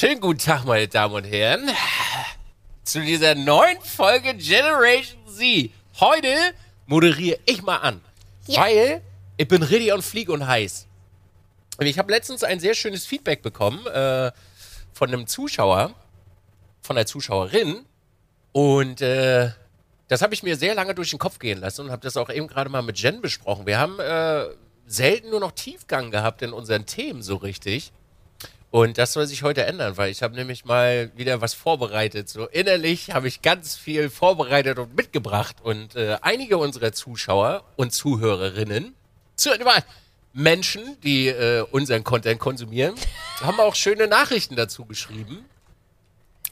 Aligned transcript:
Schönen 0.00 0.22
guten 0.22 0.38
Tag, 0.38 0.64
meine 0.64 0.88
Damen 0.88 1.12
und 1.12 1.24
Herren, 1.24 1.68
zu 2.84 3.02
dieser 3.02 3.34
neuen 3.34 3.78
Folge 3.82 4.32
Generation 4.34 5.20
Z. 5.26 5.70
Heute 6.00 6.34
moderiere 6.86 7.38
ich 7.44 7.60
mal 7.60 7.76
an, 7.76 8.00
Ja. 8.46 8.62
weil 8.62 9.02
ich 9.36 9.46
bin 9.46 9.62
richtig 9.62 9.92
on 9.92 10.00
fleek 10.00 10.30
und 10.30 10.46
heiß. 10.46 10.86
Und 11.76 11.84
ich 11.84 11.98
habe 11.98 12.10
letztens 12.10 12.42
ein 12.42 12.60
sehr 12.60 12.72
schönes 12.72 13.04
Feedback 13.04 13.42
bekommen 13.42 13.86
äh, 13.88 14.32
von 14.94 15.08
einem 15.12 15.26
Zuschauer, 15.26 15.92
von 16.80 16.96
einer 16.96 17.04
Zuschauerin. 17.04 17.84
Und 18.52 19.02
äh, 19.02 19.50
das 20.08 20.22
habe 20.22 20.32
ich 20.32 20.42
mir 20.42 20.56
sehr 20.56 20.74
lange 20.74 20.94
durch 20.94 21.10
den 21.10 21.18
Kopf 21.18 21.38
gehen 21.38 21.60
lassen 21.60 21.82
und 21.84 21.90
habe 21.90 22.00
das 22.00 22.16
auch 22.16 22.30
eben 22.30 22.46
gerade 22.46 22.70
mal 22.70 22.80
mit 22.80 22.98
Jen 22.98 23.20
besprochen. 23.20 23.66
Wir 23.66 23.78
haben 23.78 24.00
äh, 24.00 24.46
selten 24.86 25.28
nur 25.28 25.40
noch 25.40 25.52
Tiefgang 25.52 26.10
gehabt 26.10 26.40
in 26.40 26.54
unseren 26.54 26.86
Themen 26.86 27.22
so 27.22 27.36
richtig. 27.36 27.92
Und 28.70 28.98
das 28.98 29.14
soll 29.14 29.26
sich 29.26 29.42
heute 29.42 29.64
ändern, 29.64 29.96
weil 29.96 30.10
ich 30.12 30.22
habe 30.22 30.36
nämlich 30.36 30.64
mal 30.64 31.10
wieder 31.16 31.40
was 31.40 31.54
vorbereitet. 31.54 32.28
So 32.28 32.46
innerlich 32.46 33.10
habe 33.10 33.26
ich 33.26 33.42
ganz 33.42 33.76
viel 33.76 34.10
vorbereitet 34.10 34.78
und 34.78 34.96
mitgebracht. 34.96 35.56
Und 35.62 35.96
äh, 35.96 36.18
einige 36.22 36.56
unserer 36.56 36.92
Zuschauer 36.92 37.64
und 37.76 37.92
Zuhörerinnen, 37.92 38.94
zu, 39.34 39.50
Menschen, 40.32 40.96
die 41.02 41.26
äh, 41.26 41.62
unseren 41.72 42.04
Content 42.04 42.38
konsumieren, 42.38 42.94
haben 43.40 43.58
auch 43.58 43.74
schöne 43.74 44.06
Nachrichten 44.06 44.54
dazu 44.54 44.84
geschrieben. 44.84 45.44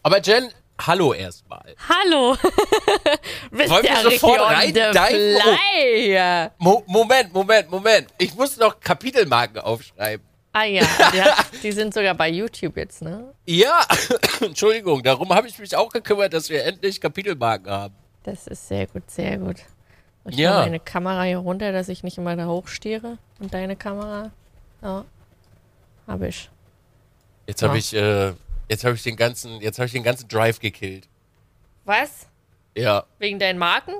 Aber 0.03 0.21
Jen, 0.21 0.51
hallo 0.81 1.13
erstmal. 1.13 1.77
Hallo. 1.89 2.37
Wollen 3.53 3.83
wir 3.85 4.11
sofort 4.11 4.41
the 4.75 4.81
reindiven? 4.81 6.53
Oh. 6.59 6.65
Mo 6.65 6.83
Moment, 6.87 7.33
Moment, 7.33 7.71
Moment. 7.71 8.09
Ich 8.19 8.35
muss 8.35 8.57
noch 8.57 8.81
Kapitelmarken 8.81 9.61
aufschreiben. 9.61 10.28
Ah 10.61 10.65
ja, 10.65 10.83
die, 11.13 11.23
hat, 11.23 11.47
die 11.63 11.73
sind 11.73 11.95
sogar 11.95 12.15
bei 12.15 12.29
YouTube 12.31 12.77
jetzt, 12.77 13.01
ne? 13.03 13.33
Ja, 13.47 13.81
Entschuldigung, 14.41 15.03
darum 15.05 15.29
habe 15.33 15.47
ich 15.47 15.57
mich 15.59 15.77
auch 15.77 15.89
gekümmert, 15.91 16.33
dass 16.33 16.49
wir 16.51 16.65
endlich 16.65 17.01
Kapitelmarken 17.01 17.71
haben. 17.71 17.95
Das 18.25 18.47
ist 18.49 18.67
sehr 18.67 18.87
gut, 18.89 19.09
sehr 19.09 19.39
gut. 19.39 19.57
Ich 20.27 20.37
Ja. 20.37 20.61
meine 20.61 20.81
Kamera 20.81 21.23
hier 21.23 21.39
runter, 21.39 21.71
dass 21.73 21.89
ich 21.89 22.03
nicht 22.03 22.19
immer 22.19 22.35
da 22.35 22.47
hochstiere. 22.47 23.19
Und 23.39 23.55
deine 23.55 23.77
Kamera? 23.77 24.33
Ja. 24.83 25.05
Hab 26.07 26.23
ich. 26.23 26.51
Jetzt 27.47 27.63
habe 27.63 27.75
Ja. 27.75 27.79
ich, 27.79 27.95
äh, 27.95 28.33
jetzt 28.69 28.85
habe 28.85 28.95
ich 28.97 29.03
den 29.05 29.17
ganzen, 29.17 29.61
jetzt 29.61 29.79
habe 29.79 29.87
ich 29.87 29.93
den 29.93 30.03
ganzen 30.03 30.27
Drive 30.29 30.59
gekillt. 30.59 31.09
Was? 31.85 32.27
Ja. 32.77 33.05
Wegen 33.19 33.39
deinen 33.39 33.59
Marken? 33.59 33.93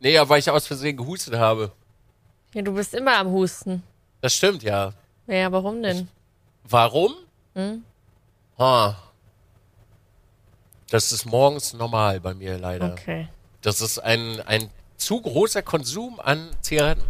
Nee, 0.00 0.12
ja, 0.14 0.28
weil 0.28 0.40
ich 0.40 0.50
aus 0.50 0.66
Versehen 0.66 0.96
gehustet 0.96 1.34
habe. 1.36 1.70
Ja, 2.52 2.62
du 2.62 2.74
bist 2.74 2.94
immer 2.94 3.16
am 3.16 3.30
Husten. 3.30 3.82
Das 4.20 4.34
stimmt, 4.34 4.62
ja. 4.62 4.92
Ja, 5.30 5.52
warum 5.52 5.80
denn? 5.80 6.08
Warum? 6.64 7.14
Hm? 7.54 7.84
Ha. 8.58 8.96
Das 10.90 11.12
ist 11.12 11.24
morgens 11.24 11.72
normal 11.72 12.18
bei 12.18 12.34
mir 12.34 12.58
leider. 12.58 12.92
Okay. 12.92 13.28
Das 13.62 13.80
ist 13.80 14.00
ein, 14.00 14.40
ein 14.40 14.70
zu 14.96 15.20
großer 15.20 15.62
Konsum 15.62 16.18
an 16.18 16.50
Zigaretten. 16.62 17.04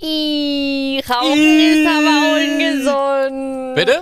Ih, 0.00 1.00
Rauchen 1.08 1.58
ist 1.60 1.86
aber 1.86 2.34
ungesund. 2.34 3.74
Bitte? 3.76 4.00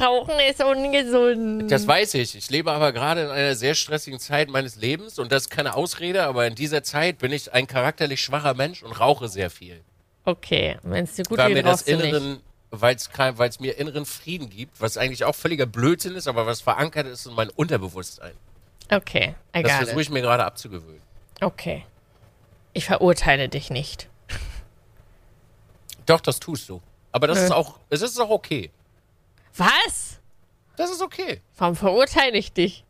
Rauchen 0.00 0.38
ist 0.40 0.62
ungesund. 0.62 1.70
Das 1.70 1.86
weiß 1.86 2.12
ich. 2.14 2.34
Ich 2.36 2.50
lebe 2.50 2.72
aber 2.72 2.92
gerade 2.92 3.22
in 3.22 3.30
einer 3.30 3.54
sehr 3.54 3.74
stressigen 3.74 4.20
Zeit 4.20 4.50
meines 4.50 4.76
Lebens 4.76 5.18
und 5.18 5.32
das 5.32 5.44
ist 5.44 5.50
keine 5.50 5.74
Ausrede, 5.74 6.24
aber 6.24 6.46
in 6.46 6.54
dieser 6.54 6.82
Zeit 6.82 7.18
bin 7.18 7.32
ich 7.32 7.54
ein 7.54 7.66
charakterlich 7.66 8.22
schwacher 8.22 8.52
Mensch 8.52 8.82
und 8.82 8.92
rauche 8.92 9.28
sehr 9.28 9.48
viel. 9.48 9.82
Okay, 10.24 10.78
wenn 10.82 11.04
es 11.04 11.14
dir 11.14 11.24
gut 11.24 11.38
mir 11.38 11.48
geht, 11.54 11.66
das 11.66 11.84
du 11.84 11.96
nicht. 11.96 12.04
inneren, 12.04 12.40
weil 12.70 12.96
es 12.96 13.60
mir 13.60 13.76
inneren 13.78 14.06
Frieden 14.06 14.48
gibt, 14.50 14.80
was 14.80 14.96
eigentlich 14.96 15.24
auch 15.24 15.34
völliger 15.34 15.66
Blödsinn 15.66 16.14
ist, 16.14 16.26
aber 16.28 16.46
was 16.46 16.60
verankert 16.62 17.06
ist 17.06 17.26
in 17.26 17.34
mein 17.34 17.50
Unterbewusstsein. 17.50 18.32
Okay, 18.90 19.34
Das 19.52 19.60
egal. 19.60 19.76
versuche 19.84 20.02
ich 20.02 20.10
mir 20.10 20.22
gerade 20.22 20.44
abzugewöhnen. 20.44 21.00
Okay. 21.40 21.84
Ich 22.72 22.86
verurteile 22.86 23.48
dich 23.48 23.70
nicht. 23.70 24.08
Doch, 26.06 26.20
das 26.20 26.40
tust 26.40 26.68
du. 26.68 26.80
Aber 27.12 27.26
das 27.26 27.38
Nö. 27.38 27.44
ist 27.44 27.50
auch, 27.52 27.78
es 27.88 28.02
ist 28.02 28.18
auch 28.20 28.30
okay. 28.30 28.70
Was? 29.56 30.18
Das 30.76 30.90
ist 30.90 31.00
okay. 31.00 31.40
Warum 31.56 31.76
verurteile 31.76 32.36
ich 32.36 32.52
dich? 32.52 32.84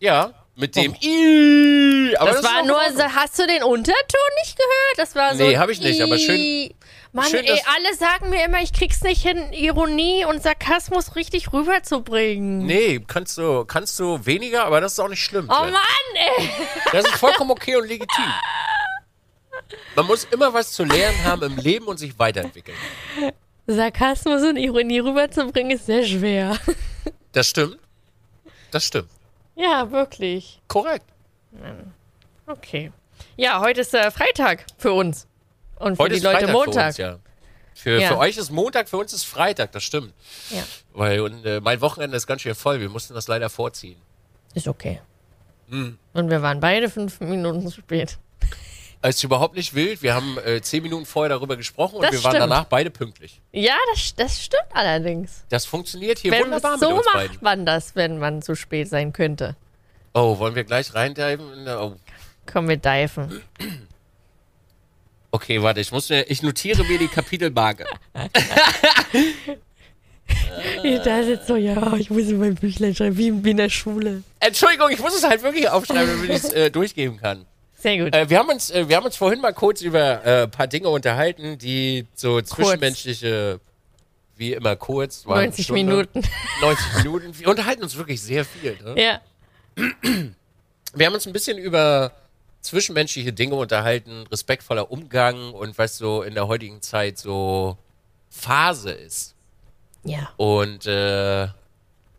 Ja, 0.00 0.34
mit 0.56 0.74
dem 0.76 0.92
Oh. 0.92 0.96
I. 1.06 2.16
Aber 2.18 2.30
Das, 2.30 2.40
ist 2.40 2.44
war 2.44 2.64
nur 2.64 2.80
so, 2.92 3.02
hast 3.02 3.38
du 3.38 3.46
den 3.46 3.62
Unterton 3.62 4.30
nicht 4.44 4.56
gehört? 4.56 4.98
Das 4.98 5.14
war 5.14 5.36
so. 5.36 5.44
Nee, 5.44 5.54
ein 5.54 5.60
hab 5.60 5.70
ich 5.70 5.80
nicht, 5.80 6.00
aber 6.02 6.18
schön-. 6.18 6.74
Mann, 7.22 7.30
schön, 7.30 7.44
ey, 7.44 7.62
alle 7.74 7.94
sagen 7.94 8.30
mir 8.30 8.44
immer, 8.44 8.60
ich 8.62 8.72
krieg's 8.72 9.02
nicht 9.02 9.22
hin, 9.22 9.52
Ironie 9.52 10.24
und 10.24 10.42
Sarkasmus 10.42 11.14
richtig 11.16 11.52
rüberzubringen. 11.52 12.66
Nee, 12.66 13.00
kannst 13.06 13.38
du, 13.38 13.64
kannst 13.64 13.98
du 14.00 14.24
weniger, 14.26 14.64
aber 14.64 14.80
das 14.80 14.92
ist 14.92 14.98
auch 14.98 15.08
nicht 15.08 15.22
schlimm. 15.22 15.48
Oh 15.50 15.64
Jen. 15.64 15.72
Mann, 15.72 15.82
ey. 16.14 16.50
Das 16.92 17.04
ist 17.04 17.16
vollkommen 17.16 17.50
okay 17.50 17.76
und 17.76 17.86
legitim. 17.86 18.24
Man 19.94 20.06
muss 20.06 20.24
immer 20.30 20.52
was 20.54 20.72
zu 20.72 20.84
lernen 20.84 21.24
haben 21.24 21.42
im 21.42 21.56
Leben 21.56 21.86
und 21.86 21.98
sich 21.98 22.18
weiterentwickeln. 22.18 22.76
Sarkasmus 23.66 24.42
und 24.42 24.56
Ironie 24.56 25.00
rüberzubringen 25.00 25.72
ist 25.76 25.86
sehr 25.86 26.04
schwer. 26.04 26.56
Das 27.32 27.48
stimmt. 27.48 27.78
Das 28.70 28.84
stimmt. 28.84 29.10
ja, 29.54 29.90
wirklich. 29.90 30.60
Korrekt. 30.68 31.04
Okay. 32.46 32.92
Ja, 33.36 33.60
heute 33.60 33.82
ist 33.82 33.94
äh, 33.94 34.10
Freitag 34.10 34.64
für 34.78 34.92
uns. 34.92 35.27
Und 35.78 35.96
für 35.96 36.02
Heute 36.02 36.10
die 36.12 36.16
ist 36.18 36.22
Leute 36.24 36.38
Freitag 36.46 36.52
Montag. 36.52 36.74
für 36.74 36.86
uns, 36.88 36.96
ja. 36.98 37.18
Für, 37.74 38.00
Ja. 38.00 38.08
für 38.08 38.18
euch 38.18 38.36
ist 38.36 38.50
Montag, 38.50 38.88
für 38.88 38.96
uns 38.98 39.12
ist 39.12 39.24
Freitag, 39.24 39.72
das 39.72 39.84
stimmt. 39.84 40.12
ja. 40.50 40.62
Weil 40.92 41.20
und, 41.20 41.44
äh, 41.46 41.60
mein 41.60 41.80
Wochenende 41.80 42.16
ist 42.16 42.26
ganz 42.26 42.42
schön 42.42 42.54
voll, 42.56 42.80
wir 42.80 42.88
mussten 42.88 43.14
das 43.14 43.28
leider 43.28 43.48
vorziehen. 43.50 43.96
Ist 44.54 44.66
okay. 44.66 45.00
Hm. 45.68 45.98
Und 46.14 46.30
wir 46.30 46.42
waren 46.42 46.58
beide 46.60 46.88
fünf 46.90 47.20
Minuten 47.20 47.68
zu 47.68 47.80
spät. 47.80 48.18
Es 49.00 49.16
ist 49.16 49.22
überhaupt 49.22 49.54
nicht 49.54 49.74
wild, 49.76 50.02
wir 50.02 50.12
haben 50.12 50.38
äh, 50.38 50.60
zehn 50.60 50.82
Minuten 50.82 51.06
vorher 51.06 51.28
darüber 51.28 51.56
gesprochen 51.56 51.96
und 51.96 52.02
Das 52.02 52.10
wir 52.12 52.24
waren 52.24 52.32
stimmt. 52.32 52.50
danach 52.50 52.64
beide 52.64 52.90
pünktlich. 52.90 53.40
Ja, 53.52 53.76
das, 53.94 54.12
das 54.16 54.42
stimmt 54.42 54.66
allerdings. 54.72 55.44
Das 55.50 55.64
funktioniert 55.66 56.18
hier 56.18 56.32
Wenn 56.32 56.44
wunderbar 56.46 56.78
so 56.78 56.88
mit 56.88 56.96
uns 56.96 57.06
macht 57.06 57.14
beiden. 57.14 57.38
man 57.42 57.64
das, 57.66 57.94
wenn 57.94 58.18
man 58.18 58.42
zu 58.42 58.56
spät 58.56 58.88
sein 58.88 59.12
könnte. 59.12 59.54
Oh, 60.14 60.36
wollen 60.40 60.56
wir 60.56 60.64
gleich 60.64 60.92
reindiven? 60.94 61.68
Oh. 61.68 61.94
Komm, 62.46 62.66
wir 62.68 62.76
diven. 62.78 63.40
Okay, 65.30 65.62
warte, 65.62 65.80
ich 65.80 65.92
muss 65.92 66.08
mir, 66.08 66.22
ich 66.30 66.42
notiere 66.42 66.84
mir 66.84 66.98
die 66.98 67.08
Kapitelmarke. 67.08 67.84
Da 71.04 71.22
sitzt 71.22 71.46
so, 71.46 71.56
ja, 71.56 71.94
ich 71.96 72.10
muss 72.10 72.24
in 72.24 72.38
mein 72.38 72.54
Büchlein 72.54 72.94
schreiben, 72.94 73.16
wie, 73.16 73.44
wie 73.44 73.50
in 73.50 73.56
der 73.56 73.70
Schule. 73.70 74.22
Entschuldigung, 74.40 74.90
ich 74.90 74.98
muss 74.98 75.16
es 75.16 75.24
halt 75.24 75.42
wirklich 75.42 75.68
aufschreiben, 75.68 76.08
damit 76.08 76.30
ich 76.30 76.44
es 76.44 76.52
äh, 76.52 76.70
durchgeben 76.70 77.16
kann. 77.18 77.46
Sehr 77.78 77.96
gut. 78.04 78.14
Äh, 78.14 78.28
wir, 78.28 78.38
haben 78.38 78.48
uns, 78.48 78.70
äh, 78.70 78.88
wir 78.88 78.96
haben 78.96 79.06
uns 79.06 79.16
vorhin 79.16 79.40
mal 79.40 79.54
kurz 79.54 79.80
über 79.82 80.24
äh, 80.24 80.42
ein 80.42 80.50
paar 80.50 80.66
Dinge 80.66 80.88
unterhalten, 80.88 81.58
die 81.58 82.06
so 82.14 82.40
zwischenmenschliche, 82.40 83.60
wie 84.36 84.52
immer 84.52 84.76
kurz, 84.76 85.26
waren 85.26 85.44
90 85.44 85.64
Stunde, 85.64 85.84
Minuten. 85.84 86.22
90 86.60 87.04
Minuten. 87.04 87.38
Wir 87.38 87.48
unterhalten 87.48 87.82
uns 87.82 87.96
wirklich 87.96 88.20
sehr 88.20 88.44
viel. 88.44 88.76
Ne? 88.84 89.02
Ja. 89.02 89.20
Wir 90.94 91.06
haben 91.06 91.14
uns 91.14 91.26
ein 91.26 91.32
bisschen 91.32 91.56
über 91.56 92.12
zwischenmenschliche 92.68 93.32
Dinge 93.32 93.54
unterhalten, 93.54 94.26
respektvoller 94.30 94.90
Umgang 94.90 95.52
und 95.52 95.78
was 95.78 95.96
so 95.98 96.22
in 96.22 96.34
der 96.34 96.48
heutigen 96.48 96.82
Zeit 96.82 97.18
so 97.18 97.76
Phase 98.30 98.90
ist. 98.90 99.34
Ja. 100.04 100.30
Und 100.36 100.86
äh, 100.86 101.48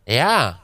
ja. 0.06 0.60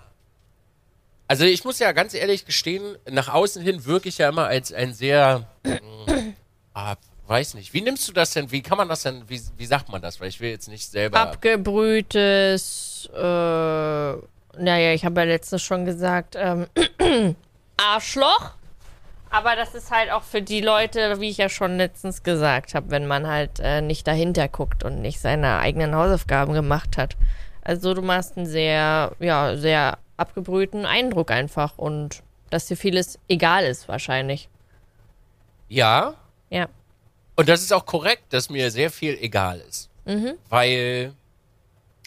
Also 1.28 1.44
ich 1.44 1.64
muss 1.64 1.78
ja 1.78 1.92
ganz 1.92 2.14
ehrlich 2.14 2.44
gestehen, 2.44 2.96
nach 3.08 3.28
außen 3.28 3.62
hin 3.62 3.84
wirke 3.84 4.08
ich 4.08 4.18
ja 4.18 4.28
immer 4.28 4.46
als 4.46 4.72
ein 4.72 4.92
sehr, 4.92 5.48
ah, 6.74 6.96
weiß 7.26 7.54
nicht, 7.54 7.72
wie 7.72 7.80
nimmst 7.80 8.06
du 8.08 8.12
das 8.12 8.32
denn, 8.32 8.52
wie 8.52 8.62
kann 8.62 8.78
man 8.78 8.88
das 8.88 9.02
denn, 9.02 9.22
wie, 9.28 9.40
wie 9.56 9.66
sagt 9.66 9.88
man 9.88 10.00
das, 10.02 10.20
weil 10.20 10.28
ich 10.28 10.40
will 10.40 10.50
jetzt 10.50 10.68
nicht 10.68 10.88
selber, 10.88 11.18
Abgebrühtes, 11.18 13.08
äh, 13.12 13.18
naja, 14.58 14.92
ich 14.94 15.04
habe 15.04 15.20
ja 15.20 15.26
letztens 15.26 15.62
schon 15.62 15.84
gesagt, 15.84 16.36
ähm, 16.36 16.66
Arschloch. 17.76 18.54
Aber 19.30 19.56
das 19.56 19.74
ist 19.74 19.90
halt 19.90 20.10
auch 20.10 20.22
für 20.22 20.40
die 20.40 20.60
Leute, 20.60 21.20
wie 21.20 21.28
ich 21.30 21.36
ja 21.38 21.48
schon 21.48 21.76
letztens 21.76 22.22
gesagt 22.22 22.74
habe, 22.74 22.90
wenn 22.90 23.06
man 23.06 23.26
halt 23.26 23.58
äh, 23.60 23.80
nicht 23.80 24.06
dahinter 24.06 24.48
guckt 24.48 24.84
und 24.84 25.02
nicht 25.02 25.20
seine 25.20 25.58
eigenen 25.58 25.94
Hausaufgaben 25.94 26.54
gemacht 26.54 26.96
hat. 26.96 27.16
Also 27.62 27.94
du 27.94 28.02
machst 28.02 28.36
einen 28.36 28.46
sehr, 28.46 29.12
ja, 29.18 29.56
sehr 29.56 29.98
abgebrühten 30.16 30.86
Eindruck 30.86 31.30
einfach 31.30 31.76
und 31.76 32.22
dass 32.50 32.66
dir 32.66 32.76
vieles 32.76 33.18
egal 33.28 33.64
ist 33.64 33.88
wahrscheinlich. 33.88 34.48
ja, 35.68 36.14
Ja. 36.48 36.68
und 37.34 37.48
das 37.48 37.62
ist 37.62 37.72
auch 37.72 37.84
korrekt, 37.84 38.32
dass 38.32 38.48
mir 38.48 38.70
sehr 38.70 38.90
viel 38.90 39.18
egal 39.20 39.60
ist, 39.68 39.90
weil 40.48 41.12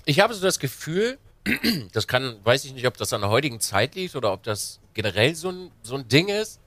ich 0.06 0.22
habe 0.22 0.34
so 0.34 0.42
das 0.42 0.58
Gefühl, 0.60 1.20
das 1.94 2.08
kann, 2.08 2.38
weiß 2.44 2.64
ich 2.66 2.74
nicht, 2.74 2.88
ob 2.88 2.96
das 2.96 3.12
an 3.12 3.22
der 3.22 3.30
heutigen 3.30 3.60
Zeit 3.60 3.96
liegt 3.96 4.16
oder 4.16 4.32
ob 4.32 4.44
das 4.44 4.80
generell 4.94 5.36
so 5.36 5.50
ein, 5.50 5.72
so 5.84 5.96
ein 5.96 6.08
Ding 6.08 6.30
ist, 6.30 6.62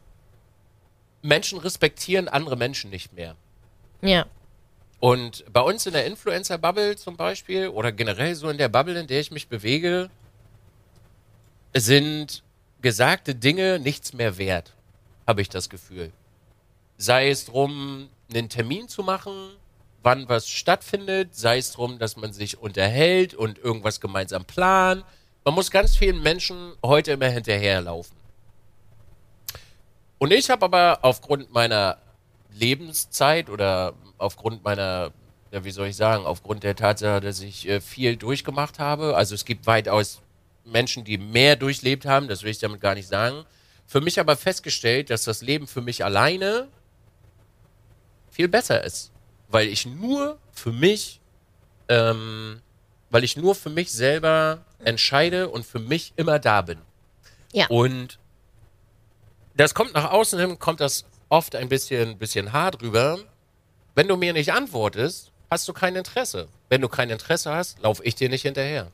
Menschen 1.22 1.58
respektieren 1.58 2.28
andere 2.28 2.56
Menschen 2.56 2.90
nicht 2.90 3.12
mehr. 3.12 3.36
Ja. 4.02 4.26
Und 5.00 5.44
bei 5.52 5.60
uns 5.60 5.86
in 5.86 5.94
der 5.94 6.06
Influencer-Bubble 6.06 6.96
zum 6.96 7.16
Beispiel 7.16 7.68
oder 7.68 7.90
generell 7.90 8.34
so 8.34 8.48
in 8.50 8.58
der 8.58 8.68
Bubble, 8.68 8.98
in 8.98 9.06
der 9.06 9.20
ich 9.20 9.30
mich 9.30 9.48
bewege, 9.48 10.10
sind 11.74 12.42
gesagte 12.80 13.34
Dinge 13.34 13.78
nichts 13.78 14.12
mehr 14.12 14.38
wert, 14.38 14.74
habe 15.26 15.40
ich 15.40 15.48
das 15.48 15.68
Gefühl. 15.68 16.12
Sei 16.98 17.30
es 17.30 17.46
drum, 17.46 18.10
einen 18.32 18.48
Termin 18.48 18.88
zu 18.88 19.02
machen, 19.02 19.32
wann 20.02 20.28
was 20.28 20.48
stattfindet, 20.48 21.34
sei 21.34 21.58
es 21.58 21.72
drum, 21.72 21.98
dass 21.98 22.16
man 22.16 22.32
sich 22.32 22.58
unterhält 22.58 23.34
und 23.34 23.58
irgendwas 23.58 24.00
gemeinsam 24.00 24.44
plant. 24.44 25.04
Man 25.44 25.54
muss 25.54 25.70
ganz 25.70 25.96
vielen 25.96 26.22
Menschen 26.22 26.74
heute 26.84 27.12
immer 27.12 27.28
hinterherlaufen. 27.28 28.21
Und 30.22 30.32
ich 30.32 30.50
habe 30.50 30.64
aber 30.66 31.00
aufgrund 31.02 31.52
meiner 31.52 31.98
Lebenszeit 32.52 33.50
oder 33.50 33.94
aufgrund 34.18 34.62
meiner, 34.62 35.10
ja, 35.50 35.64
wie 35.64 35.72
soll 35.72 35.88
ich 35.88 35.96
sagen, 35.96 36.26
aufgrund 36.26 36.62
der 36.62 36.76
Tatsache, 36.76 37.20
dass 37.20 37.40
ich 37.40 37.68
äh, 37.68 37.80
viel 37.80 38.14
durchgemacht 38.14 38.78
habe, 38.78 39.16
also 39.16 39.34
es 39.34 39.44
gibt 39.44 39.66
weitaus 39.66 40.22
Menschen, 40.64 41.02
die 41.02 41.18
mehr 41.18 41.56
durchlebt 41.56 42.06
haben, 42.06 42.28
das 42.28 42.44
will 42.44 42.52
ich 42.52 42.60
damit 42.60 42.80
gar 42.80 42.94
nicht 42.94 43.08
sagen, 43.08 43.44
für 43.84 44.00
mich 44.00 44.20
aber 44.20 44.36
festgestellt, 44.36 45.10
dass 45.10 45.24
das 45.24 45.42
Leben 45.42 45.66
für 45.66 45.80
mich 45.80 46.04
alleine 46.04 46.68
viel 48.30 48.46
besser 48.46 48.84
ist, 48.84 49.10
weil 49.48 49.66
ich 49.66 49.86
nur 49.86 50.38
für 50.52 50.70
mich, 50.70 51.18
ähm, 51.88 52.60
weil 53.10 53.24
ich 53.24 53.36
nur 53.36 53.56
für 53.56 53.70
mich 53.70 53.90
selber 53.90 54.64
entscheide 54.84 55.48
und 55.48 55.66
für 55.66 55.80
mich 55.80 56.12
immer 56.14 56.38
da 56.38 56.62
bin. 56.62 56.78
Ja. 57.52 57.66
Und 57.66 58.20
das 59.54 59.74
kommt 59.74 59.94
nach 59.94 60.10
außen 60.10 60.38
hin, 60.38 60.58
kommt 60.58 60.80
das 60.80 61.04
oft 61.28 61.54
ein 61.56 61.68
bisschen, 61.68 62.18
bisschen 62.18 62.52
hart 62.52 62.82
rüber. 62.82 63.18
Wenn 63.94 64.08
du 64.08 64.16
mir 64.16 64.32
nicht 64.32 64.52
antwortest, 64.52 65.30
hast 65.50 65.68
du 65.68 65.72
kein 65.72 65.96
Interesse. 65.96 66.48
Wenn 66.68 66.80
du 66.80 66.88
kein 66.88 67.10
Interesse 67.10 67.52
hast, 67.52 67.80
laufe 67.80 68.02
ich 68.04 68.14
dir 68.14 68.28
nicht 68.28 68.42
hinterher. 68.42 68.90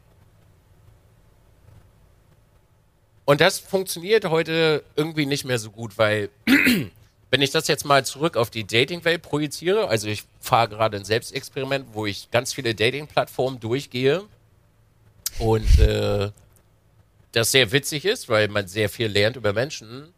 Und 3.25 3.41
das 3.41 3.59
funktioniert 3.59 4.25
heute 4.25 4.83
irgendwie 4.97 5.27
nicht 5.27 5.45
mehr 5.45 5.59
so 5.59 5.71
gut, 5.71 5.99
weil 5.99 6.31
wenn 7.31 7.43
ich 7.43 7.51
das 7.51 7.69
jetzt 7.69 7.85
mal 7.85 8.05
zurück 8.05 8.37
auf 8.37 8.51
die 8.51 8.67
Dating-Welt 8.67 9.23
projiziere, 9.23 9.89
also 9.89 10.09
ich 10.09 10.25
fahre 10.41 10.71
gerade 10.71 10.97
ein 10.97 11.05
Selbstexperiment, 11.05 11.89
wo 11.93 12.07
ich 12.07 12.31
ganz 12.31 12.55
viele 12.55 12.75
Dating-Plattformen 12.75 13.61
durchgehe 13.61 14.25
und 15.39 15.79
äh, 15.79 16.31
das 17.33 17.53
sehr 17.53 17.71
witzig 17.71 18.07
ist, 18.07 18.29
weil 18.29 18.49
man 18.49 18.67
sehr 18.67 18.89
viel 18.89 19.09
lernt 19.09 19.37
über 19.37 19.53
Menschen, 19.53 20.15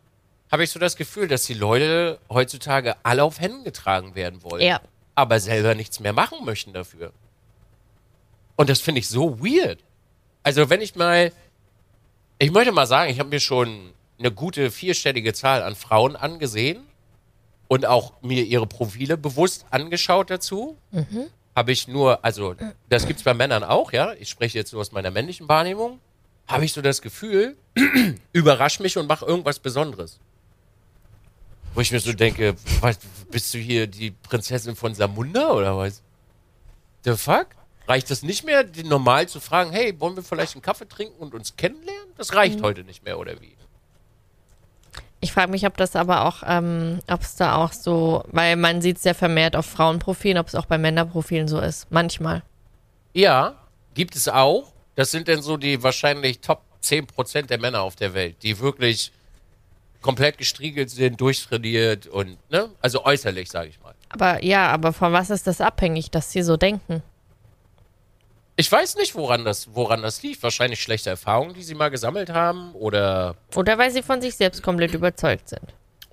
habe 0.50 0.64
ich 0.64 0.70
so 0.70 0.78
das 0.78 0.96
Gefühl, 0.96 1.28
dass 1.28 1.44
die 1.44 1.54
Leute 1.54 2.18
heutzutage 2.28 2.96
alle 3.04 3.22
auf 3.24 3.40
Händen 3.40 3.64
getragen 3.64 4.14
werden 4.14 4.42
wollen, 4.42 4.62
Ja. 4.62 4.80
aber 5.14 5.38
selber 5.40 5.74
nichts 5.74 6.00
mehr 6.00 6.12
machen 6.12 6.44
möchten 6.44 6.72
dafür. 6.72 7.12
Und 8.56 8.68
das 8.68 8.80
finde 8.80 8.98
ich 9.00 9.08
so 9.08 9.40
weird. 9.40 9.78
Also 10.42 10.68
wenn 10.70 10.80
ich 10.80 10.94
mal, 10.96 11.32
ich 12.38 12.50
möchte 12.50 12.72
mal 12.72 12.86
sagen, 12.86 13.10
ich 13.10 13.18
habe 13.18 13.28
mir 13.30 13.40
schon 13.40 13.92
eine 14.18 14.30
gute 14.32 14.70
vierstellige 14.70 15.32
Zahl 15.32 15.62
an 15.62 15.74
Frauen 15.74 16.16
angesehen 16.16 16.82
und 17.68 17.86
auch 17.86 18.12
mir 18.22 18.44
ihre 18.44 18.66
Profile 18.66 19.16
bewusst 19.16 19.64
angeschaut 19.70 20.30
dazu. 20.30 20.76
Habe 21.56 21.72
ich 21.72 21.88
nur, 21.88 22.24
also 22.24 22.54
das 22.88 23.06
gibt's 23.06 23.22
bei 23.22 23.34
Männern 23.34 23.64
auch, 23.64 23.92
ja. 23.92 24.12
Ich 24.18 24.28
spreche 24.28 24.58
jetzt 24.58 24.72
nur 24.72 24.80
aus 24.80 24.92
meiner 24.92 25.10
männlichen 25.10 25.48
Wahrnehmung. 25.48 26.00
Habe 26.48 26.64
ich 26.64 26.72
so 26.72 26.82
das 26.82 27.00
Gefühl, 27.00 27.56
überrasch 28.32 28.80
mich 28.80 28.96
und 28.98 29.06
mach 29.06 29.22
irgendwas 29.22 29.58
Besonderes. 29.58 30.18
Wo 31.74 31.80
ich 31.80 31.92
mir 31.92 32.00
so 32.00 32.12
denke, 32.12 32.56
was, 32.80 32.98
bist 33.30 33.54
du 33.54 33.58
hier 33.58 33.86
die 33.86 34.10
Prinzessin 34.10 34.76
von 34.76 34.94
Samunda 34.94 35.52
oder 35.52 35.76
was? 35.76 36.02
The 37.04 37.16
fuck? 37.16 37.46
Reicht 37.86 38.10
das 38.10 38.22
nicht 38.22 38.44
mehr, 38.44 38.64
die 38.64 38.84
normal 38.84 39.28
zu 39.28 39.40
fragen, 39.40 39.72
hey, 39.72 39.98
wollen 39.98 40.16
wir 40.16 40.22
vielleicht 40.22 40.54
einen 40.54 40.62
Kaffee 40.62 40.88
trinken 40.88 41.20
und 41.20 41.34
uns 41.34 41.56
kennenlernen? 41.56 42.12
Das 42.16 42.34
reicht 42.34 42.62
heute 42.62 42.84
nicht 42.84 43.04
mehr, 43.04 43.18
oder 43.18 43.40
wie? 43.40 43.56
Ich 45.20 45.32
frage 45.32 45.50
mich, 45.50 45.66
ob 45.66 45.76
das 45.76 45.96
aber 45.96 46.26
auch, 46.26 46.42
ähm, 46.46 47.00
ob 47.08 47.20
es 47.20 47.36
da 47.36 47.56
auch 47.56 47.72
so, 47.72 48.24
weil 48.28 48.56
man 48.56 48.80
sieht 48.80 48.96
es 48.96 49.04
ja 49.04 49.12
vermehrt 49.12 49.54
auf 49.54 49.66
Frauenprofilen, 49.66 50.38
ob 50.38 50.48
es 50.48 50.54
auch 50.54 50.66
bei 50.66 50.78
Männerprofilen 50.78 51.46
so 51.46 51.60
ist. 51.60 51.90
Manchmal. 51.90 52.42
Ja, 53.12 53.56
gibt 53.94 54.16
es 54.16 54.28
auch. 54.28 54.72
Das 54.94 55.10
sind 55.10 55.28
denn 55.28 55.42
so 55.42 55.56
die 55.56 55.82
wahrscheinlich 55.82 56.40
Top 56.40 56.62
10% 56.82 57.46
der 57.46 57.58
Männer 57.58 57.82
auf 57.82 57.96
der 57.96 58.14
Welt, 58.14 58.42
die 58.42 58.58
wirklich 58.60 59.12
komplett 60.02 60.38
gestriegelt 60.38 60.90
sind, 60.90 61.20
durchtrainiert 61.20 62.06
und, 62.06 62.38
ne? 62.50 62.70
Also 62.80 63.04
äußerlich, 63.04 63.50
sage 63.50 63.68
ich 63.68 63.80
mal. 63.80 63.94
Aber 64.08 64.42
ja, 64.44 64.68
aber 64.70 64.92
von 64.92 65.12
was 65.12 65.30
ist 65.30 65.46
das 65.46 65.60
abhängig, 65.60 66.10
dass 66.10 66.32
sie 66.32 66.42
so 66.42 66.56
denken? 66.56 67.02
Ich 68.56 68.70
weiß 68.70 68.96
nicht, 68.96 69.14
woran 69.14 69.44
das, 69.44 69.68
woran 69.74 70.02
das 70.02 70.22
liegt. 70.22 70.42
Wahrscheinlich 70.42 70.82
schlechte 70.82 71.08
Erfahrungen, 71.10 71.54
die 71.54 71.62
sie 71.62 71.74
mal 71.74 71.88
gesammelt 71.90 72.30
haben 72.30 72.72
oder, 72.74 73.36
Oder 73.54 73.78
weil 73.78 73.90
sie 73.90 74.02
von 74.02 74.20
sich 74.20 74.34
selbst 74.36 74.62
komplett 74.62 74.92
überzeugt 74.92 75.48
sind. 75.48 75.62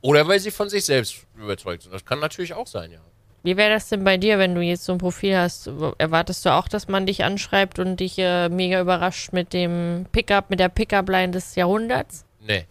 oder 0.01 0.27
weil 0.27 0.39
sie 0.39 0.51
von 0.51 0.69
sich 0.69 0.85
selbst 0.85 1.25
überzeugt 1.35 1.83
sind. 1.83 1.93
Das 1.93 2.05
kann 2.05 2.19
natürlich 2.19 2.53
auch 2.53 2.67
sein, 2.67 2.91
ja. 2.91 2.99
Wie 3.43 3.55
wäre 3.57 3.69
das 3.71 3.87
denn 3.89 4.03
bei 4.03 4.17
dir, 4.17 4.39
wenn 4.39 4.55
du 4.55 4.61
jetzt 4.61 4.83
so 4.85 4.91
ein 4.93 4.97
Profil 4.97 5.37
hast? 5.37 5.67
Erwartest 5.97 6.45
du 6.45 6.49
auch, 6.53 6.67
dass 6.67 6.87
man 6.87 7.05
dich 7.05 7.23
anschreibt 7.23 7.79
und 7.79 7.97
dich 7.97 8.17
äh, 8.17 8.49
mega 8.49 8.81
überrascht 8.81 9.31
mit 9.31 9.53
dem 9.53 10.05
Pickup, 10.11 10.49
mit 10.49 10.59
der 10.59 10.69
Pickup-Line 10.69 11.31
des 11.31 11.55
Jahrhunderts? 11.55 12.25
Nee. 12.41 12.65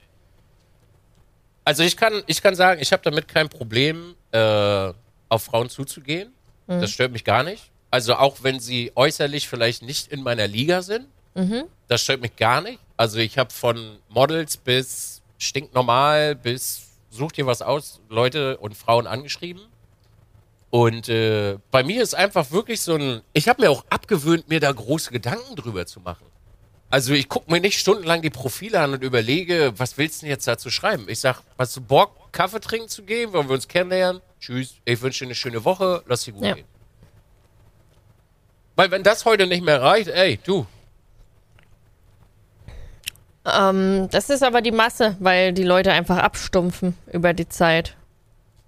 Also 1.67 1.83
ich 1.83 1.97
kann, 1.97 2.23
ich 2.27 2.41
kann 2.41 2.55
sagen, 2.55 2.81
ich 2.81 2.93
habe 2.93 3.03
damit 3.03 3.27
kein 3.29 3.49
Problem, 3.49 4.15
äh, 4.33 4.93
auf 5.29 5.43
Frauen 5.43 5.69
zuzugehen. 5.69 6.33
Das 6.81 6.91
stört 6.91 7.13
mich 7.13 7.25
gar 7.25 7.43
nicht. 7.43 7.71
Also 7.91 8.15
auch 8.15 8.37
wenn 8.43 8.61
sie 8.61 8.93
äußerlich 8.95 9.49
vielleicht 9.49 9.83
nicht 9.83 10.11
in 10.13 10.23
meiner 10.23 10.47
Liga 10.47 10.81
sind, 10.83 11.07
das 11.89 12.03
stört 12.03 12.21
mich 12.23 12.37
gar 12.37 12.61
nicht. 12.61 12.79
Also 12.97 13.19
ich 13.19 13.37
habe 13.37 13.53
von 13.53 13.99
Models 14.09 14.57
bis 14.57 15.21
stinknormal 15.39 16.35
bis 16.35 16.83
such 17.11 17.33
dir 17.33 17.47
was 17.47 17.61
aus, 17.63 18.01
Leute 18.09 18.57
und 18.59 18.77
Frauen 18.77 19.07
angeschrieben. 19.07 19.63
Und 20.71 21.09
äh, 21.09 21.59
bei 21.71 21.83
mir 21.85 22.03
ist 22.03 22.15
einfach 22.15 22.51
wirklich 22.51 22.81
so 22.81 22.95
ein, 22.97 23.23
ich 23.33 23.49
habe 23.49 23.63
mir 23.63 23.71
auch 23.71 23.85
abgewöhnt, 23.91 24.49
mir 24.49 24.61
da 24.61 24.71
große 24.73 25.11
Gedanken 25.11 25.57
drüber 25.57 25.87
zu 25.87 26.01
machen. 26.01 26.27
Also 26.88 27.12
ich 27.15 27.29
gucke 27.29 27.50
mir 27.50 27.61
nicht 27.61 27.79
stundenlang 27.79 28.23
die 28.23 28.31
Profile 28.31 28.81
an 28.81 28.93
und 28.93 29.03
überlege, 29.03 29.73
was 29.77 29.99
willst 29.99 30.23
du 30.23 30.27
denn 30.27 30.31
jetzt 30.31 30.47
dazu 30.47 30.71
schreiben? 30.71 31.06
Ich 31.09 31.19
sag, 31.21 31.43
hast 31.59 31.77
du 31.77 31.81
Bock, 31.81 32.33
Kaffee 32.33 32.61
trinken 32.61 32.88
zu 32.88 33.03
gehen? 33.03 33.33
Wollen 33.33 33.49
wir 33.49 33.55
uns 33.55 33.67
kennenlernen? 33.69 34.22
Tschüss, 34.41 34.75
ich 34.84 35.01
wünsche 35.03 35.25
dir 35.25 35.29
eine 35.29 35.34
schöne 35.34 35.65
Woche, 35.65 36.03
lass 36.06 36.25
dir 36.25 36.32
gut 36.32 36.44
Ja. 36.44 36.55
gehen. 36.55 36.67
Weil 38.77 38.91
wenn 38.91 39.03
das 39.03 39.25
heute 39.25 39.46
nicht 39.46 39.65
mehr 39.65 39.82
reicht, 39.82 40.08
ey, 40.08 40.39
du, 40.44 40.67
Ähm, 43.49 44.08
das 44.10 44.29
ist 44.29 44.43
aber 44.43 44.60
die 44.60 44.72
Masse, 44.72 45.17
weil 45.20 45.53
die 45.53 45.63
Leute 45.63 45.93
einfach 45.93 46.19
abstumpfen 46.19 46.96
über 47.13 47.32
die 47.32 47.49
Zeit. 47.49 47.94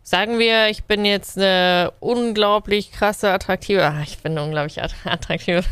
Sagen 0.05 0.39
wir, 0.39 0.69
ich 0.69 0.85
bin 0.85 1.05
jetzt 1.05 1.37
eine 1.37 1.93
unglaublich 2.01 2.93
krasse, 2.93 3.31
attraktive. 3.33 3.85
Ach, 3.85 4.01
ich 4.03 4.19
bin 4.21 4.33
eine 4.33 4.45
unglaublich 4.45 4.81
att- 4.81 4.95
attraktive. 5.05 5.65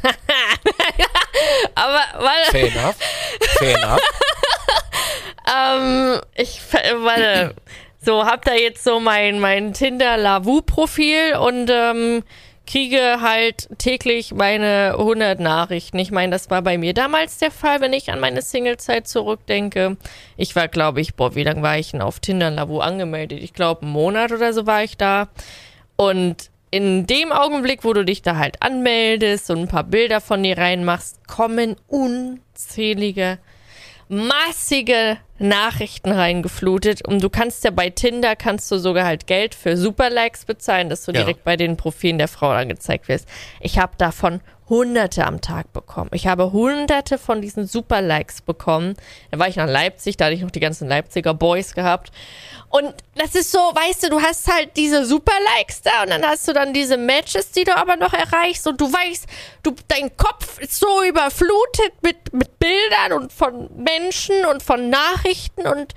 Aber 1.75 2.01
warte, 2.19 2.51
fair 2.51 2.67
enough, 2.67 2.97
fair 3.59 3.79
enough. 3.79 4.01
ähm, 5.57 6.21
ich 6.35 6.61
warte. 6.73 7.55
So, 8.01 8.25
hab 8.25 8.45
da 8.45 8.55
jetzt 8.55 8.85
so 8.85 9.01
mein, 9.01 9.41
mein 9.41 9.73
Tinder-Lavu-Profil 9.73 11.35
und 11.41 11.69
ähm, 11.73 12.23
kriege 12.67 13.21
halt 13.21 13.69
täglich 13.79 14.33
meine 14.33 14.95
100 14.99 15.41
Nachrichten. 15.41 15.99
Ich 15.99 16.11
meine, 16.11 16.33
das 16.33 16.51
war 16.51 16.63
bei 16.63 16.79
mir 16.79 16.95
damals 16.95 17.39
der 17.39 17.51
Fall, 17.51 17.81
wenn 17.81 17.93
ich 17.93 18.11
an 18.11 18.21
meine 18.21 18.43
Single-Zeit 18.43 19.09
zurückdenke. 19.09 19.97
Ich 20.37 20.55
war, 20.57 20.69
glaube 20.69 21.01
ich, 21.01 21.15
boah, 21.15 21.35
wie 21.35 21.45
lange 21.45 21.63
war 21.63 21.79
ich 21.79 21.93
denn 21.93 22.03
auf 22.03 22.21
Tinder 22.21 22.51
Lavu 22.51 22.81
angemeldet? 22.81 23.43
Ich 23.43 23.55
glaube, 23.55 23.83
einen 23.83 23.93
Monat 23.93 24.33
oder 24.33 24.53
so 24.53 24.67
war 24.67 24.83
ich 24.83 24.97
da. 24.97 25.29
Und 25.97 26.51
in 26.71 27.07
dem 27.07 27.33
Augenblick, 27.33 27.85
wo 27.85 27.93
du 27.93 28.05
dich 28.05 28.23
da 28.23 28.37
halt 28.37 28.61
anmeldest 28.63 29.51
und 29.51 29.61
ein 29.61 29.69
paar 29.69 29.85
Bilder 29.85 30.21
von 30.21 30.43
dir 30.43 30.59
reinmachst, 30.59 31.27
kommen 31.29 31.77
unzählige 31.87 33.39
massige 34.09 35.19
Nachrichten 35.39 36.13
reingeflutet 36.13 37.05
und 37.07 37.23
du 37.23 37.29
kannst 37.29 37.65
ja 37.65 37.71
bei 37.73 37.91
Tinder 37.91 38.37
kannst 38.37 38.71
du 38.71 38.79
sogar 38.79 39.05
halt 39.05 39.27
Geld 39.27 39.55
für 39.55 39.77
Superlikes 39.77 40.45
bezahlen, 40.45 40.89
dass 40.89 41.05
du 41.05 41.13
Ja. 41.13 41.21
direkt 41.23 41.45
bei 41.45 41.57
den 41.57 41.77
Profilen 41.77 42.19
der 42.19 42.29
Frau 42.29 42.51
angezeigt 42.51 43.09
wirst. 43.09 43.29
Ich 43.61 43.79
habe 43.79 43.93
davon 43.99 44.41
hunderte 44.69 45.25
am 45.25 45.41
Tag 45.41 45.73
bekommen. 45.73 46.11
Ich 46.13 46.27
habe 46.27 46.53
hunderte 46.53 47.19
von 47.19 47.41
diesen 47.41 47.67
Superlikes 47.67 48.43
bekommen. 48.43 48.95
Da 49.31 49.39
war 49.39 49.49
ich 49.49 49.57
nach 49.57 49.69
Leipzig, 49.69 50.17
da 50.17 50.27
hatte 50.27 50.35
ich 50.35 50.43
noch 50.43 50.51
die 50.51 50.61
ganzen 50.61 50.89
Leipziger 50.89 51.35
Boys 51.35 51.75
gehabt. 51.75 52.11
Und 52.69 52.93
das 53.15 53.35
ist 53.35 53.53
so, 53.53 53.59
weißt 53.59 54.05
du, 54.05 54.11
du 54.11 54.21
hast 54.21 54.53
halt 54.53 54.77
diese 54.77 55.07
Superlikes 55.07 55.83
da 55.83 56.03
und 56.03 56.11
dann 56.11 56.25
hast 56.25 56.49
du 56.49 56.53
dann 56.53 56.73
diese 56.75 56.97
Matches, 56.97 57.53
die 57.53 57.65
du 57.65 57.77
aber 57.77 57.97
noch 57.97 58.13
erreichst 58.13 58.67
und 58.67 58.81
du 58.81 58.93
weißt, 58.93 59.27
du, 59.63 59.75
dein 59.89 60.17
Kopf 60.17 60.59
ist 60.59 60.79
so 60.79 61.03
überflutet 61.05 61.93
mit, 62.03 62.33
mit 62.33 62.59
Bildern 62.59 63.13
und 63.13 63.33
von 63.33 63.71
Menschen 63.77 64.45
und 64.47 64.63
von 64.63 64.91
Nachrichten 64.91 65.67
und 65.67 65.95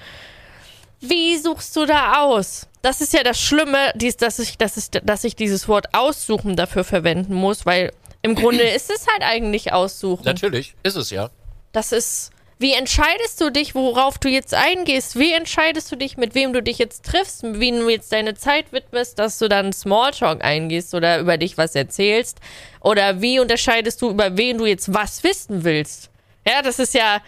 wie 1.01 1.38
suchst 1.38 1.75
du 1.75 1.85
da 1.85 2.21
aus? 2.21 2.67
Das 2.81 3.01
ist 3.01 3.13
ja 3.13 3.23
das 3.23 3.39
Schlimme, 3.39 3.91
dies, 3.95 4.17
dass, 4.17 4.39
ich, 4.39 4.57
dass, 4.57 4.77
ich, 4.77 4.89
dass 4.91 5.23
ich 5.23 5.35
dieses 5.35 5.67
Wort 5.67 5.93
aussuchen 5.93 6.55
dafür 6.55 6.83
verwenden 6.83 7.33
muss, 7.33 7.65
weil 7.65 7.91
im 8.21 8.35
Grunde 8.35 8.63
ist 8.63 8.89
es 8.89 9.07
halt 9.07 9.23
eigentlich 9.23 9.71
aussuchen. 9.73 10.23
Natürlich, 10.25 10.75
ist 10.83 10.95
es 10.95 11.09
ja. 11.09 11.29
Das 11.71 11.91
ist, 11.91 12.31
wie 12.57 12.73
entscheidest 12.73 13.39
du 13.39 13.49
dich, 13.49 13.75
worauf 13.75 14.17
du 14.17 14.27
jetzt 14.27 14.53
eingehst? 14.53 15.17
Wie 15.17 15.31
entscheidest 15.31 15.91
du 15.91 15.95
dich, 15.95 16.17
mit 16.17 16.35
wem 16.35 16.51
du 16.51 16.61
dich 16.61 16.77
jetzt 16.77 17.05
triffst, 17.05 17.43
mit 17.43 17.59
wem 17.59 17.79
du 17.79 17.89
jetzt 17.89 18.11
deine 18.11 18.35
Zeit 18.35 18.73
widmest, 18.73 19.19
dass 19.19 19.38
du 19.38 19.47
dann 19.47 19.71
Smalltalk 19.71 20.43
eingehst 20.43 20.93
oder 20.93 21.19
über 21.19 21.38
dich 21.38 21.57
was 21.57 21.75
erzählst? 21.75 22.39
Oder 22.81 23.21
wie 23.21 23.39
unterscheidest 23.39 24.01
du, 24.01 24.09
über 24.09 24.38
wen 24.38 24.57
du 24.57 24.65
jetzt 24.65 24.93
was 24.93 25.23
wissen 25.23 25.63
willst? 25.63 26.09
Ja, 26.45 26.61
das 26.61 26.79
ist 26.79 26.93
ja. 26.93 27.21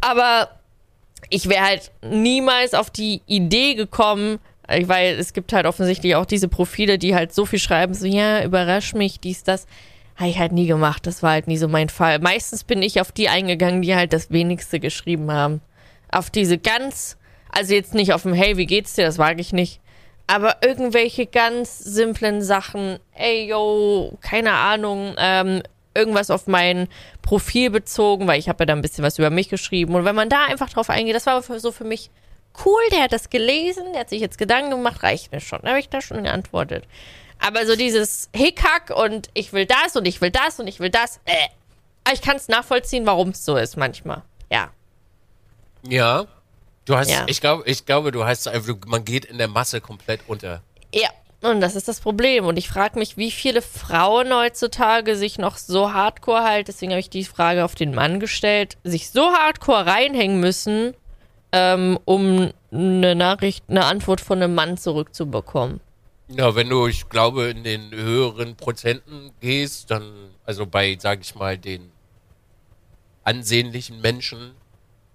Aber 0.00 0.50
ich 1.30 1.48
wäre 1.48 1.64
halt 1.64 1.90
niemals 2.02 2.74
auf 2.74 2.90
die 2.90 3.22
Idee 3.26 3.74
gekommen, 3.74 4.38
weil 4.68 5.18
es 5.18 5.32
gibt 5.32 5.52
halt 5.52 5.66
offensichtlich 5.66 6.14
auch 6.14 6.26
diese 6.26 6.48
Profile, 6.48 6.98
die 6.98 7.14
halt 7.14 7.34
so 7.34 7.44
viel 7.44 7.58
schreiben, 7.58 7.94
so, 7.94 8.06
ja, 8.06 8.44
überrasch 8.44 8.94
mich, 8.94 9.18
dies, 9.18 9.42
das. 9.42 9.66
Habe 10.16 10.30
ich 10.30 10.38
halt 10.38 10.52
nie 10.52 10.66
gemacht. 10.66 11.06
Das 11.06 11.22
war 11.22 11.32
halt 11.32 11.48
nie 11.48 11.56
so 11.56 11.68
mein 11.68 11.88
Fall. 11.88 12.18
Meistens 12.20 12.64
bin 12.64 12.82
ich 12.82 13.00
auf 13.00 13.12
die 13.12 13.28
eingegangen, 13.28 13.82
die 13.82 13.94
halt 13.94 14.12
das 14.12 14.30
wenigste 14.30 14.80
geschrieben 14.80 15.30
haben. 15.32 15.60
Auf 16.10 16.30
diese 16.30 16.58
ganz, 16.58 17.18
also 17.50 17.74
jetzt 17.74 17.94
nicht 17.94 18.12
auf 18.12 18.22
dem 18.22 18.34
Hey, 18.34 18.56
wie 18.56 18.66
geht's 18.66 18.94
dir? 18.94 19.04
Das 19.04 19.18
wage 19.18 19.40
ich 19.40 19.52
nicht. 19.52 19.80
Aber 20.26 20.56
irgendwelche 20.62 21.26
ganz 21.26 21.78
simplen 21.78 22.42
Sachen, 22.42 22.98
ey 23.12 23.46
yo, 23.46 24.16
keine 24.20 24.52
Ahnung, 24.52 25.14
ähm, 25.18 25.62
irgendwas 25.94 26.30
auf 26.30 26.46
mein 26.46 26.88
Profil 27.20 27.70
bezogen, 27.70 28.26
weil 28.26 28.38
ich 28.38 28.48
habe 28.48 28.62
ja 28.62 28.66
da 28.66 28.72
ein 28.72 28.82
bisschen 28.82 29.04
was 29.04 29.18
über 29.18 29.30
mich 29.30 29.48
geschrieben. 29.48 29.94
Und 29.94 30.04
wenn 30.04 30.14
man 30.14 30.28
da 30.28 30.46
einfach 30.46 30.70
drauf 30.70 30.90
eingeht, 30.90 31.14
das 31.14 31.26
war 31.26 31.42
so 31.42 31.72
für 31.72 31.84
mich 31.84 32.10
cool, 32.64 32.80
der 32.92 33.02
hat 33.02 33.12
das 33.12 33.30
gelesen, 33.30 33.92
der 33.92 34.00
hat 34.00 34.10
sich 34.10 34.20
jetzt 34.20 34.38
Gedanken 34.38 34.70
gemacht, 34.70 35.02
reicht 35.02 35.32
mir 35.32 35.40
schon. 35.40 35.60
Da 35.62 35.70
habe 35.70 35.80
ich 35.80 35.88
da 35.88 36.00
schon 36.00 36.24
geantwortet. 36.24 36.84
Aber 37.38 37.66
so 37.66 37.76
dieses 37.76 38.28
Hickhack 38.34 38.90
und 38.90 39.28
ich 39.34 39.52
will 39.52 39.66
das 39.66 39.96
und 39.96 40.06
ich 40.06 40.20
will 40.20 40.30
das 40.30 40.58
und 40.60 40.66
ich 40.66 40.80
will 40.80 40.90
das, 40.90 41.20
äh. 41.26 41.48
Ich 42.12 42.20
kann 42.20 42.36
es 42.36 42.48
nachvollziehen, 42.48 43.06
warum 43.06 43.30
es 43.30 43.44
so 43.44 43.56
ist 43.56 43.76
manchmal. 43.78 44.22
Ja. 44.50 44.70
Ja. 45.88 46.26
Du 46.84 46.96
hast, 46.96 47.10
Ja. 47.10 47.24
ich 47.28 47.40
glaube, 47.40 47.62
ich 47.66 47.86
glaube, 47.86 48.12
du 48.12 48.24
hast 48.24 48.46
einfach, 48.46 48.74
man 48.86 49.04
geht 49.04 49.24
in 49.24 49.38
der 49.38 49.48
Masse 49.48 49.80
komplett 49.80 50.20
unter. 50.26 50.62
Ja. 50.94 51.08
Und 51.40 51.60
das 51.60 51.76
ist 51.76 51.88
das 51.88 52.00
Problem. 52.00 52.46
Und 52.46 52.56
ich 52.56 52.68
frage 52.68 52.98
mich, 52.98 53.18
wie 53.18 53.30
viele 53.30 53.60
Frauen 53.60 54.32
heutzutage 54.34 55.14
sich 55.14 55.36
noch 55.36 55.58
so 55.58 55.92
hardcore 55.92 56.42
halt, 56.42 56.68
deswegen 56.68 56.92
habe 56.92 57.00
ich 57.00 57.10
die 57.10 57.24
Frage 57.24 57.66
auf 57.66 57.74
den 57.74 57.94
Mann 57.94 58.18
gestellt, 58.18 58.78
sich 58.82 59.10
so 59.10 59.30
hardcore 59.30 59.84
reinhängen 59.84 60.40
müssen, 60.40 60.94
ähm, 61.52 61.98
um 62.06 62.50
eine 62.72 63.14
Nachricht, 63.14 63.62
eine 63.68 63.84
Antwort 63.84 64.22
von 64.22 64.42
einem 64.42 64.54
Mann 64.54 64.78
zurückzubekommen. 64.78 65.80
Ja, 66.28 66.54
wenn 66.54 66.68
du, 66.68 66.86
ich 66.86 67.08
glaube, 67.08 67.44
in 67.50 67.64
den 67.64 67.90
höheren 67.92 68.56
Prozenten 68.56 69.32
gehst, 69.40 69.90
dann, 69.90 70.30
also 70.44 70.66
bei, 70.66 70.96
sag 70.98 71.20
ich 71.20 71.34
mal, 71.34 71.58
den 71.58 71.92
ansehnlichen 73.24 74.00
Menschen, 74.00 74.52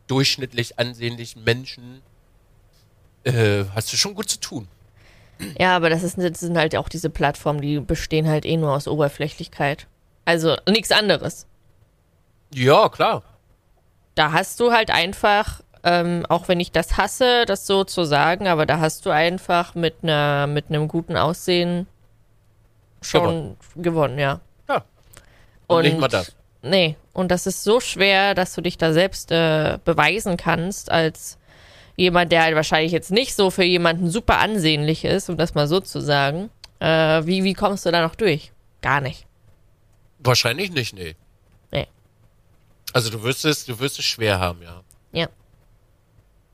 durchschnittlich 0.07 0.77
ansehnlichen 0.77 1.43
Menschen, 1.43 2.01
äh, 3.23 3.65
hast 3.73 3.91
du 3.91 3.97
schon 3.97 4.13
gut 4.15 4.29
zu 4.29 4.39
tun. 4.39 4.67
Ja, 5.57 5.75
aber 5.75 5.89
das, 5.89 6.03
ist, 6.03 6.17
das 6.17 6.39
sind 6.39 6.57
halt 6.57 6.75
auch 6.75 6.89
diese 6.89 7.09
Plattformen, 7.09 7.61
die 7.61 7.79
bestehen 7.79 8.27
halt 8.27 8.45
eh 8.45 8.57
nur 8.57 8.73
aus 8.73 8.87
Oberflächlichkeit. 8.87 9.87
Also 10.25 10.57
nichts 10.67 10.91
anderes. 10.91 11.47
Ja, 12.53 12.89
klar. 12.89 13.23
Da 14.15 14.31
hast 14.31 14.59
du 14.59 14.71
halt 14.71 14.91
einfach, 14.91 15.61
ähm, 15.83 16.25
auch 16.27 16.47
wenn 16.47 16.59
ich 16.59 16.71
das 16.71 16.97
hasse, 16.97 17.45
das 17.45 17.65
so 17.65 17.83
zu 17.83 18.03
sagen, 18.03 18.47
aber 18.47 18.65
da 18.65 18.79
hast 18.79 19.05
du 19.05 19.09
einfach 19.09 19.75
mit 19.75 19.95
einer 20.03 20.47
mit 20.47 20.69
einem 20.69 20.87
guten 20.87 21.15
Aussehen 21.15 21.87
schon 23.01 23.55
gewonnen, 23.75 24.19
ja. 24.19 24.41
Ja. 24.67 24.83
Und, 25.67 25.83
nicht 25.83 25.99
mal 25.99 26.07
das. 26.07 26.35
Nee, 26.61 26.97
und 27.13 27.29
das 27.29 27.47
ist 27.47 27.63
so 27.63 27.79
schwer, 27.79 28.35
dass 28.35 28.53
du 28.53 28.61
dich 28.61 28.77
da 28.77 28.91
selbst 28.91 29.31
äh, 29.31 29.79
beweisen 29.85 30.35
kannst 30.35 30.91
als 30.91 31.37
jemand, 31.95 32.31
der 32.31 32.43
halt 32.43 32.55
wahrscheinlich 32.55 32.91
jetzt 32.91 33.11
nicht 33.11 33.35
so 33.35 33.51
für 33.51 33.63
jemanden 33.63 34.09
super 34.09 34.39
ansehnlich 34.39 35.05
ist, 35.05 35.29
um 35.29 35.37
das 35.37 35.53
mal 35.53 35.67
so 35.67 35.79
zu 35.79 36.01
sagen. 36.01 36.49
Äh, 36.79 37.25
wie, 37.25 37.43
wie 37.43 37.53
kommst 37.53 37.85
du 37.85 37.91
da 37.91 38.01
noch 38.01 38.15
durch? 38.15 38.51
Gar 38.81 39.01
nicht. 39.01 39.25
Wahrscheinlich 40.19 40.71
nicht, 40.71 40.93
nee. 40.93 41.15
Nee. 41.71 41.87
Also 42.93 43.09
du 43.09 43.23
wirst 43.23 43.45
es, 43.45 43.65
du 43.65 43.79
wirst 43.79 43.99
es 43.99 44.05
schwer 44.05 44.39
haben, 44.39 44.61
ja. 44.61 44.81
Ja. 45.11 45.27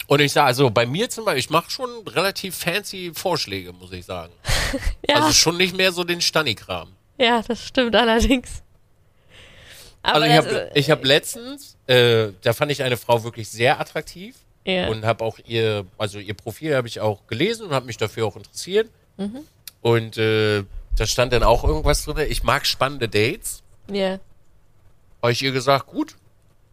Und 0.07 0.19
ich 0.21 0.31
sage, 0.33 0.47
also 0.47 0.69
bei 0.69 0.85
mir 0.85 1.09
zum 1.09 1.25
Beispiel, 1.25 1.39
ich 1.39 1.49
mache 1.49 1.71
schon 1.71 1.89
relativ 2.07 2.55
fancy 2.55 3.11
Vorschläge, 3.15 3.73
muss 3.73 3.91
ich 3.91 4.05
sagen. 4.05 4.33
Ja, 5.07 5.17
Also 5.17 5.31
schon 5.31 5.57
nicht 5.57 5.75
mehr 5.77 5.91
so 5.91 6.03
den 6.03 6.19
Stanni-Kram. 6.21 6.89
ja, 7.17 7.41
das 7.47 7.63
stimmt 7.65 7.95
allerdings. 7.95 8.61
Aber 10.01 10.15
Also 10.23 10.27
ich 10.27 10.37
habe 10.37 10.71
ich 10.75 10.91
hab 10.91 11.03
letztens, 11.05 11.77
äh, 11.87 12.29
da 12.41 12.53
fand 12.53 12.71
ich 12.71 12.83
eine 12.83 12.97
Frau 12.97 13.23
wirklich 13.23 13.49
sehr 13.49 13.79
attraktiv 13.79 14.35
ja. 14.65 14.87
und 14.87 15.05
habe 15.05 15.23
auch 15.23 15.39
ihr, 15.45 15.85
also 15.97 16.19
ihr 16.19 16.33
Profil 16.33 16.75
habe 16.75 16.87
ich 16.87 16.99
auch 16.99 17.25
gelesen 17.27 17.67
und 17.67 17.73
habe 17.73 17.85
mich 17.85 17.97
dafür 17.97 18.25
auch 18.27 18.35
interessiert. 18.35 18.89
Mhm. 19.17 19.39
Und 19.81 20.17
äh, 20.17 20.63
da 20.97 21.05
stand 21.05 21.31
dann 21.33 21.43
auch 21.43 21.63
irgendwas 21.63 22.03
drin, 22.05 22.27
ich 22.29 22.43
mag 22.43 22.65
spannende 22.65 23.07
Dates. 23.09 23.63
ja. 23.89 24.19
Habe 25.21 25.31
ich 25.31 25.41
ihr 25.41 25.51
gesagt, 25.53 25.87
gut, 25.87 26.15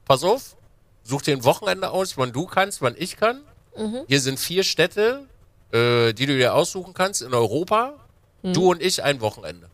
pass 0.04 0.22
auf, 0.24 0.56
such 1.04 1.22
dir 1.22 1.36
ein 1.36 1.44
Wochenende 1.44 1.90
aus, 1.90 2.16
wann 2.18 2.32
du 2.32 2.46
kannst, 2.46 2.82
wann 2.82 2.94
ich 2.96 3.16
kann. 3.16 3.42
Mhm. 3.76 4.04
Hier 4.06 4.20
sind 4.20 4.38
vier 4.38 4.64
Städte, 4.64 5.26
äh, 5.72 6.12
die 6.12 6.26
du 6.26 6.36
dir 6.36 6.54
aussuchen 6.54 6.94
kannst 6.94 7.22
in 7.22 7.32
Europa. 7.34 7.94
Mhm. 8.42 8.52
Du 8.52 8.70
und 8.70 8.82
ich 8.82 9.02
ein 9.02 9.20
Wochenende. 9.20 9.68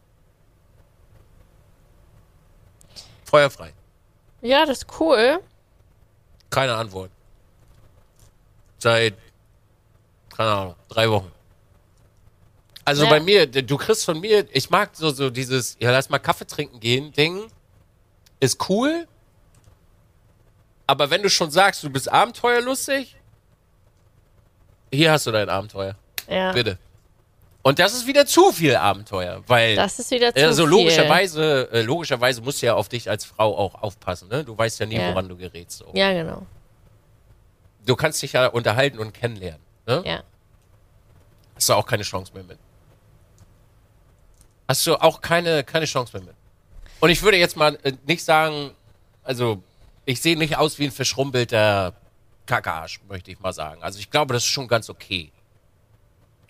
Feuerfrei. 3.24 3.72
ja, 4.40 4.64
das 4.64 4.78
ist 4.78 4.86
cool. 5.00 5.40
Keine 6.50 6.74
Antwort. 6.74 7.10
Seit, 8.78 9.14
keine 10.34 10.50
Ahnung, 10.50 10.74
drei 10.88 11.10
Wochen. 11.10 11.30
Also 12.84 13.04
Ja. 13.04 13.10
bei 13.10 13.20
mir, 13.20 13.46
du 13.46 13.76
kriegst 13.76 14.04
von 14.06 14.18
mir, 14.18 14.46
ich 14.52 14.70
mag 14.70 14.90
so, 14.94 15.10
so 15.10 15.28
dieses, 15.28 15.76
ja, 15.78 15.90
lass 15.90 16.08
mal 16.08 16.18
Kaffee 16.20 16.46
trinken 16.46 16.80
gehen, 16.80 17.12
Ding, 17.12 17.50
ist 18.40 18.66
cool. 18.70 19.06
Aber 20.88 21.10
wenn 21.10 21.22
du 21.22 21.28
schon 21.30 21.50
sagst, 21.50 21.82
du 21.84 21.90
bist 21.90 22.10
abenteuerlustig, 22.10 23.14
hier 24.90 25.12
hast 25.12 25.26
du 25.26 25.30
dein 25.32 25.48
Abenteuer. 25.50 25.94
Ja. 26.26 26.50
Bitte. 26.52 26.78
Und 27.62 27.78
das 27.78 27.92
ist 27.92 28.06
wieder 28.06 28.24
zu 28.24 28.50
viel 28.52 28.74
Abenteuer, 28.74 29.42
weil 29.46 29.76
Das 29.76 29.98
ist 29.98 30.10
wieder 30.10 30.34
zu 30.34 30.42
also 30.42 30.62
viel. 30.62 30.70
logischerweise, 30.70 31.68
äh, 31.70 31.82
logischerweise 31.82 32.40
musst 32.40 32.62
du 32.62 32.66
ja 32.66 32.74
auf 32.74 32.88
dich 32.88 33.10
als 33.10 33.26
Frau 33.26 33.56
auch 33.58 33.74
aufpassen, 33.82 34.28
ne? 34.28 34.42
Du 34.44 34.56
weißt 34.56 34.80
ja 34.80 34.86
nie, 34.86 34.96
Ja. 34.96 35.10
woran 35.10 35.28
du 35.28 35.36
gerätst. 35.36 35.78
So. 35.78 35.90
Ja, 35.92 36.10
genau. 36.14 36.46
Du 37.84 37.94
kannst 37.94 38.22
dich 38.22 38.32
ja 38.32 38.46
unterhalten 38.46 38.98
und 38.98 39.12
kennenlernen. 39.12 39.60
Ne? 39.86 40.02
Ja. 40.06 40.22
Hast 41.56 41.68
du 41.68 41.74
auch 41.74 41.84
keine 41.86 42.02
Chance 42.04 42.32
mehr 42.32 42.44
mit. 42.44 42.58
Hast 44.66 44.86
du 44.86 44.96
auch 44.96 45.20
keine, 45.20 45.64
keine 45.64 45.84
Chance 45.84 46.16
mehr 46.16 46.26
mit. 46.26 46.34
Und 47.00 47.10
ich 47.10 47.22
würde 47.22 47.36
jetzt 47.36 47.56
mal 47.56 47.78
äh, 47.82 47.92
nicht 48.06 48.24
sagen, 48.24 48.70
also 49.22 49.62
ich 50.08 50.22
sehe 50.22 50.38
nicht 50.38 50.56
aus 50.56 50.78
wie 50.78 50.84
ein 50.86 50.90
verschrumpelter 50.90 51.92
Kackearsch, 52.46 53.00
möchte 53.08 53.30
ich 53.30 53.38
mal 53.40 53.52
sagen. 53.52 53.82
Also 53.82 53.98
ich 53.98 54.10
glaube, 54.10 54.32
das 54.32 54.42
ist 54.42 54.48
schon 54.48 54.66
ganz 54.66 54.88
okay. 54.88 55.30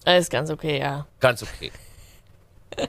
Das 0.05 0.21
ist 0.21 0.31
ganz 0.31 0.49
okay, 0.49 0.79
ja. 0.79 1.09
Ganz 1.19 1.43
okay. 1.43 1.73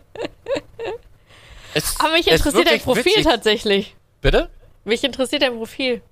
es, 1.73 1.99
Aber 1.99 2.11
mich 2.13 2.27
interessiert 2.29 2.67
dein 2.67 2.79
Profil 2.81 3.03
witzig. 3.03 3.23
tatsächlich. 3.23 3.95
Bitte? 4.21 4.51
Mich 4.83 5.03
interessiert 5.03 5.41
dein 5.41 5.55
Profil. 5.55 6.03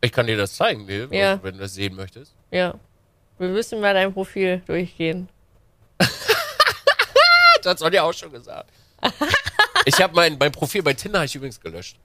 Ich 0.00 0.10
kann 0.10 0.26
dir 0.26 0.38
das 0.38 0.54
zeigen, 0.54 0.88
Ja. 1.12 1.38
wenn 1.42 1.56
du 1.56 1.60
das 1.60 1.74
sehen 1.74 1.94
möchtest. 1.96 2.34
Ja. 2.50 2.76
Wir 3.38 3.48
müssen 3.48 3.78
mal 3.78 3.92
dein 3.92 4.14
Profil 4.14 4.62
durchgehen. 4.66 5.28
Das 7.62 7.82
hat 7.82 7.92
ja 7.92 8.04
auch 8.04 8.14
schon 8.14 8.32
gesagt. 8.32 8.70
ich 9.84 10.00
habe 10.00 10.14
mein, 10.14 10.38
mein 10.38 10.50
Profil 10.50 10.82
bei 10.82 10.94
Tinder 10.94 11.22
ich 11.24 11.34
übrigens 11.34 11.60
gelöscht. 11.60 11.98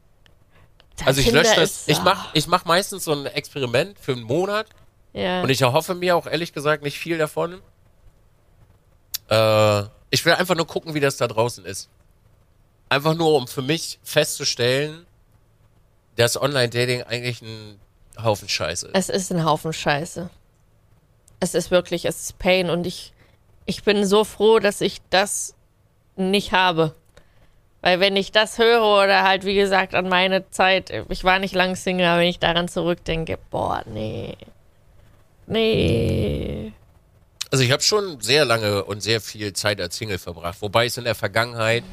Also 1.06 1.20
ich 1.22 1.28
Tinder 1.28 1.44
lösche 1.44 1.60
das. 1.60 1.88
Ich 1.88 2.02
mache 2.02 2.30
ich 2.34 2.48
mach 2.48 2.66
meistens 2.66 3.04
so 3.06 3.14
ein 3.14 3.26
Experiment 3.26 4.00
für 4.00 4.14
einen 4.14 4.24
Monat 4.24 4.68
Ja. 5.14 5.42
und 5.42 5.50
ich 5.50 5.62
erhoffe 5.62 5.96
mir 5.96 6.16
auch 6.16 6.28
ehrlich 6.28 6.54
gesagt 6.54 6.84
nicht 6.84 6.98
viel 7.00 7.18
davon. 7.18 7.62
Äh, 9.30 9.84
ich 10.12 10.26
will 10.26 10.34
einfach 10.34 10.56
nur 10.56 10.68
gucken, 10.68 10.94
wie 10.94 11.00
das 11.00 11.18
da 11.18 11.28
draußen 11.28 11.66
ist. 11.66 11.90
Einfach 12.90 13.16
nur, 13.16 13.36
um 13.36 13.48
für 13.48 13.62
mich 13.62 14.00
festzustellen, 14.04 15.06
dass 16.16 16.40
Online-Dating 16.42 17.04
eigentlich 17.04 17.42
ein 17.42 17.80
Haufen 18.24 18.48
Scheiße 18.48 18.88
ist. 18.88 18.96
Es 18.96 19.10
ist 19.10 19.32
ein 19.32 19.44
Haufen 19.44 19.74
Scheiße. 19.74 20.30
Es 21.40 21.54
ist 21.56 21.72
wirklich, 21.72 22.06
es 22.06 22.22
ist 22.22 22.40
Pain 22.40 22.70
und 22.70 22.88
ich, 22.88 23.12
ich 23.66 23.84
bin 23.84 24.06
so 24.06 24.24
froh, 24.24 24.60
dass 24.60 24.80
ich 24.82 25.02
das 25.10 25.54
nicht 26.16 26.52
habe. 26.54 26.96
Weil 27.86 28.00
wenn 28.00 28.16
ich 28.16 28.32
das 28.32 28.58
höre 28.58 28.82
oder 28.82 29.22
halt, 29.22 29.46
wie 29.46 29.54
gesagt, 29.54 29.94
an 29.94 30.10
meine 30.10 30.50
Zeit, 30.50 30.92
ich 31.08 31.24
war 31.24 31.38
nicht 31.38 31.54
lang 31.54 31.76
Single, 31.76 32.08
aber 32.08 32.22
wenn 32.22 32.28
ich 32.30 32.40
daran 32.40 32.68
zurückdenke, 32.68 33.38
boah, 33.52 33.84
nee. 33.86 34.36
Nee. 35.46 36.74
Also 37.52 37.64
ich 37.64 37.72
habe 37.72 37.84
schon 37.84 38.20
sehr 38.22 38.44
lange 38.44 38.84
und 38.86 39.02
sehr 39.02 39.22
viel 39.22 39.54
Zeit 39.54 39.80
als 39.80 39.98
Single 39.98 40.18
verbracht, 40.18 40.58
wobei 40.62 40.88
es 40.88 40.98
in 40.98 41.04
der 41.04 41.14
Vergangenheit 41.14 41.84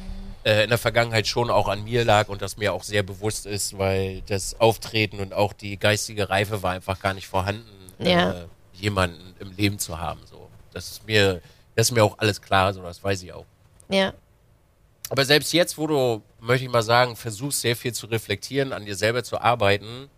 äh, 0.43 0.63
in 0.63 0.69
der 0.69 0.79
Vergangenheit 0.79 1.27
schon 1.27 1.51
auch 1.51 1.67
an 1.67 1.83
mir 1.83 2.03
lag 2.03 2.27
und 2.27 2.41
das 2.41 2.57
mir 2.57 2.73
auch 2.73 2.81
sehr 2.83 3.03
bewusst 3.03 3.45
ist, 3.45 3.77
weil 3.77 4.23
das 4.25 4.59
Auftreten 4.59 5.19
und 5.19 5.31
auch 5.31 5.53
die 5.53 5.77
geistige 5.77 6.27
Reife 6.27 6.63
war 6.63 6.71
einfach 6.71 6.99
gar 6.99 7.13
nicht 7.13 7.27
vorhanden, 7.27 7.69
Ja. 7.99 8.31
äh, 8.31 8.45
jemanden 8.73 9.35
im 9.39 9.51
Leben 9.55 9.77
zu 9.77 9.99
haben. 9.99 10.21
So. 10.25 10.49
Das 10.73 10.89
ist 10.89 11.05
mir, 11.05 11.39
das 11.75 11.89
ist 11.89 11.91
mir 11.91 12.03
auch 12.03 12.17
alles 12.17 12.41
klar, 12.41 12.73
so 12.73 12.81
das 12.81 13.01
weiß 13.03 13.21
ich 13.21 13.31
auch. 13.31 13.45
Ja. 13.89 14.11
Aber 15.13 15.25
selbst 15.25 15.53
jetzt, 15.53 15.77
wo 15.77 15.85
du, 15.85 16.23
möchte 16.39 16.65
ich 16.65 16.71
mal 16.71 16.81
sagen, 16.81 17.15
versuchst 17.15 17.61
sehr 17.61 17.75
viel 17.75 17.93
zu 17.93 18.07
reflektieren, 18.07 18.73
an 18.73 18.83
dir 18.83 18.95
selber 18.95 19.23
zu 19.23 19.39
arbeiten, 19.39 20.09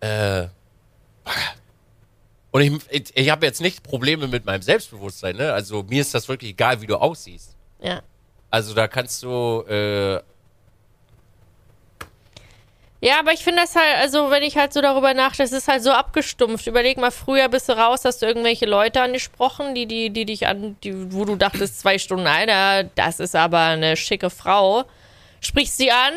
äh, 0.00 0.48
und 2.50 2.60
ich, 2.60 2.72
ich, 2.90 3.16
ich 3.16 3.30
habe 3.30 3.46
jetzt 3.46 3.60
nicht 3.60 3.84
Probleme 3.84 4.26
mit 4.26 4.46
meinem 4.46 4.62
Selbstbewusstsein, 4.62 5.36
ne? 5.36 5.52
Also 5.52 5.84
mir 5.84 6.00
ist 6.00 6.12
das 6.14 6.28
wirklich 6.28 6.50
egal, 6.50 6.80
wie 6.80 6.88
du 6.88 6.96
aussiehst. 6.96 7.54
Ja. 7.80 8.02
Also 8.50 8.74
da 8.74 8.88
kannst 8.88 9.22
du, 9.22 9.62
äh, 9.68 10.20
Ja, 13.02 13.18
aber 13.18 13.32
ich 13.32 13.42
finde 13.42 13.62
das 13.62 13.74
halt, 13.76 13.96
also 13.98 14.30
wenn 14.30 14.42
ich 14.42 14.58
halt 14.58 14.74
so 14.74 14.82
darüber 14.82 15.14
nachdenke, 15.14 15.44
es 15.44 15.52
ist 15.52 15.68
halt 15.68 15.82
so 15.82 15.90
abgestumpft. 15.90 16.66
Überleg 16.66 16.98
mal, 16.98 17.10
früher 17.10 17.48
bist 17.48 17.68
du 17.68 17.72
raus, 17.72 18.04
hast 18.04 18.20
du 18.20 18.26
irgendwelche 18.26 18.66
Leute 18.66 19.00
angesprochen, 19.00 19.74
die, 19.74 19.86
die, 19.86 20.10
die 20.10 20.26
dich 20.26 20.46
an, 20.46 20.76
die, 20.84 21.12
wo 21.12 21.24
du 21.24 21.36
dachtest, 21.36 21.80
zwei 21.80 21.98
Stunden, 21.98 22.26
Alter, 22.26 22.90
das 22.96 23.18
ist 23.18 23.34
aber 23.34 23.58
eine 23.60 23.96
schicke 23.96 24.28
Frau. 24.28 24.84
Sprichst 25.40 25.78
sie 25.78 25.90
an 25.90 26.12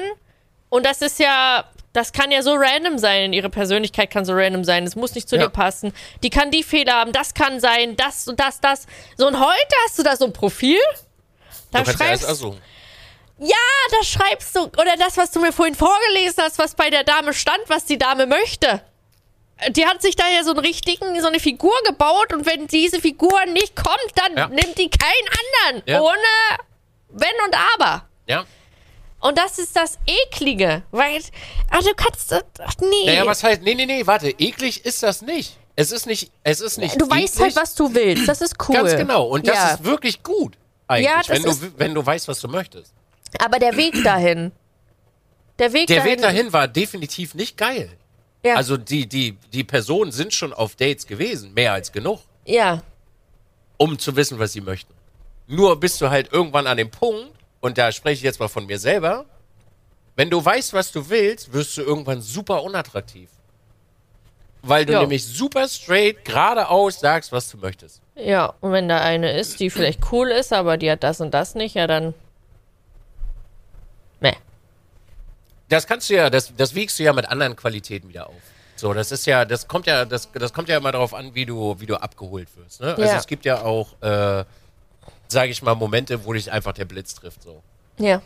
und 0.67 0.85
das 0.85 1.01
ist 1.01 1.19
ja, 1.19 1.63
das 1.93 2.11
kann 2.11 2.31
ja 2.31 2.41
so 2.41 2.53
random 2.55 2.97
sein. 2.97 3.31
Ihre 3.31 3.49
Persönlichkeit 3.49 4.09
kann 4.09 4.25
so 4.25 4.33
random 4.33 4.65
sein. 4.65 4.83
Es 4.83 4.97
muss 4.97 5.15
nicht 5.15 5.29
zu 5.29 5.37
Ja. 5.37 5.43
dir 5.43 5.49
passen. 5.49 5.93
Die 6.21 6.29
kann 6.29 6.51
die 6.51 6.63
Fehler 6.63 6.95
haben, 6.95 7.13
das 7.13 7.33
kann 7.33 7.61
sein, 7.61 7.95
das 7.95 8.27
und 8.27 8.41
das, 8.41 8.59
das. 8.59 8.87
So 9.15 9.27
und 9.27 9.39
heute 9.39 9.75
hast 9.85 9.99
du 9.99 10.03
da 10.03 10.17
so 10.17 10.25
ein 10.25 10.33
Profil. 10.33 10.79
Da 11.71 11.83
du 11.83 11.91
ja 11.91 11.97
schreibst 11.97 12.25
also, 12.25 12.57
ja, 13.43 13.97
das 13.99 14.07
schreibst 14.07 14.55
du. 14.55 14.61
Oder 14.63 14.95
das, 14.97 15.17
was 15.17 15.31
du 15.31 15.39
mir 15.39 15.51
vorhin 15.51 15.75
vorgelesen 15.75 16.43
hast, 16.43 16.57
was 16.59 16.75
bei 16.75 16.89
der 16.89 17.03
Dame 17.03 17.33
stand, 17.33 17.61
was 17.67 17.85
die 17.85 17.97
Dame 17.97 18.25
möchte. 18.25 18.81
Die 19.69 19.85
hat 19.85 20.01
sich 20.01 20.15
da 20.15 20.23
ja 20.29 20.43
so 20.43 20.51
einen 20.51 20.59
richtigen, 20.59 21.21
so 21.21 21.27
eine 21.27 21.39
Figur 21.39 21.73
gebaut 21.85 22.33
und 22.33 22.45
wenn 22.45 22.67
diese 22.67 22.99
Figur 22.99 23.45
nicht 23.45 23.75
kommt, 23.75 24.11
dann 24.15 24.35
Ja. 24.35 24.47
nimmt 24.47 24.77
die 24.77 24.89
keinen 24.89 25.29
anderen. 25.71 25.83
Ja. 25.87 26.01
Ohne 26.01 26.17
Wenn 27.09 27.29
und 27.45 27.55
Aber. 27.75 28.05
ja. 28.27 28.45
Und 29.19 29.37
das 29.37 29.57
ist 29.57 29.73
das 29.77 29.97
Eklige. 30.05 30.83
Weil, 30.91 31.21
ah, 31.69 31.79
du 31.79 31.93
kannst, 31.95 32.33
ach 32.33 32.73
nee. 32.81 33.05
Naja, 33.05 33.25
was 33.25 33.41
heißt, 33.41 33.61
nee, 33.61 33.73
nee, 33.73 33.85
nee, 33.85 34.05
warte, 34.05 34.29
eklig 34.37 34.83
ist 34.83 35.01
das 35.01 35.21
nicht. 35.21 35.55
Es 35.77 35.91
ist 35.93 36.05
nicht, 36.07 36.29
es 36.43 36.59
ist 36.59 36.77
nicht 36.77 36.99
du 36.99 37.09
weißt 37.09 37.35
eklig. 37.35 37.39
halt, 37.39 37.55
was 37.55 37.73
du 37.75 37.93
willst. 37.95 38.27
Das 38.27 38.41
ist 38.41 38.55
cool. 38.67 38.75
Ganz 38.75 38.97
genau. 38.97 39.27
Und 39.27 39.47
das 39.47 39.55
ja. 39.55 39.73
ist 39.75 39.83
wirklich 39.85 40.21
gut. 40.23 40.57
Eigentlich, 40.87 41.09
Ja, 41.09 41.17
das 41.19 41.29
wenn, 41.29 41.43
du, 41.43 41.73
wenn 41.79 41.93
du 41.93 42.05
weißt, 42.05 42.27
was 42.27 42.41
du 42.41 42.49
möchtest. 42.49 42.91
Aber 43.39 43.59
der 43.59 43.75
Weg 43.77 44.03
dahin. 44.03 44.51
Der 45.59 45.73
Weg 45.73 45.87
Der 45.87 45.97
dahin. 45.97 46.11
Weg 46.13 46.21
dahin 46.21 46.53
war 46.53 46.67
definitiv 46.67 47.35
nicht 47.35 47.57
geil. 47.57 47.89
Ja. 48.45 48.55
Also 48.55 48.75
die, 48.77 49.07
die, 49.07 49.37
die 49.53 49.63
Personen 49.63 50.11
sind 50.11 50.33
schon 50.33 50.51
auf 50.53 50.75
Dates 50.75 51.07
gewesen, 51.07 51.53
mehr 51.53 51.71
als 51.73 51.91
genug, 51.91 52.19
ja. 52.45 52.81
um 53.77 53.97
zu 53.97 54.15
wissen, 54.17 54.37
was 54.39 54.51
sie 54.51 54.59
möchten. 54.61 54.93
Nur 55.47 55.79
bist 55.79 56.01
du 56.01 56.09
halt 56.09 56.33
irgendwann 56.33 56.67
an 56.67 56.77
dem 56.77 56.89
Punkt, 56.91 57.29
und 57.61 57.77
da 57.77 57.93
spreche 57.93 58.15
ich 58.15 58.23
jetzt 58.23 58.41
mal 58.41 58.49
von 58.49 58.65
mir 58.65 58.77
selber, 58.79 59.25
wenn 60.17 60.29
du 60.29 60.43
weißt, 60.43 60.73
was 60.73 60.91
du 60.91 61.09
willst, 61.09 61.53
wirst 61.53 61.77
du 61.77 61.81
irgendwann 61.83 62.21
super 62.21 62.63
unattraktiv. 62.63 63.29
Weil 64.61 64.85
du 64.85 64.93
Ja. 64.93 65.01
nämlich 65.01 65.25
super 65.25 65.67
straight 65.69 66.25
geradeaus 66.25 66.99
sagst, 66.99 67.31
was 67.31 67.49
du 67.49 67.57
möchtest. 67.57 68.01
Ja, 68.15 68.53
und 68.61 68.71
wenn 68.73 68.89
da 68.89 68.99
eine 68.99 69.37
ist, 69.37 69.59
die 69.61 69.69
vielleicht 69.69 69.99
cool 70.11 70.29
ist, 70.29 70.51
aber 70.51 70.77
die 70.77 70.91
hat 70.91 71.03
das 71.03 71.21
und 71.21 71.33
das 71.33 71.55
nicht, 71.55 71.75
ja 71.75 71.87
dann. 71.87 72.13
Meh. 74.23 74.33
Das 75.69 75.85
kannst 75.85 76.09
du 76.09 76.15
ja, 76.15 76.29
das, 76.31 76.55
das 76.55 76.73
wiegst 76.73 76.97
du 76.97 77.03
ja 77.03 77.13
mit 77.13 77.25
anderen 77.27 77.55
Qualitäten 77.55 78.09
wieder 78.09 78.27
auf. 78.27 78.41
So, 78.75 78.93
das 78.93 79.11
ist 79.11 79.25
ja, 79.27 79.45
das 79.45 79.67
kommt 79.67 79.85
ja, 79.85 80.05
das, 80.05 80.31
das 80.33 80.51
kommt 80.51 80.67
ja 80.69 80.77
immer 80.77 80.91
darauf 80.91 81.13
an, 81.13 81.35
wie 81.35 81.45
du, 81.45 81.79
wie 81.79 81.85
du 81.85 81.95
abgeholt 81.95 82.49
wirst. 82.57 82.81
Ne? 82.81 82.87
Also 82.89 83.03
Ja. 83.03 83.17
es 83.17 83.27
gibt 83.27 83.45
ja 83.45 83.61
auch, 83.61 83.93
äh, 84.01 84.43
sage 85.27 85.51
ich 85.51 85.61
mal, 85.61 85.75
Momente, 85.75 86.25
wo 86.25 86.33
dich 86.33 86.51
einfach 86.51 86.73
der 86.73 86.85
Blitz 86.85 87.13
trifft. 87.13 87.43
So. 87.43 87.61
Ja. 87.97 88.21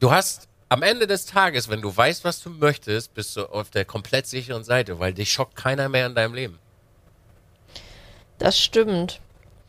Du 0.00 0.10
hast 0.10 0.48
am 0.68 0.82
Ende 0.82 1.06
des 1.06 1.26
Tages, 1.26 1.68
wenn 1.68 1.80
du 1.80 1.94
weißt, 1.94 2.24
was 2.24 2.40
du 2.40 2.50
möchtest, 2.50 3.14
bist 3.14 3.36
du 3.36 3.46
auf 3.46 3.70
der 3.70 3.84
komplett 3.84 4.26
sicheren 4.26 4.64
Seite, 4.64 4.98
weil 4.98 5.12
dich 5.12 5.32
schockt 5.32 5.56
keiner 5.56 5.88
mehr 5.88 6.06
in 6.06 6.14
deinem 6.14 6.34
Leben. 6.34 6.58
Das 8.38 8.58
stimmt. 8.58 9.20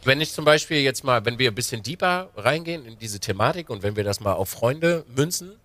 Wenn 0.04 0.22
ich 0.22 0.32
zum 0.32 0.46
Beispiel 0.46 0.78
jetzt 0.78 1.04
mal, 1.04 1.26
wenn 1.26 1.40
wir 1.40 1.52
ein 1.52 1.56
bisschen 1.56 1.84
deeper 1.84 2.30
reingehen 2.38 2.86
in 2.86 2.98
diese 2.98 3.20
Thematik 3.20 3.70
und 3.70 3.84
wenn 3.84 3.96
wir 3.96 4.04
das 4.04 4.20
mal 4.22 4.34
auf 4.34 4.50
Freunde 4.50 5.06
münzen, 5.14 5.60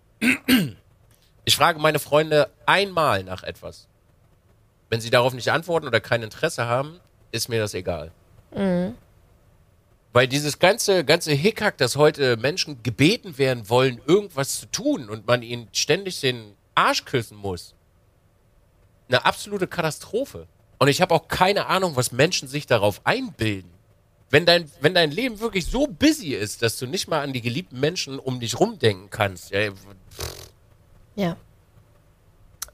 ich 1.45 1.57
frage 1.57 1.79
meine 1.79 1.99
Freunde 1.99 2.51
einmal 2.67 3.23
nach 3.23 3.43
etwas. 3.45 3.87
Wenn 4.91 5.01
sie 5.01 5.11
darauf 5.11 5.35
nicht 5.35 5.51
antworten 5.51 5.87
oder 5.87 6.01
kein 6.01 6.23
Interesse 6.23 6.67
haben, 6.67 7.01
ist 7.31 7.49
mir 7.49 7.61
das 7.61 7.75
egal. 7.75 8.11
Weil 10.13 10.29
dieses 10.29 10.59
ganze, 10.59 11.05
ganze 11.05 11.33
Hickhack, 11.33 11.77
dass 11.79 11.97
heute 11.97 12.37
Menschen 12.37 12.83
gebeten 12.83 13.37
werden 13.39 13.69
wollen, 13.69 14.01
irgendwas 14.07 14.61
zu 14.61 14.67
tun 14.67 15.09
und 15.09 15.27
man 15.27 15.43
ihnen 15.43 15.69
ständig 15.73 16.21
den 16.21 16.55
Arsch 16.75 17.05
küssen 17.05 17.37
muss, 17.37 17.75
eine 19.09 19.25
absolute 19.25 19.67
Katastrophe. 19.67 20.47
Und 20.79 20.89
ich 20.89 21.01
habe 21.01 21.15
auch 21.15 21.29
keine 21.29 21.67
Ahnung, 21.67 21.97
was 21.97 22.13
Menschen 22.13 22.49
sich 22.49 22.67
darauf 22.67 23.01
einbilden. 23.05 23.74
Wenn 24.31 24.47
dein, 24.47 24.71
wenn 24.81 24.95
dein 24.95 25.11
Leben 25.11 25.39
wirklich 25.41 25.67
so 25.67 25.87
busy 25.87 26.35
ist, 26.35 26.63
dass 26.63 26.79
du 26.79 26.87
nicht 26.87 27.09
mal 27.09 27.21
an 27.23 27.33
die 27.33 27.41
geliebten 27.41 27.79
Menschen 27.79 28.19
um 28.19 28.41
dich 28.41 28.59
rumdenken 28.59 29.11
kannst. 29.11 29.51
Ja, 29.51 29.71
Ja. 31.15 31.37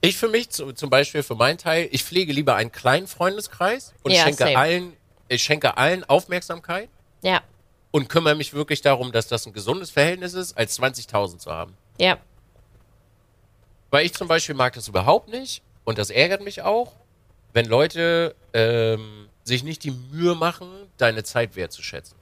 ich 0.01 0.17
für 0.17 0.27
mich, 0.27 0.49
zu, 0.49 0.71
zum 0.73 0.89
Beispiel 0.89 1.21
für 1.23 1.35
meinen 1.35 1.57
Teil, 1.59 1.87
ich 1.91 2.03
pflege 2.03 2.33
lieber 2.33 2.55
einen 2.55 2.71
kleinen 2.71 3.05
Freundeskreis 3.07 3.93
und 4.01 4.11
Ja, 4.11 4.23
schenke 4.23 4.43
same. 4.45 4.57
allen, 4.57 4.93
ich 5.27 5.43
schenke 5.43 5.77
allen 5.77 6.03
Aufmerksamkeit 6.05 6.89
Ja. 7.21 7.41
und 7.91 8.09
kümmere 8.09 8.35
mich 8.35 8.53
wirklich 8.53 8.81
darum, 8.81 9.11
dass 9.11 9.27
das 9.27 9.45
ein 9.45 9.53
gesundes 9.53 9.91
Verhältnis 9.91 10.33
ist, 10.33 10.57
als 10.57 10.73
20.000 10.79 11.37
zu 11.39 11.51
haben. 11.51 11.77
Ja. 11.99 12.17
Weil 13.91 14.05
ich 14.05 14.13
zum 14.13 14.27
Beispiel 14.27 14.55
mag 14.55 14.73
das 14.73 14.87
überhaupt 14.87 15.29
nicht 15.29 15.61
und 15.83 15.97
das 15.97 16.09
ärgert 16.09 16.41
mich 16.41 16.61
auch, 16.63 16.93
wenn 17.53 17.65
Leute 17.65 18.35
ähm, 18.53 19.27
sich 19.51 19.63
nicht 19.63 19.83
die 19.83 19.91
Mühe 19.91 20.33
machen, 20.33 20.69
deine 20.97 21.23
Zeit 21.23 21.55
wertzuschätzen. 21.57 22.17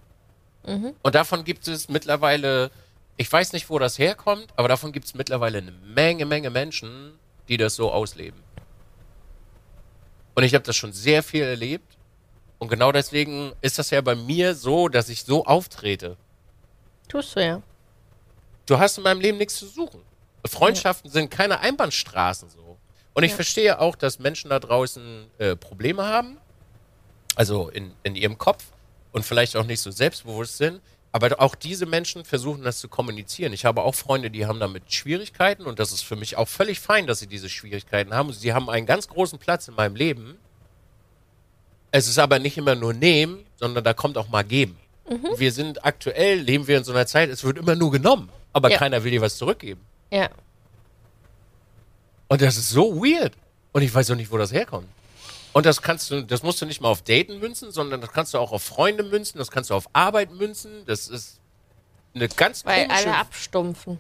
Und 1.04 1.16
davon 1.16 1.44
gibt 1.44 1.68
es 1.68 1.90
mittlerweile, 1.90 2.70
ich 3.18 3.32
weiß 3.32 3.54
nicht, 3.54 3.70
wo 3.70 3.78
das 3.80 3.98
herkommt, 4.00 4.48
aber 4.56 4.68
davon 4.68 4.92
gibt 4.92 5.06
es 5.06 5.14
mittlerweile 5.14 5.60
eine 5.60 5.72
Menge, 5.72 6.26
Menge 6.26 6.50
Menschen, 6.50 7.14
die 7.48 7.58
das 7.58 7.76
so 7.76 7.92
ausleben. 7.92 8.42
Und 10.36 10.44
ich 10.44 10.54
habe 10.54 10.64
das 10.66 10.76
schon 10.76 10.92
sehr 10.92 11.24
viel 11.24 11.44
erlebt. 11.44 11.98
Und 12.58 12.68
genau 12.70 12.92
deswegen 12.92 13.54
ist 13.62 13.78
das 13.80 13.90
ja 13.90 14.02
bei 14.02 14.16
mir 14.16 14.54
so, 14.56 14.90
dass 14.90 15.08
ich 15.10 15.24
so 15.24 15.46
auftrete. 15.46 16.18
Tust 17.08 17.36
du 17.36 17.46
ja. 17.46 17.62
Du 18.66 18.78
hast 18.80 18.98
in 18.98 19.04
meinem 19.04 19.22
Leben 19.22 19.38
nichts 19.38 19.56
zu 19.56 19.66
suchen. 19.68 20.02
Freundschaften 20.46 21.10
sind 21.10 21.30
keine 21.32 21.60
Einbahnstraßen 21.62 22.50
so. 22.50 22.78
Und 23.14 23.24
ich 23.24 23.32
Ja. 23.32 23.36
verstehe 23.36 23.80
auch, 23.80 23.96
dass 23.96 24.20
Menschen 24.20 24.50
da 24.50 24.60
draußen 24.60 25.28
äh, 25.38 25.56
Probleme 25.56 26.06
haben, 26.06 26.38
also 27.40 27.70
in, 27.70 27.94
in 28.04 28.16
ihrem 28.18 28.38
Kopf 28.38 28.66
und 29.14 29.24
vielleicht 29.26 29.56
auch 29.56 29.64
nicht 29.66 29.80
so 29.80 29.92
selbstbewusst 29.92 30.58
sind. 30.58 30.82
Aber 31.14 31.40
auch 31.40 31.56
diese 31.56 31.86
Menschen 31.86 32.26
versuchen 32.26 32.64
das 32.64 32.80
zu 32.80 32.90
kommunizieren. 32.90 33.54
Ich 33.54 33.64
habe 33.64 33.82
auch 33.82 33.96
Freunde, 33.96 34.30
die 34.30 34.46
haben 34.46 34.60
damit 34.60 34.92
Schwierigkeiten 34.94 35.64
und 35.64 35.80
das 35.80 35.94
ist 35.94 36.02
für 36.02 36.18
mich 36.18 36.36
auch 36.36 36.50
völlig 36.50 36.82
fein, 36.82 37.08
dass 37.08 37.20
sie 37.20 37.28
diese 37.28 37.48
Schwierigkeiten 37.48 38.14
haben. 38.14 38.34
Sie 38.34 38.54
haben 38.54 38.70
einen 38.70 38.86
ganz 38.86 39.08
großen 39.08 39.40
Platz 39.40 39.70
in 39.70 39.76
meinem 39.76 39.96
Leben. 39.96 40.38
Es 41.92 42.10
ist 42.10 42.20
aber 42.20 42.40
nicht 42.40 42.58
immer 42.58 42.76
nur 42.76 42.94
nehmen, 42.94 43.46
sondern 43.56 43.86
da 43.86 43.94
kommt 43.94 44.18
auch 44.18 44.28
mal 44.28 44.44
geben. 44.44 44.78
Wir 45.38 45.54
sind 45.54 45.84
aktuell, 45.86 46.42
leben 46.42 46.68
wir 46.68 46.78
in 46.78 46.84
so 46.84 46.92
einer 46.92 47.08
Zeit, 47.08 47.30
es 47.30 47.44
wird 47.46 47.58
immer 47.58 47.74
nur 47.76 47.90
genommen, 47.90 48.30
aber 48.52 48.70
Ja. 48.70 48.78
keiner 48.78 49.02
will 49.04 49.12
dir 49.12 49.22
was 49.22 49.38
zurückgeben. 49.38 49.80
Ja. 50.12 50.30
Und 52.28 52.42
das 52.42 52.58
ist 52.58 52.70
so 52.70 52.98
weird. 53.02 53.34
Und 53.72 53.82
ich 53.82 53.96
weiß 53.96 54.12
auch 54.12 54.16
nicht, 54.16 54.30
wo 54.30 54.38
das 54.38 54.52
herkommt. 54.52 54.88
Und 55.54 55.66
das 55.66 55.82
kannst 55.82 56.12
du, 56.12 56.22
das 56.22 56.44
musst 56.44 56.62
du 56.62 56.66
nicht 56.66 56.80
mal 56.82 56.90
auf 56.90 57.02
Daten 57.02 57.40
münzen, 57.40 57.72
sondern 57.72 58.02
das 58.02 58.12
kannst 58.12 58.34
du 58.34 58.38
auch 58.38 58.52
auf 58.52 58.64
Freunde 58.64 59.04
münzen, 59.04 59.38
das 59.40 59.50
kannst 59.50 59.70
du 59.72 59.74
auf 59.74 59.90
Arbeit 59.94 60.32
münzen. 60.32 60.86
Das 60.86 61.08
ist 61.08 61.40
eine 62.14 62.28
ganz 62.30 62.66
Weil 62.66 62.88
komische. 62.88 63.08
alle 63.08 63.18
abstumpfen. 63.18 64.00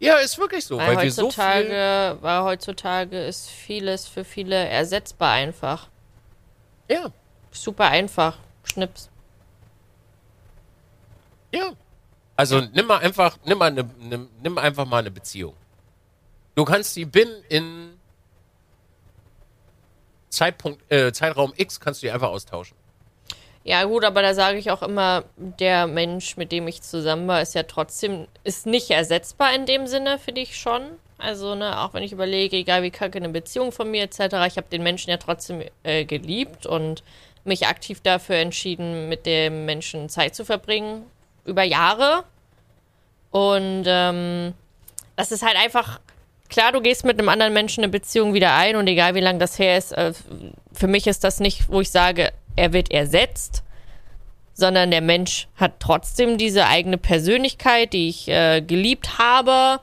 ja, 0.00 0.16
ist 0.16 0.38
wirklich 0.38 0.64
so, 0.64 0.78
weil, 0.78 0.96
Weil 0.96 1.04
wir 1.04 1.12
so 1.12 1.24
heutzutage, 1.24 1.66
viel. 1.68 2.22
weil 2.22 2.42
heutzutage 2.42 3.24
ist 3.24 3.48
vieles 3.50 4.06
für 4.08 4.24
viele 4.24 4.56
ersetzbar 4.56 5.32
einfach. 5.32 5.88
Ja, 6.88 7.10
Super 7.50 7.88
einfach. 7.88 8.38
Schnips. 8.64 9.10
ja. 11.54 11.72
Also 12.34 12.60
nimm 12.60 12.86
mal 12.86 12.98
einfach, 12.98 13.36
nimm 13.44 13.58
mal 13.58 13.66
eine, 13.66 13.84
nimm, 14.00 14.28
nimm 14.42 14.56
einfach 14.58 14.86
mal 14.86 14.98
eine 14.98 15.10
Beziehung. 15.10 15.54
Du 16.54 16.64
kannst 16.64 16.96
die 16.96 17.04
binnen 17.04 17.44
in 17.50 17.98
Zeitpunkt, 20.32 20.90
äh, 20.90 21.12
Zeitraum 21.12 21.52
X 21.56 21.78
kannst 21.78 22.02
du 22.02 22.06
die 22.06 22.10
einfach 22.10 22.30
austauschen. 22.30 22.76
Ja, 23.64 23.84
gut, 23.84 24.04
aber 24.04 24.22
da 24.22 24.34
sage 24.34 24.58
ich 24.58 24.72
auch 24.72 24.82
immer, 24.82 25.24
der 25.36 25.86
Mensch, 25.86 26.36
mit 26.36 26.50
dem 26.50 26.66
ich 26.66 26.82
zusammen 26.82 27.28
war, 27.28 27.40
ist 27.40 27.54
ja 27.54 27.62
trotzdem, 27.62 28.26
ist 28.42 28.66
nicht 28.66 28.90
ersetzbar 28.90 29.54
in 29.54 29.66
dem 29.66 29.86
Sinne, 29.86 30.18
finde 30.18 30.40
ich 30.40 30.56
schon. 30.56 30.82
Also, 31.18 31.54
ne, 31.54 31.80
auch 31.80 31.94
wenn 31.94 32.02
ich 32.02 32.10
überlege, 32.10 32.56
egal 32.56 32.82
wie 32.82 32.90
kacke 32.90 33.18
eine 33.18 33.28
Beziehung 33.28 33.70
von 33.70 33.88
mir 33.88 34.02
etc., 34.02 34.18
ich 34.48 34.56
habe 34.56 34.66
den 34.72 34.82
Menschen 34.82 35.10
ja 35.10 35.16
trotzdem 35.18 35.62
äh, 35.84 36.04
geliebt 36.04 36.66
und 36.66 37.04
mich 37.44 37.68
aktiv 37.68 38.00
dafür 38.00 38.36
entschieden, 38.36 39.08
mit 39.08 39.26
dem 39.26 39.64
Menschen 39.64 40.08
Zeit 40.08 40.34
zu 40.34 40.44
verbringen, 40.44 41.06
über 41.44 41.62
Jahre. 41.62 42.24
Und 43.30 43.84
ähm, 43.86 44.54
das 45.14 45.30
ist 45.30 45.44
halt 45.44 45.56
einfach, 45.56 46.00
klar, 46.52 46.70
du 46.72 46.80
gehst 46.80 47.04
mit 47.04 47.18
einem 47.18 47.28
anderen 47.28 47.52
Menschen 47.52 47.82
eine 47.82 47.90
Beziehung 47.90 48.34
wieder 48.34 48.54
ein 48.54 48.76
und 48.76 48.86
egal 48.86 49.14
wie 49.16 49.20
lange 49.20 49.38
das 49.40 49.58
her 49.58 49.76
ist, 49.76 49.92
äh, 49.92 50.12
für 50.72 50.86
mich 50.86 51.06
ist 51.08 51.24
das 51.24 51.40
nicht, 51.40 51.68
wo 51.68 51.80
ich 51.80 51.90
sage, 51.90 52.32
er 52.54 52.72
wird 52.72 52.90
ersetzt, 52.92 53.62
sondern 54.54 54.90
der 54.90 55.00
Mensch 55.00 55.48
hat 55.56 55.80
trotzdem 55.80 56.38
diese 56.38 56.66
eigene 56.66 56.98
Persönlichkeit, 56.98 57.92
die 57.92 58.08
ich 58.08 58.28
äh, 58.28 58.60
geliebt 58.60 59.18
habe. 59.18 59.80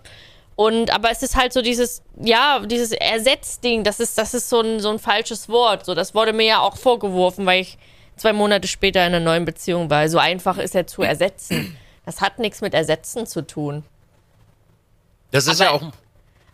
Und 0.56 0.92
aber 0.94 1.10
es 1.10 1.24
ist 1.24 1.36
halt 1.36 1.54
so 1.54 1.62
dieses, 1.62 2.04
ja, 2.22 2.60
dieses 2.60 2.92
Ersetzding, 2.92 3.84
das 3.84 4.00
ist, 4.00 4.18
das 4.18 4.34
ist 4.34 4.50
so 4.50 4.62
ein, 4.62 4.80
so 4.80 4.90
ein 4.90 5.00
falsches 5.00 5.50
Wort. 5.50 5.86
So, 5.86 5.96
das 5.96 6.14
wurde 6.14 6.34
mir 6.34 6.46
ja 6.46 6.60
auch 6.60 6.78
vorgeworfen, 6.78 7.46
weil 7.46 7.62
ich 7.62 7.78
zwei 8.16 8.34
Monate 8.34 8.68
später 8.68 9.00
in 9.08 9.14
einer 9.16 9.24
neuen 9.24 9.46
Beziehung 9.46 9.90
war. 9.90 10.08
So 10.10 10.18
einfach 10.20 10.58
ist 10.58 10.76
er 10.76 10.86
zu 10.86 11.02
ersetzen. 11.02 11.78
Das 12.06 12.22
hat 12.22 12.40
nichts 12.40 12.62
mit 12.62 12.74
Ersetzen 12.74 13.26
zu 13.26 13.42
tun. 13.46 13.84
Das 15.32 15.48
ist 15.48 15.62
Aber- 15.62 15.70
ja 15.70 15.76
auch 15.76 15.92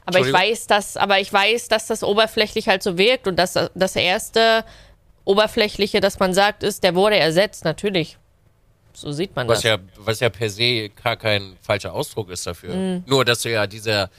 Aber 0.05 0.19
ich 0.19 0.31
weiß, 0.31 0.67
dass, 0.67 0.97
aber 0.97 1.19
ich 1.19 1.31
weiß, 1.33 1.67
dass 1.67 1.87
das 1.87 2.03
oberflächlich 2.03 2.67
halt 2.67 2.83
so 2.83 2.97
wirkt 2.97 3.27
und 3.27 3.37
dass 3.37 3.53
das 3.73 3.95
erste 3.95 4.63
oberflächliche, 5.23 5.99
das 6.01 6.19
man 6.19 6.33
sagt, 6.33 6.61
ist, 6.63 6.83
der 6.83 6.93
wurde 6.95 7.17
ersetzt. 7.17 7.65
Natürlich. 7.65 8.17
So 8.93 9.11
sieht 9.11 9.35
man 9.35 9.47
Was 9.47 9.59
das. 9.59 9.63
ja, 9.63 9.77
was 9.97 10.19
ja 10.19 10.29
per 10.29 10.49
se 10.49 10.89
gar 10.89 11.17
kein 11.17 11.57
falscher 11.61 11.91
Ausdruck 11.93 12.29
ist 12.29 12.45
dafür. 12.47 12.73
Mhm. 12.75 13.03
Nur, 13.07 13.25
dass 13.25 13.41
du 13.41 13.49
ja 13.51 13.67
dieser, 13.67 14.09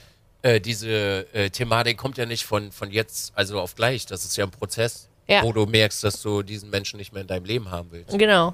äh, 0.41 0.59
diese 0.59 1.25
äh, 1.33 1.49
Thematik 1.49 1.97
kommt 1.97 2.17
ja 2.17 2.25
nicht 2.25 2.45
von, 2.45 2.71
von 2.71 2.91
jetzt, 2.91 3.31
also 3.35 3.59
auf 3.59 3.73
gleich. 3.75 4.05
Das 4.05 4.25
ist 4.25 4.35
ja 4.37 4.43
ein 4.45 4.51
Prozess, 4.51 5.07
Ja. 5.27 5.41
wo 5.43 5.51
du 5.53 5.65
merkst, 5.65 6.03
dass 6.03 6.21
du 6.21 6.43
diesen 6.43 6.69
Menschen 6.69 6.97
nicht 6.97 7.11
mehr 7.13 7.21
in 7.21 7.27
deinem 7.27 7.45
Leben 7.45 7.71
haben 7.71 7.87
willst. 7.91 8.17
Genau. 8.19 8.53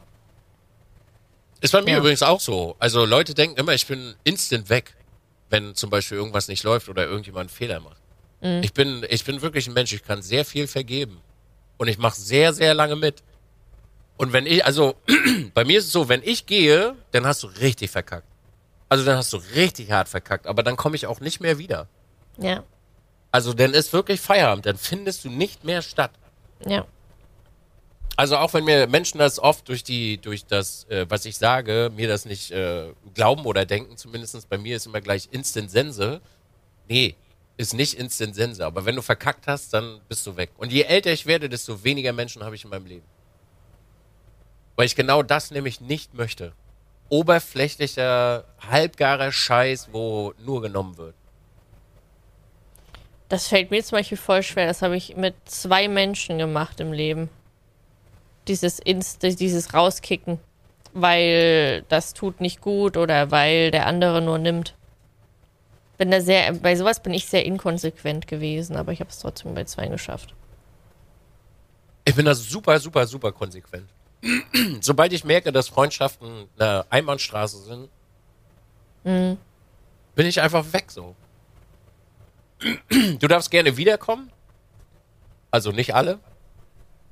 Ist 1.62 1.72
bei 1.72 1.82
mir 1.82 1.91
Ja. 1.91 1.98
übrigens 1.98 2.24
auch 2.24 2.39
so. 2.39 2.76
Also 2.80 3.06
Leute 3.06 3.34
denken 3.34 3.58
immer, 3.58 3.74
ich 3.74 3.88
bin 3.88 4.15
instant 4.24 4.69
weg, 4.69 4.93
wenn 5.49 5.75
zum 5.75 5.89
Beispiel 5.89 6.17
irgendwas 6.17 6.47
nicht 6.47 6.63
läuft 6.63 6.89
oder 6.89 7.06
irgendjemand 7.06 7.49
einen 7.49 7.56
Fehler 7.58 7.79
macht. 7.79 8.01
Mhm. 8.41 8.62
Ich 8.63 8.73
bin, 8.73 9.06
ich 9.10 9.23
bin 9.23 9.41
wirklich 9.41 9.67
ein 9.67 9.73
Mensch, 9.73 9.93
ich 9.93 10.03
kann 10.03 10.21
sehr 10.21 10.45
viel 10.45 10.67
vergeben. 10.67 11.21
Und 11.77 11.88
ich 11.88 11.97
mache 11.97 12.19
sehr, 12.19 12.53
sehr 12.53 12.73
lange 12.73 12.95
mit. 12.95 13.23
Und 14.17 14.34
wenn 14.34 14.45
ich, 14.45 14.65
also 14.65 14.95
bei 15.53 15.65
mir 15.65 15.79
ist 15.79 15.86
es 15.86 15.91
so, 15.91 16.10
wenn 16.10 16.21
ich 16.23 16.45
gehe, 16.45 16.95
dann 17.12 17.25
hast 17.25 17.43
du 17.43 17.47
richtig 17.47 17.91
verkackt. 17.91 18.27
Also 18.89 19.03
dann 19.03 19.17
hast 19.17 19.34
du 19.34 19.38
richtig 19.56 19.91
hart 19.91 20.08
verkackt, 20.08 20.45
aber 20.45 20.62
dann 20.62 20.75
komme 20.75 20.95
ich 20.95 21.08
auch 21.08 21.19
nicht 21.19 21.39
mehr 21.39 21.58
wieder. 21.58 21.88
Ja. 22.38 22.63
Also 23.32 23.53
dann 23.53 23.73
ist 23.73 23.91
wirklich 23.91 24.21
Feierabend, 24.21 24.67
dann 24.67 24.77
findest 24.77 25.25
du 25.25 25.29
nicht 25.29 25.63
mehr 25.63 25.82
statt. 25.82 26.12
Ja. 26.65 26.86
Also 28.15 28.38
auch 28.38 28.54
wenn 28.54 28.63
mir 28.63 28.88
Menschen 28.88 29.17
das 29.17 29.39
oft 29.39 29.67
durch 29.67 29.84
die, 29.84 30.19
durch 30.19 30.45
das, 30.45 30.86
äh, 30.89 31.06
was 31.10 31.26
ich 31.26 31.38
sage, 31.38 31.91
mir 31.95 32.08
das 32.08 32.26
nicht 32.26 32.52
äh, 32.52 32.91
glauben 33.15 33.45
oder 33.45 33.65
denken, 33.65 33.97
zumindest 33.97 34.47
bei 34.49 34.58
mir 34.58 34.76
ist 34.76 34.86
immer 34.86 35.02
gleich 35.02 35.30
Instant 35.32 35.71
Sense. 35.71 36.21
Nee, 36.88 37.15
ist 37.58 37.73
nicht 37.73 37.95
Instant 37.95 38.36
Sense. 38.36 38.63
Aber 38.63 38.86
wenn 38.86 38.95
du 38.95 39.02
verkackt 39.02 39.47
hast, 39.47 39.73
dann 39.73 39.99
bist 40.08 40.28
du 40.28 40.38
weg. 40.38 40.52
Und 40.58 40.71
je 40.71 40.84
älter 40.84 41.12
ich 41.12 41.26
werde, 41.26 41.49
desto 41.49 41.84
weniger 41.84 42.13
Menschen 42.13 42.43
habe 42.43 42.56
ich 42.56 42.63
in 42.63 42.69
meinem 42.69 42.86
Leben. 42.86 43.06
Weil 44.76 44.86
ich 44.86 44.95
genau 44.95 45.23
das 45.23 45.49
nämlich 45.49 45.82
nicht 45.82 46.13
möchte. 46.13 46.54
Oberflächlicher, 47.10 48.45
halbgarer 48.60 49.32
Scheiß, 49.32 49.89
wo 49.91 50.34
nur 50.43 50.62
genommen 50.62 50.97
wird. 50.97 51.15
Das 53.30 53.47
fällt 53.47 53.71
mir 53.71 53.84
zum 53.84 53.97
Beispiel 53.97 54.17
voll 54.17 54.43
schwer. 54.43 54.67
Das 54.67 54.84
habe 54.84 54.95
ich 54.95 55.15
mit 55.15 55.34
zwei 55.45 55.88
Menschen 55.88 56.38
gemacht 56.38 56.80
im 56.80 56.93
Leben. 56.93 57.30
Dieses 58.47 58.79
Inst 58.79 59.23
dieses 59.23 59.73
Rauskicken. 59.73 60.39
Weil 60.93 61.84
das 61.89 62.13
tut 62.13 62.39
nicht 62.39 62.62
gut 62.62 62.97
oder 62.97 63.32
weil 63.32 63.71
der 63.71 63.88
andere 63.88 64.21
nur 64.21 64.38
nimmt. 64.38 64.75
Bin 65.97 66.12
da 66.12 66.21
sehr, 66.21 66.53
bei 66.53 66.75
sowas 66.75 67.01
bin 67.01 67.13
ich 67.13 67.25
sehr 67.27 67.45
inkonsequent 67.45 68.27
gewesen, 68.27 68.75
aber 68.75 68.91
ich 68.91 68.99
habe 68.99 69.10
es 69.10 69.19
trotzdem 69.19 69.53
bei 69.53 69.63
zwei 69.63 69.88
geschafft. 69.88 70.34
Ich 72.06 72.15
bin 72.15 72.25
da 72.25 72.36
super, 72.36 72.79
super, 72.79 73.08
super 73.08 73.32
konsequent. 73.32 73.88
Sobald 74.82 75.13
ich 75.13 75.23
merke, 75.23 75.51
dass 75.51 75.69
Freundschaften 75.69 76.47
eine 76.58 76.86
Einbahnstraße 76.89 77.58
sind, 77.63 77.89
bin 79.03 79.38
ich 80.25 80.41
einfach 80.41 80.71
weg 80.73 80.91
so. 80.91 81.15
Du 83.19 83.27
darfst 83.27 83.51
gerne 83.51 83.75
wiederkommen. 83.77 84.32
Also 85.51 85.71
nicht 85.71 85.93
alle. 85.93 86.19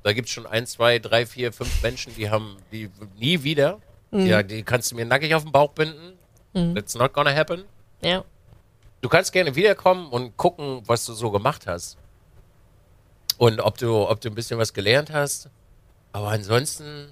Da 0.02 0.12
gibt 0.12 0.28
es 0.28 0.34
schon 0.34 0.46
ein, 0.46 0.66
zwei, 0.66 0.98
drei, 0.98 1.26
vier, 1.26 1.52
fünf 1.52 1.82
Menschen, 1.82 2.14
die 2.16 2.28
haben 2.30 2.56
die 2.72 2.90
nie 3.18 3.42
wieder. 3.42 3.78
Ja, 4.10 4.42
die 4.42 4.62
kannst 4.62 4.90
du 4.90 4.96
mir 4.96 5.06
nackig 5.06 5.34
auf 5.34 5.42
den 5.44 5.52
Bauch 5.52 5.70
binden. 5.72 6.18
That's 6.74 6.94
not 6.94 7.12
gonna 7.14 7.34
happen. 7.34 7.64
Ja. 8.02 8.24
Du 9.00 9.08
kannst 9.08 9.32
gerne 9.32 9.54
wiederkommen 9.56 10.08
und 10.08 10.36
gucken, 10.36 10.82
was 10.86 11.04
du 11.06 11.12
so 11.14 11.30
gemacht 11.30 11.66
hast. 11.66 11.96
Und 13.38 13.60
ob 13.60 13.78
du, 13.78 14.08
ob 14.08 14.20
du 14.20 14.28
ein 14.28 14.34
bisschen 14.34 14.58
was 14.58 14.72
gelernt 14.74 15.10
hast. 15.12 15.48
Aber 16.12 16.28
ansonsten, 16.28 17.10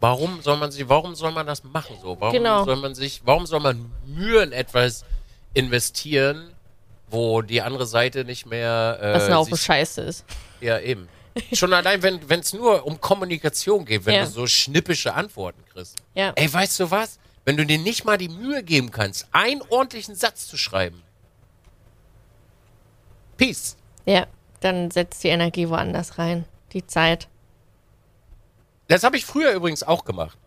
warum 0.00 0.42
soll 0.42 0.56
man 0.56 0.72
sich, 0.72 0.88
warum 0.88 1.14
soll 1.14 1.30
man 1.32 1.46
das 1.46 1.62
machen 1.62 1.96
so? 2.02 2.16
Warum 2.20 2.32
Genau. 2.34 2.64
soll 2.64 2.76
man 2.76 2.94
sich, 2.94 3.22
warum 3.24 3.46
soll 3.46 3.60
man 3.60 3.90
Mühe 4.04 4.42
in 4.42 4.52
etwas 4.52 5.04
investieren, 5.54 6.50
wo 7.08 7.42
die 7.42 7.62
andere 7.62 7.86
Seite 7.86 8.24
nicht 8.24 8.46
mehr 8.46 8.98
äh, 9.00 9.14
Was 9.14 9.24
eine 9.30 9.44
sich- 9.44 9.60
Scheiße 9.62 10.00
ist. 10.02 10.24
ja, 10.60 10.78
eben. 10.80 11.08
Schon 11.52 11.72
allein, 11.72 12.02
wenn 12.02 12.40
es 12.40 12.52
nur 12.52 12.84
um 12.86 13.00
Kommunikation 13.00 13.84
geht, 13.84 14.04
wenn 14.06 14.14
Ja. 14.14 14.24
du 14.24 14.30
so 14.30 14.46
schnippische 14.46 15.14
Antworten 15.14 15.62
kriegst. 15.72 15.96
Ja. 16.14 16.32
Ey, 16.36 16.52
weißt 16.52 16.80
du 16.80 16.90
was? 16.90 17.18
Wenn 17.44 17.56
du 17.56 17.66
dir 17.66 17.78
nicht 17.78 18.04
mal 18.04 18.18
die 18.18 18.28
Mühe 18.28 18.62
geben 18.62 18.90
kannst, 18.90 19.26
einen 19.32 19.62
ordentlichen 19.62 20.14
Satz 20.14 20.46
zu 20.46 20.56
schreiben. 20.56 21.02
Peace. 23.36 23.76
Ja. 24.04 24.26
Dann 24.60 24.90
setzt 24.90 25.24
die 25.24 25.28
Energie 25.28 25.68
woanders 25.68 26.18
rein. 26.18 26.44
Die 26.72 26.86
Zeit. 26.86 27.28
Das 28.88 29.02
habe 29.02 29.16
ich 29.16 29.24
früher 29.24 29.52
übrigens 29.52 29.82
auch 29.82 30.04
gemacht. 30.04 30.38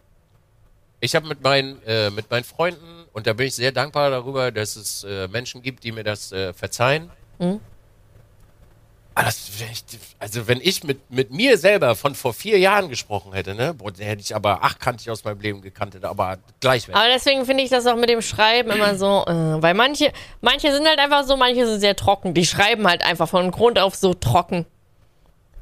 Ich 1.01 1.15
habe 1.15 1.27
mit 1.27 1.41
meinen, 1.43 1.81
äh, 1.83 2.09
mit 2.09 2.31
meinen 2.31 2.43
Freunden, 2.45 3.05
und 3.11 3.27
da 3.27 3.33
bin 3.33 3.47
ich 3.47 3.55
sehr 3.55 3.71
dankbar 3.71 4.09
darüber, 4.09 4.51
dass 4.51 4.75
es 4.75 5.03
äh, 5.03 5.27
Menschen 5.27 5.61
gibt, 5.61 5.83
die 5.83 5.91
mir 5.91 6.03
das 6.03 6.31
äh, 6.31 6.53
verzeihen. 6.53 7.11
Mhm. 7.39 7.59
Aber 7.59 7.59
das, 7.59 7.59
wenn 7.59 9.03
ich, 9.03 9.04
also 9.15 10.47
wenn 10.47 10.59
ich 10.61 10.83
mit, 10.83 11.09
mit 11.09 11.31
mir 11.31 11.57
selber 11.57 11.95
von 11.95 12.15
vor 12.15 12.33
vier 12.33 12.59
Jahren 12.59 12.89
gesprochen 12.89 13.31
hätte, 13.33 13.55
ne, 13.55 13.73
boah, 13.73 13.91
dann 13.91 14.05
hätte 14.05 14.21
ich 14.21 14.35
aber 14.35 14.63
achtkantig 14.63 15.09
aus 15.09 15.23
meinem 15.23 15.39
Leben 15.39 15.61
gekannt, 15.61 16.03
aber 16.03 16.37
gleich 16.59 16.87
weg. 16.87 16.95
Aber 16.95 17.07
deswegen 17.07 17.45
finde 17.45 17.63
ich 17.63 17.69
das 17.69 17.85
auch 17.87 17.95
mit 17.95 18.09
dem 18.09 18.21
Schreiben 18.21 18.71
immer 18.71 18.95
so, 18.95 19.25
äh, 19.25 19.61
weil 19.61 19.73
manche, 19.73 20.11
manche 20.41 20.71
sind 20.73 20.85
halt 20.85 20.99
einfach 20.99 21.23
so, 21.23 21.37
manche 21.37 21.65
sind 21.65 21.79
sehr 21.79 21.95
trocken. 21.95 22.33
Die 22.33 22.45
schreiben 22.45 22.85
halt 22.87 23.03
einfach 23.03 23.29
von 23.29 23.49
Grund 23.51 23.79
auf 23.79 23.95
so 23.95 24.13
trocken. 24.13 24.65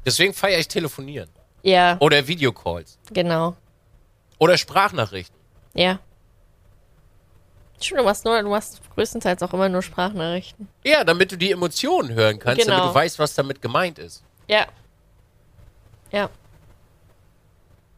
Deswegen 0.04 0.34
feiere 0.34 0.58
ich 0.58 0.68
Telefonieren. 0.68 1.30
Ja, 1.62 1.96
Oder 2.00 2.26
Videocalls. 2.26 2.98
genau. 3.12 3.56
Oder 4.38 4.58
Sprachnachrichten. 4.58 5.36
Ja. 5.74 6.00
Stimmt, 7.80 8.00
du 8.00 8.04
machst 8.04 8.24
nur, 8.24 8.40
du 8.42 8.48
machst 8.48 8.80
größtenteils 8.94 9.42
auch 9.42 9.52
immer 9.52 9.68
nur 9.68 9.82
Sprachnachrichten. 9.82 10.68
Ja, 10.84 11.04
damit 11.04 11.32
du 11.32 11.36
die 11.36 11.50
Emotionen 11.52 12.14
hören 12.14 12.38
kannst, 12.38 12.62
Genau. 12.62 12.76
damit 12.76 12.90
du 12.90 12.94
weißt, 12.94 13.18
was 13.18 13.34
damit 13.34 13.60
gemeint 13.60 13.98
ist. 13.98 14.22
Ja. 14.48 14.66
Ja. 16.12 16.30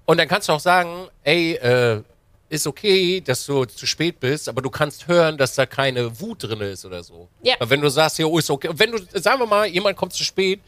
Und 0.06 0.18
dann 0.18 0.28
kannst 0.28 0.48
du 0.48 0.52
auch 0.52 0.60
sagen, 0.60 1.08
ey, 1.24 1.54
äh, 1.54 2.02
ist 2.48 2.66
okay, 2.66 3.20
dass 3.20 3.44
du 3.44 3.64
zu 3.64 3.86
spät 3.86 4.20
bist, 4.20 4.48
aber 4.48 4.62
du 4.62 4.70
kannst 4.70 5.08
hören, 5.08 5.36
dass 5.36 5.54
da 5.56 5.66
keine 5.66 6.18
Wut 6.20 6.44
drin 6.44 6.60
ist 6.60 6.84
oder 6.84 7.02
so. 7.02 7.28
Ja. 7.42 7.56
Aber 7.58 7.68
wenn 7.70 7.80
du 7.80 7.88
sagst, 7.88 8.18
jo, 8.18 8.38
ist 8.38 8.48
okay, 8.50 8.70
wenn 8.72 8.92
du, 8.92 8.98
sagen 9.20 9.40
wir 9.40 9.46
mal, 9.46 9.66
jemand 9.66 9.96
kommt 9.96 10.12
zu 10.12 10.22
spät, 10.22 10.60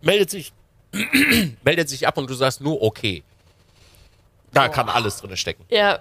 meldet 0.00 0.30
sich, 0.30 0.52
meldet 1.64 1.88
sich 1.88 2.06
ab 2.06 2.16
und 2.16 2.30
du 2.30 2.34
sagst 2.34 2.60
nur 2.60 2.80
okay. 2.80 3.22
Da 4.52 4.68
kann 4.68 4.88
alles 4.88 5.16
drin 5.18 5.36
stecken. 5.36 5.64
Ja. 5.68 6.00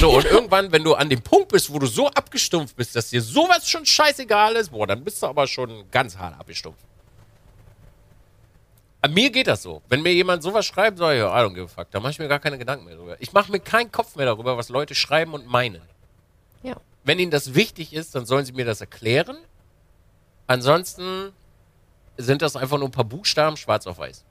So, 0.00 0.10
und 0.16 0.24
irgendwann, 0.30 0.72
wenn 0.72 0.84
du 0.84 0.94
an 0.94 1.08
dem 1.08 1.22
Punkt 1.22 1.48
bist, 1.48 1.72
wo 1.72 1.78
du 1.78 1.86
so 1.86 2.08
abgestumpft 2.08 2.76
bist, 2.76 2.94
dass 2.96 3.10
dir 3.10 3.22
sowas 3.22 3.68
schon 3.68 3.84
scheißegal 3.84 4.54
ist, 4.56 4.70
boah, 4.70 4.86
dann 4.86 5.04
bist 5.04 5.22
du 5.22 5.26
aber 5.26 5.46
schon 5.46 5.90
ganz 5.90 6.16
hart 6.16 6.38
abgestumpft. 6.38 6.84
An 9.00 9.12
mir 9.14 9.30
geht 9.30 9.48
das 9.48 9.62
so. 9.62 9.82
Wenn 9.88 10.00
mir 10.02 10.12
jemand 10.12 10.44
sowas 10.44 10.64
schreibt, 10.64 10.98
sag 10.98 11.14
ich, 11.14 11.18
ja, 11.18 11.28
I 11.28 11.44
don't 11.44 11.54
give 11.54 11.64
a 11.64 11.68
fuck. 11.68 11.90
Da 11.90 11.98
mache 11.98 12.12
ich 12.12 12.18
mir 12.20 12.28
gar 12.28 12.38
keine 12.38 12.56
Gedanken 12.56 12.84
mehr 12.84 12.94
drüber. 12.94 13.16
Ich 13.18 13.32
mache 13.32 13.50
mir 13.50 13.58
keinen 13.58 13.90
Kopf 13.90 14.14
mehr 14.14 14.26
darüber, 14.26 14.56
was 14.56 14.68
Leute 14.68 14.94
schreiben 14.94 15.34
und 15.34 15.46
meinen. 15.46 15.82
Ja. 16.62 16.76
Wenn 17.02 17.18
ihnen 17.18 17.32
das 17.32 17.54
wichtig 17.54 17.92
ist, 17.92 18.14
dann 18.14 18.26
sollen 18.26 18.44
sie 18.44 18.52
mir 18.52 18.64
das 18.64 18.80
erklären. 18.80 19.36
Ansonsten 20.46 21.32
sind 22.16 22.42
das 22.42 22.54
einfach 22.54 22.78
nur 22.78 22.88
ein 22.88 22.92
paar 22.92 23.04
Buchstaben 23.04 23.56
schwarz 23.56 23.88
auf 23.88 23.98
weiß. 23.98 24.24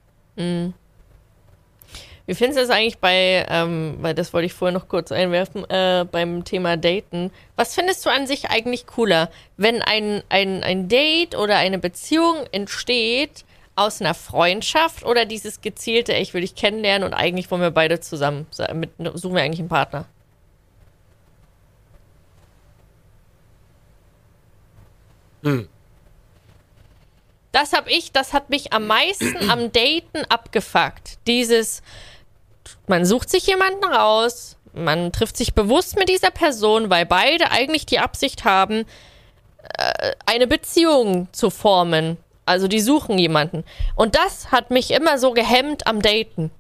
Wie 2.28 2.36
findest 2.36 2.58
du 2.58 2.62
das 2.62 2.70
eigentlich 2.70 3.00
bei, 3.00 3.46
ähm, 3.50 3.98
weil 4.00 4.14
das 4.14 4.34
wollte 4.34 4.46
ich 4.46 4.54
vorher 4.54 4.78
noch 4.78 4.88
kurz 4.88 5.12
einwerfen, 5.12 5.70
äh, 5.70 6.06
beim 6.10 6.44
Thema 6.44 6.78
Daten? 6.78 7.32
Was 7.56 7.76
findest 7.76 8.06
du 8.06 8.10
an 8.10 8.28
sich 8.28 8.50
eigentlich 8.50 8.86
cooler, 8.88 9.30
wenn 9.58 9.82
ein, 9.82 10.24
ein, 10.30 10.64
ein 10.64 10.88
Date 10.88 11.36
oder 11.36 11.58
eine 11.58 11.80
Beziehung 11.80 12.36
entsteht 12.52 13.46
aus 13.76 14.02
einer 14.02 14.14
Freundschaft 14.14 15.04
oder 15.04 15.26
dieses 15.26 15.62
gezielte, 15.62 16.14
ich 16.14 16.34
will 16.34 16.42
dich 16.42 16.56
kennenlernen 16.56 17.08
und 17.08 17.14
eigentlich 17.14 17.50
wollen 17.50 17.62
wir 17.62 17.72
beide 17.72 18.00
zusammen, 18.00 18.46
mit, 18.74 18.92
suchen 19.16 19.36
wir 19.36 19.42
eigentlich 19.42 19.60
einen 19.60 19.70
Partner? 19.70 20.06
Hm. 25.44 25.68
Das 27.52 27.74
habe 27.74 27.90
ich, 27.92 28.12
das 28.12 28.34
hat 28.34 28.50
mich 28.50 28.72
am 28.72 28.88
meisten 28.88 29.50
am 29.50 29.72
Daten 29.72 30.24
abgefuckt. 30.30 31.18
Dieses, 31.28 31.82
man 32.88 33.06
sucht 33.06 33.30
sich 33.30 33.46
jemanden 33.48 33.84
raus, 33.86 34.58
man 34.74 35.12
trifft 35.12 35.38
sich 35.38 35.54
bewusst 35.54 35.98
mit 35.98 36.10
dieser 36.10 36.32
Person, 36.32 36.90
weil 36.90 37.06
beide 37.06 37.52
eigentlich 37.52 37.86
die 37.86 38.00
Absicht 38.00 38.46
haben, 38.46 38.86
äh, 39.78 40.12
eine 40.26 40.48
Beziehung 40.48 41.28
zu 41.32 41.50
formen. 41.50 42.18
Also 42.46 42.68
die 42.68 42.82
suchen 42.82 43.18
jemanden. 43.18 43.64
Und 43.96 44.16
das 44.16 44.52
hat 44.52 44.72
mich 44.72 44.92
immer 44.92 45.18
so 45.18 45.32
gehemmt 45.32 45.88
am 45.88 46.02
Daten. 46.02 46.52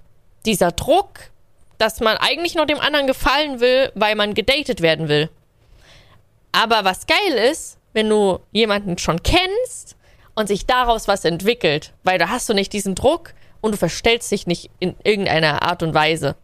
Dieser 0.46 0.72
Druck, 0.72 1.32
dass 1.78 2.00
man 2.00 2.18
eigentlich 2.18 2.56
nur 2.56 2.66
dem 2.66 2.80
anderen 2.80 3.08
gefallen 3.08 3.60
will, 3.60 3.92
weil 3.96 4.16
man 4.16 4.34
gedatet 4.34 4.82
werden 4.82 5.10
will. 5.10 5.30
Aber 6.52 6.84
was 6.84 7.08
geil 7.08 7.34
ist, 7.52 7.78
wenn 7.94 8.10
du 8.10 8.40
jemanden 8.52 8.98
schon 8.98 9.24
kennst 9.24 9.96
und 10.36 10.48
sich 10.48 10.66
daraus 10.66 11.08
was 11.08 11.26
entwickelt, 11.26 11.94
weil 12.04 12.20
da 12.20 12.30
hast 12.30 12.48
du 12.48 12.54
nicht 12.54 12.74
diesen 12.74 12.96
Druck 12.96 13.34
und 13.62 13.72
du 13.72 13.78
verstellst 13.78 14.32
dich 14.32 14.48
nicht 14.48 14.70
in 14.80 14.96
irgendeiner 15.04 15.62
Art 15.62 15.84
und 15.84 15.94
Weise. 15.94 16.36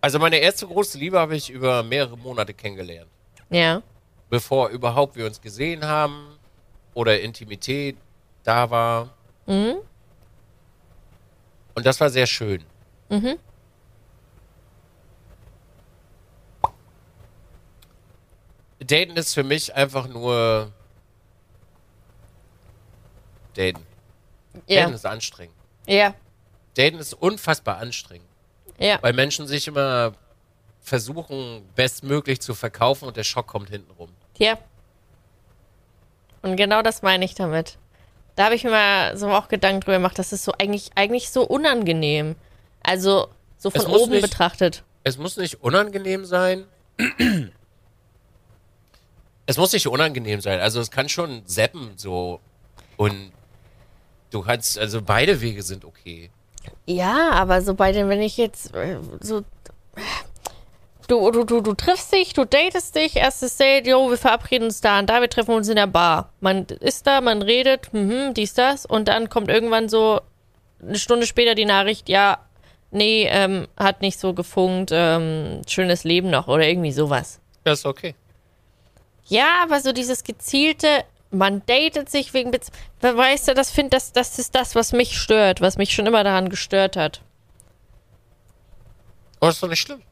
Also 0.00 0.20
meine 0.20 0.36
erste 0.36 0.66
große 0.66 0.98
Liebe 0.98 1.18
habe 1.18 1.34
ich 1.34 1.50
über 1.50 1.82
mehrere 1.82 2.16
Monate 2.16 2.54
kennengelernt. 2.54 3.10
Ja. 3.50 3.82
Bevor 4.30 4.68
überhaupt 4.68 5.16
wir 5.16 5.26
uns 5.26 5.40
gesehen 5.40 5.84
haben 5.84 6.38
oder 6.94 7.20
Intimität 7.20 7.96
da 8.44 8.70
war. 8.70 9.14
Mhm. 9.46 9.76
Und 11.74 11.84
das 11.84 12.00
war 12.00 12.08
sehr 12.08 12.26
schön. 12.26 12.62
Mhm. 13.08 13.36
Daten 18.86 19.16
ist 19.16 19.34
für 19.34 19.44
mich 19.44 19.74
einfach 19.74 20.08
nur 20.08 20.72
Daten. 23.54 23.84
Ja. 24.66 24.82
Daten 24.82 24.94
ist 24.94 25.06
anstrengend. 25.06 25.56
Ja. 25.86 26.14
Daten 26.74 26.98
ist 26.98 27.14
unfassbar 27.14 27.78
anstrengend. 27.78 28.28
Ja. 28.78 28.98
Weil 29.02 29.12
Menschen 29.12 29.46
sich 29.46 29.68
immer 29.68 30.12
versuchen, 30.80 31.68
bestmöglich 31.74 32.40
zu 32.40 32.54
verkaufen 32.54 33.08
und 33.08 33.16
der 33.16 33.24
Schock 33.24 33.46
kommt 33.46 33.70
hinten 33.70 33.90
rum. 33.92 34.10
Ja. 34.38 34.58
Und 36.42 36.56
genau 36.56 36.82
das 36.82 37.02
meine 37.02 37.24
ich 37.24 37.34
damit. 37.34 37.78
Da 38.36 38.44
habe 38.44 38.54
ich 38.54 38.64
mir 38.64 38.70
mal 38.70 39.16
so 39.16 39.30
auch 39.30 39.48
Gedanken 39.48 39.80
drüber 39.80 39.96
gemacht, 39.96 40.18
das 40.18 40.32
ist 40.32 40.44
so 40.44 40.52
eigentlich, 40.58 40.90
eigentlich 40.94 41.30
so 41.30 41.42
unangenehm. 41.42 42.36
Also 42.82 43.28
so 43.58 43.70
von 43.70 43.86
oben 43.86 44.12
nicht, 44.12 44.22
betrachtet. 44.22 44.84
Es 45.02 45.16
muss 45.18 45.36
nicht 45.38 45.62
unangenehm 45.62 46.24
sein. 46.24 46.66
Es 49.46 49.56
muss 49.56 49.72
nicht 49.72 49.86
unangenehm 49.86 50.40
sein. 50.40 50.60
Also 50.60 50.80
es 50.80 50.90
kann 50.90 51.08
schon 51.08 51.42
seppen 51.46 51.92
so. 51.96 52.40
Und 52.96 53.32
du 54.30 54.42
kannst, 54.42 54.78
also 54.78 55.00
beide 55.02 55.40
Wege 55.40 55.62
sind 55.62 55.84
okay. 55.84 56.30
Ja, 56.84 57.30
aber 57.30 57.62
so 57.62 57.74
bei 57.74 57.92
den, 57.92 58.08
wenn 58.08 58.20
ich 58.20 58.36
jetzt 58.36 58.74
äh, 58.74 58.98
so. 59.20 59.42
Du, 61.08 61.30
du, 61.30 61.44
du, 61.44 61.60
du 61.60 61.74
triffst 61.74 62.12
dich, 62.12 62.32
du 62.32 62.44
datest 62.44 62.96
dich, 62.96 63.14
erstes 63.14 63.56
Date, 63.56 63.86
jo, 63.86 64.10
wir 64.10 64.18
verabreden 64.18 64.64
uns 64.64 64.80
da 64.80 64.98
und 64.98 65.08
da, 65.08 65.20
wir 65.20 65.30
treffen 65.30 65.54
uns 65.54 65.68
in 65.68 65.76
der 65.76 65.86
Bar. 65.86 66.32
Man 66.40 66.64
ist 66.64 67.06
da, 67.06 67.20
man 67.20 67.42
redet, 67.42 67.94
mhm, 67.94 68.34
dies, 68.34 68.54
das, 68.54 68.84
und 68.84 69.06
dann 69.06 69.30
kommt 69.30 69.48
irgendwann 69.48 69.88
so 69.88 70.20
eine 70.82 70.98
Stunde 70.98 71.26
später 71.26 71.54
die 71.54 71.64
Nachricht, 71.64 72.08
ja, 72.08 72.38
nee, 72.90 73.28
ähm, 73.30 73.68
hat 73.76 74.00
nicht 74.02 74.18
so 74.18 74.34
gefunkt, 74.34 74.90
ähm, 74.92 75.62
schönes 75.68 76.02
Leben 76.02 76.28
noch 76.28 76.48
oder 76.48 76.66
irgendwie 76.66 76.90
sowas. 76.90 77.38
Das 77.62 77.80
ist 77.80 77.86
okay. 77.86 78.16
Ja, 79.28 79.62
aber 79.62 79.80
so 79.80 79.92
dieses 79.92 80.24
gezielte, 80.24 81.04
man 81.30 81.62
datet 81.66 82.10
sich 82.10 82.32
wegen 82.34 82.50
Bez 82.50 82.70
Weißt 83.00 83.48
du, 83.48 83.54
das 83.54 83.70
finde 83.70 83.90
das, 83.90 84.12
das 84.12 84.38
ist 84.38 84.54
das, 84.54 84.74
was 84.74 84.92
mich 84.92 85.18
stört, 85.18 85.60
was 85.60 85.76
mich 85.76 85.92
schon 85.92 86.06
immer 86.06 86.24
daran 86.24 86.48
gestört 86.48 86.96
hat. 86.96 87.20
Aber 89.40 89.50
ist 89.50 89.62
doch 89.62 89.68
nicht 89.68 89.80
schlimm. 89.80 90.02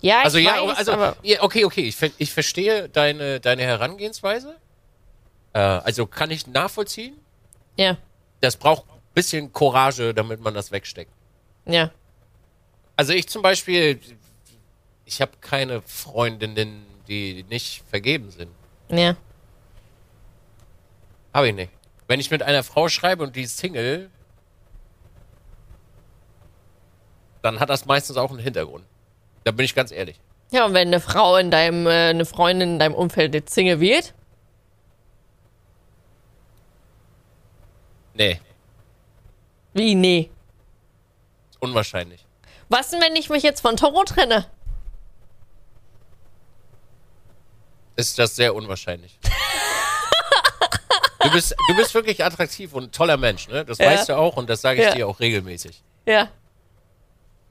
Ja, 0.00 0.18
ich 0.20 0.24
also 0.24 0.38
weiß, 0.38 0.44
ja, 0.44 0.64
also 0.64 0.92
aber 0.92 1.16
ja, 1.22 1.42
okay, 1.42 1.64
okay, 1.64 1.82
ich, 1.82 1.96
ich 2.18 2.32
verstehe 2.32 2.88
deine 2.88 3.38
deine 3.40 3.62
Herangehensweise. 3.62 4.56
Äh, 5.52 5.58
also 5.60 6.06
kann 6.06 6.30
ich 6.30 6.46
nachvollziehen. 6.46 7.16
Ja. 7.76 7.96
Das 8.40 8.56
braucht 8.56 8.84
ein 8.90 9.00
bisschen 9.14 9.52
Courage, 9.52 10.12
damit 10.12 10.40
man 10.40 10.54
das 10.54 10.72
wegsteckt. 10.72 11.12
Ja. 11.66 11.90
Also 12.96 13.12
ich 13.12 13.28
zum 13.28 13.42
Beispiel, 13.42 14.00
ich 15.04 15.20
habe 15.20 15.32
keine 15.40 15.82
Freundinnen, 15.82 16.84
die 17.06 17.44
nicht 17.48 17.82
vergeben 17.88 18.30
sind. 18.30 18.50
Ja. 18.92 19.16
Habe 21.32 21.48
ich 21.48 21.54
nicht. 21.54 21.72
Wenn 22.06 22.20
ich 22.20 22.30
mit 22.30 22.42
einer 22.42 22.62
Frau 22.62 22.88
schreibe 22.88 23.24
und 23.24 23.34
die 23.34 23.42
ist 23.42 23.56
Single, 23.56 24.10
dann 27.40 27.58
hat 27.58 27.70
das 27.70 27.86
meistens 27.86 28.16
auch 28.18 28.30
einen 28.30 28.38
Hintergrund. 28.38 28.84
Da 29.44 29.50
bin 29.50 29.64
ich 29.64 29.74
ganz 29.74 29.90
ehrlich. 29.92 30.20
Ja, 30.50 30.66
und 30.66 30.74
wenn 30.74 30.88
eine 30.88 31.00
Frau 31.00 31.36
in 31.36 31.50
deinem, 31.50 31.86
äh, 31.86 32.10
eine 32.10 32.26
Freundin 32.26 32.74
in 32.74 32.78
deinem 32.78 32.94
Umfeld 32.94 33.34
jetzt 33.34 33.54
Single 33.54 33.80
wird? 33.80 34.12
Nee. 38.14 38.38
Wie, 39.72 39.94
nee? 39.94 40.30
Unwahrscheinlich. 41.60 42.26
Was 42.68 42.90
denn, 42.90 43.00
wenn 43.00 43.16
ich 43.16 43.30
mich 43.30 43.42
jetzt 43.42 43.62
von 43.62 43.76
Toro 43.76 44.04
trenne? 44.04 44.44
Ist 47.96 48.18
das 48.18 48.34
sehr 48.36 48.54
unwahrscheinlich. 48.54 49.18
du, 51.22 51.30
bist, 51.30 51.54
du 51.68 51.76
bist 51.76 51.94
wirklich 51.94 52.24
attraktiv 52.24 52.72
und 52.74 52.84
ein 52.84 52.92
toller 52.92 53.16
Mensch, 53.16 53.48
ne? 53.48 53.64
Das 53.64 53.78
Ja. 53.78 53.86
weißt 53.86 54.08
du 54.08 54.16
auch 54.16 54.36
und 54.36 54.48
das 54.48 54.60
sage 54.60 54.80
ich 54.80 54.86
Ja. 54.88 54.94
dir 54.94 55.08
auch 55.08 55.20
regelmäßig. 55.20 55.82
Ja. 56.06 56.28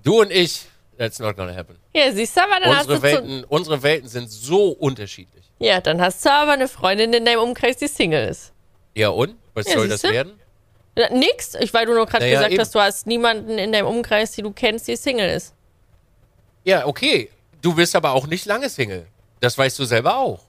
Du 0.04 0.22
und 0.22 0.32
ich, 0.32 0.66
that's 0.98 1.20
not 1.20 1.36
gonna 1.38 1.56
happen. 1.56 1.78
Ja, 1.94 2.12
siehst 2.12 2.36
du, 2.36 2.42
aber 2.42 2.60
dann 2.60 2.70
hast 2.76 2.88
Unsere 2.90 2.96
du 2.98 3.02
Welten, 3.04 3.44
unsere 3.46 3.84
Welten 3.84 4.10
sind 4.10 4.30
so 4.30 4.70
unterschiedlich. 4.70 5.46
Ja, 5.60 5.80
dann 5.80 6.02
hast 6.02 6.26
du 6.26 6.32
aber 6.32 6.54
eine 6.54 6.68
Freundin 6.68 7.14
in 7.14 7.24
deinem 7.26 7.40
Umkreis, 7.42 7.78
die 7.78 7.88
Single 7.88 8.28
ist. 8.30 8.52
Ja 8.96 9.10
und? 9.10 9.36
Was 9.54 9.68
Ja, 9.68 9.74
soll 9.74 9.88
das 9.88 10.02
siehste? 10.02 10.16
werden? 10.16 10.40
Ja, 10.98 11.10
Nix, 11.14 11.56
ich, 11.56 11.74
weil 11.74 11.86
du 11.86 11.94
nur 11.94 12.06
gerade 12.06 12.26
Naja, 12.26 12.38
gesagt 12.40 12.52
eben. 12.54 12.62
hast, 12.62 12.76
du 12.76 12.80
hast 12.80 13.08
niemanden 13.08 13.58
in 13.58 13.72
deinem 13.72 13.88
Umkreis, 13.88 14.32
die 14.32 14.42
du 14.42 14.52
kennst, 14.52 14.88
die 14.88 14.96
Single 14.98 15.30
ist. 15.30 15.54
Ja, 16.64 16.86
okay. 16.86 17.30
Du 17.62 17.76
bist 17.76 17.96
aber 17.96 18.12
auch 18.12 18.28
nicht 18.28 18.46
lange 18.46 18.68
Single. 18.70 19.06
Das 19.42 19.58
weißt 19.58 19.78
du 19.80 19.84
selber 19.86 20.18
auch. 20.18 20.40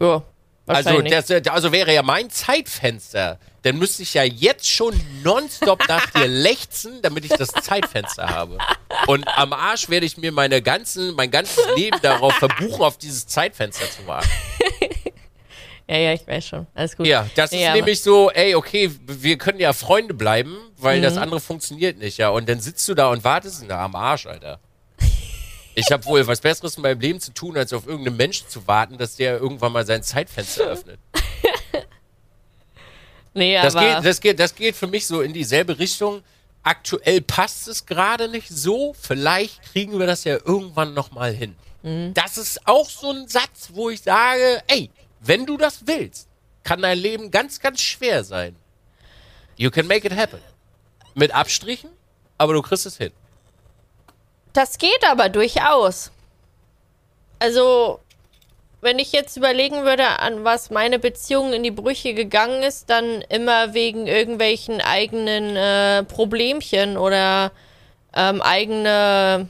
Ja, 0.00 0.22
Also, 0.66 1.00
das, 1.02 1.30
äh, 1.30 1.42
also 1.50 1.70
wäre 1.70 1.92
ja 1.94 2.02
mein 2.02 2.30
Zeitfenster. 2.30 3.38
Dann 3.62 3.78
müsste 3.78 4.02
ich 4.02 4.12
ja 4.14 4.24
jetzt 4.24 4.68
schon 4.68 4.98
nonstop 5.22 5.86
nach 5.88 6.10
dir 6.10 6.26
lechzen, 6.28 7.00
damit 7.02 7.24
ich 7.24 7.30
das 7.32 7.48
Zeitfenster 7.48 8.28
habe. 8.28 8.58
Und 9.06 9.26
am 9.38 9.52
Arsch 9.52 9.88
werde 9.88 10.04
ich 10.06 10.16
mir 10.16 10.32
meine 10.32 10.60
ganzen, 10.62 11.14
mein 11.14 11.30
ganzes 11.30 11.62
Leben 11.76 11.98
darauf 12.02 12.34
verbuchen, 12.34 12.82
auf 12.82 12.98
dieses 12.98 13.26
Zeitfenster 13.26 13.90
zu 13.90 14.06
warten. 14.06 14.28
ja, 15.88 15.96
ja, 15.96 16.12
ich 16.14 16.26
weiß 16.26 16.46
schon. 16.46 16.66
Alles 16.74 16.96
gut. 16.96 17.06
Ja, 17.06 17.26
das 17.36 17.52
ist 17.52 17.60
Ja, 17.60 17.74
nämlich 17.74 18.02
so, 18.02 18.30
ey, 18.30 18.54
okay, 18.54 18.90
wir 19.06 19.38
können 19.38 19.60
ja 19.60 19.72
Freunde 19.72 20.14
bleiben, 20.14 20.56
weil 20.78 20.98
Mhm. 20.98 21.02
das 21.02 21.16
andere 21.18 21.40
funktioniert 21.40 21.98
nicht, 21.98 22.18
ja. 22.18 22.30
Und 22.30 22.48
dann 22.48 22.60
sitzt 22.60 22.86
du 22.88 22.94
da 22.94 23.08
und 23.08 23.22
wartest, 23.24 23.64
na, 23.68 23.84
am 23.84 23.94
Arsch, 23.94 24.26
Alter. 24.26 24.60
Ich 25.74 25.90
habe 25.90 26.04
wohl 26.04 26.26
was 26.26 26.40
Besseres 26.40 26.76
in 26.76 26.82
meinem 26.82 27.00
Leben 27.00 27.20
zu 27.20 27.32
tun, 27.32 27.56
als 27.56 27.72
auf 27.72 27.86
irgendeinen 27.86 28.16
Menschen 28.16 28.48
zu 28.48 28.66
warten, 28.66 28.96
dass 28.98 29.16
der 29.16 29.38
irgendwann 29.38 29.72
mal 29.72 29.84
sein 29.84 30.02
Zeitfenster 30.02 30.64
öffnet. 30.70 30.98
Nee, 33.34 33.54
Das 33.60 33.74
aber. 33.74 33.96
geht, 33.96 34.04
das, 34.04 34.20
geht, 34.20 34.40
das 34.40 34.54
geht 34.54 34.76
für 34.76 34.86
mich 34.86 35.06
so 35.06 35.20
in 35.20 35.32
dieselbe 35.32 35.78
Richtung. 35.78 36.22
Aktuell 36.62 37.20
passt 37.20 37.66
es 37.68 37.84
gerade 37.84 38.28
nicht 38.28 38.48
so. 38.48 38.94
Vielleicht 38.98 39.60
kriegen 39.72 39.98
wir 39.98 40.06
das 40.06 40.24
ja 40.24 40.34
irgendwann 40.44 40.94
nochmal 40.94 41.32
hin. 41.32 41.56
Mhm. 41.82 42.14
Das 42.14 42.38
ist 42.38 42.66
auch 42.66 42.88
so 42.88 43.10
ein 43.10 43.26
Satz, 43.28 43.70
wo 43.72 43.90
ich 43.90 44.02
sage, 44.02 44.62
ey, 44.68 44.90
wenn 45.20 45.44
du 45.46 45.56
das 45.56 45.86
willst, 45.86 46.28
kann 46.62 46.80
dein 46.80 46.98
Leben 46.98 47.30
ganz, 47.30 47.58
ganz 47.60 47.80
schwer 47.82 48.22
sein. 48.24 48.56
You 49.56 49.70
can 49.70 49.86
make 49.86 50.06
it 50.06 50.16
happen. 50.16 50.40
Mit 51.14 51.32
Abstrichen, 51.34 51.90
aber 52.38 52.54
du 52.54 52.62
kriegst 52.62 52.86
es 52.86 52.96
hin. 52.96 53.12
Das 54.54 54.78
geht 54.78 55.04
aber 55.06 55.28
durchaus. 55.28 56.10
also, 57.40 57.98
wenn 58.80 58.98
ich 58.98 59.12
jetzt 59.12 59.36
überlegen 59.36 59.82
würde, 59.84 60.20
an 60.20 60.44
was 60.44 60.70
meine 60.70 60.98
Beziehung 60.98 61.52
in 61.52 61.62
die 61.64 61.70
Brüche 61.72 62.14
gegangen 62.14 62.62
ist, 62.62 62.88
dann 62.88 63.22
immer 63.22 63.74
wegen 63.74 64.06
irgendwelchen 64.06 64.80
eigenen 64.80 65.56
äh, 65.56 66.04
Problemchen 66.04 66.96
oder 66.96 67.50
ähm, 68.14 68.40
eigene, 68.42 69.48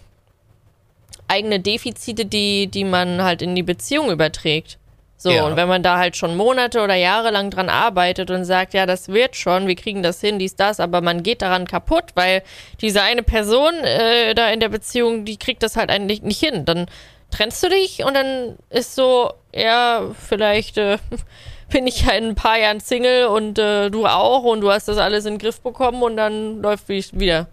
eigene 1.28 1.60
Defizite, 1.60 2.24
die, 2.24 2.68
die 2.68 2.84
man 2.84 3.22
halt 3.22 3.42
in 3.42 3.54
die 3.54 3.62
Beziehung 3.62 4.10
überträgt. 4.10 4.78
So, 5.16 5.30
Ja. 5.30 5.46
und 5.46 5.56
wenn 5.56 5.68
man 5.68 5.82
da 5.82 5.98
halt 5.98 6.16
schon 6.16 6.36
Monate 6.36 6.82
oder 6.82 6.94
Jahre 6.94 7.30
lang 7.30 7.50
dran 7.50 7.68
arbeitet 7.68 8.30
und 8.30 8.44
sagt, 8.44 8.74
ja, 8.74 8.84
das 8.84 9.08
wird 9.08 9.36
schon, 9.36 9.66
wir 9.68 9.76
kriegen 9.76 10.02
das 10.02 10.20
hin, 10.20 10.38
dies, 10.38 10.56
das, 10.56 10.80
aber 10.80 11.00
man 11.00 11.22
geht 11.22 11.40
daran 11.40 11.66
kaputt, 11.66 12.06
weil 12.14 12.42
diese 12.80 13.00
eine 13.00 13.22
Person 13.22 13.72
äh, 13.84 14.34
da 14.34 14.50
in 14.50 14.60
der 14.60 14.68
Beziehung, 14.68 15.24
die 15.24 15.38
kriegt 15.38 15.62
das 15.62 15.76
halt 15.76 15.90
eigentlich 15.90 16.22
nicht 16.22 16.40
hin. 16.40 16.64
Dann 16.64 16.86
trennst 17.30 17.62
du 17.62 17.68
dich 17.68 18.04
und 18.04 18.14
dann 18.14 18.58
ist 18.70 18.94
so, 18.94 19.32
ja, 19.54 20.02
vielleicht 20.26 20.78
äh, 20.78 20.98
bin 21.70 21.86
ich 21.86 22.04
ja 22.04 22.12
in 22.12 22.30
ein 22.30 22.34
paar 22.34 22.58
Jahren 22.58 22.80
Single 22.80 23.26
und 23.26 23.58
äh, 23.58 23.90
du 23.90 24.06
auch 24.06 24.42
und 24.42 24.60
du 24.60 24.70
hast 24.70 24.88
das 24.88 24.98
alles 24.98 25.24
in 25.24 25.34
den 25.34 25.38
Griff 25.38 25.60
bekommen 25.60 26.02
und 26.02 26.16
dann 26.16 26.60
läuft 26.60 26.88
wie 26.88 27.02
wieder. 27.12 27.46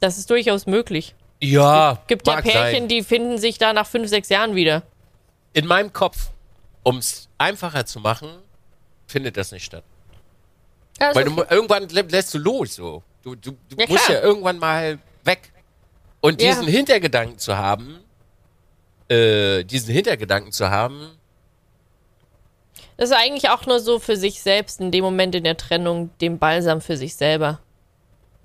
Das 0.00 0.18
ist 0.18 0.30
durchaus 0.30 0.66
möglich. 0.66 1.14
Ja, 1.40 1.98
Gibt 2.06 2.26
ja 2.26 2.34
mag 2.36 2.44
Pärchen, 2.44 2.80
sein. 2.82 2.88
die 2.88 3.02
finden 3.02 3.38
sich 3.38 3.58
da 3.58 3.72
nach 3.72 3.86
fünf, 3.86 4.08
sechs 4.08 4.28
Jahren 4.28 4.54
wieder. 4.54 4.82
In 5.54 5.66
meinem 5.66 5.92
Kopf, 5.92 6.30
um 6.82 6.98
es 6.98 7.28
einfacher 7.38 7.86
zu 7.86 8.00
machen, 8.00 8.28
findet 9.06 9.36
das 9.38 9.50
nicht 9.52 9.64
statt. 9.64 9.84
Ja, 11.00 11.14
Weil 11.14 11.24
du, 11.24 11.32
okay. 11.32 11.46
irgendwann 11.54 11.86
lä- 11.88 12.10
lässt 12.10 12.34
du 12.34 12.38
los, 12.38 12.74
so. 12.74 13.02
Du, 13.22 13.34
du, 13.34 13.52
du 13.70 13.76
Ja, 13.78 13.86
musst 13.88 14.04
klar. 14.04 14.18
ja 14.18 14.22
irgendwann 14.22 14.58
mal 14.58 14.98
weg. 15.24 15.50
Und 16.20 16.40
Ja. 16.42 16.50
diesen 16.50 16.66
Hintergedanken 16.68 17.38
zu 17.38 17.56
haben, 17.56 18.00
äh, 19.08 19.64
diesen 19.64 19.92
Hintergedanken 19.94 20.52
zu 20.52 20.68
haben, 20.70 21.10
Das 22.96 23.10
ist 23.10 23.16
eigentlich 23.16 23.50
auch 23.50 23.66
nur 23.66 23.80
so 23.80 23.98
für 23.98 24.16
sich 24.16 24.40
selbst 24.40 24.80
in 24.80 24.90
dem 24.92 25.02
Moment 25.02 25.34
in 25.34 25.42
der 25.44 25.56
Trennung, 25.56 26.10
dem 26.20 26.38
Balsam 26.38 26.80
für 26.80 26.96
sich 26.96 27.14
selber. 27.16 27.60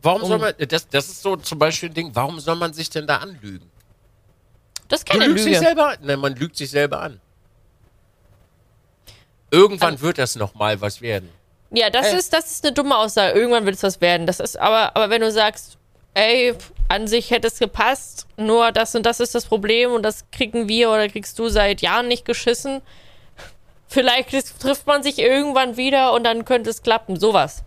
warum 0.01 0.23
Um- 0.23 0.27
soll 0.29 0.37
man, 0.39 0.53
das, 0.67 0.87
das 0.87 1.07
ist 1.09 1.21
so 1.21 1.35
zum 1.35 1.59
Beispiel 1.59 1.89
ein 1.89 1.93
Ding, 1.93 2.11
warum 2.15 2.39
soll 2.39 2.55
man 2.55 2.71
sich 2.73 2.89
denn 2.89 3.05
da 3.05 3.17
anlügen? 3.17 3.69
Das 4.89 4.99
ist 4.99 5.07
Du 5.07 5.13
keine 5.13 5.27
lügst 5.27 5.45
dich 5.45 5.53
Lüge. 5.53 5.65
selber, 5.65 5.95
nein, 6.01 6.19
man 6.19 6.35
lügt 6.35 6.57
sich 6.57 6.69
selber 6.69 6.99
an. 7.01 7.21
Irgendwann 9.51 9.99
wird 10.01 10.17
das 10.17 10.35
nochmal 10.35 10.79
was 10.81 11.01
werden. 11.01 11.29
Ja, 11.71 11.89
das 11.89 12.07
Ey. 12.07 12.17
ist, 12.17 12.33
das 12.33 12.51
ist 12.51 12.65
eine 12.65 12.73
dumme 12.73 12.97
Aussage. 12.97 13.37
Irgendwann 13.39 13.65
wird 13.65 13.75
es 13.75 13.83
was 13.83 14.01
werden. 14.01 14.27
Das 14.27 14.39
ist, 14.39 14.57
aber, 14.59 14.95
aber 14.95 15.09
wenn 15.09 15.21
du 15.21 15.31
sagst, 15.31 15.77
ey, 16.15 16.55
an 16.87 17.07
sich 17.07 17.29
hätte 17.31 17.47
es 17.47 17.59
gepasst, 17.59 18.27
nur 18.37 18.71
das 18.71 18.95
und 18.95 19.05
das 19.05 19.19
ist 19.19 19.35
das 19.35 19.45
Problem 19.45 19.91
und 19.91 20.03
das 20.03 20.25
kriegen 20.31 20.67
wir 20.67 20.89
oder 20.89 21.07
kriegst 21.07 21.37
du 21.37 21.47
seit 21.49 21.81
Jahren 21.81 22.07
nicht 22.07 22.25
geschissen. 22.25 22.81
Vielleicht 23.87 24.29
trifft 24.59 24.87
man 24.87 25.03
sich 25.03 25.19
irgendwann 25.19 25.77
wieder 25.77 26.13
und 26.13 26.23
dann 26.23 26.45
könnte 26.45 26.69
es 26.71 26.81
klappen. 26.81 27.19
Sowas. 27.19 27.63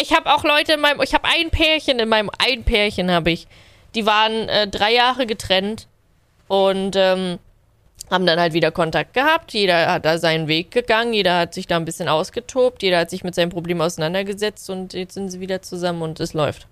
Ich 0.00 0.12
habe 0.12 0.34
auch 0.34 0.42
Leute 0.42 0.72
in 0.72 0.80
meinem, 0.80 1.00
ich 1.02 1.14
habe 1.14 1.28
ein 1.28 1.50
Pärchen 1.50 2.00
in 2.00 2.08
meinem, 2.08 2.30
ein 2.38 2.64
Pärchen 2.64 3.10
habe 3.10 3.30
ich. 3.30 3.46
Die 3.94 4.06
waren 4.06 4.48
äh, 4.48 4.68
drei 4.68 4.92
Jahre 4.92 5.26
getrennt 5.26 5.88
und 6.48 6.96
ähm, 6.96 7.38
haben 8.10 8.26
dann 8.26 8.38
halt 8.38 8.52
wieder 8.52 8.70
Kontakt 8.70 9.14
gehabt. 9.14 9.52
Jeder 9.52 9.92
hat 9.92 10.04
da 10.04 10.18
seinen 10.18 10.48
Weg 10.48 10.70
gegangen, 10.70 11.12
jeder 11.12 11.38
hat 11.38 11.54
sich 11.54 11.66
da 11.66 11.76
ein 11.76 11.84
bisschen 11.84 12.08
ausgetobt, 12.08 12.82
jeder 12.82 12.98
hat 12.98 13.10
sich 13.10 13.24
mit 13.24 13.34
seinem 13.34 13.50
Problem 13.50 13.80
auseinandergesetzt 13.80 14.68
und 14.70 14.92
jetzt 14.92 15.14
sind 15.14 15.30
sie 15.30 15.40
wieder 15.40 15.62
zusammen 15.62 16.02
und 16.02 16.20
es 16.20 16.34
läuft. 16.34 16.66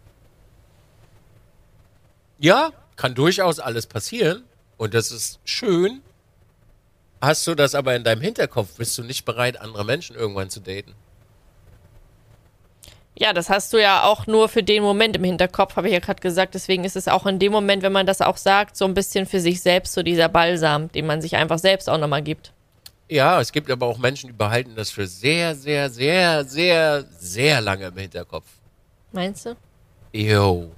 Ja, 2.39 2.71
kann 2.97 3.15
durchaus 3.15 3.61
alles 3.61 3.87
passieren. 3.87 4.45
Und 4.77 4.95
das 4.95 5.13
ist 5.13 5.41
schön. 5.45 6.01
Hast 7.21 7.47
du 7.47 7.55
das 7.55 7.75
aber 7.75 7.95
in 7.95 8.03
deinem 8.03 8.23
Hinterkopf, 8.23 8.77
bist 8.79 8.97
du 8.97 9.03
nicht 9.03 9.27
bereit, 9.27 9.61
andere 9.61 9.85
Menschen 9.85 10.17
irgendwann 10.17 10.49
zu 10.49 10.61
daten. 10.61 10.95
Ja, 13.21 13.35
das 13.35 13.51
hast 13.51 13.71
du 13.75 13.77
ja 13.77 14.05
auch 14.05 14.27
nur 14.27 14.49
für 14.49 14.63
den 14.63 14.83
Moment 14.83 15.15
im 15.15 15.25
Hinterkopf, 15.25 15.77
habe 15.77 15.89
ich 15.89 15.93
ja 15.93 16.01
gerade 16.01 16.23
gesagt. 16.23 16.55
Deswegen 16.55 16.85
ist 16.85 16.97
es 16.97 17.07
auch 17.07 17.27
in 17.27 17.39
dem 17.39 17.53
Moment, 17.53 17.83
wenn 17.83 17.93
man 17.93 18.07
das 18.07 18.23
auch 18.23 18.39
sagt, 18.39 18.79
so 18.79 18.87
ein 18.87 18.95
bisschen 18.95 19.27
für 19.27 19.41
sich 19.41 19.61
selbst, 19.61 19.93
so 19.93 20.03
dieser 20.03 20.31
Balsam, 20.31 20.91
den 20.93 21.05
man 21.05 21.21
sich 21.21 21.37
einfach 21.37 21.59
selbst 21.59 21.91
auch 21.91 21.99
nochmal 21.99 22.23
gibt. 22.23 22.55
Ja, 23.11 23.39
es 23.39 23.53
gibt 23.53 23.71
aber 23.71 23.87
auch 23.87 23.99
Menschen, 23.99 24.29
die 24.29 24.33
behalten 24.33 24.75
das 24.75 24.91
für 24.91 25.07
sehr, 25.07 25.55
sehr, 25.55 25.91
sehr, 25.91 26.45
sehr, 26.47 27.05
sehr 27.19 27.61
lange 27.61 27.89
im 27.89 27.97
Hinterkopf. 27.99 28.47
Meinst 29.13 29.45
du? 29.45 29.55
Jo. 30.15 30.71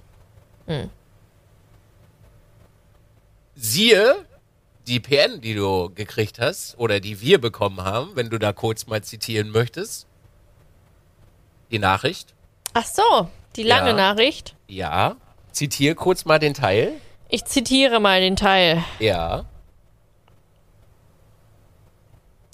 Siehe 3.54 4.16
die 4.88 4.98
PN, 4.98 5.40
die 5.40 5.54
du 5.54 5.90
gekriegt 5.94 6.40
hast 6.40 6.76
oder 6.76 6.98
die 6.98 7.20
wir 7.20 7.40
bekommen 7.40 7.84
haben, 7.84 8.16
wenn 8.16 8.30
du 8.30 8.38
da 8.38 8.52
kurz 8.52 8.88
mal 8.88 9.04
zitieren 9.04 9.50
möchtest. 9.50 10.08
Die 11.72 11.78
Nachricht. 11.78 12.34
Ach 12.74 12.84
so, 12.84 13.28
die 13.56 13.62
lange 13.64 13.90
Ja. 13.90 13.96
Nachricht. 13.96 14.54
Ja. 14.68 15.16
Zitier 15.50 15.94
kurz 15.94 16.24
mal 16.24 16.38
den 16.38 16.54
Teil. 16.54 16.92
Ich 17.28 17.44
zitiere 17.46 17.98
mal 17.98 18.20
den 18.20 18.36
Teil. 18.36 18.84
Ja. 18.98 19.44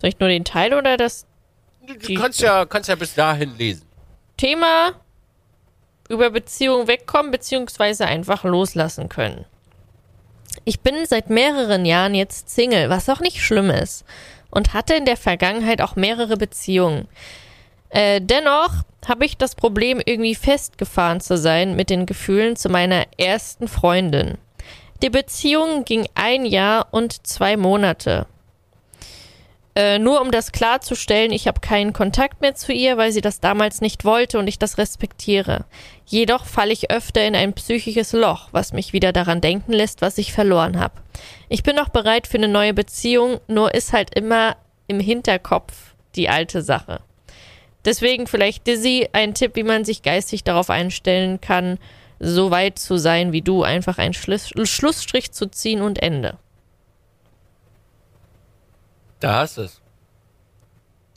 Soll 0.00 0.10
ich 0.10 0.18
nur 0.20 0.28
den 0.28 0.44
Teil 0.44 0.74
oder 0.74 0.96
das 0.96 1.26
Du, 1.86 1.94
du 1.94 2.14
kannst 2.14 2.40
ja, 2.40 2.66
kannst 2.66 2.88
ja 2.88 2.94
bis 2.96 3.14
dahin 3.14 3.56
lesen. 3.56 3.86
Thema 4.36 4.92
über 6.08 6.30
Beziehungen 6.30 6.86
wegkommen 6.86 7.30
beziehungsweise 7.32 8.06
einfach 8.06 8.44
loslassen 8.44 9.08
können. 9.08 9.46
Ich 10.64 10.80
bin 10.80 11.06
seit 11.06 11.30
mehreren 11.30 11.84
Jahren 11.86 12.14
jetzt 12.14 12.50
Single, 12.50 12.90
was 12.90 13.08
auch 13.08 13.20
nicht 13.20 13.42
schlimm 13.42 13.70
ist, 13.70 14.04
und 14.50 14.74
hatte 14.74 14.94
in 14.94 15.06
der 15.06 15.16
Vergangenheit 15.16 15.80
auch 15.80 15.96
mehrere 15.96 16.36
Beziehungen. 16.36 17.08
Äh, 17.88 18.20
dennoch 18.20 18.82
habe 19.06 19.24
ich 19.24 19.36
das 19.36 19.54
Problem, 19.54 20.00
irgendwie 20.04 20.34
festgefahren 20.34 21.20
zu 21.20 21.36
sein 21.36 21.76
mit 21.76 21.90
den 21.90 22.06
Gefühlen 22.06 22.56
zu 22.56 22.68
meiner 22.68 23.04
ersten 23.16 23.68
Freundin. 23.68 24.38
Die 25.02 25.10
Beziehung 25.10 25.84
ging 25.84 26.08
ein 26.14 26.44
Jahr 26.44 26.88
und 26.90 27.26
zwei 27.26 27.56
Monate. 27.56 28.26
Äh, 29.78 30.00
nur 30.00 30.20
um 30.20 30.32
das 30.32 30.50
klarzustellen, 30.50 31.30
ich 31.30 31.46
habe 31.46 31.60
keinen 31.60 31.92
Kontakt 31.92 32.40
mehr 32.40 32.56
zu 32.56 32.72
ihr, 32.72 32.96
weil 32.96 33.12
sie 33.12 33.20
das 33.20 33.38
damals 33.38 33.80
nicht 33.80 34.04
wollte 34.04 34.40
und 34.40 34.48
ich 34.48 34.58
das 34.58 34.76
respektiere. 34.76 35.66
Jedoch 36.04 36.46
falle 36.46 36.72
ich 36.72 36.90
öfter 36.90 37.24
in 37.24 37.36
ein 37.36 37.52
psychisches 37.52 38.12
Loch, 38.12 38.48
was 38.50 38.72
mich 38.72 38.92
wieder 38.92 39.12
daran 39.12 39.40
denken 39.40 39.72
lässt, 39.72 40.02
was 40.02 40.18
ich 40.18 40.32
verloren 40.32 40.80
habe. 40.80 40.94
Ich 41.48 41.62
bin 41.62 41.78
auch 41.78 41.90
bereit 41.90 42.26
für 42.26 42.38
eine 42.38 42.48
neue 42.48 42.74
Beziehung, 42.74 43.38
nur 43.46 43.72
ist 43.72 43.92
halt 43.92 44.18
immer 44.18 44.56
im 44.88 44.98
Hinterkopf 44.98 45.94
die 46.16 46.28
alte 46.28 46.62
Sache. 46.62 46.98
Deswegen 47.84 48.26
vielleicht 48.26 48.66
Dizzy 48.66 49.08
ein 49.12 49.34
Tipp, 49.34 49.54
wie 49.54 49.62
man 49.62 49.84
sich 49.84 50.02
geistig 50.02 50.44
darauf 50.44 50.70
einstellen 50.70 51.40
kann, 51.40 51.78
so 52.20 52.50
weit 52.50 52.78
zu 52.78 52.98
sein 52.98 53.32
wie 53.32 53.42
du, 53.42 53.62
einfach 53.62 53.98
einen 53.98 54.14
Schluss 54.14 54.50
Schlussstrich 54.64 55.32
zu 55.32 55.46
ziehen 55.50 55.80
und 55.82 56.02
Ende. 56.02 56.36
Da 59.20 59.40
hast 59.40 59.56
du 59.56 59.62
es. 59.62 59.80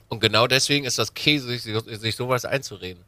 Und 0.09 0.19
genau 0.19 0.47
deswegen 0.47 0.85
ist 0.85 0.97
das 0.97 1.13
Käse, 1.13 1.47
sich, 1.47 1.63
sich 1.63 2.15
sowas 2.15 2.45
einzureden. 2.45 3.03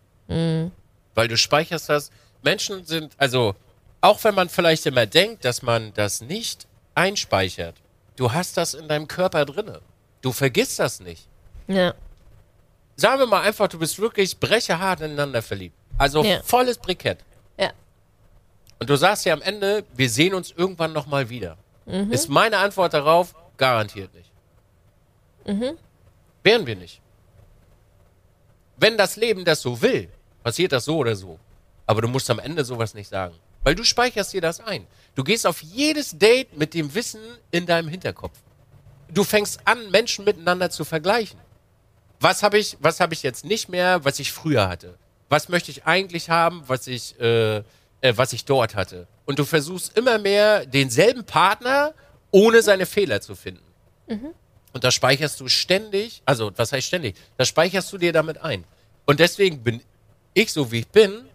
Weil 1.16 1.28
du 1.28 1.38
speicherst 1.38 1.90
das. 1.90 2.12
Menschen 2.44 2.86
sind, 2.86 3.14
also, 3.18 3.56
auch 4.02 4.24
wenn 4.24 4.36
man 4.36 4.50
vielleicht 4.50 4.86
immer 4.86 5.06
denkt, 5.06 5.46
dass 5.46 5.62
man 5.62 5.94
das 5.94 6.22
nicht 6.22 6.68
einspeichert, 6.96 7.76
du 8.16 8.32
hast 8.32 8.58
das 8.58 8.74
in 8.74 8.88
deinem 8.88 9.08
Körper 9.08 9.46
drinne. 9.46 9.82
Du 10.22 10.32
vergisst 10.32 10.80
das 10.80 11.00
nicht. 11.00 11.28
Ja. 11.68 11.94
Sagen 12.96 13.20
wir 13.20 13.26
mal 13.28 13.42
einfach, 13.42 13.68
du 13.68 13.80
bist 13.80 13.98
wirklich 14.00 14.40
brechehart 14.40 15.02
ineinander 15.02 15.42
verliebt. 15.42 15.76
Also 15.98 16.24
Ja. 16.24 16.42
volles 16.44 16.78
Brikett. 16.78 17.20
Ja. 17.58 17.72
Und 18.80 18.90
du 18.90 18.96
sagst 18.96 19.26
ja 19.26 19.34
am 19.34 19.42
Ende, 19.42 19.84
wir 19.96 20.10
sehen 20.10 20.34
uns 20.34 20.52
irgendwann 20.52 20.94
nochmal 20.94 21.30
wieder. 21.30 21.58
Ist 22.12 22.30
meine 22.30 22.58
Antwort 22.60 22.94
darauf, 22.94 23.36
garantiert 23.58 24.12
nicht. 24.14 24.32
Wären 26.44 26.66
wir 26.66 26.76
nicht. 26.76 27.02
Wenn 28.78 28.98
das 28.98 29.16
Leben 29.18 29.44
das 29.46 29.62
so 29.62 29.82
will, 29.82 30.10
passiert 30.44 30.72
das 30.72 30.86
so 30.86 30.98
oder 30.98 31.16
so. 31.16 31.40
Aber 31.86 32.02
du 32.02 32.08
musst 32.08 32.30
am 32.30 32.40
Ende 32.40 32.64
sowas 32.64 32.94
nicht 32.94 33.10
sagen. 33.10 33.36
Weil 33.64 33.76
du 33.76 33.84
speicherst 33.84 34.34
dir 34.34 34.42
das 34.42 34.60
ein. 34.60 34.88
Du 35.16 35.24
gehst 35.24 35.46
auf 35.46 35.62
jedes 35.62 36.18
Date 36.18 36.58
mit 36.58 36.74
dem 36.74 36.94
Wissen 36.96 37.22
in 37.52 37.66
deinem 37.66 37.88
Hinterkopf. 37.88 38.38
Du 39.10 39.24
fängst 39.24 39.60
an, 39.66 39.92
Menschen 39.92 40.26
miteinander 40.26 40.70
zu 40.70 40.84
vergleichen. 40.86 41.40
Was 42.24 42.42
habe 42.42 42.58
ich, 42.58 42.78
was 42.80 43.02
habe 43.02 43.14
ich 43.14 43.22
jetzt 43.22 43.44
nicht 43.44 43.68
mehr, 43.68 44.06
was 44.06 44.18
ich 44.18 44.32
früher 44.32 44.70
hatte? 44.70 44.98
Was 45.28 45.50
möchte 45.50 45.72
ich 45.72 45.84
eigentlich 45.84 46.30
haben, 46.30 46.64
was 46.68 46.88
ich, 46.88 47.20
äh, 47.20 47.58
äh, 47.58 47.64
was 48.16 48.32
ich 48.32 48.46
dort 48.46 48.76
hatte? 48.76 49.08
Und 49.26 49.40
du 49.40 49.44
versuchst 49.44 49.98
immer 49.98 50.20
mehr 50.20 50.66
denselben 50.66 51.26
Partner, 51.26 51.94
ohne 52.32 52.62
seine 52.62 52.86
Fehler 52.86 53.20
zu 53.20 53.36
finden. 53.36 53.66
Und 54.72 54.86
das 54.86 54.94
speicherst 54.94 55.38
du 55.42 55.50
ständig, 55.50 56.22
also 56.26 56.50
was 56.56 56.72
heißt 56.72 56.88
ständig? 56.88 57.18
Das 57.36 57.50
speicherst 57.50 57.92
du 57.92 57.98
dir 57.98 58.14
damit 58.14 58.38
ein. 58.42 58.64
Und 59.06 59.20
deswegen 59.20 59.62
bin 59.62 59.82
ich 60.34 60.54
so, 60.54 60.72
wie 60.72 60.80
ich 60.80 60.88
bin, 60.88 61.26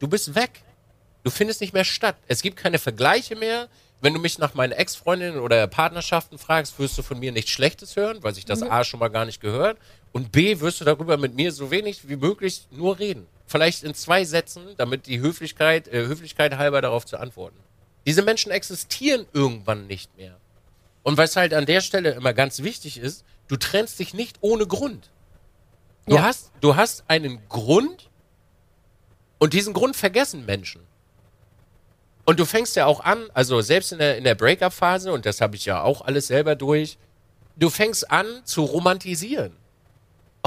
du 0.00 0.08
bist 0.08 0.34
weg. 0.34 0.62
Du 1.22 1.30
findest 1.30 1.60
nicht 1.60 1.72
mehr 1.72 1.84
statt. 1.84 2.16
Es 2.26 2.42
gibt 2.42 2.56
keine 2.56 2.80
Vergleiche 2.80 3.36
mehr. 3.36 3.68
Wenn 4.00 4.12
du 4.12 4.20
mich 4.20 4.38
nach 4.38 4.54
meinen 4.54 4.72
Ex-Freundinnen 4.72 5.40
oder 5.40 5.66
Partnerschaften 5.68 6.36
fragst, 6.36 6.78
wirst 6.78 6.98
du 6.98 7.02
von 7.02 7.18
mir 7.18 7.32
nichts 7.32 7.50
Schlechtes 7.50 7.96
hören, 7.96 8.22
weil 8.22 8.34
sich 8.34 8.44
das 8.44 8.62
A 8.62 8.84
schon 8.84 9.00
mal 9.00 9.08
gar 9.08 9.24
nicht 9.24 9.40
gehört. 9.40 9.78
Und 10.16 10.32
B, 10.32 10.60
wirst 10.60 10.80
du 10.80 10.86
darüber 10.86 11.18
mit 11.18 11.34
mir 11.34 11.52
so 11.52 11.70
wenig 11.70 12.08
wie 12.08 12.16
möglich 12.16 12.66
nur 12.70 12.98
reden. 12.98 13.26
Vielleicht 13.46 13.82
in 13.84 13.92
zwei 13.92 14.24
Sätzen, 14.24 14.62
damit 14.78 15.06
die 15.06 15.20
Höflichkeit, 15.20 15.88
äh, 15.88 16.06
Höflichkeit 16.06 16.56
halber 16.56 16.80
darauf 16.80 17.04
zu 17.04 17.18
antworten. 17.18 17.58
Diese 18.06 18.22
Menschen 18.22 18.50
existieren 18.50 19.26
irgendwann 19.34 19.86
nicht 19.86 20.16
mehr. 20.16 20.38
Und 21.02 21.18
was 21.18 21.36
halt 21.36 21.52
an 21.52 21.66
der 21.66 21.82
Stelle 21.82 22.12
immer 22.12 22.32
ganz 22.32 22.62
wichtig 22.62 22.96
ist, 22.96 23.26
du 23.48 23.58
trennst 23.58 23.98
dich 23.98 24.14
nicht 24.14 24.38
ohne 24.40 24.66
Grund. 24.66 25.10
Du 26.06 26.14
Ja. 26.14 26.22
hast, 26.22 26.50
du 26.62 26.76
hast 26.76 27.04
einen 27.08 27.46
Grund 27.50 28.08
und 29.36 29.52
diesen 29.52 29.74
Grund 29.74 29.96
vergessen 29.96 30.46
Menschen. 30.46 30.80
Und 32.24 32.40
du 32.40 32.46
fängst 32.46 32.74
ja 32.74 32.86
auch 32.86 33.00
an, 33.00 33.28
also 33.34 33.60
selbst 33.60 33.92
in 33.92 33.98
der, 33.98 34.16
in 34.16 34.24
der 34.24 34.34
Breakup-Phase, 34.34 35.12
und 35.12 35.26
das 35.26 35.42
habe 35.42 35.56
ich 35.56 35.66
ja 35.66 35.82
auch 35.82 36.00
alles 36.00 36.28
selber 36.28 36.54
durch, 36.54 36.96
du 37.56 37.68
fängst 37.68 38.10
an 38.10 38.40
zu 38.44 38.62
romantisieren. 38.62 39.52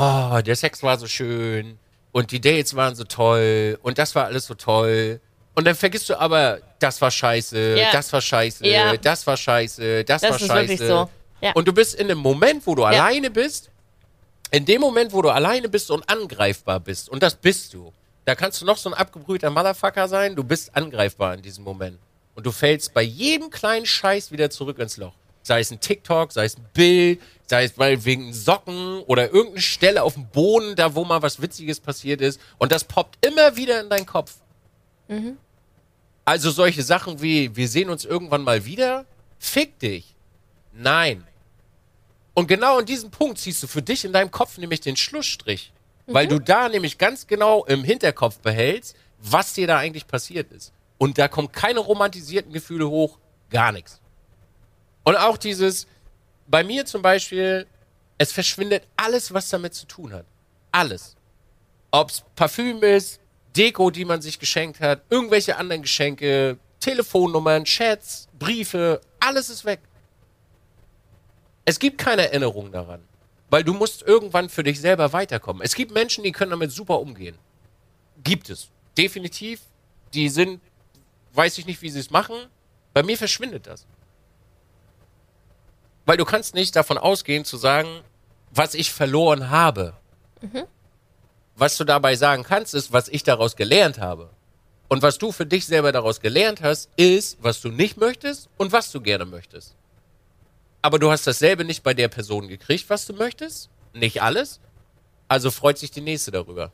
Oh, 0.01 0.39
der 0.41 0.55
Sex 0.55 0.81
war 0.81 0.97
so 0.97 1.07
schön 1.07 1.77
und 2.13 2.31
die 2.31 2.39
Dates 2.39 2.73
waren 2.75 2.95
so 2.95 3.03
toll 3.03 3.77
und 3.81 3.97
das 3.97 4.15
war 4.15 4.25
alles 4.25 4.45
so 4.45 4.53
toll. 4.53 5.19
Und 5.55 5.65
dann 5.65 5.75
vergisst 5.75 6.07
du 6.09 6.17
aber, 6.17 6.59
das 6.79 7.01
war 7.01 7.11
scheiße, 7.11 7.77
Ja. 7.77 7.91
das 7.91 8.13
war 8.13 8.21
scheiße, 8.21 8.65
Ja. 8.65 8.95
das 8.95 9.27
war 9.27 9.35
scheiße, 9.35 10.05
das, 10.05 10.21
Das 10.21 10.31
war 10.31 10.39
ist 10.39 10.47
scheiße. 10.47 10.69
wirklich 10.69 10.87
so. 10.87 11.09
Ja. 11.41 11.51
Und 11.53 11.67
du 11.67 11.73
bist 11.73 11.95
in 11.95 12.07
dem 12.07 12.19
Moment, 12.19 12.65
wo 12.65 12.75
du 12.75 12.83
alleine 12.85 13.29
bist, 13.29 13.69
in 14.51 14.65
dem 14.65 14.79
Moment, 14.79 15.11
wo 15.11 15.21
du 15.21 15.29
alleine 15.29 15.67
bist 15.67 15.91
und 15.91 16.07
angreifbar 16.09 16.79
bist, 16.79 17.09
und 17.09 17.21
das 17.21 17.35
bist 17.35 17.73
du, 17.73 17.91
da 18.25 18.35
kannst 18.35 18.61
du 18.61 18.65
noch 18.65 18.77
so 18.77 18.89
ein 18.89 18.93
abgebrühter 18.93 19.49
Motherfucker 19.49 20.07
sein, 20.07 20.35
du 20.35 20.43
bist 20.45 20.73
angreifbar 20.77 21.33
in 21.33 21.41
diesem 21.41 21.63
Moment. 21.65 21.97
Und 22.35 22.45
du 22.45 22.51
fällst 22.53 22.93
bei 22.93 23.01
jedem 23.01 23.49
kleinen 23.49 23.85
Scheiß 23.85 24.31
wieder 24.31 24.49
zurück 24.49 24.79
ins 24.79 24.95
Loch. 24.95 25.13
Sei 25.49 25.61
es 25.61 25.71
ein 25.71 25.79
TikTok, 25.79 26.31
sei 26.31 26.45
es 26.45 26.57
ein 26.57 26.65
Bild, 26.75 27.19
sei 27.47 27.63
es 27.63 27.75
meinetwegen 27.75 28.33
Socken 28.33 28.99
oder 29.07 29.31
irgendeine 29.31 29.61
Stelle 29.61 30.03
auf 30.03 30.13
dem 30.13 30.27
Boden, 30.27 30.75
da 30.75 30.93
wo 30.93 31.03
mal 31.03 31.23
was 31.23 31.41
Witziges 31.41 31.79
passiert 31.79 32.21
ist. 32.21 32.39
Und 32.59 32.71
das 32.71 32.83
poppt 32.83 33.25
immer 33.25 33.55
wieder 33.55 33.81
in 33.81 33.89
deinen 33.89 34.05
Kopf. 34.05 34.35
Also 36.23 36.51
solche 36.51 36.83
Sachen 36.83 37.19
wie, 37.23 37.55
wir 37.55 37.67
sehen 37.67 37.89
uns 37.89 38.05
irgendwann 38.05 38.43
mal 38.43 38.63
wieder, 38.65 39.07
fick 39.39 39.79
dich. 39.79 40.13
Nein. 40.71 41.25
Und 42.35 42.45
genau 42.45 42.77
an 42.77 42.85
diesem 42.85 43.09
Punkt 43.09 43.39
ziehst 43.39 43.63
du 43.63 43.67
für 43.67 43.81
dich 43.81 44.05
in 44.05 44.13
deinem 44.13 44.29
Kopf 44.29 44.59
nämlich 44.59 44.81
den 44.81 44.95
Schlussstrich. 44.95 45.73
Weil 46.05 46.27
du 46.27 46.37
da 46.37 46.69
nämlich 46.69 46.99
ganz 46.99 47.25
genau 47.25 47.65
im 47.65 47.83
Hinterkopf 47.83 48.37
behältst, 48.37 48.95
was 49.17 49.53
dir 49.53 49.65
da 49.65 49.79
eigentlich 49.79 50.05
passiert 50.05 50.51
ist. 50.51 50.73
Und 50.99 51.17
da 51.17 51.27
kommen 51.27 51.51
keine 51.51 51.79
romantisierten 51.79 52.53
Gefühle 52.53 52.87
hoch, 52.87 53.17
gar 53.49 53.71
nichts. 53.71 53.99
Und 55.09 55.15
auch 55.15 55.37
dieses, 55.37 55.87
bei 56.45 56.63
mir 56.63 56.85
zum 56.85 57.01
Beispiel, 57.01 57.65
es 58.19 58.31
verschwindet 58.31 58.83
alles, 58.95 59.33
was 59.33 59.49
damit 59.49 59.73
zu 59.73 59.87
tun 59.87 60.13
hat. 60.13 60.27
Alles. 60.71 61.15
Ob's 61.89 62.23
Parfüm 62.35 62.83
ist, 62.83 63.19
Deko, 63.57 63.89
die 63.89 64.05
man 64.05 64.21
sich 64.21 64.37
geschenkt 64.37 64.79
hat, 64.79 65.01
irgendwelche 65.09 65.57
anderen 65.57 65.81
Geschenke, 65.81 66.59
Telefonnummern, 66.79 67.63
Chats, 67.63 68.27
Briefe, 68.37 69.01
alles 69.19 69.49
ist 69.49 69.65
weg. 69.65 69.79
Es 71.65 71.79
gibt 71.79 71.97
keine 71.97 72.27
Erinnerung 72.27 72.71
daran. 72.71 73.01
Weil 73.49 73.63
du 73.63 73.73
musst 73.73 74.03
irgendwann 74.03 74.47
für 74.47 74.61
dich 74.61 74.79
selber 74.79 75.11
weiterkommen. 75.11 75.63
Es 75.63 75.73
gibt 75.73 75.91
Menschen, 75.91 76.23
die 76.23 76.31
können 76.31 76.51
damit 76.51 76.71
super 76.71 76.99
umgehen. 76.99 77.35
Gibt 78.23 78.51
es. 78.51 78.69
Definitiv. 78.95 79.61
Die 80.13 80.29
sind, 80.29 80.61
weiß 81.33 81.57
ich 81.57 81.65
nicht, 81.65 81.81
wie 81.81 81.89
sie 81.89 81.99
es 81.99 82.11
machen. 82.11 82.35
Bei 82.93 83.01
mir 83.01 83.17
verschwindet 83.17 83.65
das. 83.65 83.87
Weil 86.09 86.17
du 86.17 86.25
kannst 86.25 86.55
nicht 86.55 86.75
davon 86.75 86.97
ausgehen 86.97 87.45
zu 87.45 87.55
sagen, 87.55 88.01
was 88.49 88.73
ich 88.73 88.91
verloren 88.91 89.51
habe. 89.51 89.93
Was 91.55 91.77
du 91.77 91.83
dabei 91.83 92.15
sagen 92.15 92.41
kannst, 92.41 92.73
ist, 92.73 92.91
was 92.91 93.09
ich 93.09 93.21
daraus 93.21 93.55
gelernt 93.55 93.99
habe. 93.99 94.31
Und 94.87 95.03
was 95.03 95.19
du 95.19 95.31
für 95.31 95.45
dich 95.45 95.67
selber 95.67 95.91
daraus 95.91 96.19
gelernt 96.19 96.63
hast, 96.63 96.89
ist, 96.95 97.37
was 97.43 97.61
du 97.61 97.69
nicht 97.69 97.97
möchtest 97.97 98.49
und 98.57 98.71
was 98.71 98.91
du 98.91 99.01
gerne 99.01 99.25
möchtest. 99.25 99.75
Aber 100.81 100.97
du 100.97 101.11
hast 101.11 101.27
dasselbe 101.27 101.63
nicht 101.63 101.83
bei 101.83 101.93
der 101.93 102.07
Person 102.07 102.47
gekriegt, 102.47 102.89
was 102.89 103.05
du 103.05 103.13
möchtest. 103.13 103.69
Nicht 103.93 104.23
alles. 104.23 104.59
Also 105.27 105.51
freut 105.51 105.77
sich 105.77 105.91
die 105.91 106.01
nächste 106.01 106.31
darüber. 106.31 106.71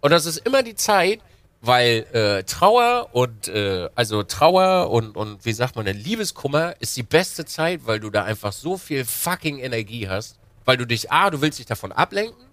Und 0.00 0.10
das 0.10 0.24
ist 0.24 0.38
immer 0.38 0.62
die 0.62 0.74
Zeit, 0.74 1.20
weil 1.64 2.06
äh, 2.12 2.42
Trauer 2.42 3.08
und 3.12 3.46
äh, 3.48 3.88
also 3.94 4.24
Trauer 4.24 4.90
und 4.90 5.16
und 5.16 5.44
wie 5.44 5.52
sagt 5.52 5.76
man 5.76 5.84
denn 5.86 5.96
Liebeskummer 5.96 6.74
ist 6.80 6.96
die 6.96 7.04
beste 7.04 7.44
Zeit, 7.44 7.82
weil 7.86 8.00
du 8.00 8.10
da 8.10 8.24
einfach 8.24 8.52
so 8.52 8.76
viel 8.76 9.04
fucking 9.04 9.58
Energie 9.60 10.08
hast, 10.08 10.38
weil 10.64 10.76
du 10.76 10.84
dich 10.86 11.10
a 11.12 11.30
du 11.30 11.40
willst 11.40 11.60
dich 11.60 11.66
davon 11.66 11.92
ablenken, 11.92 12.44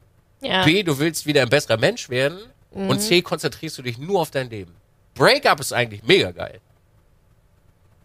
Ja. 0.41 0.63
b 0.63 0.83
du 0.83 0.99
willst 0.99 1.25
wieder 1.25 1.41
ein 1.41 1.49
besserer 1.49 1.77
Mensch 1.77 2.09
werden 2.09 2.37
und 2.71 2.99
c 2.99 3.21
konzentrierst 3.23 3.79
du 3.79 3.81
dich 3.81 3.97
nur 3.97 4.21
auf 4.21 4.29
dein 4.29 4.47
Leben. 4.49 4.75
Breakup 5.15 5.59
ist 5.59 5.73
eigentlich 5.73 6.03
mega 6.03 6.29
geil. 6.31 6.61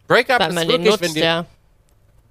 Breakup 0.07 0.39
Weil 0.39 0.49
ist 0.49 0.55
man 0.55 0.67
wirklich, 0.67 0.93
wenn 1.01 1.01
nutzt, 1.01 1.15
dir 1.15 1.23
ja. 1.23 1.45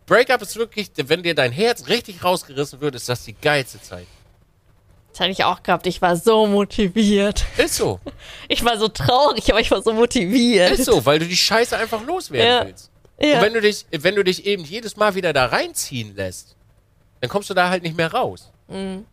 Breakup 0.06 0.42
ist 0.42 0.56
wirklich, 0.56 0.90
wenn 0.96 1.22
dir 1.22 1.34
dein 1.34 1.52
Herz 1.52 1.86
richtig 1.88 2.22
rausgerissen 2.24 2.80
wird, 2.80 2.94
ist 2.96 3.08
das 3.08 3.24
die 3.24 3.34
geilste 3.34 3.80
Zeit. 3.80 4.06
Das 5.14 5.20
hatte 5.20 5.30
ich 5.30 5.44
auch 5.44 5.62
gehabt. 5.62 5.86
Ich 5.86 6.02
war 6.02 6.16
so 6.16 6.44
motiviert. 6.46 7.44
Ist 7.56 7.76
so. 7.76 8.00
Ich 8.48 8.64
war 8.64 8.76
so 8.78 8.88
traurig, 8.88 9.48
aber 9.50 9.60
ich 9.60 9.70
war 9.70 9.80
so 9.80 9.92
motiviert. 9.92 10.72
Ist 10.72 10.86
so, 10.86 11.06
weil 11.06 11.18
du 11.20 11.26
die 11.26 11.36
Scheiße 11.36 11.76
einfach 11.76 12.04
loswerden 12.04 12.48
Ja. 12.48 12.66
willst. 12.66 12.90
Ja. 13.20 13.36
Und 13.36 13.42
wenn 13.44 13.54
du 13.54 13.60
dich, 13.60 13.86
wenn 13.92 14.16
du 14.16 14.24
dich 14.24 14.44
eben 14.44 14.64
jedes 14.64 14.96
Mal 14.96 15.14
wieder 15.14 15.32
da 15.32 15.46
reinziehen 15.46 16.16
lässt, 16.16 16.56
dann 17.20 17.30
kommst 17.30 17.48
du 17.48 17.54
da 17.54 17.70
halt 17.70 17.84
nicht 17.84 17.96
mehr 17.96 18.12
raus. 18.12 18.50
Mhm. 18.68 19.04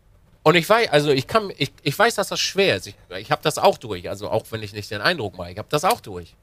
Und 0.44 0.56
ich 0.56 0.68
weiß, 0.68 0.90
also 0.90 1.12
ich 1.12 1.28
kann, 1.28 1.52
ich, 1.56 1.72
ich 1.84 1.98
weiß, 1.98 2.16
dass 2.16 2.30
das 2.30 2.40
schwer 2.40 2.78
ist. 2.78 2.88
Ich, 2.88 2.96
ich 3.20 3.30
habe 3.32 3.44
das 3.44 3.60
auch 3.60 3.78
durch. 3.78 4.10
Also 4.10 4.28
auch 4.30 4.44
wenn 4.50 4.64
ich 4.64 4.74
nicht 4.74 4.90
den 4.90 5.02
Eindruck 5.02 5.38
mache, 5.38 5.52
ich 5.52 5.58
habe 5.60 5.68
das 5.70 5.86
auch 5.86 6.02
durch. 6.02 6.34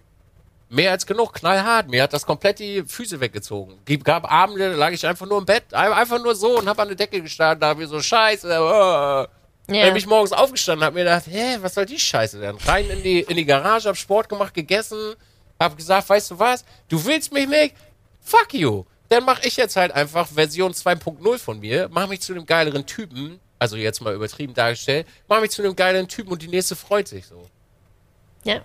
Mehr 0.70 0.92
als 0.92 1.04
genug, 1.04 1.32
knallhart. 1.34 1.88
Mir 1.88 2.04
hat 2.04 2.12
das 2.12 2.24
komplett 2.26 2.60
die 2.60 2.84
Füße 2.86 3.18
weggezogen. 3.20 3.74
Gab, 3.86 4.04
gab 4.04 4.30
Abende, 4.32 4.70
da 4.70 4.76
lag 4.76 4.92
ich 4.92 5.04
einfach 5.04 5.26
nur 5.26 5.38
im 5.38 5.46
Bett, 5.46 5.64
ein- 5.74 5.92
einfach 5.92 6.22
nur 6.22 6.34
so 6.36 6.58
und 6.58 6.68
habe 6.68 6.80
an 6.82 6.88
der 6.88 6.96
Decke 6.96 7.20
gestanden, 7.20 7.60
da 7.60 7.68
hab 7.70 7.80
ich 7.80 7.88
so 7.88 8.00
Scheiße. 8.00 8.48
Äh. 8.48 9.37
Dann 9.68 9.76
ja. 9.76 9.86
bin 9.88 9.96
ich 9.96 10.06
morgens 10.06 10.32
aufgestanden, 10.32 10.84
hab 10.84 10.94
mir 10.94 11.00
gedacht, 11.00 11.26
hä, 11.26 11.58
was 11.60 11.74
soll 11.74 11.84
die 11.84 11.98
Scheiße 11.98 12.40
denn? 12.40 12.56
Rein 12.56 12.88
in 12.88 13.02
die, 13.02 13.20
in 13.20 13.36
die 13.36 13.44
Garage, 13.44 13.90
hab 13.90 13.96
Sport 13.98 14.26
gemacht, 14.30 14.54
gegessen, 14.54 15.14
hab 15.60 15.76
gesagt, 15.76 16.08
weißt 16.08 16.30
du 16.30 16.38
was, 16.38 16.64
du 16.88 17.04
willst 17.04 17.32
mich 17.34 17.46
nicht? 17.46 17.74
Fuck 18.22 18.54
you. 18.54 18.84
Dann 19.10 19.24
mach 19.24 19.42
ich 19.42 19.56
jetzt 19.58 19.76
halt 19.76 19.92
einfach 19.92 20.26
Version 20.26 20.72
2.0 20.72 21.38
von 21.38 21.60
mir, 21.60 21.88
mach 21.92 22.08
mich 22.08 22.22
zu 22.22 22.32
einem 22.32 22.46
geileren 22.46 22.86
Typen, 22.86 23.40
also 23.58 23.76
jetzt 23.76 24.00
mal 24.00 24.14
übertrieben 24.14 24.54
dargestellt, 24.54 25.06
mach 25.28 25.40
mich 25.42 25.50
zu 25.50 25.62
einem 25.62 25.76
geileren 25.76 26.08
Typen 26.08 26.32
und 26.32 26.40
die 26.40 26.48
nächste 26.48 26.74
freut 26.74 27.06
sich 27.06 27.26
so. 27.26 27.46
ja. 28.44 28.62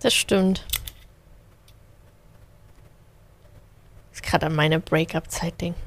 Das 0.00 0.12
stimmt. 0.12 0.66
Ich 4.12 4.20
gerade 4.20 4.46
an 4.46 4.54
meine 4.54 4.78
Breakup-Zeit 4.78 5.54
denken. 5.62 5.80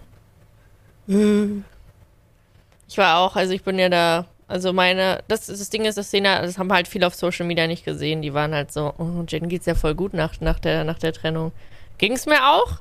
Ich 2.87 2.97
war 2.97 3.19
auch, 3.19 3.35
also 3.35 3.53
ich 3.53 3.63
bin 3.63 3.77
ja 3.79 3.89
da, 3.89 4.25
also 4.47 4.71
meine, 4.71 5.23
das, 5.27 5.47
das 5.47 5.69
Ding 5.69 5.85
ist, 5.85 5.97
das 5.97 6.11
ja, 6.11 6.41
das 6.41 6.57
haben 6.57 6.71
halt 6.71 6.87
viele 6.87 7.05
auf 7.07 7.15
Social 7.15 7.45
Media 7.45 7.67
nicht 7.67 7.83
gesehen. 7.83 8.21
Die 8.21 8.33
waren 8.33 8.53
halt 8.53 8.71
so, 8.71 8.93
oh, 8.97 9.23
Jen 9.27 9.49
geht's 9.49 9.65
ja 9.65 9.75
voll 9.75 9.95
gut 9.95 10.13
nach, 10.13 10.39
nach, 10.39 10.59
der, 10.59 10.83
nach 10.83 10.99
der 10.99 11.13
Trennung. 11.13 11.51
Ging's 11.97 12.25
mir 12.25 12.47
auch, 12.47 12.79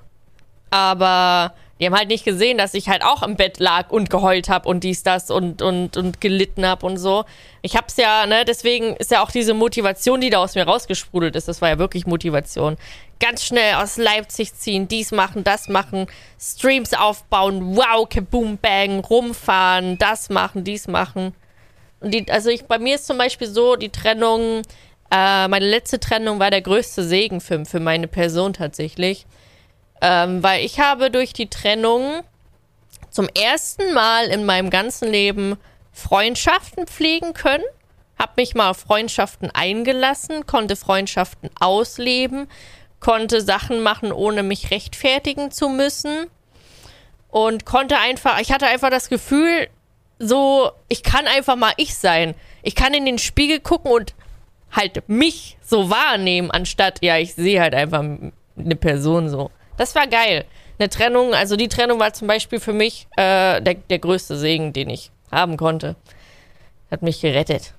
aber 0.71 1.55
die 1.79 1.87
haben 1.87 1.95
halt 1.95 2.09
nicht 2.09 2.25
gesehen, 2.25 2.57
dass 2.57 2.73
ich 2.73 2.89
halt 2.89 3.03
auch 3.05 3.23
im 3.23 3.37
Bett 3.37 3.59
lag 3.59 3.91
und 3.91 4.09
geheult 4.09 4.49
habe 4.49 4.69
und 4.69 4.83
dies, 4.83 5.03
das 5.03 5.31
und, 5.31 5.61
und, 5.61 5.97
und 5.97 6.21
gelitten 6.21 6.65
habe 6.65 6.87
und 6.87 6.97
so. 6.97 7.25
Ich 7.61 7.77
hab's 7.77 7.97
ja, 7.99 8.27
ne, 8.27 8.45
deswegen 8.47 8.97
ist 8.97 9.11
ja 9.11 9.23
auch 9.23 9.31
diese 9.31 9.53
Motivation, 9.53 10.21
die 10.21 10.31
da 10.31 10.39
aus 10.39 10.55
mir 10.55 10.65
rausgesprudelt 10.65 11.37
ist, 11.37 11.49
das 11.49 11.61
war 11.61 11.69
ja 11.69 11.79
wirklich 11.79 12.07
Motivation. 12.07 12.79
Ganz 13.19 13.45
schnell 13.45 13.75
aus 13.75 13.97
Leipzig 13.97 14.55
ziehen, 14.55 14.89
dies 14.89 15.11
machen, 15.11 15.43
das 15.43 15.69
machen, 15.69 16.07
Streams 16.39 16.93
aufbauen, 16.93 17.77
wow, 17.77 18.07
kaboom, 18.09 18.59
bang, 18.59 19.01
rumfahren, 19.01 19.97
das 19.99 20.29
machen, 20.29 20.65
dies 20.65 20.87
machen. 20.87 21.35
Und 22.01 22.13
die, 22.13 22.31
also 22.31 22.51
ich, 22.51 22.67
bei 22.67 22.79
mir 22.79 22.97
ist 22.97 23.07
zum 23.07 23.17
Beispiel 23.17 23.49
so, 23.49 23.77
die 23.77 23.89
Trennung, 23.89 24.63
äh, 25.11 25.49
meine 25.49 25.69
letzte 25.69 25.99
Trennung 25.99 26.39
war 26.41 26.51
der 26.51 26.61
größte 26.61 27.05
Segen 27.05 27.41
für, 27.41 27.65
für 27.65 27.81
meine 27.81 28.07
Person 28.07 28.53
tatsächlich. 28.53 29.27
Ähm, 30.03 30.43
weil 30.43 30.65
ich 30.65 30.79
habe 30.79 31.11
durch 31.11 31.33
die 31.33 31.49
Trennung 31.49 32.23
zum 33.11 33.29
ersten 33.29 33.95
Mal 33.95 34.27
in 34.27 34.45
meinem 34.45 34.69
ganzen 34.69 35.11
Leben 35.11 35.57
Freundschaften 35.91 36.87
pflegen 36.87 37.33
können, 37.33 37.65
habe 38.19 38.33
mich 38.37 38.55
mal 38.55 38.71
auf 38.71 38.79
Freundschaften 38.79 39.51
eingelassen, 39.51 40.47
konnte 40.47 40.77
Freundschaften 40.77 41.49
ausleben, 41.59 42.49
konnte 43.07 43.41
Sachen 43.41 43.85
machen, 43.85 44.11
ohne 44.11 44.43
mich 44.43 44.73
rechtfertigen 44.73 45.53
zu 45.53 45.69
müssen 45.69 46.27
und 47.29 47.65
konnte 47.65 47.99
einfach, 47.99 48.41
ich 48.41 48.51
hatte 48.51 48.67
einfach 48.67 48.91
das 48.91 49.09
Gefühl, 49.09 49.69
so, 50.19 50.73
ich 50.89 51.05
kann 51.05 51.29
einfach 51.29 51.55
mal 51.55 51.73
ich 51.77 51.95
sein. 51.95 52.35
Ich 52.65 52.75
kann 52.75 52.95
in 52.95 53.05
den 53.07 53.19
Spiegel 53.19 53.61
gucken 53.61 53.93
und 53.93 54.15
halt 54.73 55.09
mich 55.09 55.57
so 55.63 55.89
wahrnehmen, 55.89 56.51
anstatt, 56.51 56.99
ja, 57.01 57.17
ich 57.17 57.37
sehe 57.37 57.61
halt 57.61 57.77
einfach 57.77 58.01
eine 58.01 58.75
Person 58.77 59.29
so. 59.29 59.53
Das 59.77 59.95
war 59.95 60.09
geil. 60.09 60.45
Eine 60.81 60.89
Trennung, 60.89 61.33
also 61.33 61.55
die 61.55 61.69
Trennung 61.69 62.01
war 62.01 62.13
zum 62.13 62.27
Beispiel 62.27 62.59
für 62.59 62.73
mich 62.73 63.07
äh, 63.13 63.63
der, 63.63 63.75
der 63.75 64.01
größte 64.01 64.37
Segen, 64.37 64.73
den 64.73 64.91
ich 64.91 65.13
haben 65.31 65.57
konnte. 65.57 65.95
Hat 66.91 67.03
mich 67.03 67.21
gerettet. 67.21 67.73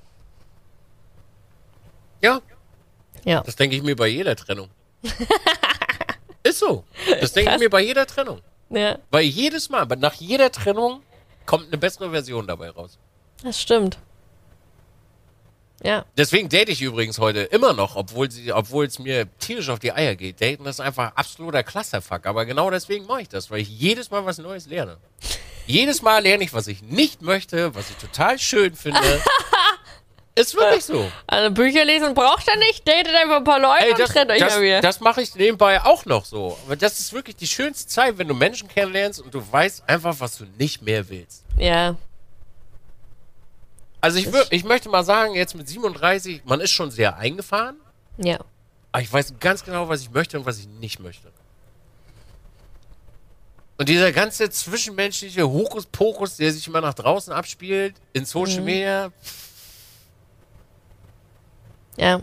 Ja, 2.21 2.39
Ja. 3.25 3.41
das 3.41 3.57
denke 3.57 3.75
ich 3.75 3.83
mir 3.83 3.97
bei 3.97 4.07
jeder 4.07 4.37
Trennung. 4.37 4.69
Ist 6.43 6.59
so. 6.59 6.83
Das 7.19 7.33
denke 7.33 7.53
ich 7.53 7.59
mir 7.59 7.69
bei 7.69 7.81
jeder 7.81 8.05
Trennung. 8.05 8.41
Ja, 8.69 8.97
Weil 9.11 9.23
jedes 9.23 9.69
Mal, 9.69 9.85
nach 9.97 10.13
jeder 10.15 10.51
Trennung 10.51 11.01
kommt 11.45 11.67
eine 11.67 11.77
bessere 11.77 12.11
Version 12.11 12.47
dabei 12.47 12.69
raus. 12.69 12.97
das 13.43 13.61
stimmt. 13.61 13.97
Ja, 15.83 16.05
Deswegen 16.17 16.49
date 16.49 16.69
ich 16.69 16.81
übrigens 16.81 17.19
heute 17.19 17.41
immer 17.41 17.71
noch, 17.73 17.95
obwohl 17.95 18.27
es 18.27 18.97
mir 18.99 19.27
tierisch 19.37 19.69
auf 19.69 19.77
die 19.77 19.91
Eier 19.93 20.15
geht. 20.15 20.41
Daten 20.41 20.65
ist 20.65 20.79
einfach 20.81 21.11
absoluter 21.15 21.61
Clusterfuck. 21.63 22.25
Aber 22.25 22.45
genau 22.45 22.71
deswegen 22.71 23.05
mache 23.05 23.21
ich 23.21 23.29
das, 23.29 23.51
weil 23.51 23.59
ich 23.61 23.69
jedes 23.69 24.09
Mal 24.09 24.25
was 24.25 24.39
Neues 24.39 24.65
lerne. 24.65 24.97
jedes 25.67 26.01
Mal 26.01 26.23
lerne 26.23 26.43
ich, 26.43 26.51
was 26.53 26.67
ich 26.67 26.81
nicht 26.81 27.21
möchte, 27.21 27.75
was 27.75 27.91
ich 27.91 27.95
total 27.97 28.39
schön 28.39 28.75
finde. 28.75 28.99
ist 30.37 30.55
wirklich 30.55 30.85
so. 30.85 31.09
also 31.27 31.51
Bücher 31.53 31.83
lesen 31.85 32.13
braucht 32.13 32.47
er 32.47 32.57
nicht, 32.57 32.87
datet 32.87 33.15
einfach 33.15 33.37
ein 33.37 33.43
paar 33.43 33.59
Leute 33.59 33.85
Ey, 33.85 33.91
und 33.91 33.99
das, 33.99 34.09
trennt 34.11 34.31
euch 34.31 34.39
das, 34.39 34.55
mal 34.55 34.61
wieder. 34.61 34.81
das 34.81 34.99
mache 34.99 35.21
ich 35.21 35.33
nebenbei 35.35 35.81
auch 35.83 36.05
noch 36.05 36.25
so. 36.25 36.57
Aber 36.65 36.75
das 36.75 36.99
ist 36.99 37.13
wirklich 37.13 37.35
die 37.35 37.47
schönste 37.47 37.87
Zeit, 37.87 38.17
wenn 38.17 38.27
du 38.27 38.33
Menschen 38.33 38.67
kennenlernst 38.67 39.19
und 39.21 39.33
du 39.33 39.41
weißt 39.51 39.83
einfach, 39.87 40.15
was 40.19 40.37
du 40.37 40.45
nicht 40.57 40.81
mehr 40.81 41.07
willst. 41.09 41.43
ja, 41.57 41.95
Also 44.01 44.19
ich, 44.19 44.27
ich 44.51 44.63
möchte 44.63 44.89
mal 44.89 45.03
sagen, 45.03 45.33
jetzt 45.35 45.55
mit 45.55 45.67
37, 45.67 46.41
man 46.45 46.59
ist 46.61 46.71
schon 46.71 46.91
sehr 46.91 47.17
eingefahren. 47.17 47.75
ja. 48.17 48.39
Aber 48.93 49.01
ich 49.03 49.11
weiß 49.11 49.33
ganz 49.39 49.63
genau, 49.65 49.89
was 49.89 50.01
ich 50.01 50.09
möchte 50.11 50.39
und 50.39 50.45
was 50.45 50.57
ich 50.59 50.67
nicht 50.67 50.99
möchte. 50.99 51.27
Und 53.77 53.89
dieser 53.89 54.11
ganze 54.11 54.49
zwischenmenschliche 54.49 55.47
Hokuspokus, 55.47 56.37
der 56.37 56.51
sich 56.51 56.65
immer 56.67 56.81
nach 56.81 56.95
draußen 56.95 57.31
abspielt, 57.31 57.93
in 58.13 58.25
Social 58.25 58.61
Media, 58.61 59.11
Ja, 61.97 62.21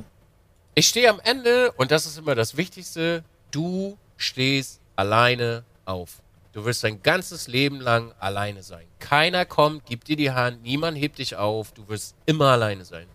ich 0.77 0.89
stehe 0.89 1.09
am 1.11 1.21
Ende, 1.21 1.73
und 1.73 1.91
das 1.91 2.07
ist 2.07 2.19
immer 2.19 2.35
das 2.35 2.57
Wichtigste, 2.57 3.23
du 3.51 3.99
stehst 4.17 4.81
alleine 4.97 5.65
auf. 5.85 6.21
Du 6.53 6.65
wirst 6.65 6.85
dein 6.85 7.03
ganzes 7.03 7.49
Leben 7.49 7.81
lang 7.81 8.13
alleine 8.19 8.63
sein. 8.63 8.87
Keiner 9.01 9.45
kommt, 9.45 9.87
gibt 9.87 10.09
dir 10.09 10.17
die 10.17 10.31
Hand, 10.31 10.63
niemand 10.63 10.97
hebt 10.97 11.19
dich 11.19 11.37
auf, 11.37 11.73
du 11.73 11.89
wirst 11.89 12.15
immer 12.27 12.47
alleine 12.47 12.85
sein. 12.85 13.07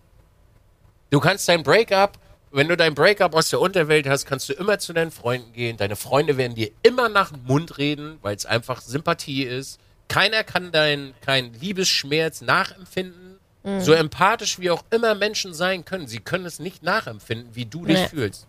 Du 1.10 1.20
kannst 1.20 1.48
dein 1.48 1.62
Breakup, 1.62 2.18
wenn 2.50 2.68
du 2.68 2.76
dein 2.76 2.94
Breakup 2.94 3.34
aus 3.34 3.48
der 3.48 3.60
Unterwelt 3.60 4.08
hast, 4.08 4.26
kannst 4.26 4.48
du 4.48 4.52
immer 4.52 4.78
zu 4.78 4.92
deinen 4.92 5.10
Freunden 5.10 5.52
gehen. 5.52 5.76
Deine 5.76 5.96
Freunde 5.96 6.36
werden 6.36 6.54
dir 6.54 6.70
immer 6.82 7.08
nach 7.08 7.30
dem 7.30 7.44
Mund 7.44 7.78
reden, 7.78 8.18
weil 8.22 8.36
es 8.36 8.44
einfach 8.44 8.80
Sympathie 8.80 9.44
ist. 9.44 9.78
Keiner 10.08 10.44
kann 10.44 10.72
deinen 10.72 11.14
kein 11.20 11.52
Liebesschmerz 11.54 12.40
nachempfinden. 12.40 13.29
So 13.62 13.92
empathisch 13.92 14.58
wie 14.58 14.70
auch 14.70 14.82
immer 14.90 15.14
Menschen 15.14 15.52
sein 15.52 15.84
können, 15.84 16.06
sie 16.06 16.20
können 16.20 16.46
es 16.46 16.60
nicht 16.60 16.82
nachempfinden, 16.82 17.54
wie 17.54 17.66
du 17.66 17.84
dich 17.84 17.98
Nee. 18.00 18.08
fühlst. 18.08 18.46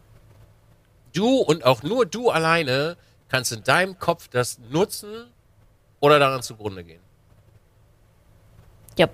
Du 1.14 1.36
und 1.38 1.66
auch 1.66 1.84
nur 1.84 2.06
du 2.06 2.30
alleine 2.30 2.96
kannst 3.28 3.52
in 3.52 3.62
deinem 3.64 4.00
Kopf 4.00 4.30
das 4.30 4.58
nutzen 4.70 5.28
oder 6.00 6.18
daran 6.18 6.42
zugrunde 6.42 6.86
gehen. 6.86 7.02
ja, 8.98 9.10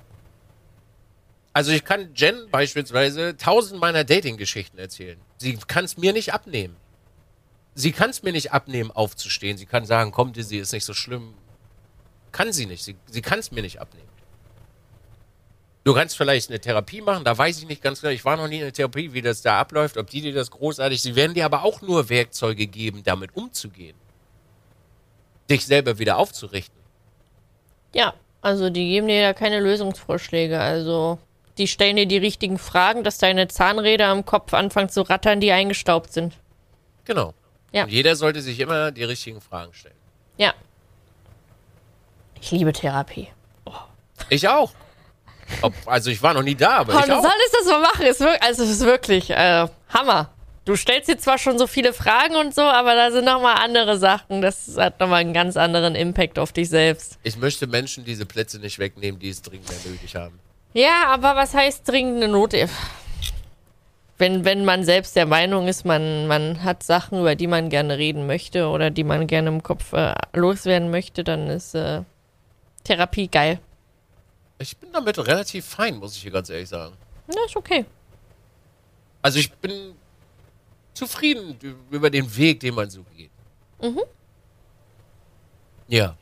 Also 1.53 1.71
ich 1.71 1.83
kann 1.83 2.11
Jen 2.15 2.47
beispielsweise 2.51 3.35
tausend 3.35 3.79
meiner 3.81 4.03
Dating-Geschichten 4.03 4.77
erzählen. 4.77 5.19
Sie 5.37 5.57
kann 5.57 5.85
es 5.85 5.97
mir 5.97 6.13
nicht 6.13 6.31
abnehmen. 6.31 6.75
Sie 7.73 7.91
kann 7.91 8.11
es 8.11 8.21
mir 8.21 8.31
nicht 8.33 8.53
abnehmen, 8.53 8.91
aufzustehen. 8.91 9.57
Sie 9.57 9.65
kann 9.65 9.85
sagen, 9.85 10.11
komm, 10.11 10.33
Dizzy, 10.33 10.57
ist 10.57 10.73
nicht 10.73 10.85
so 10.85 10.93
schlimm. 10.93 11.33
Kann 12.31 12.53
sie 12.53 12.67
nicht. 12.67 12.83
Sie, 12.83 12.95
sie 13.09 13.21
kann 13.23 13.39
es 13.39 13.51
mir 13.51 13.61
nicht 13.63 13.79
abnehmen. 13.81 14.07
Du 15.87 15.93
kannst 15.93 16.17
vielleicht 16.17 16.49
eine 16.49 16.59
Therapie 16.59 16.99
machen, 16.99 17.23
da 17.23 17.37
weiß 17.37 17.59
ich 17.59 17.65
nicht 17.65 17.81
ganz 17.81 18.01
genau. 18.01 18.11
Ich 18.11 18.25
war 18.25 18.35
noch 18.35 18.49
nie 18.49 18.57
in 18.57 18.63
der 18.63 18.73
Therapie, 18.73 19.13
wie 19.13 19.21
das 19.21 19.41
da 19.41 19.57
abläuft, 19.57 19.95
ob 19.95 20.09
die 20.09 20.19
dir 20.19 20.33
das 20.33 20.51
großartig. 20.51 21.01
Sie 21.01 21.15
werden 21.15 21.33
dir 21.33 21.45
aber 21.45 21.63
auch 21.63 21.81
nur 21.81 22.09
Werkzeuge 22.09 22.67
geben, 22.67 23.03
damit 23.05 23.33
umzugehen. 23.37 23.95
Dich 25.49 25.65
selber 25.65 25.97
wieder 25.97 26.17
aufzurichten. 26.17 26.77
ja. 27.93 28.13
Also 28.41 28.69
die 28.69 28.89
geben 28.89 29.07
dir 29.07 29.21
da 29.21 29.33
keine 29.33 29.61
Lösungsvorschläge. 29.61 30.59
Also 30.59 31.19
die 31.57 31.69
stellen 31.69 31.95
dir 31.95 32.05
die 32.05 32.17
richtigen 32.17 32.57
Fragen, 32.57 33.05
dass 33.05 33.17
deine 33.17 33.47
Zahnräder 33.47 34.07
am 34.07 34.25
Kopf 34.25 34.53
anfangen 34.53 34.89
zu 34.89 35.03
rattern, 35.03 35.39
die 35.39 35.53
eingestaubt 35.53 36.11
sind. 36.11 36.33
Genau. 37.05 37.33
Ja. 37.71 37.85
Und 37.85 37.91
jeder 37.91 38.17
sollte 38.17 38.41
sich 38.41 38.59
immer 38.59 38.91
die 38.91 39.05
richtigen 39.05 39.39
Fragen 39.39 39.73
stellen. 39.73 39.95
Ja. 40.35 40.53
Ich 42.41 42.51
liebe 42.51 42.73
Therapie. 42.73 43.29
Ich 44.29 44.49
auch. 44.49 44.73
Ob, 45.61 45.73
also 45.85 46.09
ich 46.09 46.21
war 46.21 46.33
noch 46.33 46.43
nie 46.43 46.55
da, 46.55 46.77
aber 46.77 46.93
Oh, 46.95 46.99
ich 46.99 47.05
du 47.05 47.13
auch. 47.13 47.21
solltest 47.21 47.53
das 47.59 47.65
mal 47.67 47.81
machen. 47.81 48.05
Ist 48.05 48.19
wirklich, 48.19 48.43
also 48.43 48.63
es 48.63 48.69
ist 48.69 48.85
wirklich 48.85 49.29
äh, 49.29 49.67
Hammer. 49.89 50.29
Du 50.65 50.75
stellst 50.75 51.07
dir 51.07 51.17
zwar 51.17 51.37
schon 51.37 51.57
so 51.57 51.65
viele 51.65 51.93
Fragen 51.93 52.35
und 52.35 52.53
so, 52.53 52.61
aber 52.61 52.93
da 52.93 53.09
sind 53.11 53.23
noch 53.23 53.41
mal 53.41 53.53
andere 53.53 53.97
Sachen. 53.97 54.41
Das 54.41 54.75
hat 54.77 54.99
noch 54.99 55.07
mal 55.07 55.15
einen 55.17 55.33
ganz 55.33 55.55
anderen 55.55 55.95
Impact 55.95 56.37
auf 56.39 56.51
dich 56.51 56.67
selbst. 56.69 57.17
Ich 57.23 57.37
möchte 57.37 57.67
Menschen 57.67 58.03
diese 58.03 58.25
Plätze 58.25 58.59
nicht 58.59 58.77
wegnehmen, 58.77 59.17
die 59.19 59.29
es 59.29 59.41
dringend 59.41 59.69
mehr 59.69 59.77
nötig 59.93 60.15
haben. 60.17 60.37
Ja, 60.73 61.05
aber 61.07 61.37
was 61.37 61.53
heißt 61.53 61.87
dringende 61.87 62.27
Not? 62.27 62.53
Wenn, 64.17 64.45
wenn 64.45 64.65
man 64.65 64.83
selbst 64.83 65.15
der 65.15 65.25
Meinung 65.27 65.67
ist, 65.67 65.85
man, 65.85 66.27
man 66.27 66.63
hat 66.63 66.83
Sachen, 66.83 67.19
über 67.19 67.35
die 67.35 67.47
man 67.47 67.69
gerne 67.69 67.97
reden 67.97 68.25
möchte 68.27 68.67
oder 68.67 68.89
die 68.89 69.03
man 69.03 69.27
gerne 69.27 69.47
im 69.49 69.61
Kopf 69.63 69.93
äh, 69.93 70.15
loswerden 70.33 70.89
möchte, 70.89 71.23
dann 71.23 71.47
ist 71.47 71.75
äh, 71.75 72.01
Therapie 72.83 73.27
geil. 73.29 73.59
Ich 74.59 74.75
bin 74.77 74.91
damit 74.91 75.17
relativ 75.19 75.65
fein, 75.65 75.97
muss 75.97 76.15
ich 76.15 76.21
hier 76.21 76.31
ganz 76.31 76.49
ehrlich 76.49 76.69
sagen. 76.69 76.95
Ja, 77.33 77.45
ist 77.45 77.55
okay. 77.55 77.85
Also 79.21 79.39
ich 79.39 79.51
bin 79.53 79.95
zufrieden 80.93 81.57
über 81.91 82.09
den 82.09 82.35
Weg, 82.35 82.59
den 82.61 82.73
man 82.75 82.89
so 82.89 83.03
geht. 83.15 83.31
Mhm. 83.81 84.01
Ja. 85.87 86.17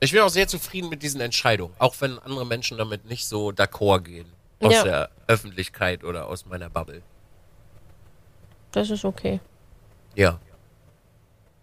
Ich 0.00 0.12
bin 0.12 0.20
auch 0.22 0.30
sehr 0.30 0.48
zufrieden 0.48 0.88
mit 0.88 1.02
diesen 1.02 1.20
Entscheidungen, 1.20 1.74
auch 1.78 1.94
wenn 2.00 2.18
andere 2.18 2.46
Menschen 2.46 2.78
damit 2.78 3.04
nicht 3.04 3.26
so 3.26 3.50
d'accord 3.50 4.00
gehen. 4.00 4.32
Aus 4.60 4.72
Ja. 4.72 4.84
der 4.84 5.10
Öffentlichkeit 5.26 6.04
oder 6.04 6.26
aus 6.26 6.44
meiner 6.46 6.68
Bubble. 6.68 7.02
Das 8.72 8.90
ist 8.90 9.04
okay. 9.04 9.40
Ja. 10.14 10.40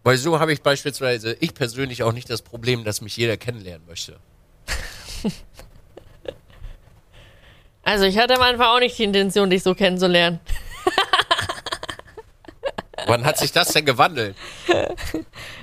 Weil 0.03 0.17
so 0.17 0.39
habe 0.39 0.53
ich 0.53 0.61
beispielsweise, 0.61 1.34
ich 1.39 1.53
persönlich 1.53 2.03
auch 2.03 2.13
nicht 2.13 2.30
das 2.30 2.41
Problem, 2.41 2.84
dass 2.84 3.01
mich 3.01 3.17
jeder 3.17 3.38
kennenlernen 3.38 3.86
möchte. 3.88 4.19
Also 7.84 8.03
ich 8.05 8.18
hatte 8.18 8.36
am 8.36 8.41
Anfang 8.41 8.68
auch 8.68 8.80
nicht 8.80 8.97
die 8.99 9.05
Intention, 9.05 9.49
dich 9.49 9.63
so 9.63 9.74
kennenzulernen. 9.74 10.39
Wann 13.05 13.24
hat 13.24 13.38
sich 13.38 13.53
das 13.53 13.70
denn 13.70 13.86
gewandelt? 13.86 14.36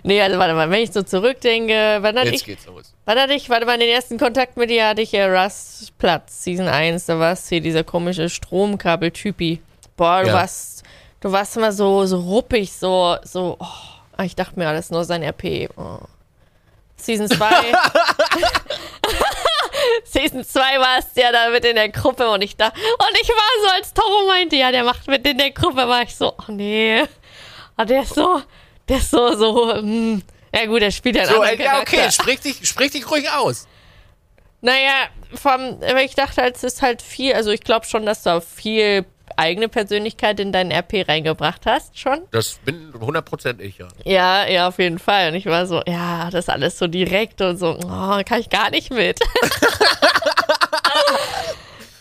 Nee, 0.03 0.23
also 0.23 0.39
warte 0.39 0.55
mal, 0.55 0.71
wenn 0.71 0.81
ich 0.83 0.93
so 0.93 1.03
zurückdenke, 1.03 1.99
wann 2.01 2.17
hatte 2.17 2.29
Jetzt 2.31 2.41
ich, 2.41 2.45
geht's 2.47 2.65
los. 2.67 2.95
wann 3.05 3.19
hatte 3.19 3.35
ich, 3.35 3.51
warte 3.51 3.67
mal, 3.67 3.77
den 3.79 3.91
ersten 3.91 4.17
Kontakt 4.19 4.57
mit 4.57 4.71
dir 4.71 4.89
hatte 4.89 5.03
ich 5.03 5.13
ja 5.13 5.27
Rust 5.27 5.93
Platz, 5.99 6.45
Season 6.45 6.69
1, 6.69 7.05
da 7.05 7.19
warst 7.19 7.51
hier 7.51 7.61
dieser 7.61 7.85
komische 7.85 8.31
Stromkabel-Typi. 8.31 9.61
Boah, 9.97 10.23
du 10.23 10.29
Ja. 10.29 10.35
warst, 10.35 10.85
du 11.21 11.31
warst 11.33 11.57
immer 11.59 11.73
so, 11.73 12.07
so 12.07 12.21
ruppig, 12.21 12.73
so, 12.73 13.17
so, 13.25 13.59
oh, 13.61 14.23
ich 14.23 14.35
dachte 14.35 14.59
mir 14.59 14.69
alles 14.69 14.89
nur 14.91 15.05
sein 15.05 15.23
RP. 15.23 15.69
Oh. 15.77 15.99
Season 16.97 17.29
2. 17.29 17.47
Season 20.05 20.45
2 20.45 20.61
warst 20.79 21.17
ja 21.17 21.33
da 21.33 21.49
mit 21.51 21.65
in 21.65 21.77
der 21.77 21.89
Gruppe 21.89 22.29
und 22.31 22.43
ich 22.43 22.57
dachte, 22.57 22.79
und 22.79 23.19
ich 23.21 23.29
war 23.29 23.63
so, 23.63 23.69
als 23.75 23.93
Toro 23.95 24.27
meinte, 24.27 24.57
ja, 24.57 24.71
der 24.73 24.85
macht 24.85 25.07
mit 25.09 25.27
in 25.27 25.39
der 25.39 25.51
Gruppe, 25.51 25.89
war 25.89 26.03
ich 26.03 26.15
so, 26.15 26.33
oh 26.37 26.53
nee. 26.53 27.03
Ah, 27.77 27.85
der 27.85 28.03
ist 28.03 28.15
so, 28.15 28.41
der 28.89 28.99
ist 28.99 29.11
so, 29.11 29.35
so, 29.37 29.75
hm. 29.77 30.23
Ja 30.55 30.67
gut, 30.67 30.83
der 30.83 30.91
spielt 30.93 31.17
ja 31.17 31.23
einen 31.23 31.33
So, 31.33 31.41
anderen 31.41 31.61
äh, 31.61 31.65
ja, 31.65 31.81
okay, 31.81 31.97
Charakter. 31.97 32.13
sprich 32.13 32.41
dich, 32.41 32.69
sprich 32.69 32.93
dich 32.93 33.11
ruhig 33.11 33.29
aus. 33.31 33.67
Naja, 34.61 35.09
vom, 35.35 35.81
aber 35.83 36.03
ich 36.03 36.15
dachte 36.15 36.41
halt, 36.41 36.57
es 36.57 36.63
ist 36.63 36.81
halt 36.83 37.03
viel, 37.03 37.35
also 37.35 37.51
ich 37.51 37.61
glaube 37.63 37.87
schon, 37.87 38.07
dass 38.07 38.27
auch 38.27 38.43
viel 38.43 39.05
eigene 39.37 39.69
Persönlichkeit 39.69 40.41
in 40.41 40.53
deinen 40.53 40.71
RP 40.71 41.09
reingebracht 41.09 41.67
hast, 41.67 41.99
schon. 41.99 42.21
Das 42.31 42.55
bin 42.65 42.93
100% 42.93 43.61
ich, 43.61 43.79
ja. 43.79 43.89
Ja, 44.05 44.47
ja, 44.47 44.69
auf 44.69 44.79
jeden 44.79 44.99
Fall. 44.99 45.29
Und 45.29 45.35
ich 45.35 45.47
war 45.47 45.67
so, 45.67 45.83
ja, 45.87 46.31
das 46.31 46.45
ist 46.47 46.51
alles 46.51 46.79
so 46.79 46.87
direkt 46.87 47.41
und 47.41 47.57
so, 47.59 47.79
oh, 47.79 48.23
kann 48.25 48.41
ich 48.41 48.51
gar 48.51 48.71
nicht 48.71 48.91
mit. 48.91 49.21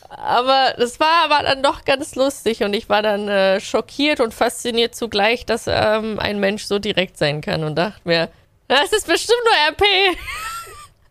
aber 0.09 0.73
das 0.77 0.99
war 0.99 1.25
aber 1.25 1.43
dann 1.43 1.61
doch 1.63 1.85
ganz 1.85 2.15
lustig 2.15 2.63
und 2.63 2.73
ich 2.73 2.89
war 2.89 3.01
dann 3.01 3.27
äh, 3.27 3.59
schockiert 3.59 4.19
und 4.19 4.33
fasziniert 4.33 4.95
zugleich, 4.95 5.45
dass 5.45 5.65
ähm, 5.67 6.19
ein 6.19 6.39
Mensch 6.39 6.63
so 6.63 6.79
direkt 6.79 7.17
sein 7.17 7.41
kann 7.41 7.63
und 7.63 7.75
dachte 7.75 8.01
mir, 8.05 8.29
das 8.67 8.93
ist 8.93 9.07
bestimmt 9.07 9.41
nur 9.43 9.53
RP. 9.69 10.17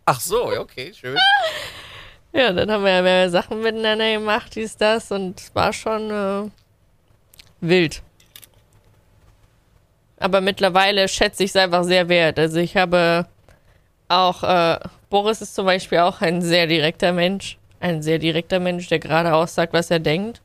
Ach 0.05 0.21
so, 0.21 0.53
ja, 0.53 0.61
okay, 0.61 0.93
schön. 0.95 1.17
Ja, 2.33 2.53
dann 2.53 2.71
haben 2.71 2.85
wir 2.85 2.93
ja 2.93 3.03
mehr 3.03 3.29
Sachen 3.29 3.61
miteinander 3.61 4.11
gemacht, 4.13 4.55
dies, 4.55 4.77
das 4.77 5.11
und 5.11 5.39
es 5.39 5.55
war 5.55 5.73
schon 5.73 6.11
äh, 6.11 6.51
wild. 7.61 8.03
Aber 10.19 10.41
mittlerweile 10.41 11.09
schätze 11.09 11.45
ich 11.45 11.51
es 11.51 11.57
einfach 11.57 11.85
sehr 11.85 12.09
wert. 12.09 12.39
Also 12.39 12.59
ich 12.59 12.77
habe 12.77 13.27
auch, 14.09 14.43
äh, 14.45 14.79
Boris 15.11 15.43
ist 15.43 15.55
zum 15.55 15.67
Beispiel 15.67 15.99
auch 15.99 16.21
ein 16.21 16.41
sehr 16.41 16.67
direkter 16.67 17.13
Mensch. 17.13 17.59
Ein 17.81 18.03
sehr 18.03 18.19
direkter 18.19 18.61
Mensch, 18.61 18.89
der 18.89 19.01
gerade 19.01 19.35
aussagt, 19.35 19.73
was 19.73 19.91
er 19.91 19.99
denkt. 19.99 20.41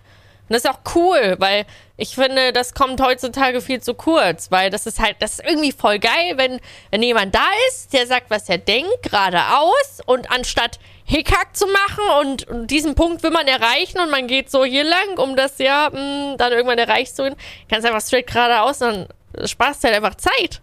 Und 0.50 0.54
das 0.54 0.64
ist 0.64 0.70
auch 0.70 0.80
cool, 0.96 1.36
weil 1.40 1.66
ich 1.98 2.16
finde, 2.16 2.54
das 2.54 2.74
kommt 2.74 3.02
heutzutage 3.02 3.62
viel 3.62 3.82
zu 3.82 3.94
kurz, 3.94 4.50
weil 4.50 4.70
das 4.70 4.88
ist 4.88 5.00
halt, 5.00 5.18
das 5.20 5.34
ist 5.40 5.46
irgendwie 5.48 5.74
voll 5.74 6.00
geil, 6.00 6.34
wenn, 6.38 6.60
wenn 6.90 7.04
jemand 7.04 7.36
da 7.36 7.46
ist, 7.70 7.94
der 7.94 8.08
sagt, 8.08 8.30
was 8.30 8.50
er 8.50 8.58
denkt, 8.58 9.04
geradeaus 9.04 10.02
und 10.06 10.32
anstatt 10.32 10.80
Hickhack 11.10 11.56
zu 11.56 11.66
machen 11.68 12.04
und, 12.50 12.70
diesen 12.70 12.94
Punkt 12.94 13.24
will 13.24 13.32
man 13.32 13.48
erreichen 13.48 14.00
und 14.00 14.12
man 14.12 14.28
geht 14.28 14.52
so 14.52 14.66
hier 14.66 14.84
lang, 14.84 15.18
um 15.18 15.38
das 15.38 15.58
ja 15.58 15.90
mh, 15.90 16.36
dann 16.36 16.52
irgendwann 16.52 16.78
erreicht 16.78 17.16
zu 17.16 17.24
werden, 17.24 17.38
kannst 17.70 17.88
einfach 17.88 18.06
straight 18.06 18.28
geradeaus, 18.28 18.80
dann 18.80 19.08
sparst 19.46 19.84
du 19.84 19.88
halt 19.88 19.96
einfach 19.96 20.16
Zeit. 20.16 20.62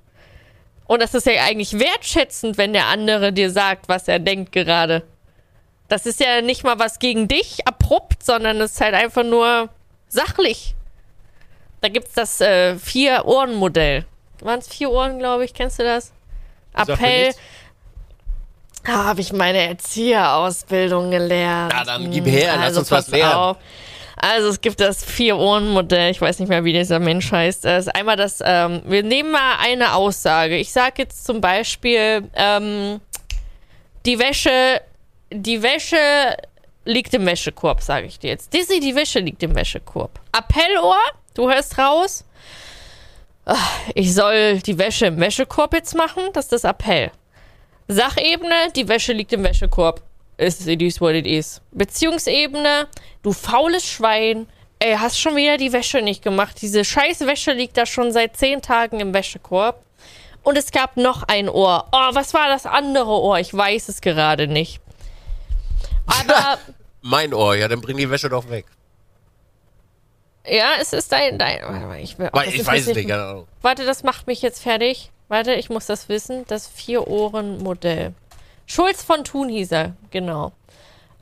Und 0.87 1.01
das 1.01 1.15
ist 1.15 1.27
ja 1.27 1.43
eigentlich 1.45 1.79
wertschätzend, 1.79 2.59
wenn 2.59 2.75
der 2.75 2.89
andere 2.89 3.33
dir 3.33 3.51
sagt, 3.51 3.89
was 3.89 4.07
er 4.07 4.19
denkt 4.19 4.53
gerade. 4.53 5.03
Das 5.89 6.05
ist 6.05 6.21
ja 6.21 6.43
nicht 6.43 6.63
mal 6.63 6.79
was 6.79 6.99
gegen 6.99 7.27
dich 7.27 7.67
abrupt, 7.67 8.23
sondern 8.23 8.61
es 8.61 8.73
ist 8.73 8.81
halt 8.83 8.95
einfach 8.95 9.25
nur 9.25 9.71
sachlich. 10.09 10.75
Da 11.81 11.89
gibt 11.89 12.09
es 12.09 12.15
das 12.15 12.41
äh, 12.43 12.77
Vier-Ohren-Modell. 12.77 14.05
Waren 14.41 14.59
es 14.59 14.69
vier 14.69 14.91
Ohren, 14.91 15.19
glaube 15.19 15.47
ich? 15.47 15.55
Kennst 15.55 15.79
du 15.79 15.85
das? 15.85 16.13
Appell. 16.75 17.33
Da 18.85 19.05
habe 19.05 19.21
ich 19.21 19.33
meine 19.33 19.67
Erzieherausbildung 19.69 21.11
gelernt. 21.11 21.73
Na, 21.75 21.85
dann 21.85 22.11
gib 22.11 22.27
her, 22.27 22.55
lass 22.59 22.77
uns 22.77 22.91
was 22.91 23.09
lernen. 23.09 23.33
auf. 23.35 23.57
Also 24.17 24.49
es 24.49 24.61
gibt 24.61 24.81
das 24.81 25.05
Vier-Ohren-Modell, 25.05 26.11
ich 26.11 26.21
weiß 26.21 26.39
nicht 26.39 26.49
mehr, 26.49 26.65
wie 26.65 26.73
dieser 26.73 26.99
Mensch 26.99 27.31
heißt. 27.33 27.65
Das 27.65 27.87
ist 27.87 27.95
einmal 27.95 28.17
das, 28.17 28.39
ähm, 28.45 28.81
wir 28.87 29.03
nehmen 29.03 29.33
mal 29.33 29.57
eine 29.61 29.95
Aussage. 29.95 30.57
Ich 30.57 30.73
sage 30.73 30.95
jetzt 31.03 31.25
zum 31.27 31.41
Beispiel, 31.41 32.29
ähm, 32.35 33.01
die 34.07 34.19
Wäsche, 34.19 34.81
die 35.31 35.63
Wäsche 35.63 35.97
liegt 36.85 37.13
im 37.15 37.27
Wäschekorb, 37.27 37.83
sage 37.83 38.07
ich 38.07 38.19
dir 38.19 38.31
jetzt. 38.31 38.53
Dizzy, 38.55 38.81
die 38.81 38.95
Wäsche 38.95 39.19
liegt 39.21 39.43
im 39.43 39.55
Wäschekorb. 39.55 40.21
Appellohr, 40.33 40.97
du 41.35 41.51
hörst 41.51 41.77
raus. 41.79 42.25
Ah, 43.47 43.57
Ich 43.95 44.15
soll 44.15 44.59
die 44.61 44.79
Wäsche 44.79 45.07
im 45.07 45.19
Wäschekorb 45.21 45.75
jetzt 45.75 45.95
machen, 45.95 46.23
das 46.33 46.47
ist 46.47 46.53
das 46.53 46.65
Appell. 46.65 47.11
Sachebene, 47.89 48.73
die 48.75 48.89
Wäsche 48.89 49.13
liegt 49.13 49.33
im 49.33 49.45
Wäschekorb. 49.45 50.03
Ist 50.37 50.67
it 50.67 50.83
is 50.83 51.01
what 51.01 51.15
it 51.15 51.27
is. 51.27 51.61
Beziehungsebene, 51.73 52.89
du 53.23 53.33
faules 53.33 53.85
Schwein. 53.87 54.47
Ey, 54.81 54.97
hast 54.97 55.19
schon 55.21 55.37
wieder 55.37 55.57
die 55.57 55.73
Wäsche 55.73 56.03
nicht 56.03 56.23
gemacht. 56.23 56.57
Diese 56.61 56.85
scheiß 56.85 57.21
Wäsche 57.21 57.53
liegt 57.53 57.77
da 57.77 57.87
schon 57.87 58.13
seit 58.13 58.37
zehn 58.37 58.61
Tagen 58.61 59.01
im 59.01 59.15
Wäschekorb. 59.15 59.83
Und 60.43 60.59
es 60.59 60.73
gab 60.73 60.97
noch 60.97 61.23
ein 61.23 61.49
Ohr. 61.49 61.87
Oh, 61.93 62.09
was 62.13 62.35
war 62.35 62.49
das 62.49 62.67
andere 62.67 63.11
Ohr? 63.11 63.39
Ich 63.39 63.55
weiß 63.55 63.89
es 63.89 64.01
gerade 64.01 64.47
nicht. 64.49 64.81
Aber 66.07 66.59
Mein 67.03 67.33
Ohr, 67.33 67.55
ja, 67.55 67.69
dann 67.69 67.81
bring 67.81 67.97
die 67.97 68.11
Wäsche 68.11 68.29
doch 68.29 68.49
weg. 68.51 68.67
ja, 70.47 70.73
es 70.81 70.93
ist 70.93 71.13
dein. 71.13 71.39
dein 71.39 71.63
warte 71.63 71.87
mal, 71.87 72.01
ich, 72.01 72.19
will- 72.19 72.31
Weil 72.33 72.49
ich 72.49 72.67
weiß 72.67 72.89
es 72.89 72.95
nicht, 72.97 73.09
keine 73.09 73.23
Ahnung. 73.25 73.47
Warte, 73.63 73.85
das 73.87 74.03
macht 74.03 74.27
mich 74.27 74.43
jetzt 74.43 74.63
fertig. 74.63 75.11
Warte, 75.29 75.55
ich 75.55 75.71
muss 75.71 75.87
das 75.87 76.09
wissen. 76.09 76.45
Das 76.49 76.67
Vier-Ohren-Modell. 76.67 78.15
Schulz 78.67 79.03
von 79.03 79.25
Thun 79.25 79.49
hieß 79.49 79.73
er, 79.73 79.95
genau. 80.11 80.53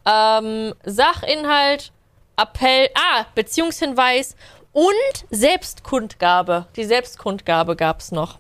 Ähm, 0.04 0.74
Sachinhalt, 0.84 1.92
Appell, 2.36 2.88
ah, 2.94 3.26
Beziehungshinweis 3.34 4.36
und 4.72 4.92
Selbstkundgabe. 5.30 6.66
Die 6.76 6.84
Selbstkundgabe 6.84 7.76
gab's 7.76 8.12
noch. 8.12 8.38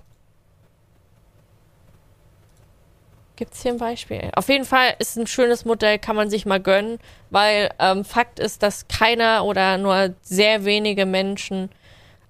Gibt's 3.36 3.62
hier 3.62 3.72
ein 3.72 3.78
Beispiel? 3.78 4.30
Auf 4.36 4.48
jeden 4.48 4.64
Fall 4.64 4.94
ist 4.98 5.16
ein 5.16 5.26
schönes 5.26 5.64
Modell, 5.64 5.98
kann 5.98 6.16
man 6.16 6.30
sich 6.30 6.46
mal 6.46 6.60
gönnen, 6.60 6.98
weil 7.30 7.70
ähm, 7.78 8.04
Fakt 8.04 8.38
ist, 8.38 8.62
dass 8.62 8.86
keiner 8.88 9.44
oder 9.44 9.78
nur 9.78 10.14
sehr 10.22 10.64
wenige 10.64 11.06
Menschen 11.06 11.70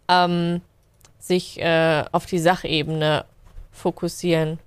ähm, 0.08 0.62
sich 1.22 1.60
äh, 1.60 2.04
auf 2.10 2.26
die 2.26 2.40
Sachebene 2.40 3.24
fokussieren. 3.70 4.58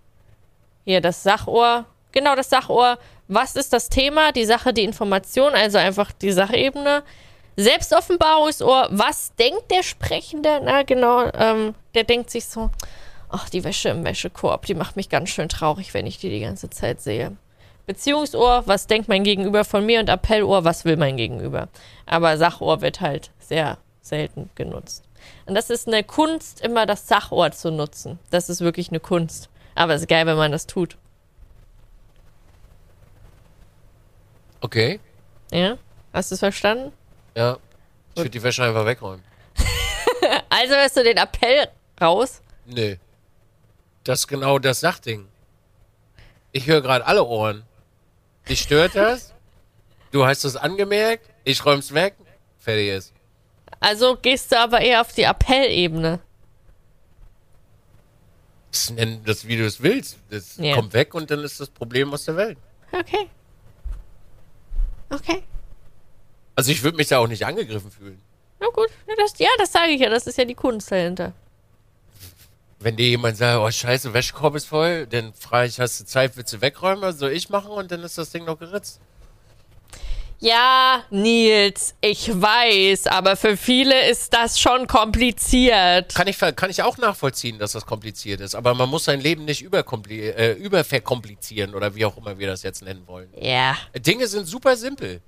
Hier 0.86 1.02
das 1.02 1.22
Sachohr, 1.22 1.86
genau 2.14 2.36
das 2.36 2.50
Sachohr. 2.50 2.98
Was 3.28 3.56
ist 3.56 3.74
das 3.74 3.90
Thema? 3.90 4.32
Die 4.32 4.46
Sache, 4.46 4.74
die 4.74 4.84
Information, 4.84 5.54
also 5.54 5.78
einfach 5.78 6.12
die 6.14 6.32
Sachebene. 6.32 7.04
Selbstoffenbarungsohr, 7.58 8.88
was 8.92 9.36
denkt 9.36 9.70
der 9.72 9.84
Sprechende? 9.84 10.62
Na 10.64 10.84
genau, 10.84 11.30
ähm, 11.34 11.74
der 11.94 12.04
denkt 12.04 12.30
sich 12.30 12.46
so, 12.46 12.70
ach, 13.30 13.50
die 13.50 13.64
Wäsche 13.64 13.90
im 13.90 14.04
Wäschekorb, 14.04 14.66
die 14.66 14.76
macht 14.76 14.96
mich 14.96 15.10
ganz 15.10 15.30
schön 15.30 15.50
traurig, 15.50 15.94
wenn 15.94 16.08
ich 16.08 16.20
die 16.20 16.30
die 16.30 16.42
ganze 16.42 16.70
Zeit 16.70 17.02
sehe. 17.02 17.36
Beziehungsohr, 17.86 18.64
was 18.66 18.88
denkt 18.88 19.08
mein 19.08 19.24
Gegenüber 19.24 19.64
von 19.64 19.86
mir? 19.86 20.00
Und 20.00 20.10
Appellohr, 20.10 20.64
was 20.64 20.86
will 20.86 20.98
mein 20.98 21.18
Gegenüber? 21.18 21.68
Aber 22.06 22.38
Sachohr 22.38 22.82
wird 22.82 23.00
halt 23.02 23.32
sehr 23.40 23.78
selten 24.02 24.50
genutzt. 24.56 25.05
Und 25.46 25.56
das 25.56 25.70
ist 25.70 25.88
eine 25.88 26.04
Kunst, 26.04 26.62
immer 26.62 26.86
das 26.86 27.08
Sachohr 27.08 27.52
zu 27.52 27.72
nutzen. 27.72 28.20
Das 28.32 28.50
ist 28.50 28.62
wirklich 28.62 28.90
eine 28.90 29.00
Kunst. 29.00 29.50
Aber 29.76 29.94
es 29.94 30.02
ist 30.02 30.08
geil, 30.08 30.26
wenn 30.26 30.38
man 30.38 30.52
das 30.52 30.66
tut. 30.68 30.98
Okay, 34.62 35.00
Ja? 35.52 35.78
Hast 36.14 36.32
du 36.32 36.36
es 36.36 36.40
verstanden? 36.40 36.92
ja. 37.36 37.58
Ich 38.14 38.20
würde 38.22 38.30
die 38.30 38.42
Wäsche 38.44 38.64
einfach 38.64 38.86
wegräumen. 38.86 39.22
Also 40.50 40.74
hörst 40.74 40.96
du 40.96 41.04
den 41.04 41.18
Appell 41.18 41.68
raus? 42.02 42.42
Nö. 42.66 42.96
Das 44.06 44.20
ist 44.22 44.28
genau 44.28 44.58
das 44.58 44.80
Sachding. 44.80 45.28
Ich 46.54 46.66
höre 46.66 46.82
gerade 46.82 47.06
alle 47.06 47.26
Ohren. 47.26 47.64
Dich 48.48 48.62
stört 48.62 48.96
das? 48.96 49.34
Du 50.12 50.26
hast 50.26 50.46
es 50.46 50.56
angemerkt, 50.56 51.30
ich 51.44 51.66
räum's 51.66 51.94
weg, 51.94 52.16
fertig 52.58 52.88
ist. 52.88 53.14
Also 53.86 54.16
gehst 54.20 54.52
du 54.52 54.58
aber 54.60 54.82
eher 54.82 55.00
auf 55.00 55.14
die 55.14 55.26
Appellebene. 55.26 56.20
Das 58.72 58.90
Nenn 58.90 59.24
das, 59.24 59.48
wie 59.48 59.58
du 59.58 59.66
es 59.68 59.80
willst. 59.80 60.18
Das 60.32 60.58
Ja. 60.58 60.74
kommt 60.74 60.92
weg 60.94 61.14
und 61.14 61.30
dann 61.30 61.44
ist 61.44 61.60
das 61.60 61.70
Problem 61.70 62.12
aus 62.12 62.26
der 62.26 62.36
Welt. 62.36 62.58
Okay. 62.92 63.30
Okay. 65.12 65.44
Also 66.56 66.72
ich 66.72 66.82
würde 66.82 66.98
mich 66.98 67.10
da 67.10 67.20
auch 67.20 67.28
nicht 67.28 67.46
angegriffen 67.46 67.92
fühlen. 67.92 68.20
Na 68.60 68.66
gut. 68.74 68.90
Ja, 69.08 69.14
das, 69.20 69.38
ja, 69.38 69.50
das 69.60 69.72
sage 69.72 69.92
ich 69.92 70.02
ja. 70.02 70.10
Das 70.10 70.26
ist 70.26 70.38
ja 70.40 70.46
die 70.46 70.56
Kunst 70.56 70.92
dahinter. 70.92 71.34
Wenn 72.80 72.96
dir 72.96 73.08
jemand 73.08 73.38
sagt, 73.38 73.60
oh 73.60 73.70
scheiße, 73.70 74.16
Wäschekorb 74.16 74.56
ist 74.56 74.66
voll, 74.66 75.06
dann 75.06 75.32
frage 75.36 75.68
ich, 75.68 75.80
hast 75.80 76.00
du 76.00 76.06
Zeit, 76.06 76.36
willst 76.38 76.54
du 76.54 76.60
wegräumen? 76.62 77.04
Also 77.04 77.20
soll 77.20 77.34
ich 77.34 77.50
machen 77.50 77.70
und 77.72 77.92
dann 77.92 78.02
ist 78.02 78.18
das 78.18 78.32
Ding 78.32 78.46
noch 78.46 78.58
geritzt. 78.58 79.00
Ja, 80.40 81.04
Nils, 81.10 81.96
ich 82.02 82.30
weiß, 82.30 83.08
aber 83.08 83.36
für 83.36 83.56
viele 83.58 84.10
ist 84.10 84.34
das 84.34 84.60
schon 84.60 84.86
kompliziert. 84.86 86.14
Kann 86.14 86.28
ich, 86.28 86.38
kann 86.38 86.70
ich 86.70 86.84
auch 86.84 86.98
nachvollziehen, 86.98 87.58
dass 87.58 87.72
das 87.72 87.86
kompliziert 87.86 88.42
ist, 88.42 88.54
aber 88.54 88.74
man 88.74 88.90
muss 88.90 89.06
sein 89.06 89.22
Leben 89.22 89.46
nicht 89.46 89.64
äh, 89.64 90.52
überverkomplizieren 90.54 91.74
oder 91.74 91.96
wie 91.96 92.06
auch 92.06 92.18
immer 92.18 92.38
wir 92.38 92.48
das 92.48 92.64
jetzt 92.64 92.84
nennen 92.84 93.08
wollen. 93.08 93.30
Ja, 93.40 93.78
Dinge 93.96 94.28
sind 94.28 94.46
super 94.46 94.76
simpel. 94.76 95.22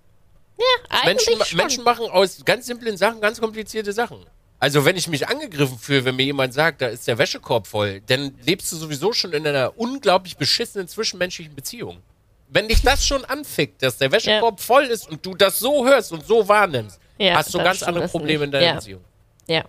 eigentlich 0.89 1.27
Menschen, 1.27 1.45
schon. 1.45 1.57
Menschen 1.57 1.83
machen 1.83 2.09
aus 2.09 2.43
ganz 2.43 2.65
simplen 2.65 2.97
Sachen 2.97 3.21
ganz 3.21 3.39
komplizierte 3.39 3.93
Sachen. 3.93 4.25
Also 4.59 4.85
wenn 4.85 4.95
ich 4.95 5.07
mich 5.07 5.27
angegriffen 5.27 5.77
fühle, 5.77 6.05
wenn 6.05 6.15
mir 6.15 6.25
jemand 6.25 6.53
sagt, 6.53 6.81
da 6.81 6.87
ist 6.87 7.07
der 7.07 7.17
Wäschekorb 7.17 7.67
voll, 7.67 8.01
dann 8.07 8.35
lebst 8.43 8.71
du 8.71 8.75
sowieso 8.75 9.13
schon 9.13 9.33
in 9.33 9.45
einer 9.45 9.77
unglaublich 9.77 10.35
beschissenen 10.35 10.87
zwischenmenschlichen 10.87 11.53
Beziehung. 11.55 12.01
Wenn 12.49 12.67
dich 12.67 12.81
das 12.81 13.05
schon 13.05 13.25
anfickt, 13.25 13.83
dass 13.83 13.97
der 13.97 14.11
Wäschekorb 14.11 14.59
voll 14.61 14.85
ist 14.85 15.09
und 15.09 15.25
du 15.25 15.33
das 15.35 15.59
so 15.59 15.85
hörst 15.85 16.11
und 16.11 16.25
so 16.25 16.47
wahrnimmst, 16.47 16.99
Ja, 17.17 17.35
hast 17.35 17.53
du 17.53 17.57
ganz 17.57 17.83
andere 17.83 18.07
Probleme 18.07 18.45
in 18.45 18.51
deiner 18.51 18.65
Ja. 18.65 18.73
Beziehung. 18.75 19.03
Ja. 19.47 19.63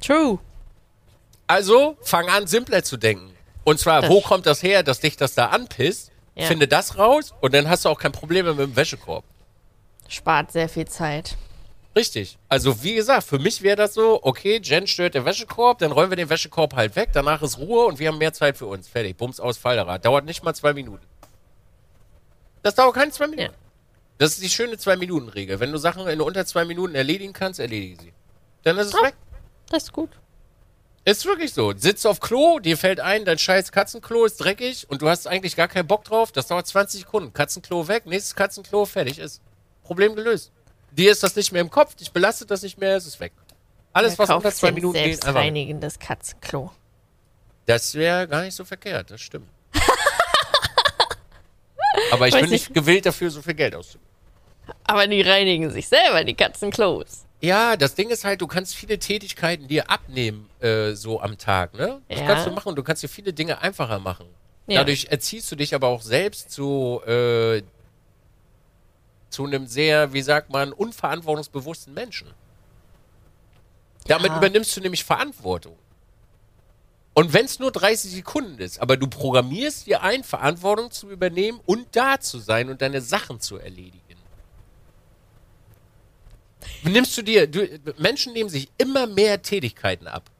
True. 0.00 0.38
Also 1.46 1.96
fang 2.02 2.28
an, 2.28 2.46
simpler 2.46 2.82
zu 2.82 2.96
denken. 2.96 3.32
Und 3.64 3.78
zwar, 3.78 4.00
Das 4.02 4.10
wo 4.10 4.20
kommt 4.20 4.46
das 4.46 4.62
her, 4.62 4.82
dass 4.82 5.00
dich 5.00 5.16
das 5.16 5.34
da 5.34 5.46
anpisst? 5.46 6.10
Ja. 6.34 6.46
Finde 6.46 6.68
das 6.68 6.98
raus 6.98 7.34
und 7.40 7.52
dann 7.54 7.68
hast 7.68 7.84
du 7.84 7.88
auch 7.88 7.98
kein 7.98 8.12
Problem 8.12 8.44
mehr 8.44 8.54
mit 8.54 8.64
dem 8.66 8.76
Wäschekorb. 8.76 9.24
Spart 10.08 10.52
sehr 10.52 10.68
viel 10.68 10.86
Zeit. 10.86 11.36
Richtig. 11.96 12.38
Also 12.48 12.82
wie 12.84 12.94
gesagt, 12.94 13.24
für 13.24 13.38
mich 13.38 13.62
wäre 13.62 13.76
das 13.76 13.94
so, 13.94 14.20
okay, 14.22 14.60
Jen 14.62 14.86
stört 14.86 15.14
der 15.14 15.24
Wäschekorb, 15.24 15.78
dann 15.78 15.90
räumen 15.90 16.10
wir 16.12 16.16
den 16.16 16.30
Wäschekorb 16.30 16.74
halt 16.76 16.94
weg, 16.96 17.10
danach 17.12 17.42
ist 17.42 17.58
Ruhe 17.58 17.86
und 17.86 17.98
wir 17.98 18.08
haben 18.08 18.18
mehr 18.18 18.32
Zeit 18.32 18.56
für 18.56 18.66
uns. 18.66 18.88
Fertig. 18.88 19.16
Bums 19.16 19.40
aus 19.40 19.58
Fallerad. 19.58 20.04
Dauert 20.04 20.24
nicht 20.24 20.44
mal 20.44 20.54
zwei 20.54 20.72
Minuten. 20.74 21.04
Das 22.62 22.74
dauert 22.74 22.94
keine 22.94 23.10
zwei 23.12 23.26
Minuten. 23.26 23.52
Ja. 23.52 23.58
Das 24.18 24.32
ist 24.32 24.42
die 24.42 24.50
schöne 24.50 24.76
Zwei-Minuten-Regel. 24.76 25.60
Wenn 25.60 25.70
du 25.70 25.78
Sachen 25.78 26.06
in 26.08 26.20
unter 26.20 26.44
zwei 26.44 26.64
Minuten 26.64 26.96
erledigen 26.96 27.32
kannst, 27.32 27.60
erledige 27.60 28.02
sie. 28.02 28.12
Dann 28.64 28.76
ist 28.78 28.88
es 28.88 28.94
Oh. 28.94 29.02
weg. 29.04 29.14
Das 29.70 29.84
ist 29.84 29.92
gut. 29.92 30.10
Ist 31.04 31.24
wirklich 31.24 31.54
so. 31.54 31.72
Sitzt 31.76 32.04
auf 32.04 32.18
Klo, 32.18 32.58
dir 32.58 32.76
fällt 32.76 32.98
ein, 32.98 33.24
dein 33.24 33.38
scheiß 33.38 33.70
Katzenklo 33.70 34.24
ist 34.24 34.36
dreckig 34.38 34.86
und 34.90 35.02
du 35.02 35.08
hast 35.08 35.28
eigentlich 35.28 35.54
gar 35.54 35.68
keinen 35.68 35.86
Bock 35.86 36.02
drauf. 36.04 36.32
Das 36.32 36.48
dauert 36.48 36.66
20 36.66 37.02
Sekunden. 37.02 37.32
Katzenklo 37.32 37.86
weg, 37.86 38.06
nächstes 38.06 38.34
Katzenklo, 38.34 38.84
fertig 38.86 39.20
ist. 39.20 39.40
Problem 39.84 40.16
gelöst. 40.16 40.50
Dir 40.90 41.12
ist 41.12 41.22
das 41.22 41.36
nicht 41.36 41.52
mehr 41.52 41.62
im 41.62 41.70
Kopf, 41.70 41.94
dich 41.94 42.10
belastet 42.10 42.50
das 42.50 42.62
nicht 42.62 42.76
mehr, 42.78 42.96
es 42.96 43.06
ist 43.06 43.20
weg. 43.20 43.32
Alles, 43.92 44.18
was 44.18 44.28
Wer 44.28 44.36
unter 44.36 44.50
zwei 44.52 44.72
Minuten 44.72 44.94
geht, 44.94 45.04
einfach. 45.04 45.12
weg. 45.18 45.22
Selbstreinigendes 45.34 45.98
Katzenklo. 46.00 46.72
Das 47.66 47.94
wäre 47.94 48.26
gar 48.26 48.42
nicht 48.42 48.54
so 48.54 48.64
verkehrt, 48.64 49.10
das 49.12 49.20
stimmt. 49.20 49.48
Aber 52.10 52.28
ich 52.28 52.34
Weiß 52.34 52.42
bin 52.42 52.50
nicht 52.50 52.72
gewillt 52.74 53.06
dafür, 53.06 53.30
so 53.30 53.42
viel 53.42 53.54
Geld 53.54 53.74
auszugeben. 53.74 54.06
Aber 54.84 55.06
die 55.06 55.22
reinigen 55.22 55.70
sich 55.70 55.88
selber, 55.88 56.24
die 56.24 56.34
Katzenklos. 56.34 57.24
Ja, 57.40 57.76
das 57.76 57.94
Ding 57.94 58.10
ist 58.10 58.24
halt, 58.24 58.40
du 58.40 58.46
kannst 58.46 58.74
viele 58.74 58.98
Tätigkeiten 58.98 59.68
dir 59.68 59.88
abnehmen, 59.90 60.50
äh, 60.60 60.92
so 60.92 61.20
am 61.20 61.38
Tag, 61.38 61.74
ne? 61.74 62.00
Das 62.08 62.20
Ja. 62.20 62.26
kannst 62.26 62.46
du 62.46 62.50
machen. 62.50 62.74
Du 62.74 62.82
kannst 62.82 63.02
dir 63.02 63.08
viele 63.08 63.32
Dinge 63.32 63.60
einfacher 63.62 63.98
machen. 63.98 64.26
Ja. 64.66 64.80
Dadurch 64.80 65.06
erziehst 65.10 65.50
du 65.52 65.56
dich 65.56 65.74
aber 65.74 65.86
auch 65.88 66.02
selbst 66.02 66.50
zu, 66.50 67.00
äh, 67.06 67.62
zu 69.30 69.44
einem 69.46 69.66
sehr, 69.66 70.12
wie 70.12 70.22
sagt 70.22 70.50
man, 70.50 70.72
unverantwortungsbewussten 70.72 71.94
Menschen. 71.94 72.28
Damit 74.06 74.30
Ja. 74.32 74.38
übernimmst 74.38 74.76
du 74.76 74.80
nämlich 74.80 75.04
Verantwortung. 75.04 75.76
Und 77.18 77.32
wenn 77.32 77.46
es 77.46 77.58
nur 77.58 77.72
30 77.72 78.12
Sekunden 78.12 78.60
ist, 78.60 78.78
aber 78.80 78.96
du 78.96 79.08
programmierst 79.08 79.88
dir 79.88 80.04
ein, 80.04 80.22
Verantwortung 80.22 80.92
zu 80.92 81.10
übernehmen 81.10 81.58
und 81.66 81.88
da 81.96 82.20
zu 82.20 82.38
sein 82.38 82.70
und 82.70 82.80
deine 82.80 83.00
Sachen 83.00 83.40
zu 83.40 83.56
erledigen. 83.56 84.14
Nimmst 86.84 87.18
du 87.18 87.22
dir, 87.22 87.48
du, 87.48 87.66
Menschen 87.96 88.34
nehmen 88.34 88.48
sich 88.48 88.68
immer 88.78 89.08
mehr 89.08 89.42
Tätigkeiten 89.42 90.06
ab. 90.06 90.30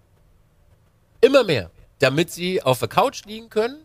Immer 1.21 1.43
mehr. 1.43 1.73
Damit 1.99 2.31
sie 2.31 2.63
auf 2.63 2.79
der 2.79 2.87
Couch 2.87 3.25
liegen 3.25 3.51
können 3.51 3.81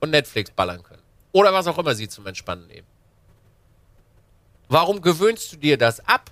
und 0.00 0.10
Netflix 0.10 0.50
ballern 0.50 0.82
können. 0.82 1.02
Oder 1.32 1.54
was 1.54 1.68
auch 1.68 1.78
immer 1.78 1.94
sie 1.94 2.06
zum 2.06 2.26
Entspannen 2.26 2.66
nehmen. 2.66 2.86
Warum 4.68 5.00
gewöhnst 5.00 5.54
du 5.54 5.56
dir 5.56 5.78
das 5.78 6.06
ab, 6.06 6.30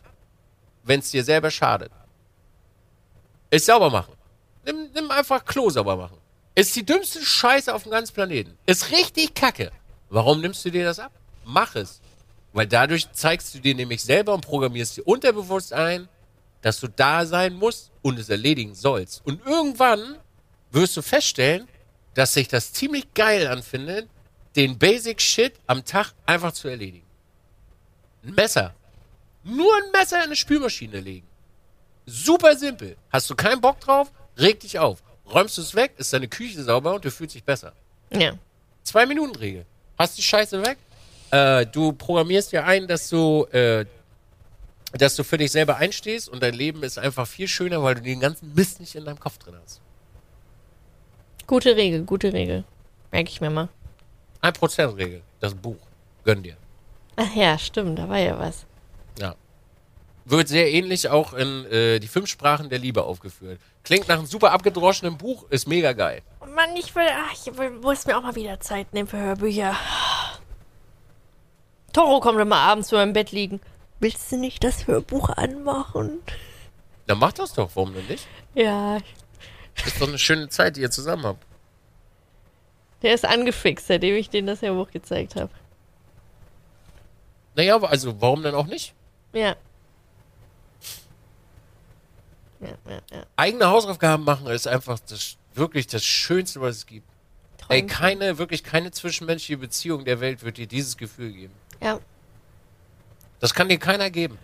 wenn 0.84 1.00
es 1.00 1.10
dir 1.10 1.24
selber 1.24 1.50
schadet? 1.50 1.90
Ist 3.50 3.64
sauber 3.64 3.88
machen. 3.88 4.17
Nimm, 4.68 4.90
nimm 4.94 5.10
einfach 5.10 5.46
Klo 5.46 5.70
sauber 5.70 5.96
machen. 5.96 6.18
Ist 6.54 6.76
die 6.76 6.84
dümmste 6.84 7.24
Scheiße 7.24 7.74
auf 7.74 7.84
dem 7.84 7.92
ganzen 7.92 8.12
Planeten. 8.12 8.58
Ist 8.66 8.90
richtig 8.90 9.32
kacke. 9.34 9.72
Warum 10.10 10.42
nimmst 10.42 10.62
du 10.64 10.70
dir 10.70 10.84
das 10.84 10.98
ab? 10.98 11.12
Mach 11.44 11.74
es. 11.74 12.02
Weil 12.52 12.66
dadurch 12.66 13.10
zeigst 13.12 13.54
du 13.54 13.60
dir 13.60 13.74
nämlich 13.74 14.02
selber 14.02 14.34
und 14.34 14.42
programmierst 14.42 14.98
dir 14.98 15.06
unterbewusst 15.06 15.72
ein, 15.72 16.06
dass 16.60 16.80
du 16.80 16.88
da 16.88 17.24
sein 17.24 17.54
musst 17.54 17.92
und 18.02 18.18
es 18.18 18.28
erledigen 18.28 18.74
sollst. 18.74 19.24
Und 19.24 19.40
irgendwann 19.46 20.16
wirst 20.70 20.96
du 20.98 21.02
feststellen, 21.02 21.66
dass 22.12 22.34
sich 22.34 22.48
das 22.48 22.72
ziemlich 22.72 23.14
geil 23.14 23.46
anfindet, 23.46 24.10
den 24.54 24.78
Basic 24.78 25.20
Shit 25.22 25.54
am 25.66 25.82
Tag 25.84 26.12
einfach 26.26 26.52
zu 26.52 26.68
erledigen. 26.68 27.06
Ein 28.22 28.34
Messer. 28.34 28.74
Nur 29.44 29.74
ein 29.76 29.90
Messer 29.92 30.16
in 30.18 30.24
eine 30.24 30.36
Spülmaschine 30.36 31.00
legen. 31.00 31.26
Super 32.04 32.54
simpel. 32.56 32.96
Hast 33.10 33.30
du 33.30 33.34
keinen 33.34 33.60
Bock 33.62 33.80
drauf? 33.80 34.10
Reg 34.38 34.60
dich 34.60 34.78
auf. 34.78 35.02
Räumst 35.32 35.58
du 35.58 35.62
es 35.62 35.74
weg, 35.74 35.92
ist 35.98 36.12
deine 36.12 36.28
Küche 36.28 36.62
sauber 36.62 36.94
und 36.94 37.04
du 37.04 37.10
fühlst 37.10 37.34
dich 37.34 37.44
besser. 37.44 37.72
Ja. 38.10 38.32
Zwei 38.82 39.04
Minuten 39.04 39.36
Regel. 39.36 39.66
Hast 39.98 40.16
die 40.16 40.22
Scheiße 40.22 40.62
weg? 40.64 40.78
Äh, 41.30 41.66
du 41.66 41.92
programmierst 41.92 42.52
dir 42.52 42.64
ein, 42.64 42.86
dass 42.86 43.08
du, 43.10 43.44
äh, 43.52 43.84
dass 44.92 45.16
du 45.16 45.24
für 45.24 45.36
dich 45.36 45.52
selber 45.52 45.76
einstehst 45.76 46.28
und 46.28 46.42
dein 46.42 46.54
Leben 46.54 46.82
ist 46.82 46.98
einfach 46.98 47.26
viel 47.26 47.48
schöner, 47.48 47.82
weil 47.82 47.96
du 47.96 48.00
den 48.00 48.20
ganzen 48.20 48.54
Mist 48.54 48.80
nicht 48.80 48.94
in 48.94 49.04
deinem 49.04 49.20
Kopf 49.20 49.36
drin 49.38 49.54
hast. 49.62 49.80
Gute 51.46 51.76
Regel, 51.76 52.04
gute 52.04 52.32
Regel. 52.32 52.64
Merke 53.10 53.30
ich 53.30 53.40
mir 53.40 53.50
mal. 53.50 53.68
1% 54.42 54.96
Regel. 54.96 55.22
Das 55.40 55.54
Buch. 55.54 55.76
Gönn 56.24 56.42
dir. 56.42 56.56
Ach 57.16 57.34
ja, 57.34 57.58
stimmt, 57.58 57.98
da 57.98 58.08
war 58.08 58.18
ja 58.18 58.38
was. 58.38 58.64
Ja. 59.18 59.34
Wird 60.24 60.48
sehr 60.48 60.70
ähnlich 60.70 61.08
auch 61.08 61.32
in 61.32 61.64
äh, 61.66 61.98
die 61.98 62.06
fünf 62.06 62.28
Sprachen 62.28 62.68
der 62.68 62.78
Liebe 62.78 63.02
aufgeführt. 63.02 63.58
Klingt 63.88 64.06
nach 64.06 64.18
einem 64.18 64.26
super 64.26 64.52
abgedroschenen 64.52 65.16
Buch, 65.16 65.46
ist 65.48 65.66
mega 65.66 65.94
geil. 65.94 66.20
Oh 66.42 66.46
Mann, 66.46 66.76
ich 66.76 66.94
will, 66.94 67.08
ach, 67.10 67.32
ich 67.32 67.56
will, 67.56 67.70
muss 67.70 68.04
mir 68.04 68.18
auch 68.18 68.22
mal 68.22 68.34
wieder 68.34 68.60
Zeit 68.60 68.92
nehmen 68.92 69.08
für 69.08 69.16
Hörbücher. 69.16 69.74
Toro 71.94 72.20
kommt 72.20 72.38
immer 72.38 72.56
abends 72.58 72.90
vor 72.90 72.98
meinem 72.98 73.14
Bett 73.14 73.32
liegen. 73.32 73.62
Willst 73.98 74.30
du 74.30 74.36
nicht 74.36 74.62
das 74.62 74.86
Hörbuch 74.86 75.30
anmachen? 75.30 76.20
Dann 77.06 77.18
mach 77.18 77.32
das 77.32 77.54
doch, 77.54 77.70
warum 77.76 77.94
denn 77.94 78.06
nicht? 78.08 78.28
Ja, 78.54 78.98
Ist 79.86 79.98
doch 80.02 80.08
eine 80.08 80.18
schöne 80.18 80.50
Zeit, 80.50 80.76
die 80.76 80.82
ihr 80.82 80.90
zusammen 80.90 81.24
habt. 81.24 81.46
der 83.00 83.14
ist 83.14 83.24
angefixt, 83.24 83.86
seitdem 83.86 84.16
ich 84.16 84.28
denen 84.28 84.48
das 84.48 84.60
Hörbuch 84.60 84.90
gezeigt 84.90 85.34
habe. 85.34 85.48
Naja, 87.54 87.74
aber 87.74 87.88
also 87.88 88.20
warum 88.20 88.42
denn 88.42 88.54
auch 88.54 88.66
nicht? 88.66 88.92
Ja. 89.32 89.56
Ja. 92.60 93.24
Eigene 93.36 93.66
Hausaufgaben 93.66 94.24
machen 94.24 94.46
ist 94.48 94.66
einfach 94.66 94.98
das, 95.00 95.36
wirklich 95.54 95.86
das 95.86 96.04
Schönste, 96.04 96.60
was 96.60 96.76
es 96.78 96.86
gibt. 96.86 97.08
Ey, 97.68 97.80
Träumchen. 97.80 97.86
keine, 97.88 98.38
wirklich 98.38 98.64
keine 98.64 98.90
zwischenmenschliche 98.90 99.58
Beziehung 99.58 100.04
der 100.04 100.20
Welt 100.20 100.42
wird 100.42 100.56
dir 100.56 100.66
dieses 100.66 100.96
Gefühl 100.96 101.32
geben. 101.32 101.54
Ja. 101.80 102.00
Das 103.40 103.54
kann 103.54 103.68
dir 103.68 103.78
keiner 103.78 104.10
geben. 104.10 104.38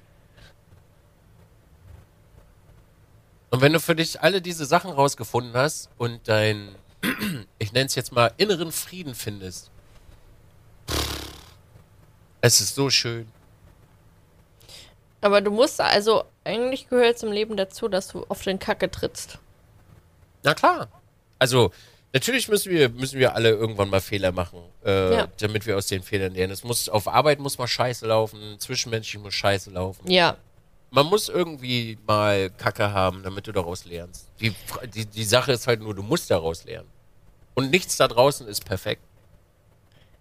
Und 3.50 3.60
wenn 3.60 3.72
du 3.72 3.80
für 3.80 3.94
dich 3.94 4.20
alle 4.20 4.42
diese 4.42 4.66
Sachen 4.66 4.90
rausgefunden 4.90 5.54
hast 5.54 5.88
und 5.96 6.26
dein, 6.28 6.74
ich 7.58 7.72
nenne 7.72 7.86
es 7.86 7.94
jetzt 7.94 8.12
mal, 8.12 8.32
inneren 8.36 8.72
Frieden 8.72 9.14
findest, 9.14 9.70
es 12.40 12.60
ist 12.60 12.74
so 12.74 12.90
schön. 12.90 13.26
Aber 15.24 15.40
du 15.40 15.50
musst 15.50 15.80
also, 15.80 16.24
eigentlich 16.44 16.86
gehört 16.90 17.18
zum 17.18 17.32
Leben 17.32 17.56
dazu, 17.56 17.88
dass 17.88 18.08
du 18.08 18.26
auf 18.28 18.42
den 18.42 18.58
Kacke 18.58 18.90
trittst. 18.90 19.38
Na 20.42 20.52
klar. 20.52 20.88
Also, 21.38 21.70
natürlich 22.12 22.46
müssen 22.48 22.70
wir, 22.70 22.90
müssen 22.90 23.18
wir 23.18 23.34
alle 23.34 23.48
irgendwann 23.48 23.88
mal 23.88 24.02
Fehler 24.02 24.32
machen, 24.32 24.60
äh, 24.84 25.14
Ja. 25.14 25.28
damit 25.38 25.64
wir 25.64 25.78
aus 25.78 25.86
den 25.86 26.02
Fehlern 26.02 26.34
lernen. 26.34 26.52
Es 26.52 26.62
muss, 26.62 26.90
auf 26.90 27.08
Arbeit 27.08 27.38
muss 27.38 27.56
mal 27.56 27.66
scheiße 27.66 28.06
laufen, 28.06 28.56
zwischenmenschlich 28.58 29.22
muss 29.22 29.32
scheiße 29.32 29.70
laufen. 29.70 30.10
Ja. 30.10 30.36
Man 30.90 31.06
muss 31.06 31.30
irgendwie 31.30 31.96
mal 32.06 32.50
Kacke 32.50 32.92
haben, 32.92 33.22
damit 33.22 33.46
du 33.46 33.52
daraus 33.52 33.86
lernst. 33.86 34.28
Die, 34.40 34.54
die, 34.94 35.06
die 35.06 35.24
Sache 35.24 35.52
ist 35.52 35.66
halt 35.66 35.80
nur, 35.80 35.94
du 35.94 36.02
musst 36.02 36.30
daraus 36.30 36.64
lernen. 36.64 36.90
Und 37.54 37.70
nichts 37.70 37.96
da 37.96 38.08
draußen 38.08 38.46
ist 38.46 38.66
perfekt. 38.66 39.00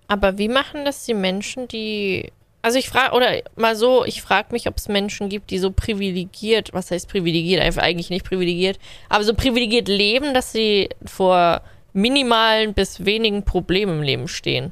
Aber 0.07 0.37
wie 0.37 0.47
machen 0.47 0.85
das 0.85 1.03
die 1.03 1.13
Menschen, 1.13 1.67
die. 1.67 2.31
Also 2.63 2.79
ich 2.79 2.87
frage, 2.87 3.13
oder 3.13 3.41
mal 3.57 3.75
so, 3.75 4.05
ich 4.05 4.21
frage 4.21 4.53
mich, 4.53 4.69
ob 4.69 4.77
es 4.77 4.87
Menschen 4.87 5.27
gibt, 5.27 5.51
die 5.51 5.59
so 5.59 5.69
privilegiert, 5.69 6.71
was 6.71 6.91
heißt 6.91 7.09
privilegiert, 7.09 7.61
einfach 7.61 7.83
eigentlich 7.83 8.09
nicht 8.09 8.25
privilegiert, 8.25 8.79
aber 9.09 9.25
so 9.25 9.33
privilegiert 9.33 9.89
leben, 9.89 10.33
dass 10.33 10.53
sie 10.53 10.87
vor 11.05 11.61
minimalen 11.91 12.73
bis 12.73 13.03
wenigen 13.03 13.43
Problemen 13.43 13.97
im 13.97 14.01
Leben 14.01 14.27
stehen. 14.29 14.71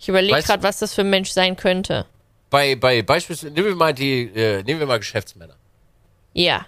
Ich 0.00 0.08
überlege 0.08 0.42
gerade, 0.42 0.62
was 0.62 0.78
das 0.78 0.94
für 0.94 1.02
ein 1.02 1.10
Mensch 1.10 1.30
sein 1.30 1.56
könnte. 1.56 2.06
Bei, 2.48 2.74
bei 2.74 3.02
beispielsweise, 3.02 3.52
nehmen 3.52 3.66
wir 3.66 3.76
mal 3.76 3.92
die, 3.92 4.22
äh, 4.34 4.62
nehmen 4.62 4.80
wir 4.80 4.86
mal 4.86 4.98
Geschäftsmänner. 4.98 5.56
Ja. 6.32 6.64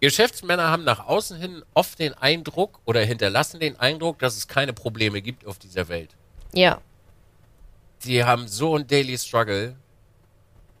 Geschäftsmänner 0.00 0.70
haben 0.70 0.84
nach 0.84 1.06
außen 1.06 1.38
hin 1.38 1.62
oft 1.74 1.98
den 1.98 2.14
Eindruck 2.14 2.80
oder 2.86 3.02
hinterlassen 3.02 3.60
den 3.60 3.78
Eindruck, 3.78 4.18
dass 4.18 4.38
es 4.38 4.48
keine 4.48 4.72
Probleme 4.72 5.20
gibt 5.20 5.46
auf 5.46 5.58
dieser 5.58 5.88
Welt. 5.88 6.16
Ja. 6.54 6.80
Die 8.04 8.24
haben 8.24 8.48
so 8.48 8.76
ein 8.76 8.86
Daily 8.86 9.18
Struggle. 9.18 9.76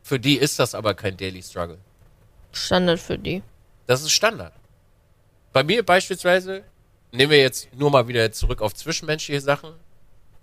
Für 0.02 0.18
die 0.18 0.36
ist 0.36 0.58
das 0.58 0.74
aber 0.74 0.94
kein 0.94 1.16
Daily 1.16 1.42
Struggle. 1.42 1.78
Standard 2.52 2.98
für 2.98 3.18
die. 3.18 3.42
Das 3.86 4.02
ist 4.02 4.12
Standard. 4.12 4.52
Bei 5.52 5.62
mir 5.62 5.84
beispielsweise, 5.84 6.64
nehmen 7.12 7.30
wir 7.30 7.40
jetzt 7.40 7.68
nur 7.74 7.90
mal 7.90 8.08
wieder 8.08 8.30
zurück 8.32 8.62
auf 8.62 8.74
zwischenmenschliche 8.74 9.40
Sachen. 9.40 9.74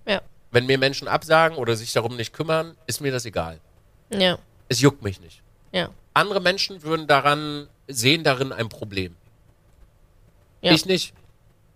Ja. 0.05 0.21
Wenn 0.51 0.65
mir 0.65 0.77
Menschen 0.77 1.07
absagen 1.07 1.57
oder 1.57 1.75
sich 1.75 1.91
darum 1.93 2.15
nicht 2.15 2.33
kümmern, 2.33 2.75
ist 2.87 3.01
mir 3.01 3.11
das 3.11 3.25
egal. 3.25 3.59
Ja. 4.09 4.37
Es 4.69 4.81
juckt 4.81 5.01
mich 5.01 5.19
nicht. 5.19 5.41
Ja. 5.71 5.89
Andere 6.13 6.41
Menschen 6.41 6.83
würden 6.83 7.07
daran, 7.07 7.67
sehen 7.87 8.23
darin 8.23 8.51
ein 8.51 8.69
Problem. 8.69 9.15
Ja. 10.61 10.73
Ich 10.73 10.85
nicht. 10.85 11.13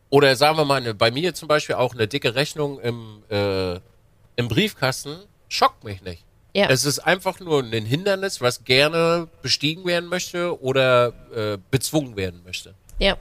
Oder 0.09 0.35
sagen 0.35 0.57
wir 0.57 0.65
mal, 0.65 0.81
eine, 0.81 0.93
bei 0.93 1.11
mir 1.11 1.33
zum 1.33 1.47
Beispiel 1.47 1.75
auch 1.75 1.93
eine 1.93 2.07
dicke 2.07 2.35
Rechnung 2.35 2.79
im, 2.79 3.23
äh, 3.29 3.79
im 4.35 4.47
Briefkasten 4.47 5.17
schockt 5.49 5.83
mich 5.83 6.01
nicht. 6.01 6.23
Ja. 6.53 6.67
Es 6.69 6.83
ist 6.85 6.99
einfach 6.99 7.39
nur 7.39 7.63
ein 7.63 7.85
Hindernis, 7.85 8.41
was 8.41 8.63
gerne 8.63 9.27
bestiegen 9.41 9.85
werden 9.85 10.09
möchte 10.09 10.61
oder 10.61 11.13
äh, 11.33 11.57
bezwungen 11.71 12.15
werden 12.15 12.41
möchte. 12.43 12.75
Ja. 12.99 13.17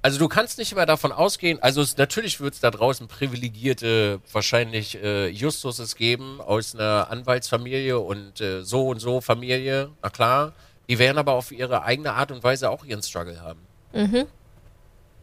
Also 0.00 0.18
du 0.18 0.28
kannst 0.28 0.58
nicht 0.58 0.72
immer 0.72 0.84
davon 0.84 1.12
ausgehen, 1.12 1.62
also 1.62 1.80
es, 1.80 1.96
natürlich 1.96 2.38
wird 2.38 2.54
es 2.54 2.60
da 2.60 2.70
draußen 2.70 3.08
privilegierte, 3.08 4.20
wahrscheinlich 4.32 5.02
äh, 5.02 5.28
Justuses 5.28 5.96
geben 5.96 6.42
aus 6.42 6.74
einer 6.74 7.10
Anwaltsfamilie 7.10 7.98
und 7.98 8.38
äh, 8.40 8.62
so 8.62 8.88
und 8.88 9.00
so 9.00 9.22
Familie, 9.22 9.90
na 10.02 10.10
klar, 10.10 10.52
Die 10.88 10.98
werden 10.98 11.18
aber 11.18 11.32
auf 11.32 11.52
ihre 11.52 11.82
eigene 11.84 12.12
Art 12.12 12.30
und 12.30 12.42
Weise 12.42 12.70
auch 12.70 12.84
ihren 12.84 13.02
Struggle 13.02 13.40
haben. 13.40 13.60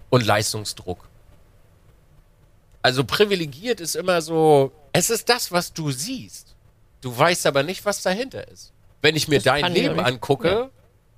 Und 0.09 0.25
Leistungsdruck. 0.25 1.07
Also 2.81 3.03
privilegiert 3.03 3.79
ist 3.79 3.95
immer 3.95 4.21
so, 4.21 4.71
es 4.93 5.09
ist 5.09 5.29
das, 5.29 5.51
was 5.51 5.73
du 5.73 5.91
siehst. 5.91 6.55
Du 7.01 7.15
weißt 7.15 7.45
aber 7.47 7.63
nicht, 7.63 7.85
was 7.85 8.01
dahinter 8.01 8.47
ist. 8.47 8.73
Wenn 9.01 9.15
ich 9.15 9.27
mir 9.27 9.35
Das 9.37 9.43
dein 9.45 9.65
ich 9.67 9.73
Leben 9.81 9.95
nicht. 9.95 10.05
angucke, 10.05 10.49
Ja. 10.49 10.69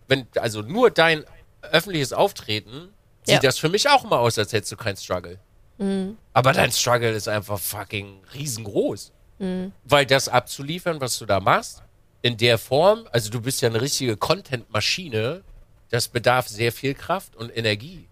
wenn, 0.08 0.28
also 0.38 0.62
nur 0.62 0.92
dein 0.92 1.24
öffentliches 1.62 2.14
Auftreten, 2.14 2.90
sieht 3.24 3.36
Ja. 3.36 3.40
das 3.40 3.58
für 3.58 3.70
mich 3.70 3.90
auch 3.90 4.04
mal 4.04 4.18
aus, 4.20 4.38
als 4.38 4.52
hättest 4.54 4.72
du 4.74 4.78
keinen 4.78 4.98
Struggle. 4.98 5.40
Mhm. 5.78 6.18
Aber 6.34 6.54
dein 6.54 6.72
Struggle 6.72 7.12
ist 7.12 7.28
einfach 7.28 7.60
fucking 7.60 8.22
riesengroß. 8.34 9.12
Mhm. 9.40 9.72
Weil 9.86 10.06
das 10.06 10.28
abzuliefern, 10.30 11.02
was 11.02 11.18
du 11.18 11.26
da 11.26 11.40
machst, 11.40 11.82
in 12.22 12.38
der 12.38 12.58
Form, 12.58 13.08
also 13.12 13.30
du 13.30 13.42
bist 13.42 13.62
ja 13.62 13.70
eine 13.70 13.82
richtige 13.82 14.16
Content-Maschine, 14.16 15.44
das 15.90 16.08
bedarf 16.08 16.48
sehr 16.48 16.72
viel 16.72 16.94
Kraft 16.94 17.36
und 17.36 17.56
Energie. 17.56 18.08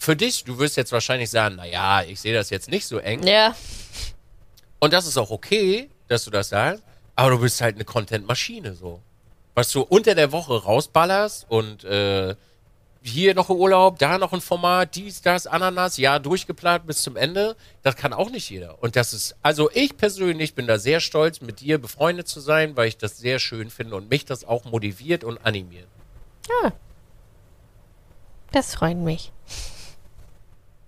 Für 0.00 0.16
dich, 0.16 0.44
du 0.44 0.58
wirst 0.58 0.78
jetzt 0.78 0.92
wahrscheinlich 0.92 1.28
sagen, 1.28 1.56
naja, 1.56 2.02
ich 2.02 2.20
sehe 2.20 2.32
das 2.32 2.48
jetzt 2.48 2.70
nicht 2.70 2.86
so 2.86 2.96
eng. 2.98 3.22
Ja, 3.22 3.54
Und 4.78 4.94
das 4.94 5.06
ist 5.06 5.18
auch 5.18 5.30
okay, 5.30 5.90
dass 6.08 6.24
du 6.24 6.30
das 6.30 6.48
sagst, 6.48 6.82
aber 7.14 7.32
du 7.32 7.40
bist 7.40 7.60
halt 7.60 7.74
eine 7.74 7.84
Content-Maschine 7.84 8.74
so. 8.74 9.02
Was 9.54 9.70
du 9.70 9.82
unter 9.82 10.14
der 10.14 10.32
Woche 10.32 10.62
rausballerst 10.62 11.44
und 11.50 11.84
äh, 11.84 12.34
hier 13.02 13.34
noch 13.34 13.50
ein 13.50 13.56
Urlaub, 13.56 13.98
da 13.98 14.16
noch 14.16 14.32
ein 14.32 14.40
Format, 14.40 14.94
dies, 14.94 15.20
das, 15.20 15.46
Ananas, 15.46 15.98
ja, 15.98 16.18
durchgeplant 16.18 16.86
bis 16.86 17.02
zum 17.02 17.16
Ende, 17.16 17.54
das 17.82 17.94
kann 17.94 18.14
auch 18.14 18.30
nicht 18.30 18.48
jeder. 18.48 18.82
Und 18.82 18.96
das 18.96 19.12
ist, 19.12 19.36
also 19.42 19.70
ich 19.74 19.98
persönlich 19.98 20.54
bin 20.54 20.66
da 20.66 20.78
sehr 20.78 21.00
stolz, 21.00 21.42
mit 21.42 21.60
dir 21.60 21.76
befreundet 21.76 22.26
zu 22.26 22.40
sein, 22.40 22.74
weil 22.74 22.88
ich 22.88 22.96
das 22.96 23.18
sehr 23.18 23.38
schön 23.38 23.68
finde 23.68 23.96
und 23.96 24.08
mich 24.08 24.24
das 24.24 24.44
auch 24.44 24.64
motiviert 24.64 25.24
und 25.24 25.44
animiert. 25.44 25.88
das 28.50 28.74
freut 28.74 28.96
mich. 28.96 29.30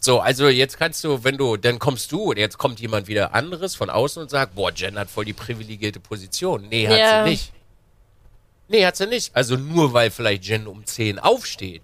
So, 0.04 0.18
also 0.18 0.48
jetzt 0.48 0.78
kannst 0.80 1.04
du, 1.04 1.22
wenn 1.22 1.38
du, 1.38 1.56
dann 1.56 1.78
kommst 1.78 2.10
du 2.10 2.30
und 2.30 2.36
jetzt 2.36 2.58
kommt 2.58 2.80
jemand 2.80 3.06
wieder 3.06 3.34
anderes 3.34 3.76
von 3.76 3.88
außen 3.88 4.20
und 4.20 4.30
sagt, 4.30 4.56
boah, 4.56 4.72
Jen 4.74 4.98
hat 4.98 5.08
voll 5.08 5.24
die 5.24 5.32
privilegierte 5.32 6.00
Position. 6.00 6.66
Nee, 6.68 6.88
hat 6.88 6.98
Ja. 6.98 7.24
sie 7.24 7.30
nicht. 7.30 7.52
Nee, 8.66 8.84
hat 8.84 8.96
sie 8.96 9.06
nicht. 9.06 9.34
Also 9.36 9.56
nur 9.56 9.92
weil 9.92 10.10
vielleicht 10.10 10.44
Jen 10.44 10.66
um 10.66 10.84
10 10.84 11.20
aufsteht, 11.20 11.82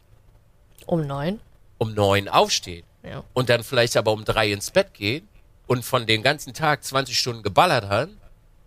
Um 0.87 1.07
neun. 1.07 1.39
um 1.79 1.95
9 1.95 2.29
aufsteht 2.29 2.85
Ja. 3.05 3.23
und 3.35 3.51
dann 3.51 3.63
vielleicht 3.63 3.97
aber 3.97 4.11
um 4.11 4.25
3 4.25 4.51
ins 4.51 4.73
Bett 4.73 4.95
geht 4.95 5.23
und 5.69 5.85
von 5.85 6.05
den 6.05 6.23
ganzen 6.25 6.55
Tag 6.55 6.83
20 6.83 7.17
Stunden 7.17 7.45
geballert 7.45 7.89
hat, 7.89 8.09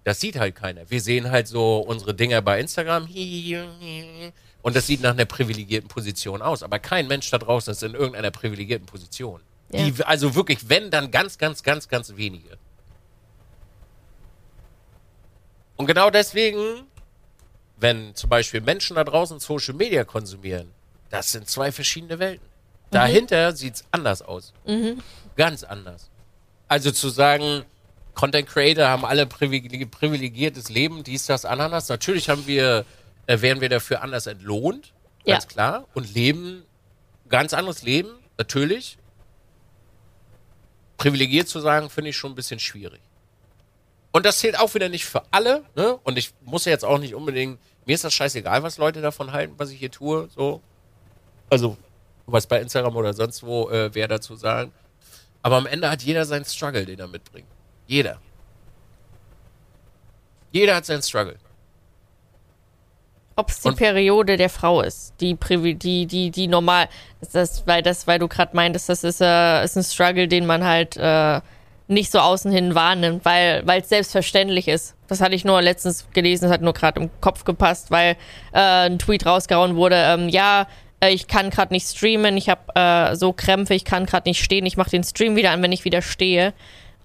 das 0.05 0.21
sieht 0.21 0.39
halt 0.39 0.55
keiner. 0.55 0.89
Wir 0.89 1.01
sehen 1.01 1.29
halt 1.29 1.49
so 1.49 1.79
unsere 1.79 2.13
Dinger 2.13 2.41
bei 2.41 2.57
Instagram 2.61 3.05
und 4.61 4.75
das 4.75 4.87
sieht 4.87 5.01
nach 5.01 5.11
einer 5.11 5.25
privilegierten 5.25 5.87
Position 5.87 6.41
aus. 6.41 6.63
Aber 6.63 6.79
kein 6.79 7.07
Mensch 7.07 7.29
da 7.29 7.37
draußen 7.37 7.71
ist 7.71 7.83
in 7.83 7.93
irgendeiner 7.93 8.31
privilegierten 8.31 8.85
Position. 8.85 9.41
Ja. 9.71 9.85
Die, 9.85 10.03
also 10.03 10.35
wirklich, 10.35 10.69
wenn, 10.69 10.91
dann 10.91 11.11
ganz, 11.11 11.37
ganz, 11.37 11.63
ganz, 11.63 11.87
ganz 11.87 12.15
wenige. 12.15 12.57
Und 15.77 15.87
genau 15.87 16.09
deswegen, 16.09 16.83
wenn 17.77 18.13
zum 18.13 18.29
Beispiel 18.29 18.61
Menschen 18.61 18.95
da 18.95 19.03
draußen 19.03 19.39
Social 19.39 19.73
Media 19.73 20.03
konsumieren, 20.03 20.71
das 21.09 21.31
sind 21.31 21.49
zwei 21.49 21.71
verschiedene 21.71 22.19
Welten. 22.19 22.47
Dahinter 22.91 23.55
sieht's 23.55 23.85
anders 23.91 24.21
aus. 24.21 24.53
Ganz 25.37 25.63
anders. 25.63 26.09
Also 26.67 26.91
zu 26.91 27.09
sagen, 27.09 27.63
Content 28.13 28.47
Creator 28.47 28.87
haben 28.87 29.05
alle 29.05 29.25
privilegi 29.25 29.85
privilegiertes 29.85 30.69
Leben, 30.69 31.03
dies, 31.03 31.25
das, 31.25 31.45
Ananas. 31.45 31.89
Natürlich 31.89 32.29
haben 32.29 32.45
wir, 32.45 32.85
äh, 33.31 33.41
werden 33.41 33.61
wir 33.61 33.69
dafür 33.69 34.01
anders 34.01 34.27
entlohnt, 34.27 34.93
ganz 35.25 35.43
Ja. 35.45 35.49
klar. 35.49 35.87
Und 35.93 36.13
leben 36.13 36.63
ganz 37.29 37.53
anderes 37.53 37.81
Leben, 37.83 38.09
natürlich. 38.37 38.97
Privilegiert 40.97 41.47
zu 41.47 41.59
sagen, 41.59 41.89
finde 41.89 42.09
ich 42.09 42.17
schon 42.17 42.31
ein 42.33 42.35
bisschen 42.35 42.59
schwierig. 42.59 43.01
Und 44.11 44.25
das 44.25 44.39
zählt 44.39 44.59
auch 44.59 44.73
wieder 44.75 44.89
nicht 44.89 45.05
für 45.05 45.23
alle, 45.31 45.63
ne? 45.75 45.95
Und 46.03 46.17
ich 46.17 46.33
muss 46.41 46.65
ja 46.65 46.71
jetzt 46.71 46.83
auch 46.83 46.99
nicht 46.99 47.15
unbedingt, 47.15 47.59
mir 47.85 47.95
ist 47.95 48.03
das 48.03 48.13
scheißegal, 48.13 48.61
was 48.61 48.77
Leute 48.77 49.01
davon 49.01 49.31
halten, 49.31 49.53
was 49.57 49.69
ich 49.71 49.79
hier 49.79 49.89
tue, 49.89 50.27
so. 50.35 50.61
Also, 51.49 51.77
was 52.25 52.45
bei 52.45 52.59
Instagram 52.61 52.95
oder 52.95 53.13
sonst 53.13 53.41
wo 53.43 53.69
äh, 53.69 53.89
wer 53.95 54.07
dazu 54.07 54.35
sagen. 54.35 54.71
Aber 55.41 55.55
am 55.55 55.65
Ende 55.65 55.89
hat 55.89 56.03
jeder 56.03 56.25
seinen 56.25 56.45
Struggle, 56.45 56.85
den 56.85 56.99
er 56.99 57.07
mitbringt. 57.07 57.47
Jeder. 57.87 58.19
Jeder 60.51 60.75
hat 60.75 60.85
seinen 60.85 61.01
Struggle. 61.01 61.37
Ob 63.35 63.49
es 63.49 63.61
die 63.61 63.69
Und- 63.69 63.77
Periode 63.77 64.37
der 64.37 64.49
Frau 64.49 64.81
ist, 64.81 65.13
die 65.21 65.35
die, 65.35 66.05
die, 66.05 66.31
die 66.31 66.47
normal, 66.47 66.89
ist 67.21 67.33
das, 67.35 67.65
weil 67.65 67.81
das, 67.81 68.05
weil 68.07 68.19
du 68.19 68.27
gerade 68.27 68.55
meintest, 68.55 68.89
das 68.89 69.03
ist, 69.03 69.21
äh, 69.21 69.63
ist 69.63 69.77
ein 69.77 69.83
Struggle, 69.83 70.27
den 70.27 70.45
man 70.45 70.63
halt 70.65 70.97
äh, 70.97 71.39
nicht 71.87 72.11
so 72.11 72.19
außen 72.19 72.51
hin 72.51 72.75
wahrnimmt, 72.75 73.25
weil 73.25 73.63
es 73.81 73.89
selbstverständlich 73.89 74.67
ist. 74.67 74.95
Das 75.07 75.21
hatte 75.21 75.35
ich 75.35 75.43
nur 75.45 75.61
letztens 75.61 76.07
gelesen, 76.13 76.45
das 76.45 76.53
hat 76.53 76.61
nur 76.61 76.73
gerade 76.73 77.01
im 77.01 77.09
Kopf 77.19 77.43
gepasst, 77.43 77.91
weil 77.91 78.15
äh, 78.53 78.59
ein 78.87 78.99
Tweet 78.99 79.25
rausgehauen 79.25 79.75
wurde, 79.75 79.95
ähm, 79.97 80.29
ja, 80.29 80.67
äh, 81.01 81.09
ich 81.09 81.27
kann 81.27 81.49
gerade 81.49 81.73
nicht 81.73 81.87
streamen, 81.87 82.37
ich 82.37 82.49
habe 82.49 82.61
äh, 82.75 83.15
so 83.15 83.33
Krämpfe, 83.33 83.73
ich 83.73 83.85
kann 83.85 84.05
gerade 84.05 84.29
nicht 84.29 84.43
stehen, 84.43 84.65
ich 84.65 84.77
mache 84.77 84.91
den 84.91 85.03
Stream 85.03 85.35
wieder 85.35 85.51
an, 85.51 85.61
wenn 85.61 85.71
ich 85.71 85.83
wieder 85.85 86.01
stehe. 86.01 86.53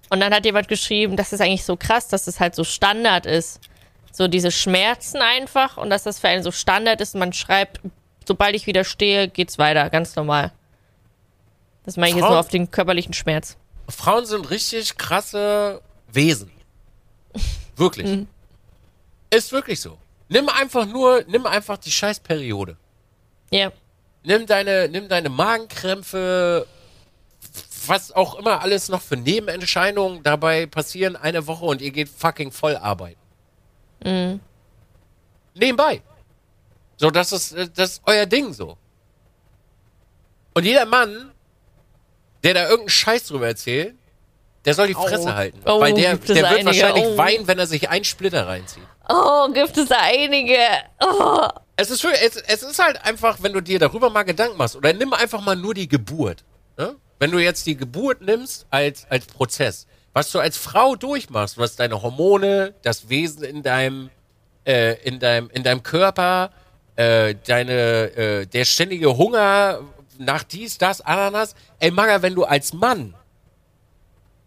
Und 0.09 0.21
dann 0.21 0.33
hat 0.33 0.45
jemand 0.45 0.67
geschrieben, 0.69 1.17
das 1.17 1.33
ist 1.33 1.41
eigentlich 1.41 1.65
so 1.65 1.75
krass, 1.75 2.07
dass 2.07 2.27
es 2.27 2.39
halt 2.39 2.55
so 2.55 2.63
Standard 2.63 3.25
ist. 3.25 3.59
So 4.17 4.27
diese 4.27 4.49
Schmerzen 4.49 5.17
einfach 5.21 5.77
und 5.77 5.91
dass 5.91 6.01
das 6.01 6.17
für 6.17 6.27
einen 6.27 6.41
so 6.41 6.51
Standard 6.51 7.01
ist. 7.01 7.13
Man 7.13 7.33
schreibt, 7.33 7.81
sobald 8.27 8.55
ich 8.55 8.65
wieder 8.65 8.83
stehe, 8.83 9.27
geht's 9.27 9.59
weiter, 9.59 9.91
ganz 9.91 10.15
normal. 10.15 10.51
Das 11.85 11.97
meine 11.97 12.09
ich 12.09 12.15
jetzt 12.15 12.23
Frau- 12.23 12.31
nur 12.31 12.39
auf 12.39 12.47
den 12.47 12.71
körperlichen 12.71 13.13
Schmerz. 13.13 13.57
Frauen 13.87 14.25
sind 14.25 14.49
richtig 14.49 14.97
krasse 14.97 15.83
Wesen. 16.11 16.49
Wirklich. 17.75 18.25
Ist 19.29 19.51
wirklich 19.51 19.79
so. 19.79 19.99
Nimm 20.29 20.49
einfach 20.49 20.87
nur, 20.87 21.23
nimm 21.27 21.45
einfach 21.45 21.77
die 21.77 21.91
Scheißperiode. 21.91 22.75
Ja, 23.51 23.71
Nimm 24.23 24.47
deine, 24.47 24.89
nimm 24.89 25.07
deine 25.07 25.29
Magenkrämpfe, 25.29 26.65
was 27.85 28.11
auch 28.11 28.33
immer 28.39 28.61
alles 28.61 28.89
noch 28.89 29.01
für 29.03 29.15
Nebenentscheidungen 29.15 30.23
dabei 30.23 30.65
passieren, 30.65 31.15
eine 31.15 31.45
Woche 31.45 31.65
und 31.65 31.81
ihr 31.83 31.91
geht 31.91 32.09
fucking 32.09 32.51
voll 32.51 32.75
arbeiten. 32.75 33.19
Nebenbei. 35.53 36.01
So, 36.97 37.09
das 37.11 37.31
ist, 37.31 37.51
äh, 37.53 37.67
das 37.73 37.93
ist 37.93 38.01
euer 38.05 38.25
Ding 38.25 38.53
so. 38.53 38.77
Und 40.53 40.63
jeder 40.63 40.85
Mann, 40.85 41.31
der 42.43 42.53
da 42.55 42.63
irgendeinen 42.63 42.89
Scheiß 42.89 43.27
drüber 43.27 43.47
erzählt, 43.47 43.95
der 44.65 44.73
soll 44.73 44.87
die 44.87 44.93
Fresse 44.95 45.33
halten. 45.35 45.59
Oh, 45.65 45.79
weil 45.79 45.93
der, 45.93 46.17
der 46.17 46.35
wird 46.35 46.45
einige. 46.45 46.65
wahrscheinlich 46.65 47.05
Oh. 47.05 47.17
weinen, 47.17 47.47
wenn 47.47 47.59
er 47.59 47.67
sich 47.67 47.89
einen 47.89 48.03
Splitter 48.03 48.47
reinzieht. 48.47 48.83
Oh, 49.07 49.47
gibt 49.53 49.77
es 49.77 49.87
da 49.89 49.97
einige. 50.01 50.57
Oh. 50.99 51.47
Es 51.77 51.89
ist, 51.91 52.03
es, 52.03 52.35
es 52.35 52.63
ist 52.63 52.79
halt 52.79 53.03
einfach, 53.05 53.37
wenn 53.41 53.53
du 53.53 53.61
dir 53.61 53.79
darüber 53.79 54.09
mal 54.09 54.23
Gedanken 54.23 54.57
machst, 54.57 54.75
oder 54.75 54.91
nimm 54.93 55.13
einfach 55.13 55.41
mal 55.41 55.55
nur 55.55 55.73
die 55.73 55.87
Geburt. 55.87 56.43
Ne? 56.77 56.95
Wenn 57.19 57.31
du 57.31 57.37
jetzt 57.37 57.65
die 57.67 57.77
Geburt 57.77 58.21
nimmst 58.21 58.65
als, 58.71 59.05
als 59.09 59.25
Prozess, 59.27 59.85
was 60.17 60.31
du 60.31 60.39
als 60.39 60.57
Frau 60.57 60.95
durchmachst, 60.95 61.59
was 61.59 61.75
deine 61.75 62.01
Hormone, 62.01 62.73
das 62.81 63.07
Wesen 63.07 63.43
in 63.43 63.61
deinem, 63.61 64.09
äh, 64.65 64.99
in 65.03 65.19
deinem, 65.19 65.47
in 65.51 65.61
deinem 65.61 65.83
Körper, 65.83 66.49
äh, 66.95 67.35
deine, 67.45 68.15
äh, 68.15 68.47
der 68.47 68.65
ständige 68.65 69.15
Hunger 69.15 69.81
nach 70.17 70.41
dies, 70.41 70.79
das, 70.79 71.01
Ananas. 71.01 71.53
Ey, 71.77 71.91
Maga, 71.91 72.23
wenn 72.23 72.33
du 72.33 72.45
als 72.45 72.73
Mann 72.73 73.13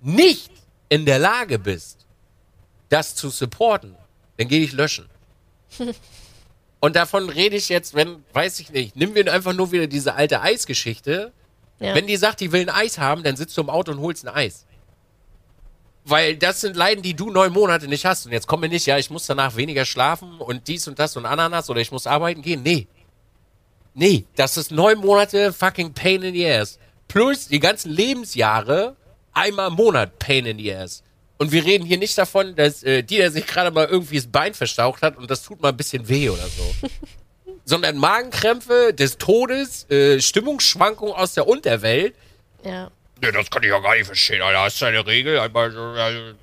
nicht 0.00 0.50
in 0.88 1.06
der 1.06 1.20
Lage 1.20 1.60
bist, 1.60 2.04
das 2.88 3.14
zu 3.14 3.30
supporten, 3.30 3.94
dann 4.38 4.48
geh 4.48 4.58
dich 4.58 4.72
löschen. 4.72 5.08
Und 6.80 6.96
davon 6.96 7.28
rede 7.28 7.54
ich 7.54 7.68
jetzt, 7.68 7.94
wenn, 7.94 8.24
weiß 8.32 8.58
ich 8.58 8.70
nicht, 8.70 8.96
nimm 8.96 9.14
wir 9.14 9.32
einfach 9.32 9.52
nur 9.52 9.70
wieder 9.70 9.86
diese 9.86 10.14
alte 10.14 10.40
Eisgeschichte. 10.40 11.32
Ja. 11.78 11.94
Wenn 11.94 12.08
die 12.08 12.16
sagt, 12.16 12.40
die 12.40 12.50
will 12.50 12.62
ein 12.62 12.70
Eis 12.70 12.98
haben, 12.98 13.22
dann 13.22 13.36
sitzt 13.36 13.56
du 13.56 13.60
im 13.60 13.70
Auto 13.70 13.92
und 13.92 14.00
holst 14.00 14.26
ein 14.26 14.34
Eis. 14.34 14.66
Weil 16.10 16.36
das 16.36 16.60
sind 16.60 16.76
Leiden, 16.76 17.02
die 17.02 17.14
du 17.14 17.30
neun 17.30 17.52
Monate 17.52 17.86
nicht 17.86 18.04
hast. 18.04 18.26
Und 18.26 18.32
jetzt 18.32 18.48
komm 18.48 18.60
mir 18.60 18.68
nicht, 18.68 18.84
ja, 18.86 18.98
ich 18.98 19.10
muss 19.10 19.26
danach 19.26 19.54
weniger 19.54 19.84
schlafen 19.84 20.40
und 20.40 20.66
dies 20.66 20.88
und 20.88 20.98
das 20.98 21.16
und 21.16 21.24
Ananas 21.24 21.70
oder 21.70 21.80
ich 21.80 21.92
muss 21.92 22.06
arbeiten 22.06 22.42
gehen. 22.42 22.62
Nee. 22.64 22.88
Nee, 23.94 24.24
das 24.34 24.56
ist 24.56 24.72
neun 24.72 24.98
Monate 24.98 25.52
fucking 25.52 25.94
Pain 25.94 26.22
in 26.22 26.34
the 26.34 26.46
Ass. 26.50 26.78
Plus 27.06 27.46
die 27.46 27.60
ganzen 27.60 27.92
Lebensjahre 27.92 28.96
einmal 29.32 29.68
im 29.68 29.74
Monat 29.74 30.18
Pain 30.18 30.46
in 30.46 30.58
the 30.58 30.74
Ass. 30.74 31.04
Und 31.38 31.52
wir 31.52 31.64
reden 31.64 31.86
hier 31.86 31.98
nicht 31.98 32.18
davon, 32.18 32.56
dass 32.56 32.82
äh, 32.82 33.02
die, 33.02 33.16
der 33.16 33.30
sich 33.30 33.46
gerade 33.46 33.70
mal 33.70 33.86
irgendwie 33.86 34.16
das 34.16 34.26
Bein 34.26 34.52
verstaucht 34.52 35.02
hat 35.02 35.16
und 35.16 35.30
das 35.30 35.44
tut 35.44 35.62
mal 35.62 35.68
ein 35.68 35.76
bisschen 35.76 36.08
weh 36.08 36.28
oder 36.28 36.46
so. 36.48 36.88
Sondern 37.64 37.96
Magenkrämpfe 37.96 38.92
des 38.92 39.16
Todes, 39.16 39.88
äh, 39.90 40.20
Stimmungsschwankungen 40.20 41.14
aus 41.14 41.34
der 41.34 41.46
Unterwelt. 41.46 42.16
Ja. 42.64 42.90
Nee, 43.22 43.32
das 43.32 43.50
kann 43.50 43.62
ich 43.62 43.68
ja 43.68 43.78
gar 43.78 43.94
nicht 43.94 44.06
verstehen, 44.06 44.42
Alter. 44.42 44.60
Hast 44.60 44.80
du 44.80 44.86
eine 44.86 45.06
Regel? 45.06 45.38
Einmal 45.38 45.70
so, 45.70 45.80
also 45.80 46.34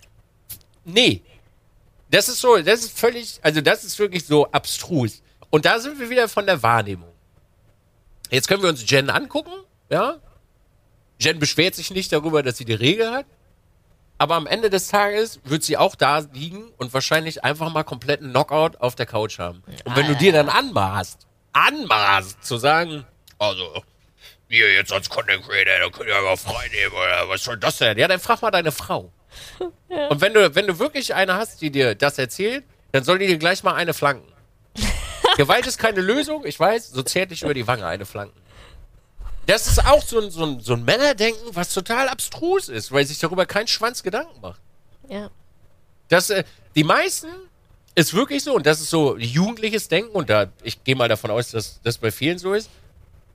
Nee. 0.86 1.22
Das 2.10 2.30
ist 2.30 2.40
so, 2.40 2.58
das 2.58 2.82
ist 2.82 2.98
völlig, 2.98 3.40
also 3.42 3.60
das 3.60 3.84
ist 3.84 4.00
wirklich 4.00 4.26
so 4.26 4.50
abstrus. 4.52 5.22
Und 5.50 5.66
da 5.66 5.80
sind 5.80 6.00
wir 6.00 6.10
wieder 6.10 6.30
von 6.30 6.46
der 6.46 6.64
Wahrnehmung. 6.64 7.12
Jetzt 8.30 8.48
können 8.48 8.62
wir 8.62 8.70
uns 8.70 8.90
Jen 8.90 9.10
angucken, 9.10 9.52
ja. 9.90 10.18
Jen 11.20 11.40
beschwert 11.40 11.76
sich 11.76 11.92
nicht 11.92 12.12
darüber, 12.14 12.44
dass 12.44 12.58
sie 12.58 12.66
die 12.66 12.74
Regel 12.74 13.12
hat. 13.12 13.26
Aber 14.20 14.36
am 14.36 14.48
Ende 14.48 14.70
des 14.70 14.88
Tages 14.88 15.40
wird 15.44 15.64
sie 15.64 15.78
auch 15.78 15.96
da 15.96 16.20
liegen 16.34 16.72
und 16.78 16.94
wahrscheinlich 16.94 17.44
einfach 17.44 17.72
mal 17.72 17.84
kompletten 17.84 18.32
Knockout 18.32 18.78
auf 18.80 18.96
der 18.96 19.06
Couch 19.06 19.38
haben. 19.38 19.64
Und 19.86 19.96
wenn 19.96 20.08
du 20.08 20.16
dir 20.16 20.32
dann 20.32 20.50
anmaßt, 20.50 21.28
anmaßt, 21.54 22.44
zu 22.44 22.58
sagen, 22.58 23.06
also, 23.38 23.84
ihr 24.50 24.74
jetzt 24.74 24.92
als 24.94 25.10
Content 25.10 25.44
Creator, 25.44 25.80
da 25.80 25.90
könnt 25.90 26.10
ihr 26.10 26.16
aber 26.16 26.38
frei 26.38 26.68
nehmen, 26.70 26.94
oder 26.94 27.30
was 27.30 27.44
soll 27.44 27.58
das 27.58 27.78
denn? 27.78 27.98
Ja, 27.98 28.08
dann 28.08 28.20
frag 28.20 28.42
mal 28.42 28.52
deine 28.52 28.72
Frau. 28.72 29.12
Und 30.10 30.22
wenn 30.22 30.34
du, 30.34 30.56
wenn 30.56 30.68
du 30.68 30.80
wirklich 30.80 31.14
eine 31.14 31.36
hast, 31.36 31.62
die 31.62 31.72
dir 31.72 31.96
das 31.96 32.18
erzählt, 32.18 32.64
dann 32.92 33.04
soll 33.04 33.20
die 33.20 33.28
dir 33.28 33.38
gleich 33.38 33.64
mal 33.64 33.76
eine 33.76 33.94
flanken. 33.94 34.32
Gewalt 35.38 35.68
ist 35.68 35.78
keine 35.78 36.02
Lösung, 36.02 36.46
ich 36.46 36.60
weiß, 36.60 36.92
so 36.92 37.04
zärtlich 37.04 37.44
über 37.44 37.54
die 37.54 37.68
Wange 37.68 37.86
eine 37.86 38.06
flanken. 38.06 38.40
Das 39.46 39.68
ist 39.68 39.86
auch 39.86 40.04
so 40.04 40.20
ein, 40.20 40.30
so, 40.30 40.46
ein, 40.46 40.60
so 40.60 40.74
ein 40.74 40.84
Männerdenken, 40.84 41.56
was 41.56 41.74
total 41.74 42.10
abstrus 42.10 42.68
ist, 42.68 42.92
weil 42.92 43.06
sich 43.06 43.20
darüber 43.20 43.46
kein 43.46 43.68
Schwanz 43.68 44.04
Gedanken 44.04 44.42
macht. 44.42 44.60
Ja. 45.10 45.30
Das, 46.10 46.30
äh, 46.30 46.44
die 46.76 46.84
meisten 46.84 47.28
ist 47.96 48.14
wirklich 48.14 48.44
so, 48.44 48.56
und 48.56 48.66
das 48.66 48.82
ist 48.82 48.90
so 48.90 49.18
jugendliches 49.18 49.88
Denken, 49.88 50.12
und 50.12 50.30
da, 50.30 50.48
ich 50.64 50.84
gehe 50.84 50.96
mal 50.96 51.08
davon 51.08 51.32
aus, 51.32 51.52
dass 51.52 51.80
das 51.82 51.98
bei 51.98 52.12
vielen 52.12 52.38
so 52.38 52.54
ist. 52.54 52.70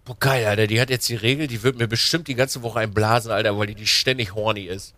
Boah, 0.04 0.16
geil, 0.18 0.46
Alter, 0.46 0.66
die 0.66 0.80
hat 0.80 0.90
jetzt 0.90 1.08
die 1.08 1.14
Regel, 1.14 1.46
die 1.46 1.62
wird 1.62 1.78
mir 1.78 1.86
bestimmt 1.86 2.26
die 2.26 2.34
ganze 2.34 2.62
Woche 2.62 2.80
einblasen, 2.80 3.30
Alter, 3.30 3.56
weil 3.56 3.68
die, 3.68 3.76
die 3.76 3.86
ständig 3.86 4.34
horny 4.34 4.64
ist. 4.64 4.94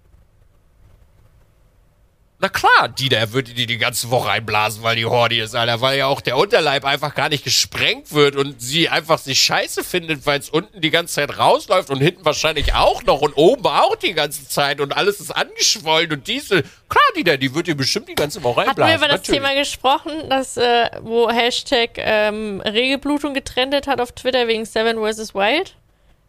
Na 2.45 2.51
klar, 2.51 2.88
die 2.90 3.09
da 3.09 3.32
würde 3.32 3.55
die 3.55 3.64
die 3.64 3.78
ganze 3.78 4.11
Woche 4.11 4.28
einblasen, 4.28 4.82
weil 4.82 4.97
die 4.97 5.07
horny 5.07 5.38
ist, 5.38 5.57
Alter, 5.57 5.80
weil 5.80 5.97
ja 5.97 6.09
auch 6.09 6.20
der 6.20 6.36
Unterleib 6.36 6.84
einfach 6.84 7.14
gar 7.14 7.30
nicht 7.30 7.42
gesprengt 7.42 8.12
wird 8.12 8.36
und 8.36 8.61
sie 8.61 8.90
einfach 8.90 9.16
sich 9.16 9.40
scheiße 9.40 9.82
findet, 9.82 10.26
weil 10.26 10.40
es 10.40 10.51
unten 10.51 10.82
die 10.82 10.90
ganze 10.90 11.14
Zeit 11.14 11.38
rausläuft 11.38 11.88
und 11.88 12.03
hinten 12.03 12.22
wahrscheinlich 12.22 12.74
auch 12.74 13.03
noch 13.05 13.22
und 13.22 13.32
oben 13.32 13.64
auch 13.64 13.97
die 13.97 14.12
ganze 14.12 14.47
Zeit 14.47 14.82
und 14.82 14.95
alles 14.95 15.20
ist 15.20 15.30
angeschwollen 15.30 16.12
und 16.12 16.28
diese, 16.28 16.64
klar, 16.90 17.03
die 17.16 17.24
da, 17.24 17.38
die 17.38 17.55
wird 17.55 17.66
dir 17.66 17.76
bestimmt 17.76 18.11
die 18.11 18.14
ganze 18.14 18.42
Woche 18.42 18.61
Hatten 18.61 18.68
einblasen. 18.72 18.92
wir 18.92 18.99
über 18.99 19.09
das 19.09 19.26
natürlich. 19.26 19.40
Thema 19.40 19.59
gesprochen, 19.59 20.28
dass, 20.28 20.59
äh, 20.59 20.90
wo 21.01 21.30
Hashtag 21.30 21.92
ähm, 21.97 22.61
Regelblutung 22.61 23.32
getrennt 23.32 23.86
hat 23.86 24.03
auf 24.03 24.12
Twitter 24.12 24.49
wegen 24.49 24.66
Seven 24.66 24.99
vs. 24.99 25.34
Wild? 25.34 25.76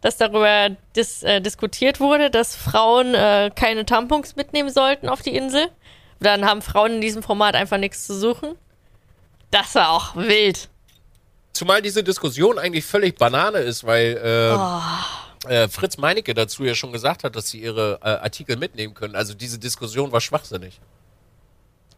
Dass 0.00 0.16
darüber 0.16 0.70
dis 0.94 1.22
äh, 1.24 1.42
diskutiert 1.42 2.00
wurde, 2.00 2.30
dass 2.30 2.56
Frauen 2.56 3.14
äh, 3.14 3.50
keine 3.54 3.84
Tampons 3.84 4.34
mitnehmen 4.36 4.70
sollten 4.70 5.10
auf 5.10 5.20
die 5.20 5.36
Insel. 5.36 5.68
Dann 6.20 6.44
haben 6.44 6.62
Frauen 6.62 6.92
in 6.92 7.00
diesem 7.00 7.22
Format 7.22 7.54
einfach 7.54 7.78
nichts 7.78 8.06
zu 8.06 8.18
suchen. 8.18 8.56
Das 9.50 9.74
war 9.74 9.90
auch 9.90 10.16
wild. 10.16 10.68
Zumal 11.52 11.80
diese 11.80 12.02
Diskussion 12.02 12.58
eigentlich 12.58 12.84
völlig 12.84 13.16
Banane 13.16 13.58
ist, 13.58 13.84
weil 13.84 14.16
äh, 15.48 15.54
äh, 15.54 15.68
Fritz 15.68 15.96
Meinecke 15.96 16.34
dazu 16.34 16.64
ja 16.64 16.74
schon 16.74 16.92
gesagt 16.92 17.24
hat, 17.24 17.36
dass 17.36 17.48
sie 17.48 17.62
ihre 17.62 17.98
äh, 18.02 18.08
Artikel 18.08 18.56
mitnehmen 18.56 18.94
können. 18.94 19.14
Also 19.14 19.34
diese 19.34 19.58
Diskussion 19.58 20.12
war 20.12 20.20
schwachsinnig. 20.20 20.80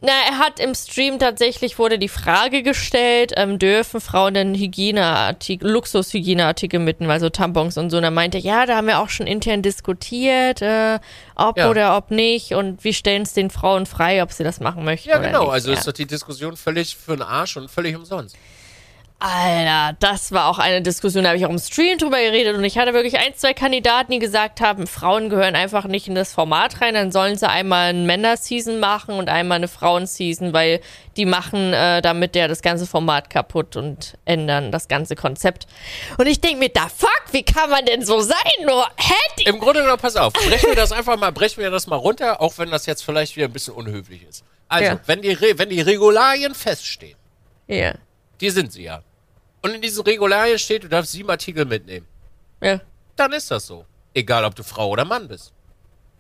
Na, 0.01 0.13
er 0.29 0.39
hat 0.39 0.61
im 0.61 0.77
Stream 0.77 1.19
tatsächlich 1.19 1.77
wurde 1.77 1.99
die 1.99 2.09
Frage 2.09 2.63
gestellt, 2.63 3.33
ähm, 3.37 3.59
dürfen 3.59 4.01
Frauen 4.01 4.35
denn 4.35 4.55
Hygieneartikel, 4.55 5.69
Luxushygieneartikel 5.69 6.79
mitnehmen, 6.79 7.11
also 7.11 7.31
Tampons 7.31 7.77
und 7.77 7.91
so. 7.91 7.97
Und 7.97 8.05
er 8.05 8.13
meinte, 8.13 8.39
ja, 8.39 8.65
da 8.65 8.77
haben 8.77 8.87
wir 8.87 9.01
auch 9.01 9.09
schon 9.09 9.27
intern 9.27 9.61
diskutiert, 9.61 10.63
äh, 10.63 11.01
ob 11.35 11.59
Ja. 11.59 11.69
oder 11.69 11.97
ob 11.97 12.13
nicht 12.13 12.55
und 12.55 12.85
wir 12.85 12.93
stellen 12.93 13.23
es 13.23 13.33
den 13.33 13.51
Frauen 13.51 13.87
frei, 13.87 14.23
ob 14.23 14.31
sie 14.31 14.45
das 14.45 14.61
machen 14.61 14.85
möchten. 14.85 15.09
Ja, 15.09 15.19
genau. 15.19 15.45
Nicht. 15.45 15.53
Also 15.53 15.73
ja. 15.73 15.79
ist 15.79 15.89
doch 15.89 15.93
die 15.93 16.07
Diskussion 16.07 16.57
völlig 16.57 16.95
für 16.97 17.17
den 17.17 17.23
Arsch 17.23 17.57
und 17.57 17.69
völlig 17.69 17.97
umsonst. 17.97 18.37
Alter, 19.21 19.97
das 19.99 20.31
war 20.31 20.47
auch 20.47 20.61
eine 20.61 20.81
Diskussion, 20.81 21.25
da 21.25 21.31
habe 21.31 21.39
ich 21.39 21.45
auch 21.45 21.51
im 21.51 21.59
Stream 21.59 21.99
drüber 21.99 22.19
geredet 22.21 22.57
und 22.57 22.63
ich 22.63 22.79
hatte 22.79 22.95
wirklich 22.95 23.19
ein, 23.19 23.35
zwei 23.35 23.53
Kandidaten, 23.53 24.13
die 24.13 24.21
gesagt 24.21 24.61
haben, 24.61 24.87
Frauen 24.87 25.29
gehören 25.29 25.57
einfach 25.57 25.87
nicht 25.87 26.07
in 26.07 26.15
das 26.15 26.33
Format 26.33 26.81
rein, 26.81 26.95
dann 26.95 27.11
sollen 27.11 27.37
sie 27.37 27.49
einmal 27.49 27.89
einen 27.89 28.07
Männer-Season 28.07 28.79
machen 28.79 29.17
und 29.17 29.29
einmal 29.29 29.57
eine 29.57 29.67
Frauen-Season, 29.67 30.53
weil 30.53 30.81
die 31.17 31.25
machen 31.27 31.73
äh, 31.73 32.01
damit 32.01 32.37
ja 32.37 32.47
das 32.47 32.63
ganze 32.63 32.87
Format 32.87 33.29
kaputt 33.29 33.75
und 33.75 34.17
ändern 34.25 34.71
das 34.71 34.87
ganze 34.87 35.17
Konzept. 35.17 35.67
Und 36.17 36.29
ich 36.29 36.41
denke 36.41 36.59
mir, 36.59 36.69
da 36.69 36.89
fuck, 36.89 37.25
wie 37.33 37.43
kann 37.43 37.71
man 37.71 37.85
denn 37.87 38.05
so 38.05 38.21
sein? 38.21 38.37
Nur, 38.65 38.87
hä? 38.97 39.15
Die- 39.41 39.45
Im 39.49 39.59
Grunde 39.59 39.81
genommen, 39.81 40.01
pass 40.01 40.15
auf, 40.15 40.33
brechen 40.33 40.69
wir 40.69 40.77
das 40.77 40.93
einfach 40.93 41.17
mal, 41.19 41.33
brechen 41.33 41.61
wir 41.61 41.73
das 41.73 41.89
mal 41.89 41.97
runter, 41.97 42.41
auch 42.41 42.57
wenn 42.59 42.71
das 42.71 42.87
jetzt 42.87 43.03
vielleicht 43.05 43.35
wieder 43.35 43.47
ein 43.49 43.53
bisschen 43.53 43.75
unhöflich 43.75 44.23
ist. 44.29 44.45
Also, 44.69 44.91
Ja. 44.93 45.01
wenn, 45.07 45.23
die 45.23 45.33
Re 45.33 45.59
wenn 45.59 45.71
die 45.71 45.81
Regularien 45.81 46.55
feststehen, 46.55 47.17
Ja, 47.67 47.95
die 48.41 48.51
sind 48.51 48.73
sie 48.73 48.85
ja. 48.85 49.03
Und 49.63 49.75
in 49.75 49.81
diesen 49.83 50.03
Regularien 50.05 50.59
steht, 50.59 50.85
du 50.85 50.89
darfst 50.89 51.13
sieben 51.13 51.31
Artikel 51.31 51.65
mitnehmen. 51.65 52.07
ja, 52.61 52.81
Dann 53.17 53.33
ist 53.33 53.51
das 53.51 53.67
so. 53.67 53.85
Egal, 54.15 54.45
ob 54.45 54.55
du 54.55 54.63
Frau 54.63 54.89
oder 54.91 55.05
Mann 55.05 55.29
bist. 55.29 55.53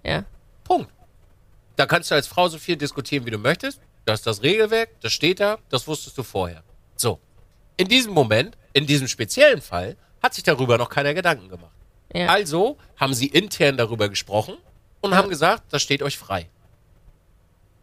ja. 0.05 0.24
Punkt. 0.64 0.91
Da 1.76 1.86
kannst 1.86 2.11
du 2.11 2.14
als 2.14 2.26
Frau 2.26 2.49
so 2.49 2.59
viel 2.59 2.76
diskutieren, 2.76 3.24
wie 3.24 3.30
du 3.30 3.39
möchtest. 3.39 3.80
Das 4.05 4.20
ist 4.20 4.26
das 4.26 4.43
Regelwerk, 4.43 4.91
das 5.01 5.12
steht 5.12 5.41
da, 5.41 5.59
das 5.70 5.86
wusstest 5.86 6.18
du 6.18 6.22
vorher. 6.22 6.62
So. 6.97 7.20
In 7.76 7.89
diesem 7.89 8.12
Moment, 8.12 8.59
in 8.74 8.86
diesem 8.86 9.07
speziellen 9.09 9.62
Fall, 9.62 9.97
hat 10.22 10.34
sich 10.34 10.43
darüber 10.45 10.76
noch 10.76 10.89
keiner 10.91 11.14
Gedanken 11.14 11.49
gemacht. 11.49 11.72
ja. 12.12 12.26
Also 12.26 12.76
haben 12.97 13.14
sie 13.14 13.28
intern 13.28 13.76
darüber 13.76 14.09
gesprochen 14.09 14.57
und 15.01 15.14
haben 15.14 15.28
gesagt, 15.30 15.62
das 15.72 15.80
steht 15.82 16.03
euch 16.03 16.18
frei. 16.18 16.51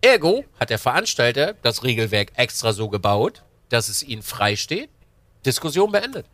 Ergo 0.01 0.43
hat 0.59 0.69
der 0.69 0.79
Veranstalter 0.79 1.53
das 1.63 1.83
Regelwerk 1.83 2.33
extra 2.35 2.73
so 2.73 2.89
gebaut, 2.89 3.43
dass 3.69 3.89
es 3.89 4.03
ihnen 4.03 4.21
frei 4.21 4.55
steht. 4.55 4.89
Diskussion 5.45 5.91
beendet. 5.91 6.25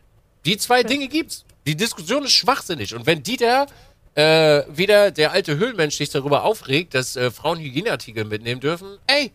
Die 0.44 0.56
zwei 0.56 0.82
Dinge 0.82 1.08
gibt's. 1.08 1.44
Die 1.66 1.76
Diskussion 1.76 2.24
ist 2.24 2.32
schwachsinnig. 2.32 2.94
Und 2.94 3.06
wenn 3.06 3.22
Dieter 3.22 3.66
äh, 4.14 4.62
wieder 4.68 5.10
der 5.10 5.32
alte 5.32 5.56
Höhlenmensch 5.56 5.96
sich 5.96 6.10
darüber 6.10 6.44
aufregt, 6.44 6.94
dass 6.94 7.16
äh, 7.16 7.30
Frauen 7.30 7.58
Hygieneartikel 7.58 8.24
mitnehmen 8.24 8.60
dürfen, 8.60 8.98
ey, 9.06 9.32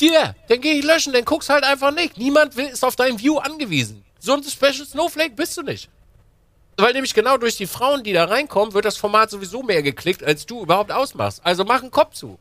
Dieter, 0.00 0.34
dann 0.48 0.60
geh 0.60 0.72
ich 0.72 0.84
löschen, 0.84 1.12
dann 1.12 1.24
guck's 1.24 1.48
halt 1.48 1.64
einfach 1.64 1.92
nicht. 1.92 2.16
Niemand 2.16 2.56
will, 2.56 2.66
ist 2.66 2.84
auf 2.84 2.96
dein 2.96 3.20
View 3.20 3.38
angewiesen. 3.38 4.04
So 4.18 4.34
ein 4.34 4.42
Special 4.42 4.86
Snowflake 4.86 5.34
bist 5.34 5.56
du 5.56 5.62
nicht. 5.62 5.88
Weil 6.76 6.94
nämlich 6.94 7.12
genau 7.14 7.36
durch 7.36 7.56
die 7.56 7.66
Frauen, 7.66 8.02
die 8.02 8.12
da 8.12 8.24
reinkommen, 8.24 8.72
wird 8.72 8.86
das 8.86 8.96
Format 8.96 9.30
sowieso 9.30 9.62
mehr 9.62 9.82
geklickt, 9.82 10.24
als 10.24 10.46
du 10.46 10.62
überhaupt 10.62 10.90
ausmachst. 10.90 11.40
Also 11.44 11.64
mach 11.64 11.82
einen 11.82 11.90
Kopf 11.90 12.14
zu. 12.14 12.38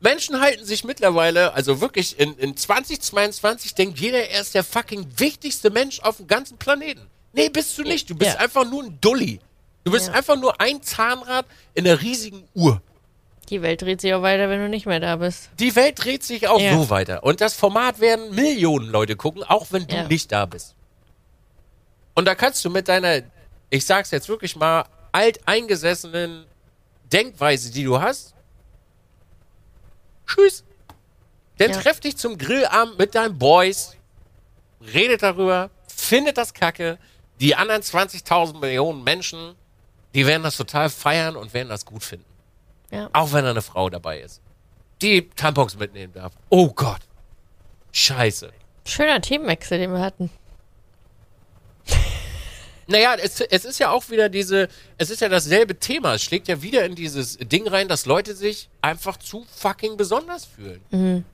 Menschen 0.00 0.40
halten 0.40 0.64
sich 0.64 0.84
mittlerweile, 0.84 1.54
also 1.54 1.80
wirklich 1.80 2.18
in, 2.18 2.36
in 2.38 2.56
2022 2.56 3.74
denkt 3.74 3.98
jeder, 3.98 4.28
er 4.28 4.40
ist 4.42 4.54
der 4.54 4.62
fucking 4.64 5.06
wichtigste 5.16 5.70
Mensch 5.70 6.00
auf 6.00 6.18
dem 6.18 6.26
ganzen 6.26 6.58
Planeten. 6.58 7.06
Nee, 7.32 7.48
bist 7.48 7.76
du 7.78 7.82
nicht. 7.82 8.08
Du 8.10 8.14
bist 8.14 8.34
Ja. 8.34 8.40
einfach 8.40 8.64
nur 8.68 8.84
ein 8.84 8.98
Dulli. 9.00 9.40
Du 9.84 9.92
bist 9.92 10.08
Ja. 10.08 10.12
einfach 10.14 10.36
nur 10.36 10.60
ein 10.60 10.82
Zahnrad 10.82 11.46
in 11.74 11.84
der 11.84 12.00
riesigen 12.02 12.44
Uhr. 12.54 12.82
Die 13.48 13.62
Welt 13.62 13.82
dreht 13.82 14.00
sich 14.00 14.12
auch 14.12 14.22
weiter, 14.22 14.48
wenn 14.50 14.58
du 14.60 14.68
nicht 14.68 14.86
mehr 14.86 14.98
da 15.00 15.16
bist. 15.16 15.50
Die 15.60 15.74
Welt 15.76 16.02
dreht 16.04 16.24
sich 16.24 16.48
auch 16.48 16.60
Ja. 16.60 16.74
so 16.76 16.90
weiter. 16.90 17.22
Und 17.22 17.40
das 17.40 17.54
Format 17.54 18.00
werden 18.00 18.34
Millionen 18.34 18.88
Leute 18.88 19.16
gucken, 19.16 19.44
auch 19.44 19.66
wenn 19.70 19.86
du 19.86 20.08
nicht 20.08 20.32
da 20.32 20.46
bist. 20.46 20.74
Und 22.14 22.24
da 22.24 22.34
kannst 22.34 22.64
du 22.64 22.70
mit 22.70 22.88
deiner, 22.88 23.22
ich 23.70 23.86
sag's 23.86 24.10
jetzt 24.10 24.28
wirklich 24.28 24.56
mal, 24.56 24.84
alteingesessenen 25.12 26.44
Denkweise, 27.12 27.70
die 27.70 27.84
du 27.84 28.00
hast, 28.00 28.34
tschüss. 30.26 30.64
Dann 31.58 31.70
Ja. 31.70 31.80
treff 31.80 32.00
dich 32.00 32.16
zum 32.16 32.36
Grillabend 32.38 32.98
mit 32.98 33.14
deinen 33.14 33.38
Boys, 33.38 33.96
redet 34.92 35.22
darüber, 35.22 35.70
findet 35.88 36.36
das 36.36 36.52
Kacke. 36.52 36.98
Die 37.40 37.54
anderen 37.54 37.82
20.000 37.82 38.60
Millionen 38.60 39.04
Menschen, 39.04 39.54
die 40.14 40.26
werden 40.26 40.42
das 40.42 40.56
total 40.56 40.90
feiern 40.90 41.36
und 41.36 41.52
werden 41.54 41.68
das 41.68 41.84
gut 41.84 42.02
finden. 42.02 42.24
Ja. 42.90 43.10
Auch 43.12 43.32
wenn 43.32 43.44
da 43.44 43.50
eine 43.50 43.62
Frau 43.62 43.90
dabei 43.90 44.20
ist. 44.20 44.40
Die 45.02 45.28
Tampons 45.30 45.76
mitnehmen 45.78 46.12
darf. 46.12 46.32
Oh 46.48 46.68
Gott. 46.72 47.00
Scheiße. 47.92 48.50
Schöner 48.86 49.20
Themenwechsel, 49.20 49.78
den 49.78 49.92
wir 49.92 50.00
hatten. 50.00 50.30
Naja, 52.88 53.16
es, 53.20 53.40
es 53.40 53.64
ist 53.64 53.78
ja 53.80 53.90
auch 53.90 54.10
wieder 54.10 54.28
diese, 54.28 54.68
es 54.96 55.10
ist 55.10 55.20
ja 55.20 55.28
dasselbe 55.28 55.78
Thema. 55.78 56.14
Es 56.14 56.22
schlägt 56.22 56.46
ja 56.48 56.62
wieder 56.62 56.84
in 56.84 56.94
dieses 56.94 57.36
Ding 57.38 57.66
rein, 57.66 57.88
dass 57.88 58.06
Leute 58.06 58.34
sich 58.34 58.68
einfach 58.80 59.16
zu 59.16 59.44
fucking 59.56 59.96
besonders 59.96 60.44
fühlen. 60.44 61.24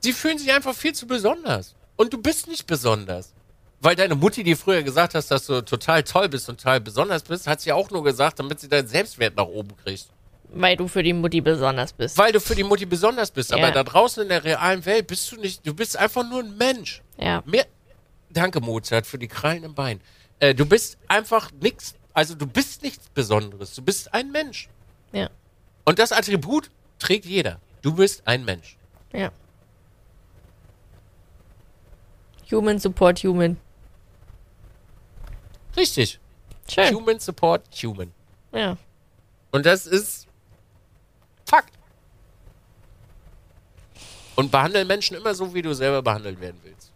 Sie 0.00 0.12
fühlen 0.12 0.38
sich 0.38 0.52
einfach 0.52 0.74
viel 0.74 0.94
zu 0.94 1.06
besonders. 1.06 1.74
Und 1.96 2.12
du 2.12 2.18
bist 2.18 2.48
nicht 2.48 2.66
besonders. 2.66 3.32
Weil 3.80 3.96
deine 3.96 4.14
Mutti 4.14 4.42
dir 4.42 4.56
früher 4.56 4.82
gesagt 4.82 5.14
hast, 5.14 5.30
dass 5.30 5.46
du 5.46 5.60
total 5.62 6.02
toll 6.04 6.28
bist 6.28 6.48
und 6.48 6.58
total 6.58 6.80
besonders 6.80 7.22
bist, 7.22 7.46
hat 7.46 7.60
sie 7.60 7.70
auch 7.72 7.90
nur 7.90 8.02
gesagt, 8.02 8.38
damit 8.38 8.60
sie 8.60 8.68
deinen 8.68 8.88
Selbstwert 8.88 9.36
nach 9.36 9.46
oben 9.46 9.76
kriegt. 9.76 10.06
Weil 10.56 10.76
du 10.76 10.88
für 10.88 11.02
die 11.02 11.12
Mutti 11.12 11.40
besonders 11.40 11.92
bist. 11.92 12.16
Weil 12.16 12.32
du 12.32 12.40
für 12.40 12.54
die 12.54 12.62
Mutti 12.64 12.86
besonders 12.86 13.30
bist. 13.30 13.52
Aber 13.52 13.62
Ja. 13.62 13.70
da 13.72 13.82
draußen 13.84 14.22
in 14.22 14.28
der 14.30 14.42
realen 14.44 14.84
Welt 14.86 15.06
bist 15.06 15.30
du 15.32 15.36
nicht, 15.36 15.66
du 15.66 15.74
bist 15.74 15.96
einfach 15.98 16.28
nur 16.28 16.40
ein 16.40 16.56
Mensch. 16.56 17.02
ja. 17.18 17.42
Mehr, 17.44 17.66
danke 18.36 18.60
Mozart 18.60 19.06
für 19.06 19.18
die 19.18 19.28
Krallen 19.28 19.64
im 19.64 19.74
Bein. 19.74 20.00
Äh, 20.40 20.54
du 20.54 20.66
bist 20.66 20.98
einfach 21.08 21.50
nichts, 21.52 21.94
also 22.12 22.34
du 22.34 22.46
bist 22.46 22.82
nichts 22.82 23.08
Besonderes. 23.08 23.74
Du 23.74 23.82
bist 23.82 24.12
ein 24.12 24.30
Mensch. 24.30 24.68
Ja. 25.12 25.30
Und 25.84 25.98
das 25.98 26.12
Attribut 26.12 26.70
trägt 26.98 27.24
jeder. 27.24 27.60
Du 27.82 27.94
bist 27.94 28.26
ein 28.26 28.44
Mensch. 28.44 28.76
Ja. 29.12 29.30
Human 32.50 32.78
support 32.78 33.18
human. 33.20 33.56
Richtig. 35.76 36.20
Schön. 36.68 36.94
Human 36.94 37.18
support 37.18 37.62
human. 37.82 38.12
Ja. 38.52 38.76
Und 39.50 39.66
das 39.66 39.86
ist 39.86 40.26
Fakt. 41.46 41.74
Und 44.34 44.50
behandle 44.50 44.84
Menschen 44.84 45.16
immer 45.16 45.34
so, 45.34 45.54
wie 45.54 45.62
du 45.62 45.72
selber 45.74 46.02
behandelt 46.02 46.40
werden 46.40 46.60
willst. 46.64 46.92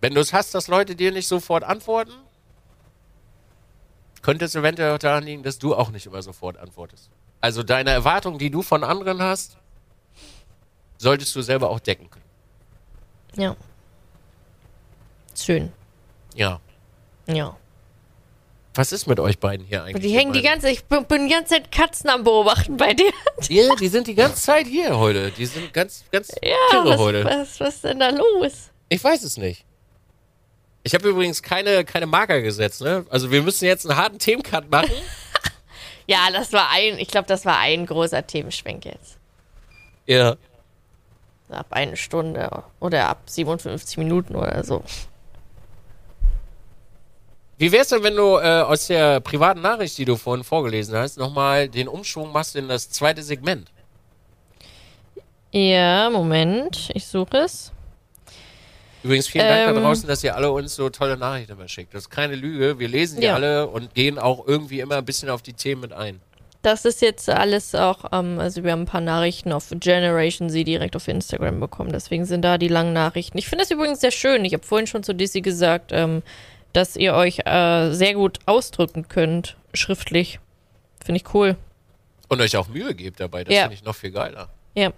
Wenn 0.00 0.14
du 0.14 0.20
es 0.20 0.32
hast, 0.32 0.54
dass 0.54 0.68
Leute 0.68 0.94
dir 0.94 1.12
nicht 1.12 1.26
sofort 1.26 1.64
antworten, 1.64 2.12
könnte 4.22 4.44
es 4.44 4.54
eventuell 4.54 4.94
auch 4.94 4.98
daran 4.98 5.24
liegen, 5.24 5.42
dass 5.42 5.58
du 5.58 5.74
auch 5.74 5.90
nicht 5.90 6.06
immer 6.06 6.22
sofort 6.22 6.56
antwortest. 6.58 7.10
Also 7.40 7.62
deine 7.62 7.90
Erwartungen, 7.90 8.38
die 8.38 8.50
du 8.50 8.62
von 8.62 8.84
anderen 8.84 9.22
hast, 9.22 9.56
solltest 10.98 11.34
du 11.36 11.42
selber 11.42 11.70
auch 11.70 11.80
decken 11.80 12.10
können. 12.10 12.24
Ja. 13.36 13.56
Schön. 15.36 15.72
Ja. 16.34 16.60
Ja. 17.26 17.56
Was 18.74 18.92
ist 18.92 19.06
mit 19.06 19.18
euch 19.18 19.38
beiden 19.38 19.66
hier 19.66 19.82
eigentlich? 19.84 20.02
Die 20.04 20.16
hängen 20.16 20.32
die 20.32 20.42
ganze, 20.42 20.70
ich 20.70 20.84
bin, 20.84 21.04
bin 21.04 21.26
die 21.26 21.34
ganze 21.34 21.54
Zeit 21.54 21.72
Katzen 21.72 22.10
am 22.10 22.22
Beobachten 22.24 22.76
bei 22.76 22.94
dir. 22.94 23.10
Ja, 23.48 23.74
die 23.76 23.88
sind 23.88 24.06
die 24.08 24.14
ganze 24.16 24.42
Zeit 24.42 24.66
hier 24.66 24.98
heute. 24.98 25.30
Die 25.30 25.46
sind 25.46 25.72
ganz, 25.72 26.04
ganz 26.10 26.28
Ja, 26.42 26.56
kirre 26.70 26.90
was, 26.90 26.98
heute. 26.98 27.24
was, 27.24 27.60
was 27.60 27.74
ist 27.76 27.84
denn 27.84 28.00
da 28.00 28.10
los? 28.10 28.70
Ich 28.88 29.02
weiß 29.02 29.22
es 29.22 29.36
nicht. 29.36 29.64
Ich 30.88 30.94
habe 30.94 31.06
übrigens 31.06 31.42
keine, 31.42 31.84
keine 31.84 32.06
Marker 32.06 32.40
gesetzt, 32.40 32.80
ne? 32.80 33.04
Also 33.10 33.30
wir 33.30 33.42
müssen 33.42 33.66
jetzt 33.66 33.86
einen 33.86 33.98
harten 33.98 34.18
Themencut 34.18 34.70
machen. 34.70 34.90
Ja, 36.06 36.30
das 36.32 36.54
war 36.54 36.70
ein, 36.70 36.98
ich 36.98 37.08
glaube, 37.08 37.28
das 37.28 37.44
war 37.44 37.58
ein 37.58 37.84
großer 37.84 38.26
Themenschwenk 38.26 38.86
jetzt. 38.86 39.18
ja. 40.06 40.36
Ab 41.50 41.66
eine 41.68 41.98
Stunde 41.98 42.64
oder 42.80 43.06
ab 43.10 43.24
57 43.26 43.98
Minuten 43.98 44.34
oder 44.34 44.64
so. 44.64 44.82
Wie 47.58 47.70
wär's 47.70 47.88
denn, 47.88 48.02
wenn 48.02 48.16
du 48.16 48.38
äh, 48.38 48.62
aus 48.62 48.86
der 48.86 49.20
privaten 49.20 49.60
Nachricht, 49.60 49.98
die 49.98 50.06
du 50.06 50.16
vorhin 50.16 50.44
vorgelesen 50.44 50.96
hast, 50.96 51.18
nochmal 51.18 51.68
den 51.68 51.88
Umschwung 51.88 52.32
machst 52.32 52.56
in 52.56 52.68
das 52.68 52.88
zweite 52.88 53.22
Segment? 53.22 53.70
Ja, 55.52 56.08
Moment, 56.08 56.88
ich 56.94 57.06
suche 57.06 57.36
es. 57.36 57.70
Übrigens 59.02 59.28
vielen 59.28 59.46
Dank 59.46 59.64
da 59.66 59.70
Ähm. 59.76 59.82
draußen, 59.82 60.08
dass 60.08 60.24
ihr 60.24 60.34
alle 60.34 60.50
uns 60.50 60.74
so 60.74 60.88
tolle 60.90 61.16
Nachrichten 61.16 61.52
immer 61.52 61.68
schickt. 61.68 61.94
Das 61.94 62.02
ist 62.04 62.10
keine 62.10 62.34
Lüge. 62.34 62.78
Wir 62.78 62.88
lesen 62.88 63.20
die 63.20 63.26
Ja. 63.26 63.34
alle 63.34 63.66
und 63.68 63.94
gehen 63.94 64.18
auch 64.18 64.46
irgendwie 64.46 64.80
immer 64.80 64.96
ein 64.96 65.04
bisschen 65.04 65.30
auf 65.30 65.42
die 65.42 65.52
Themen 65.52 65.82
mit 65.82 65.92
ein. 65.92 66.20
Das 66.62 66.84
ist 66.84 67.00
jetzt 67.02 67.28
alles 67.30 67.74
auch, 67.76 68.06
ähm, 68.12 68.40
also 68.40 68.64
wir 68.64 68.72
haben 68.72 68.82
ein 68.82 68.86
paar 68.86 69.00
Nachrichten 69.00 69.52
auf 69.52 69.66
Generation 69.70 70.50
Z 70.50 70.66
direkt 70.66 70.96
auf 70.96 71.06
Instagram 71.06 71.60
bekommen. 71.60 71.92
Deswegen 71.92 72.24
sind 72.24 72.42
da 72.42 72.58
die 72.58 72.66
langen 72.66 72.92
Nachrichten. 72.92 73.38
Ich 73.38 73.46
finde 73.46 73.62
das 73.62 73.70
übrigens 73.70 74.00
sehr 74.00 74.10
schön. 74.10 74.44
Ich 74.44 74.54
habe 74.54 74.64
vorhin 74.66 74.88
schon 74.88 75.04
zu 75.04 75.14
Dizzy 75.14 75.40
gesagt, 75.40 75.92
ähm, 75.94 76.22
dass 76.72 76.96
ihr 76.96 77.14
euch 77.14 77.38
äh, 77.46 77.92
sehr 77.92 78.14
gut 78.14 78.40
ausdrücken 78.46 79.06
könnt, 79.08 79.56
schriftlich. 79.72 80.40
Finde 81.04 81.20
ich 81.20 81.32
cool. 81.32 81.54
Und 82.28 82.40
euch 82.40 82.56
auch 82.56 82.66
Mühe 82.68 82.92
gebt 82.94 83.20
dabei. 83.20 83.44
Das 83.44 83.54
Ja. 83.54 83.62
finde 83.62 83.74
ich 83.76 83.84
noch 83.84 83.94
viel 83.94 84.10
geiler. 84.10 84.48
Ja. 84.74 84.90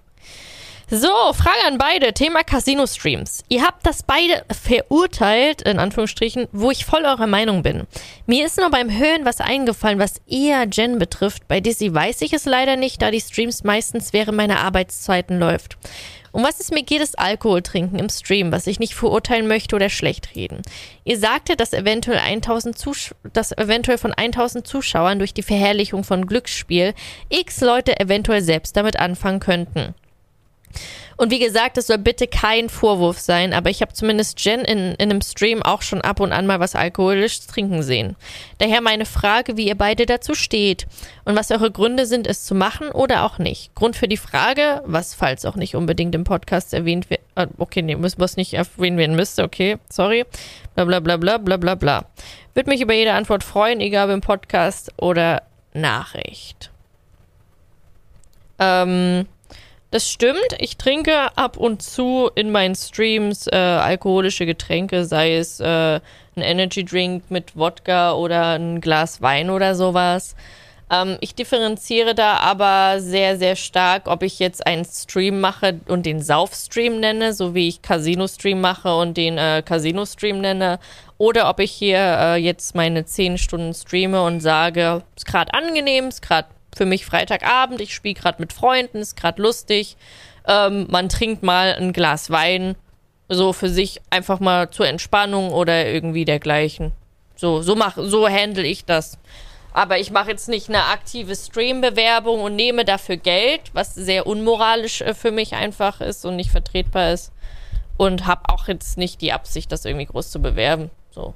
So, 0.92 1.32
Frage 1.34 1.68
an 1.68 1.78
beide. 1.78 2.12
Thema 2.12 2.42
Casino-Streams. 2.42 3.44
Ihr 3.48 3.62
habt 3.62 3.86
das 3.86 4.02
beide 4.02 4.44
verurteilt, 4.50 5.62
in 5.62 5.78
Anführungsstrichen, 5.78 6.48
wo 6.50 6.72
ich 6.72 6.84
voll 6.84 7.04
eurer 7.04 7.28
Meinung 7.28 7.62
bin. 7.62 7.86
Mir 8.26 8.44
ist 8.44 8.58
nur 8.58 8.70
beim 8.70 8.90
Hören 8.90 9.24
was 9.24 9.40
eingefallen, 9.40 10.00
was 10.00 10.20
eher 10.28 10.66
Jen 10.68 10.98
betrifft. 10.98 11.46
Bei 11.46 11.60
Dizzy 11.60 11.94
weiß 11.94 12.22
ich 12.22 12.32
es 12.32 12.44
leider 12.44 12.74
nicht, 12.74 13.00
da 13.00 13.12
die 13.12 13.20
Streams 13.20 13.62
meistens 13.62 14.12
während 14.12 14.36
meiner 14.36 14.58
Arbeitszeiten 14.64 15.38
läuft. 15.38 15.78
Um 16.32 16.42
was 16.42 16.58
es 16.58 16.72
mir 16.72 16.82
geht, 16.82 17.02
ist 17.02 17.20
Alkohol 17.20 17.62
trinken 17.62 18.00
im 18.00 18.08
Stream, 18.08 18.50
was 18.50 18.66
ich 18.66 18.80
nicht 18.80 18.94
verurteilen 18.94 19.46
möchte 19.46 19.76
oder 19.76 19.90
schlecht 19.90 20.34
reden. 20.34 20.60
Ihr 21.04 21.20
sagtet, 21.20 21.60
dass 21.60 21.72
eventuell 21.72 22.18
1000 22.18 22.76
Zusch 22.76 23.14
dass 23.32 23.52
eventuell 23.52 23.98
von 23.98 24.12
1000 24.12 24.66
Zuschauern 24.66 25.20
durch 25.20 25.34
die 25.34 25.42
Verherrlichung 25.42 26.02
von 26.02 26.26
Glücksspiel 26.26 26.94
x 27.28 27.60
Leute 27.60 28.00
eventuell 28.00 28.42
selbst 28.42 28.76
damit 28.76 28.98
anfangen 28.98 29.38
könnten. 29.38 29.94
Und 31.16 31.30
wie 31.30 31.38
gesagt, 31.38 31.76
es 31.76 31.88
soll 31.88 31.98
bitte 31.98 32.26
kein 32.26 32.70
Vorwurf 32.70 33.18
sein, 33.18 33.52
aber 33.52 33.68
ich 33.68 33.82
habe 33.82 33.92
zumindest 33.92 34.42
Jen 34.42 34.60
in, 34.60 34.94
in 34.94 35.10
einem 35.10 35.20
Stream 35.20 35.62
auch 35.62 35.82
schon 35.82 36.00
ab 36.00 36.18
und 36.18 36.32
an 36.32 36.46
mal 36.46 36.60
was 36.60 36.74
Alkoholisches 36.74 37.46
trinken 37.46 37.82
sehen. 37.82 38.16
Daher 38.56 38.80
meine 38.80 39.04
Frage, 39.04 39.58
wie 39.58 39.68
ihr 39.68 39.74
beide 39.74 40.06
dazu 40.06 40.34
steht 40.34 40.86
und 41.26 41.36
was 41.36 41.50
eure 41.50 41.70
Gründe 41.70 42.06
sind, 42.06 42.26
es 42.26 42.44
zu 42.44 42.54
machen 42.54 42.90
oder 42.90 43.24
auch 43.24 43.36
nicht. 43.36 43.74
Grund 43.74 43.96
für 43.96 44.08
die 44.08 44.16
Frage, 44.16 44.82
was 44.86 45.14
falls 45.14 45.44
auch 45.44 45.56
nicht 45.56 45.74
unbedingt 45.74 46.14
im 46.14 46.24
Podcast 46.24 46.72
erwähnt 46.72 47.10
wird, 47.10 47.20
äh, 47.34 47.48
okay, 47.58 47.82
nee, 47.82 47.96
muss 47.96 48.18
was 48.18 48.36
nicht 48.36 48.54
erwähnt 48.54 48.96
werden 48.96 49.14
müsste, 49.14 49.44
okay, 49.44 49.76
sorry, 49.90 50.24
bla 50.74 50.86
bla 50.86 51.00
bla 51.00 51.18
bla 51.18 51.36
bla 51.36 51.56
bla 51.58 51.74
bla. 51.74 52.06
Würde 52.54 52.70
mich 52.70 52.80
über 52.80 52.94
jede 52.94 53.12
Antwort 53.12 53.44
freuen, 53.44 53.80
egal 53.80 54.08
ob 54.08 54.14
im 54.14 54.20
Podcast 54.22 54.92
oder 54.96 55.42
Nachricht. 55.74 56.70
Ähm, 58.58 59.26
das 59.90 60.08
stimmt. 60.08 60.56
Ich 60.58 60.76
trinke 60.76 61.36
ab 61.36 61.56
und 61.56 61.82
zu 61.82 62.30
in 62.34 62.52
meinen 62.52 62.74
Streams 62.74 63.46
äh, 63.46 63.56
alkoholische 63.56 64.46
Getränke, 64.46 65.04
sei 65.04 65.36
es 65.36 65.60
äh, 65.60 66.00
ein 66.36 66.42
Energy 66.42 66.84
Drink 66.84 67.24
mit 67.30 67.56
Wodka 67.56 68.12
oder 68.12 68.58
ein 68.58 68.80
Glas 68.80 69.20
Wein 69.20 69.50
oder 69.50 69.74
sowas. 69.74 70.36
Ähm, 70.90 71.16
ich 71.20 71.34
differenziere 71.34 72.14
da 72.14 72.36
aber 72.38 73.00
sehr, 73.00 73.36
sehr 73.36 73.56
stark, 73.56 74.06
ob 74.06 74.22
ich 74.22 74.38
jetzt 74.38 74.66
einen 74.66 74.84
Stream 74.84 75.40
mache 75.40 75.80
und 75.86 76.04
den 76.06 76.22
Sauf-Stream 76.22 77.00
nenne, 77.00 77.32
so 77.32 77.54
wie 77.54 77.68
ich 77.68 77.82
Casino-Stream 77.82 78.60
mache 78.60 78.96
und 78.96 79.16
den 79.16 79.38
äh, 79.38 79.62
Casino-Stream 79.64 80.40
nenne, 80.40 80.78
oder 81.18 81.50
ob 81.50 81.60
ich 81.60 81.70
hier 81.70 81.98
äh, 81.98 82.36
jetzt 82.36 82.74
meine 82.74 83.04
10 83.04 83.38
Stunden 83.38 83.74
streame 83.74 84.22
und 84.22 84.40
sage, 84.40 85.02
ist 85.16 85.26
gerade 85.26 85.52
angenehm, 85.52 86.08
ist 86.08 86.22
gerade 86.22 86.48
für 86.74 86.86
mich 86.86 87.06
Freitagabend, 87.06 87.80
ich 87.80 87.94
spiele 87.94 88.14
gerade 88.14 88.40
mit 88.40 88.52
Freunden, 88.52 88.98
ist 88.98 89.16
gerade 89.16 89.42
lustig. 89.42 89.96
Ähm, 90.46 90.86
man 90.90 91.08
trinkt 91.08 91.42
mal 91.42 91.74
ein 91.74 91.92
Glas 91.92 92.30
Wein, 92.30 92.76
so 93.28 93.52
für 93.52 93.68
sich 93.68 94.00
einfach 94.10 94.40
mal 94.40 94.70
zur 94.70 94.88
Entspannung 94.88 95.52
oder 95.52 95.86
irgendwie 95.86 96.24
dergleichen. 96.24 96.92
So, 97.36 97.62
so 97.62 97.74
mach, 97.74 97.96
so 97.96 98.28
handle 98.28 98.66
ich 98.66 98.84
das. 98.84 99.18
Aber 99.72 99.98
ich 99.98 100.10
mache 100.10 100.30
jetzt 100.30 100.48
nicht 100.48 100.68
eine 100.68 100.86
aktive 100.86 101.36
Stream-Bewerbung 101.36 102.40
und 102.40 102.56
nehme 102.56 102.84
dafür 102.84 103.16
Geld, 103.16 103.62
was 103.72 103.94
sehr 103.94 104.26
unmoralisch 104.26 105.00
äh, 105.00 105.14
für 105.14 105.30
mich 105.30 105.54
einfach 105.54 106.00
ist 106.00 106.24
und 106.24 106.36
nicht 106.36 106.50
vertretbar 106.50 107.12
ist. 107.12 107.32
Und 107.96 108.26
habe 108.26 108.48
auch 108.48 108.66
jetzt 108.66 108.96
nicht 108.96 109.20
die 109.20 109.32
Absicht, 109.32 109.70
das 109.70 109.84
irgendwie 109.84 110.06
groß 110.06 110.30
zu 110.30 110.40
bewerben. 110.40 110.90
So. 111.10 111.34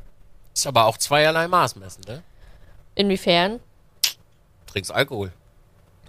Ist 0.55 0.67
aber 0.67 0.87
auch 0.87 0.97
zweierlei 0.97 1.47
Maß 1.47 1.77
messen, 1.77 2.03
ne? 2.07 2.23
Inwiefern? 2.95 3.61
Trinkst 4.75 4.91
Alkohol. 4.91 5.33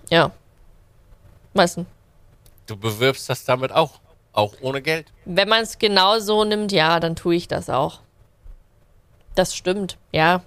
Ja. 0.09 0.31
Du? 1.53 1.85
Du 2.65 2.75
bewirbst 2.75 3.29
das 3.29 3.45
damit 3.45 3.71
auch. 3.71 3.99
Auch 4.33 4.55
ohne 4.59 4.81
Geld. 4.81 5.13
Wenn 5.25 5.47
man 5.47 5.61
es 5.61 5.77
genau 5.77 6.17
so 6.17 6.43
nimmt, 6.43 6.71
ja, 6.71 6.99
dann 6.99 7.15
tue 7.15 7.35
ich 7.35 7.47
das 7.47 7.69
auch. 7.69 7.99
Das 9.35 9.55
stimmt, 9.55 9.99
ja. 10.11 10.41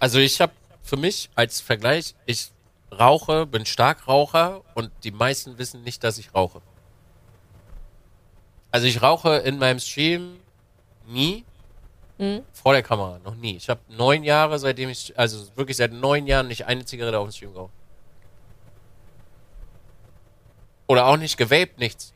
Also 0.00 0.18
ich 0.18 0.38
habe 0.42 0.52
für 0.82 0.98
mich 0.98 1.30
als 1.34 1.62
Vergleich, 1.62 2.14
ich 2.26 2.50
rauche, 2.92 3.46
bin 3.46 3.64
Starkraucher 3.64 4.60
und 4.74 4.90
die 5.02 5.12
meisten 5.12 5.56
wissen 5.56 5.82
nicht, 5.82 6.04
dass 6.04 6.18
ich 6.18 6.34
rauche. 6.34 6.60
Also 8.70 8.86
ich 8.86 9.00
rauche 9.00 9.36
in 9.38 9.58
meinem 9.58 9.78
Stream 9.78 10.40
nie 11.06 11.46
vor 12.52 12.72
der 12.72 12.82
Kamera, 12.82 13.18
noch 13.24 13.34
nie. 13.34 13.56
Ich 13.56 13.68
habe 13.68 13.80
neun 13.88 14.24
Jahre, 14.24 14.58
seitdem 14.58 14.88
ich, 14.88 15.18
also 15.18 15.54
wirklich 15.56 15.76
seit 15.76 15.92
neun 15.92 16.26
Jahren 16.26 16.48
nicht 16.48 16.66
eine 16.66 16.84
Zigarette 16.84 17.18
auf 17.18 17.28
dem 17.28 17.32
Stream 17.32 17.52
geraucht. 17.52 17.72
Oder 20.86 21.06
auch 21.06 21.16
nicht 21.16 21.36
gewaped, 21.36 21.78
nichts. 21.78 22.12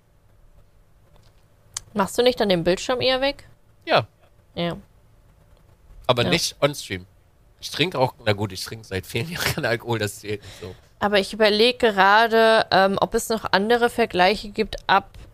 Machst 1.93 2.17
du 2.17 2.23
nicht 2.23 2.39
dann 2.41 2.49
den 2.49 2.65
Bildschirm 2.65 3.01
eher 3.01 3.21
weg? 3.21 3.49
Ja, 3.85 4.07
Ja. 4.55 4.77
aber 6.07 6.25
Ja. 6.25 6.31
nicht 6.31 6.57
on 6.63 6.75
Stream. 6.75 7.07
Ich 7.61 7.71
trinke 7.71 7.99
auch, 7.99 8.15
na 8.25 8.33
gut, 8.33 8.53
ich 8.53 8.65
trinke 8.65 8.87
seit 8.87 9.07
vielen 9.07 9.29
Jahren 9.33 9.65
Alkohol, 9.65 9.99
das 9.99 10.21
zählt 10.21 10.41
nicht 10.43 10.61
so. 10.61 10.75
Aber 10.99 11.19
ich 11.19 11.33
überlege 11.33 11.79
gerade, 11.79 12.67
ähm, 12.71 12.97
ob 13.01 13.15
es 13.15 13.29
noch 13.29 13.45
andere 13.53 13.91
Vergleiche 13.91 14.51
gibt, 14.51 14.77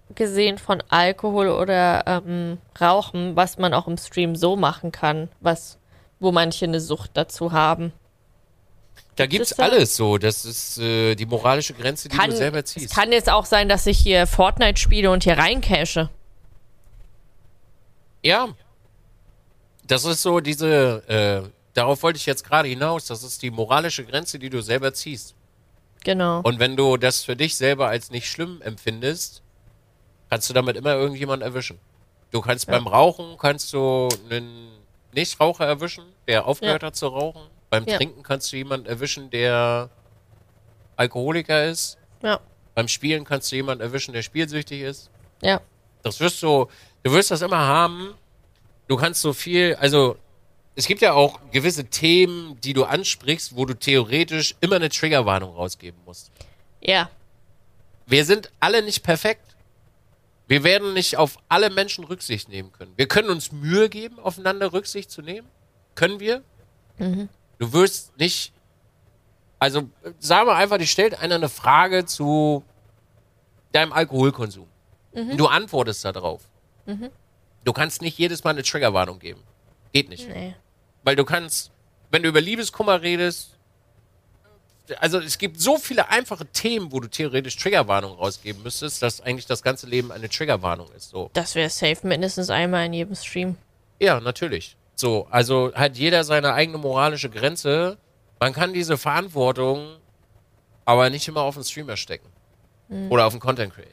abgesehen 0.09 0.59
von 0.59 0.83
Alkohol 0.89 1.49
oder 1.49 2.05
ähm, 2.07 2.59
Rauchen, 2.81 3.37
was 3.37 3.59
man 3.59 3.75
auch 3.75 3.87
im 3.87 3.99
Stream 3.99 4.37
so 4.37 4.57
machen 4.57 4.93
kann, 4.93 5.29
was, 5.41 5.79
wo 6.21 6.33
manche 6.33 6.65
eine 6.65 6.81
Sucht 6.81 7.11
dazu 7.15 7.53
haben. 7.53 7.93
Da 9.17 9.25
Gibt 9.25 9.33
gibt's 9.33 9.53
es 9.53 9.59
alles 9.59 9.97
so. 9.97 10.19
Das 10.19 10.45
ist 10.45 10.79
äh, 10.79 11.15
die 11.15 11.27
moralische 11.27 11.75
Grenze, 11.75 12.09
die 12.09 12.17
Kann, 12.17 12.31
du 12.31 12.37
selber 12.37 12.59
es 12.59 12.67
ziehst. 12.67 12.95
kann 12.95 13.13
jetzt 13.13 13.31
auch 13.31 13.47
sein, 13.47 13.69
dass 13.69 13.87
ich 13.87 13.99
hier 13.99 14.27
Fortnite 14.27 14.79
spiele 14.79 15.11
und 15.11 15.25
hier 15.25 15.39
reincache. 15.39 16.11
Ja. 18.23 18.49
Das 19.87 20.05
ist 20.05 20.23
so 20.23 20.41
diese, 20.41 21.03
äh, 21.09 21.49
darauf 21.73 22.03
wollte 22.03 22.19
ich 22.19 22.27
jetzt 22.27 22.45
gerade 22.45 22.69
hinaus. 22.69 23.07
Das 23.07 23.23
ist 23.23 23.43
die 23.43 23.51
moralische 23.51 24.05
Grenze, 24.05 24.39
die 24.39 24.51
du 24.51 24.61
selber 24.61 24.93
ziehst. 24.93 25.35
Genau. 26.05 26.41
Und 26.43 26.59
wenn 26.59 26.77
du 26.77 26.97
das 26.97 27.25
für 27.25 27.37
dich 27.37 27.57
selber 27.57 27.89
als 27.89 28.11
nicht 28.11 28.29
schlimm 28.29 28.61
empfindest, 28.63 29.43
kannst 30.31 30.49
du 30.51 30.55
damit 30.55 30.77
immer 30.77 30.95
irgendjemanden 30.95 31.47
erwischen. 31.47 31.79
Du 32.31 32.41
kannst 32.41 32.67
beim 32.67 32.87
Rauchen, 32.87 33.37
kannst 33.39 33.73
du 33.73 34.09
einen 34.29 34.69
Nichtraucher 35.13 35.65
erwischen, 35.65 36.05
der 36.27 36.47
aufgehört 36.47 36.83
hat 36.83 36.97
zu 36.97 37.07
rauchen. 37.07 37.43
Beim 37.71 37.85
Ja. 37.85 37.97
Trinken 37.97 38.23
kannst 38.23 38.53
du 38.53 38.57
jemanden 38.57 38.87
erwischen, 38.87 39.31
der 39.31 39.91
Alkoholiker 40.97 41.65
ist. 41.67 41.99
Ja. 42.23 42.41
Beim 42.75 42.89
Spielen 42.89 43.25
kannst 43.25 43.51
du 43.53 43.57
jemanden 43.57 43.83
erwischen, 43.83 44.13
der 44.13 44.23
spielsüchtig 44.23 44.83
ist. 44.83 45.11
Ja. 45.43 45.61
Das 46.03 46.21
wirst 46.21 46.43
du, 46.43 46.67
du 47.03 47.13
wirst 47.13 47.31
das 47.31 47.43
immer 47.43 47.59
haben. 47.59 48.15
Du 48.89 48.97
kannst 48.97 49.21
so 49.21 49.33
viel, 49.33 49.75
also 49.81 50.17
es 50.75 50.87
gibt 50.87 51.01
ja 51.01 51.13
auch 51.15 51.41
gewisse 51.53 51.85
Themen, 51.87 52.61
die 52.61 52.73
du 52.73 52.85
ansprichst, 52.85 53.57
wo 53.57 53.65
du 53.65 53.75
theoretisch 53.75 54.55
immer 54.61 54.77
eine 54.77 54.89
Triggerwarnung 54.91 55.55
rausgeben 55.55 55.99
musst. 56.05 56.31
Ja. 56.81 57.09
Wir 58.07 58.25
sind 58.25 58.51
alle 58.61 58.83
nicht 58.83 59.03
perfekt. 59.03 59.46
Wir 60.47 60.63
werden 60.63 60.93
nicht 60.95 61.17
auf 61.17 61.39
alle 61.49 61.71
Menschen 61.71 62.05
Rücksicht 62.05 62.49
nehmen 62.49 62.73
können. 62.73 62.93
Wir 62.97 63.09
können 63.09 63.31
uns 63.31 63.51
Mühe 63.53 63.89
geben, 63.89 64.19
aufeinander 64.21 64.73
Rücksicht 64.73 65.11
zu 65.11 65.23
nehmen. 65.23 65.49
Können 65.95 66.21
wir? 66.21 66.43
Du 67.59 67.73
wirst 67.73 68.17
nicht. 68.19 68.53
Also, 69.59 69.89
sagen 70.19 70.47
wir 70.47 70.55
einfach, 70.55 70.79
die 70.79 70.87
stellt 70.87 71.19
einer 71.19 71.37
eine 71.37 71.49
Frage 71.49 72.05
zu 72.05 72.63
deinem 73.73 73.93
Alkoholkonsum. 73.93 74.69
Du 75.37 75.47
antwortest 75.47 76.05
da 76.05 76.13
drauf. 76.13 76.43
Du 77.65 77.73
kannst 77.73 78.03
nicht 78.03 78.19
jedes 78.19 78.45
Mal 78.45 78.51
eine 78.51 78.63
Triggerwarnung 78.63 79.19
geben. 79.19 79.43
Geht 79.93 80.09
nicht. 80.09 80.29
Nee. 80.29 80.55
Weil 81.03 81.17
du 81.17 81.25
kannst, 81.25 81.73
wenn 82.11 82.23
du 82.23 82.29
über 82.29 82.41
Liebeskummer 82.41 83.03
redest, 83.03 83.56
also 85.01 85.19
es 85.19 85.39
gibt 85.39 85.61
so 85.61 85.79
viele 85.79 86.09
einfache 86.09 86.47
Themen, 86.47 86.93
wo 86.93 87.01
du 87.01 87.09
theoretisch 87.09 87.57
Triggerwarnung 87.57 88.17
rausgeben 88.17 88.63
müsstest, 88.63 89.03
dass 89.03 89.21
eigentlich 89.21 89.47
das 89.47 89.63
ganze 89.63 89.87
Leben 89.87 90.13
eine 90.13 90.29
Triggerwarnung 90.29 90.89
ist. 90.97 91.11
So. 91.11 91.31
Das 91.33 91.55
wäre 91.55 91.71
safe 91.71 92.07
mindestens 92.07 92.51
einmal 92.51 92.87
in 92.87 92.93
jedem 92.93 93.15
Stream. 93.15 93.57
Ja, 94.01 94.21
natürlich. 94.21 94.77
So, 94.95 95.27
also 95.31 95.73
hat 95.75 95.97
jeder 95.97 96.25
seine 96.25 96.53
eigene 96.55 96.79
moralische 96.79 97.31
Grenze. 97.31 97.99
Man 98.41 98.53
kann 98.53 98.73
diese 98.73 98.97
Verantwortung 98.97 99.97
aber 100.85 101.11
nicht 101.11 101.27
immer 101.29 101.43
auf 101.43 101.55
den 101.55 101.65
Streamer 101.65 101.97
stecken. 101.97 102.29
Oder 103.11 103.27
auf 103.27 103.33
den 103.33 103.41
Content 103.41 103.75
Creator. 103.75 103.93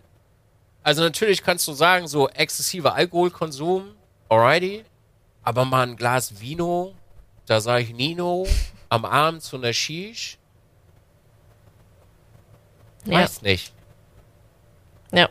Also 0.83 1.01
natürlich 1.01 1.41
kannst 1.41 1.67
du 1.67 1.73
sagen, 1.73 2.07
so 2.07 2.29
exzessiver 2.29 2.93
Alkoholkonsum, 2.93 3.95
alrighty, 4.29 4.83
aber 5.41 5.65
mal 5.65 5.87
ein 5.87 5.95
Glas 5.95 6.39
Vino, 6.39 6.93
da 7.47 7.59
sage 7.59 7.83
ich 7.83 7.93
Nino, 7.93 8.45
am 8.89 9.05
Abend 9.05 9.41
zu 9.41 9.57
einer 9.57 9.73
Shish, 9.73 10.37
Ja. 13.05 13.19
weiß 13.19 13.41
nicht. 13.41 13.73
Ja. 15.11 15.29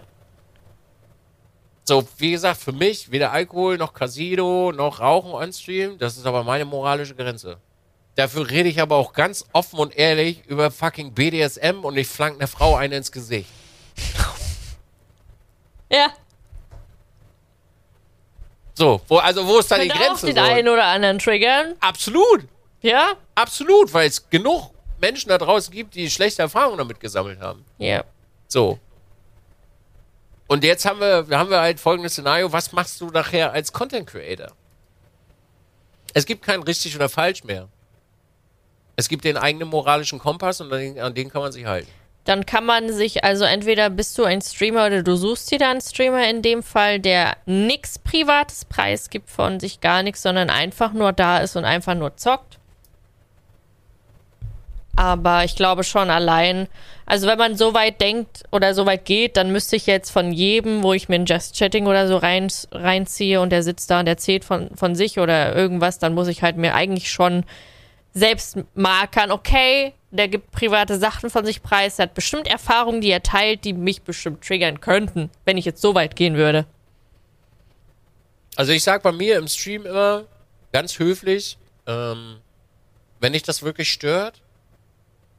So, 1.85 2.07
wie 2.19 2.31
gesagt, 2.31 2.61
für 2.61 2.73
mich 2.73 3.11
weder 3.11 3.33
Alkohol 3.33 3.77
noch 3.77 3.93
Casino 3.93 4.71
noch 4.73 5.01
Rauchen 5.01 5.33
on 5.33 5.53
Stream, 5.53 5.99
das 5.99 6.17
ist 6.17 6.27
aber 6.27 6.45
meine 6.45 6.65
moralische 6.65 7.15
Grenze. 7.15 7.59
Dafür 8.15 8.49
rede 8.51 8.69
ich 8.69 8.81
aber 8.81 8.97
auch 8.97 9.13
ganz 9.15 9.45
offen 9.53 9.79
und 9.79 9.97
ehrlich 9.97 10.45
über 10.47 10.71
fucking 10.71 11.13
BDSM 11.15 11.81
und 11.83 11.97
ich 11.97 12.07
flank 12.07 12.37
eine 12.37 12.47
Frau 12.47 12.77
eine 12.77 12.97
ins 12.97 13.11
Gesicht. 13.13 13.49
Ja. 15.91 16.11
So, 18.75 19.03
wo, 19.09 19.19
also 19.19 19.47
wo 19.47 19.59
ist 19.59 19.71
da 19.71 19.77
die 19.77 19.89
Könnte 19.89 20.03
auch 20.05 20.07
Grenze? 20.09 20.27
den 20.27 20.37
So? 20.37 20.41
einen 20.43 20.69
oder 20.69 20.85
anderen 20.85 21.19
triggern. 21.19 21.75
Absolut, 21.81 22.47
Ja? 22.81 23.13
absolut, 23.35 23.93
weil 23.93 24.09
es 24.09 24.31
genug 24.31 24.72
Menschen 25.03 25.29
da 25.29 25.37
draußen 25.37 25.75
gibt, 25.75 25.95
die 25.95 26.09
schlechte 26.09 26.41
Erfahrungen 26.41 26.79
damit 26.79 27.01
gesammelt 27.01 27.41
haben. 27.41 27.65
Ja. 27.77 28.05
So. 28.49 28.79
Und 30.47 30.65
jetzt 30.65 30.87
haben 30.87 31.01
wir, 31.01 31.27
haben 31.37 31.51
wir 31.51 31.61
halt 31.61 31.81
folgendes 31.81 32.13
Szenario. 32.13 32.53
Was 32.53 32.73
machst 32.73 33.01
du 33.01 33.07
nachher 33.07 33.53
als 33.53 33.73
Content 33.73 34.07
Creator? 34.07 34.53
Es 36.15 36.25
gibt 36.25 36.45
kein 36.45 36.63
richtig 36.63 36.95
oder 36.95 37.09
falsch 37.09 37.45
mehr. 37.45 37.69
Es 38.97 39.09
gibt 39.09 39.25
den 39.25 39.37
eigenen 39.37 39.69
moralischen 39.69 40.19
Kompass 40.19 40.61
und 40.61 40.73
an 40.73 40.79
den, 40.79 40.99
an 41.01 41.15
den 41.15 41.31
kann 41.31 41.43
man 41.43 41.53
sich 41.53 41.67
halten. 41.67 41.89
Dann 42.25 42.47
kann 42.47 42.65
man 42.65 42.93
sich, 42.93 43.25
also 43.25 43.45
entweder 43.45 43.91
bist 43.91 44.17
du 44.17 44.25
ein 44.25 44.41
Streamer 44.41 44.87
oder 44.87 45.03
du 45.03 45.17
suchst 45.17 45.51
dir 45.51 45.59
da 45.59 45.71
einen 45.71 45.81
Streamer 45.81 46.29
in 46.29 46.43
dem 46.43 46.63
Fall, 46.63 47.01
der 47.01 47.37
nichts 47.47 47.99
Privates 47.99 48.65
preisgibt 48.65 49.29
von 49.29 49.59
sich 49.59 49.81
gar 49.81 50.05
nichts, 50.05 50.23
sondern 50.23 50.49
einfach 50.49 50.93
nur 50.93 51.13
da 51.13 51.39
ist 51.39 51.57
und 51.57 51.65
einfach 51.65 51.95
nur 51.95 52.17
zockt. 52.17 52.59
Aber 54.95 55.45
ich 55.45 55.57
glaube 55.57 55.85
schon 55.85 56.11
allein, 56.11 56.69
also 57.07 57.27
wenn 57.27 57.39
man 57.39 57.57
so 57.57 57.73
weit 57.73 58.01
denkt 58.01 58.43
oder 58.53 58.75
so 58.75 58.85
weit 58.85 59.07
geht, 59.07 59.37
dann 59.37 59.51
müsste 59.51 59.77
ich 59.77 59.87
jetzt 59.87 60.11
von 60.11 60.33
jedem, 60.33 60.83
wo 60.83 60.93
ich 60.93 61.09
mir 61.09 61.15
ein 61.15 61.25
Just 61.25 61.57
Chatting 61.57 61.87
oder 61.87 62.07
so 62.09 62.19
rein, 62.19 62.49
reinziehe 62.71 63.41
und 63.41 63.51
der 63.51 63.63
sitzt 63.63 63.91
da 63.91 64.01
und 64.01 64.07
erzählt 64.07 64.45
von, 64.45 64.69
von 64.77 64.95
sich 64.95 65.19
oder 65.19 65.57
irgendwas, 65.57 65.99
dann 65.99 66.15
muss 66.15 66.29
ich 66.29 66.43
halt 66.43 66.59
mir 66.59 66.75
eigentlich 66.75 67.11
schon 67.11 67.45
selbst 68.13 68.59
markern, 68.75 69.31
okay, 69.31 69.95
der 70.11 70.29
gibt 70.29 70.53
private 70.53 70.99
Sachen 70.99 71.31
von 71.31 71.47
sich 71.47 71.63
preis, 71.63 71.97
der 71.97 72.05
hat 72.05 72.15
bestimmt 72.15 72.47
Erfahrungen, 72.47 73.01
die 73.01 73.11
er 73.11 73.23
teilt, 73.23 73.65
die 73.65 73.73
mich 73.73 74.03
bestimmt 74.03 74.47
triggern 74.47 74.81
könnten, 74.81 75.31
wenn 75.47 75.57
ich 75.57 75.65
jetzt 75.65 75.81
so 75.81 75.95
weit 75.95 76.17
gehen 76.17 76.37
würde. 76.37 76.67
Also 78.57 78.73
ich 78.73 78.83
sag 78.83 79.03
bei 79.03 79.13
mir 79.13 79.39
im 79.39 79.49
Stream 79.49 79.87
immer 79.87 80.25
ganz 80.73 80.99
höflich, 80.99 81.57
ähm, 81.87 82.37
wenn 83.21 83.33
dich 83.33 83.43
das 83.43 83.63
wirklich 83.63 83.91
stört, 83.91 84.43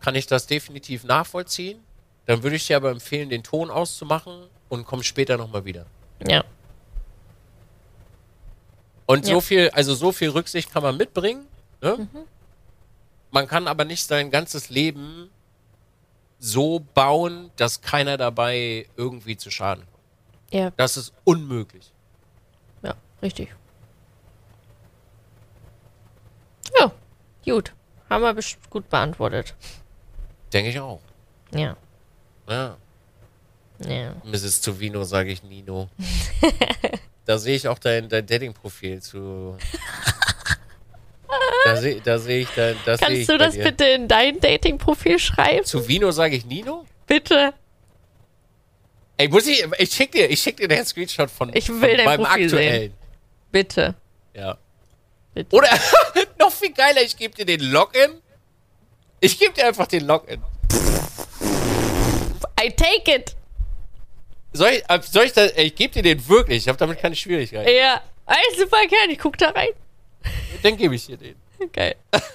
kann 0.04 0.16
ich 0.16 0.28
das 0.28 0.48
definitiv 0.48 1.06
nachvollziehen. 1.06 1.82
Dann 2.26 2.44
würde 2.44 2.58
ich 2.58 2.68
dir 2.68 2.76
aber 2.78 2.92
empfehlen, 2.92 3.30
den 3.30 3.42
Ton 3.44 3.72
auszumachen 3.72 4.48
und 4.70 4.86
komm 4.86 5.02
später 5.02 5.38
nochmal 5.38 5.64
wieder. 5.66 5.86
Ja. 6.28 6.44
Und 9.06 9.26
Ja. 9.28 9.34
so 9.36 9.42
viel, 9.42 9.70
also 9.70 9.94
so 9.96 10.12
viel 10.12 10.30
Rücksicht 10.30 10.72
kann 10.72 10.84
man 10.84 10.98
mitbringen. 10.98 11.46
Ne? 11.82 12.08
Man 13.32 13.48
kann 13.48 13.68
aber 13.68 13.86
nicht 13.86 14.06
sein 14.06 14.30
ganzes 14.30 14.70
Leben 14.70 15.30
so 16.40 16.80
bauen, 16.94 17.50
dass 17.56 17.82
keiner 17.82 18.18
dabei 18.18 18.88
irgendwie 18.98 19.38
zu 19.38 19.50
Schaden 19.52 19.86
kommt. 19.86 20.54
Ja, 20.54 20.72
Das 20.76 20.98
ist 20.98 21.14
unmöglich. 21.24 21.92
ja, 22.84 22.94
richtig. 23.22 23.50
Ja, 26.80 26.92
gut. 27.46 27.74
Haben 28.10 28.24
wir 28.24 28.44
gut 28.70 28.90
beantwortet. 28.90 29.56
Denke 30.54 30.70
ich 30.70 30.80
auch. 30.80 31.02
Ja. 31.52 31.76
Ja. 32.48 32.78
Ja. 33.88 34.16
Mrs. 34.24 34.62
Zuvino 34.62 35.04
sage 35.04 35.32
ich 35.32 35.44
Nino. 35.44 35.90
da 37.26 37.38
sehe 37.38 37.56
ich 37.56 37.68
auch 37.68 37.80
dein, 37.80 38.08
dein 38.08 38.26
Dating-Profil 38.26 39.02
zu. 39.02 39.58
Da 41.66 41.78
sehe 41.78 42.00
da 42.02 42.20
seh 42.20 42.42
ich 42.42 42.50
seh 42.50 42.76
Kannst 42.86 43.10
ich 43.10 43.28
du 43.28 43.38
das 43.38 43.54
dir. 43.56 43.64
bitte 43.64 43.86
in 43.86 44.08
dein 44.08 44.40
Dating-Profil 44.40 45.18
schreiben? 45.18 45.66
Zu 45.66 45.88
Vino 45.88 46.12
sage 46.12 46.36
ich 46.36 46.46
Nino? 46.46 46.86
Bitte. 47.08 47.54
Ey, 49.18 49.28
muss 49.30 49.48
ich. 49.48 49.66
Ich 49.80 49.92
schick 49.92 50.12
dir, 50.12 50.30
ich 50.30 50.42
schick 50.42 50.58
dir 50.58 50.68
den 50.68 50.86
Screenshot 50.86 51.30
von, 51.32 51.52
Ich 51.56 51.70
will 51.70 51.80
von 51.80 51.98
dein 51.98 52.06
meinem 52.06 52.24
Profil 52.26 52.46
aktuellen. 52.46 52.94
Bitte. 53.52 53.96
Ja. 54.34 54.58
Bitte. 55.34 55.56
Oder 55.56 55.70
noch 56.40 56.52
viel 56.52 56.74
geiler, 56.74 57.02
ich 57.02 57.18
gebe 57.18 57.34
dir 57.34 57.46
den 57.46 57.62
Login. 57.62 58.22
Ich 59.24 59.40
gebe 59.40 59.54
dir 59.54 59.68
einfach 59.68 59.88
den 59.88 60.06
Login. 60.06 60.44
I 62.62 62.70
take 62.72 63.16
it. 63.16 63.34
Soll 64.52 64.70
ich, 64.72 64.84
äh, 64.90 65.00
soll 65.02 65.24
ich 65.24 65.32
das, 65.32 65.54
ich 65.56 65.74
gebe 65.76 65.94
dir 65.94 66.04
den 66.04 66.28
wirklich. 66.28 66.58
Ich 66.58 66.68
habe 66.68 66.78
damit 66.78 67.00
keine 67.00 67.16
Schwierigkeiten. 67.16 67.70
Ja. 67.74 68.02
Ey, 68.28 68.58
super 68.58 68.86
gern. 68.86 69.10
Ich 69.10 69.20
guck 69.20 69.38
da 69.38 69.52
rein. 69.52 69.70
Dann 70.62 70.76
gebe 70.76 70.94
ich 70.96 71.06
dir 71.06 71.18
den. 71.18 71.36
Geil. 71.72 71.96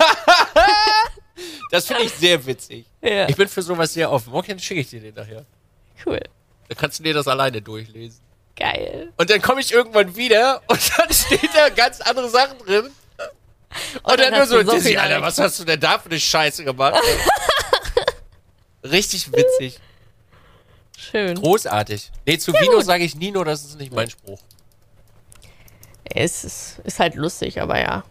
Das 1.70 1.86
finde 1.86 2.02
ich 2.02 2.12
sehr 2.15 2.44
witzig. 2.47 2.85
Ja. 3.01 3.28
Ich 3.28 3.36
bin 3.36 3.47
für 3.47 3.62
sowas 3.62 3.93
sehr 3.93 4.10
offen. 4.10 4.32
Okay, 4.32 4.59
schicke 4.59 4.81
ich 4.81 4.90
dir 4.90 5.01
den 5.01 5.15
nachher. 5.15 5.44
Cool. 6.05 6.20
Dann 6.66 6.77
kannst 6.77 6.98
du 6.98 7.05
dir 7.05 7.15
das 7.15 7.28
alleine 7.28 7.62
durchlesen. 7.62 8.20
Geil. 8.56 9.12
Und 9.16 9.31
dann 9.31 9.40
komme 9.40 9.60
ich 9.60 9.70
irgendwann 9.70 10.16
wieder 10.16 10.62
und 10.66 10.81
dann 10.98 11.12
steht 11.12 11.55
da 11.55 11.69
ganz 11.69 12.01
andere 12.01 12.28
Sachen 12.28 12.59
drin. 12.59 12.90
Und, 14.03 14.20
dann 14.20 14.32
nur 14.32 14.47
so, 14.47 14.62
Dizzy, 14.62 14.97
Alter, 14.97 15.23
was 15.23 15.39
hast 15.39 15.61
du 15.61 15.65
denn 15.65 15.81
da 15.81 15.99
für 15.99 16.07
eine 16.11 16.19
Scheiße 16.19 16.65
gemacht? 16.65 17.01
Richtig 18.82 19.31
witzig. 19.32 19.78
Schön. 20.97 21.36
Großartig. 21.40 22.11
Nee, 22.27 22.39
zu 22.39 22.53
Vino 22.53 22.81
sage 22.81 23.05
ich 23.05 23.15
Nino, 23.15 23.45
das 23.45 23.65
ist 23.65 23.78
nicht 23.78 23.93
mein 23.93 24.11
Spruch. 24.11 24.40
Es 26.05 26.45
ist, 26.45 26.81
ist 26.85 26.99
halt 26.99 27.15
lustig, 27.15 27.61
aber 27.61 27.78
ja. 27.78 28.05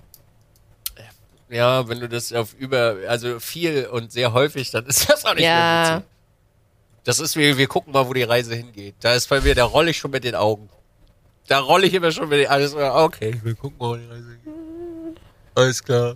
Ja, 1.50 1.88
wenn 1.88 2.00
du 2.00 2.10
das 2.10 2.34
auf 2.34 2.54
über, 2.54 2.98
also 3.08 3.40
viel 3.40 3.86
und 3.86 4.12
sehr 4.12 4.34
häufig, 4.34 4.70
dann 4.72 4.86
ist 4.86 5.10
das 5.10 5.26
auch 5.26 5.34
nicht 5.34 5.44
mehr 5.44 5.50
Ja. 5.50 5.96
witzig. 5.98 6.10
Das 7.06 7.20
ist 7.20 7.38
wie, 7.38 7.58
wir 7.58 7.68
gucken 7.68 7.94
mal, 7.94 8.06
wo 8.08 8.14
die 8.14 8.24
Reise 8.24 8.54
hingeht. 8.54 8.96
Da 9.00 9.14
ist 9.14 9.30
bei 9.30 9.40
mir, 9.40 9.56
da 9.56 9.64
rolle 9.64 9.92
ich 9.92 9.98
schon 9.98 10.12
mit 10.12 10.26
den 10.26 10.36
Augen. 10.36 10.70
Da 11.48 11.60
rolle 11.60 11.88
ich 11.88 11.94
immer 11.94 12.12
schon 12.12 12.28
mit 12.28 12.40
den 12.40 12.48
Augen. 12.50 12.74
Okay, 12.74 13.40
wir 13.44 13.56
gucken 13.56 13.78
mal, 13.80 13.90
wo 13.92 13.96
die 13.96 14.06
Reise 14.06 14.30
hingeht. 14.44 14.57
Alles 15.58 15.84
klar. 15.84 16.16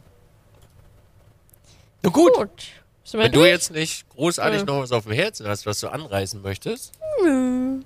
Na 2.04 2.10
gut, 2.12 2.32
Gut. 2.36 2.68
Wir 3.12 3.20
wenn 3.22 3.32
du 3.32 3.44
jetzt 3.44 3.72
nicht 3.72 4.08
großartig 4.10 4.60
Nö. 4.60 4.66
noch 4.68 4.82
was 4.84 4.92
auf 4.92 5.04
dem 5.04 5.14
Herzen 5.14 5.48
hast, 5.48 5.66
was 5.66 5.80
du 5.80 5.90
anreißen 5.90 6.44
möchtest, 6.44 6.94
Dann 7.24 7.84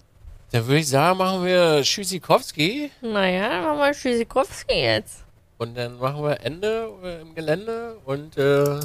würde 0.51 0.77
ich 0.79 0.89
sagen, 0.89 1.17
machen 1.17 1.45
wir 1.45 1.81
Tschüssikowski 1.81 2.91
Naja, 3.01 3.47
dann 3.47 3.63
machen 3.63 3.79
wir 3.79 3.91
Tschüssikowski 3.93 4.73
jetzt. 4.73 5.23
und 5.57 5.77
dann 5.77 5.97
machen 5.97 6.21
wir 6.23 6.41
Ende 6.41 6.91
äh, 7.03 7.21
im 7.21 7.33
Gelände 7.33 7.97
und 8.03 8.37
äh, 8.37 8.81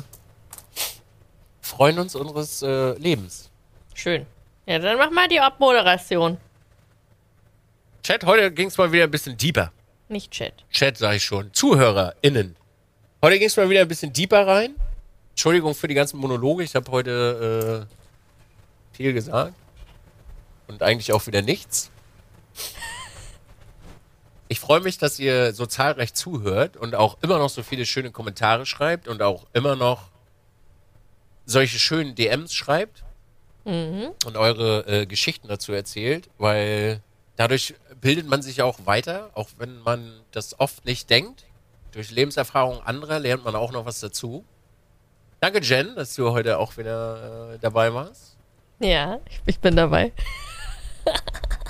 freuen 1.60 1.98
uns 1.98 2.14
unseres 2.14 2.62
äh, 2.62 2.92
Lebens. 2.98 3.50
Schön. 3.94 4.26
Ja, 4.66 4.78
dann 4.78 4.96
mach 4.96 5.10
mal 5.10 5.26
die 5.26 5.40
Abmoderation. 5.40 6.38
Chat, 8.04 8.24
heute 8.24 8.52
ging 8.52 8.68
es 8.68 8.78
mal 8.78 8.92
wieder 8.92 9.04
ein 9.04 9.10
bisschen 9.10 9.36
deeper. 9.36 9.72
Nicht 10.08 10.30
Chat. 10.30 10.54
Chat 10.70 10.96
sage 10.96 11.16
ich 11.16 11.24
schon. 11.24 11.52
ZuhörerInnen. 11.52 12.56
Heute 13.22 13.38
ging 13.38 13.48
es 13.48 13.56
mal 13.58 13.68
wieder 13.68 13.82
ein 13.82 13.88
bisschen 13.88 14.14
deeper 14.14 14.46
rein. 14.46 14.74
Entschuldigung 15.30 15.74
für 15.74 15.88
die 15.88 15.94
ganzen 15.94 16.18
Monologe. 16.18 16.64
Ich 16.64 16.74
habe 16.74 16.90
heute 16.90 17.86
äh, 17.90 18.96
viel 18.96 19.12
gesagt. 19.12 19.54
Und 20.68 20.82
eigentlich 20.82 21.12
auch 21.12 21.26
wieder 21.26 21.42
nichts. 21.42 21.90
Ich 24.48 24.58
freue 24.58 24.80
mich, 24.80 24.96
dass 24.96 25.18
ihr 25.18 25.52
so 25.52 25.66
zahlreich 25.66 26.14
zuhört 26.14 26.78
und 26.78 26.94
auch 26.94 27.18
immer 27.20 27.38
noch 27.38 27.50
so 27.50 27.62
viele 27.62 27.84
schöne 27.84 28.10
Kommentare 28.10 28.64
schreibt 28.64 29.06
und 29.06 29.20
auch 29.20 29.46
immer 29.52 29.76
noch 29.76 30.08
solche 31.44 31.78
schönen 31.78 32.14
DMs 32.14 32.54
schreibt 32.54 33.04
und 34.24 34.36
eure 34.36 34.86
äh, 34.86 35.06
Geschichten 35.06 35.46
dazu 35.46 35.72
erzählt, 35.72 36.30
weil 36.38 37.02
dadurch 37.36 37.74
bildet 38.00 38.26
man 38.28 38.40
sich 38.40 38.62
auch 38.62 38.86
weiter, 38.86 39.30
auch 39.34 39.50
wenn 39.58 39.80
man 39.82 40.20
das 40.32 40.58
oft 40.58 40.86
nicht 40.86 41.10
denkt. 41.10 41.44
Durch 41.92 42.10
Lebenserfahrung 42.10 42.80
anderer 42.82 43.18
lernt 43.18 43.44
man 43.44 43.54
auch 43.56 43.72
noch 43.72 43.84
was 43.84 44.00
dazu. 44.00 44.44
Danke, 45.40 45.60
Jen, 45.60 45.94
dass 45.96 46.14
du 46.14 46.30
heute 46.30 46.58
auch 46.58 46.76
wieder 46.76 47.54
äh, 47.54 47.58
dabei 47.58 47.92
warst. 47.92 48.36
Ja, 48.78 49.20
ich, 49.28 49.40
ich 49.46 49.58
bin 49.58 49.76
dabei. 49.76 50.12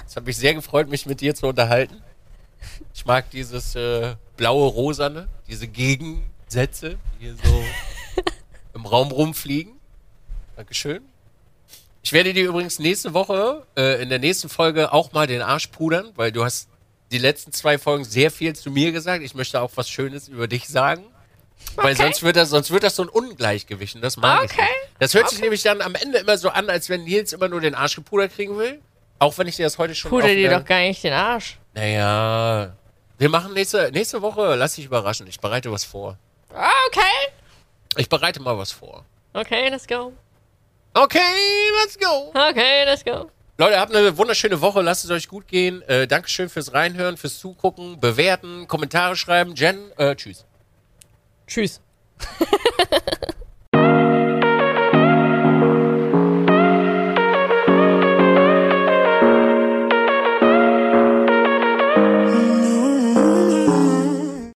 Es 0.06 0.16
hat 0.16 0.26
mich 0.26 0.36
sehr 0.36 0.54
gefreut, 0.54 0.88
mich 0.88 1.06
mit 1.06 1.20
dir 1.20 1.34
zu 1.34 1.46
unterhalten. 1.46 2.02
Ich 2.92 3.06
mag 3.06 3.30
dieses 3.30 3.76
äh, 3.76 4.16
blaue 4.36 4.68
Rosane, 4.68 5.28
diese 5.46 5.68
Gegensätze, 5.68 6.98
die 7.14 7.26
hier 7.26 7.36
so 7.36 7.64
im 8.74 8.86
Raum 8.86 9.12
rumfliegen. 9.12 9.74
Dankeschön. 10.56 11.02
Ich 12.02 12.12
werde 12.12 12.32
dir 12.32 12.48
übrigens 12.48 12.78
nächste 12.78 13.14
Woche, 13.14 13.66
äh, 13.76 14.02
in 14.02 14.08
der 14.08 14.18
nächsten 14.18 14.48
Folge 14.48 14.92
auch 14.92 15.12
mal 15.12 15.26
den 15.26 15.42
Arsch 15.42 15.68
pudern, 15.68 16.10
weil 16.16 16.32
du 16.32 16.44
hast 16.44 16.69
die 17.10 17.18
letzten 17.18 17.52
zwei 17.52 17.78
Folgen 17.78 18.04
sehr 18.04 18.30
viel 18.30 18.54
zu 18.54 18.70
mir 18.70 18.92
gesagt. 18.92 19.22
Ich 19.24 19.34
möchte 19.34 19.60
auch 19.60 19.70
was 19.74 19.88
Schönes 19.88 20.28
über 20.28 20.48
dich 20.48 20.68
sagen. 20.68 21.04
Weil 21.76 21.92
Okay. 21.94 22.02
sonst 22.02 22.22
wird 22.22 22.36
das, 22.36 22.48
sonst 22.50 22.70
wird 22.70 22.82
das 22.82 22.96
so 22.96 23.02
ein 23.02 23.08
Ungleichgewicht 23.08 23.94
und 23.94 24.00
das 24.00 24.16
mag 24.16 24.44
ich 24.44 24.52
Okay. 24.52 24.62
nicht. 24.62 24.72
Das 24.98 25.14
hört 25.14 25.28
sich 25.28 25.40
nämlich 25.40 25.62
dann 25.62 25.82
am 25.82 25.94
Ende 25.94 26.18
immer 26.18 26.38
so 26.38 26.48
an, 26.48 26.70
als 26.70 26.88
wenn 26.88 27.04
Nils 27.04 27.32
immer 27.32 27.48
nur 27.48 27.60
den 27.60 27.74
Arsch 27.74 27.96
gepudert 27.96 28.32
kriegen 28.34 28.56
will. 28.58 28.80
Auch 29.18 29.36
wenn 29.36 29.46
ich 29.46 29.56
dir 29.56 29.64
das 29.64 29.76
heute 29.76 29.94
schon 29.94 30.10
Puder 30.10 30.24
auf 30.24 30.30
dir 30.30 30.50
doch 30.50 30.64
gar 30.64 30.80
nicht 30.80 31.04
den 31.04 31.12
Arsch. 31.12 31.58
naja, 31.74 32.74
wir 33.18 33.28
machen 33.28 33.52
nächste, 33.52 33.90
nächste 33.92 34.22
Woche, 34.22 34.54
lass 34.54 34.76
dich 34.76 34.86
überraschen. 34.86 35.26
Ich 35.26 35.38
bereite 35.40 35.70
was 35.70 35.84
vor. 35.84 36.16
Ah, 36.54 36.70
Okay. 36.88 37.00
Ich 37.96 38.08
bereite 38.08 38.40
mal 38.40 38.56
was 38.56 38.72
vor. 38.72 39.04
Okay, 39.34 39.68
let's 39.68 39.86
go. 39.86 40.12
Okay, 40.94 41.20
let's 41.82 41.98
go. 41.98 42.32
Okay, 42.34 42.84
let's 42.84 43.04
go. 43.04 43.30
Leute, 43.60 43.78
habt 43.78 43.94
eine 43.94 44.16
wunderschöne 44.16 44.62
Woche. 44.62 44.80
Lasst 44.80 45.04
es 45.04 45.10
euch 45.10 45.28
gut 45.28 45.46
gehen. 45.46 45.82
Äh, 45.82 46.06
Dankeschön 46.06 46.48
fürs 46.48 46.72
Reinhören, 46.72 47.18
fürs 47.18 47.38
Zugucken, 47.38 48.00
bewerten, 48.00 48.66
Kommentare 48.66 49.16
schreiben. 49.16 49.54
Jen, 49.54 49.76
äh, 49.98 50.16
tschüss. 50.16 50.46
Tschüss. 51.46 51.82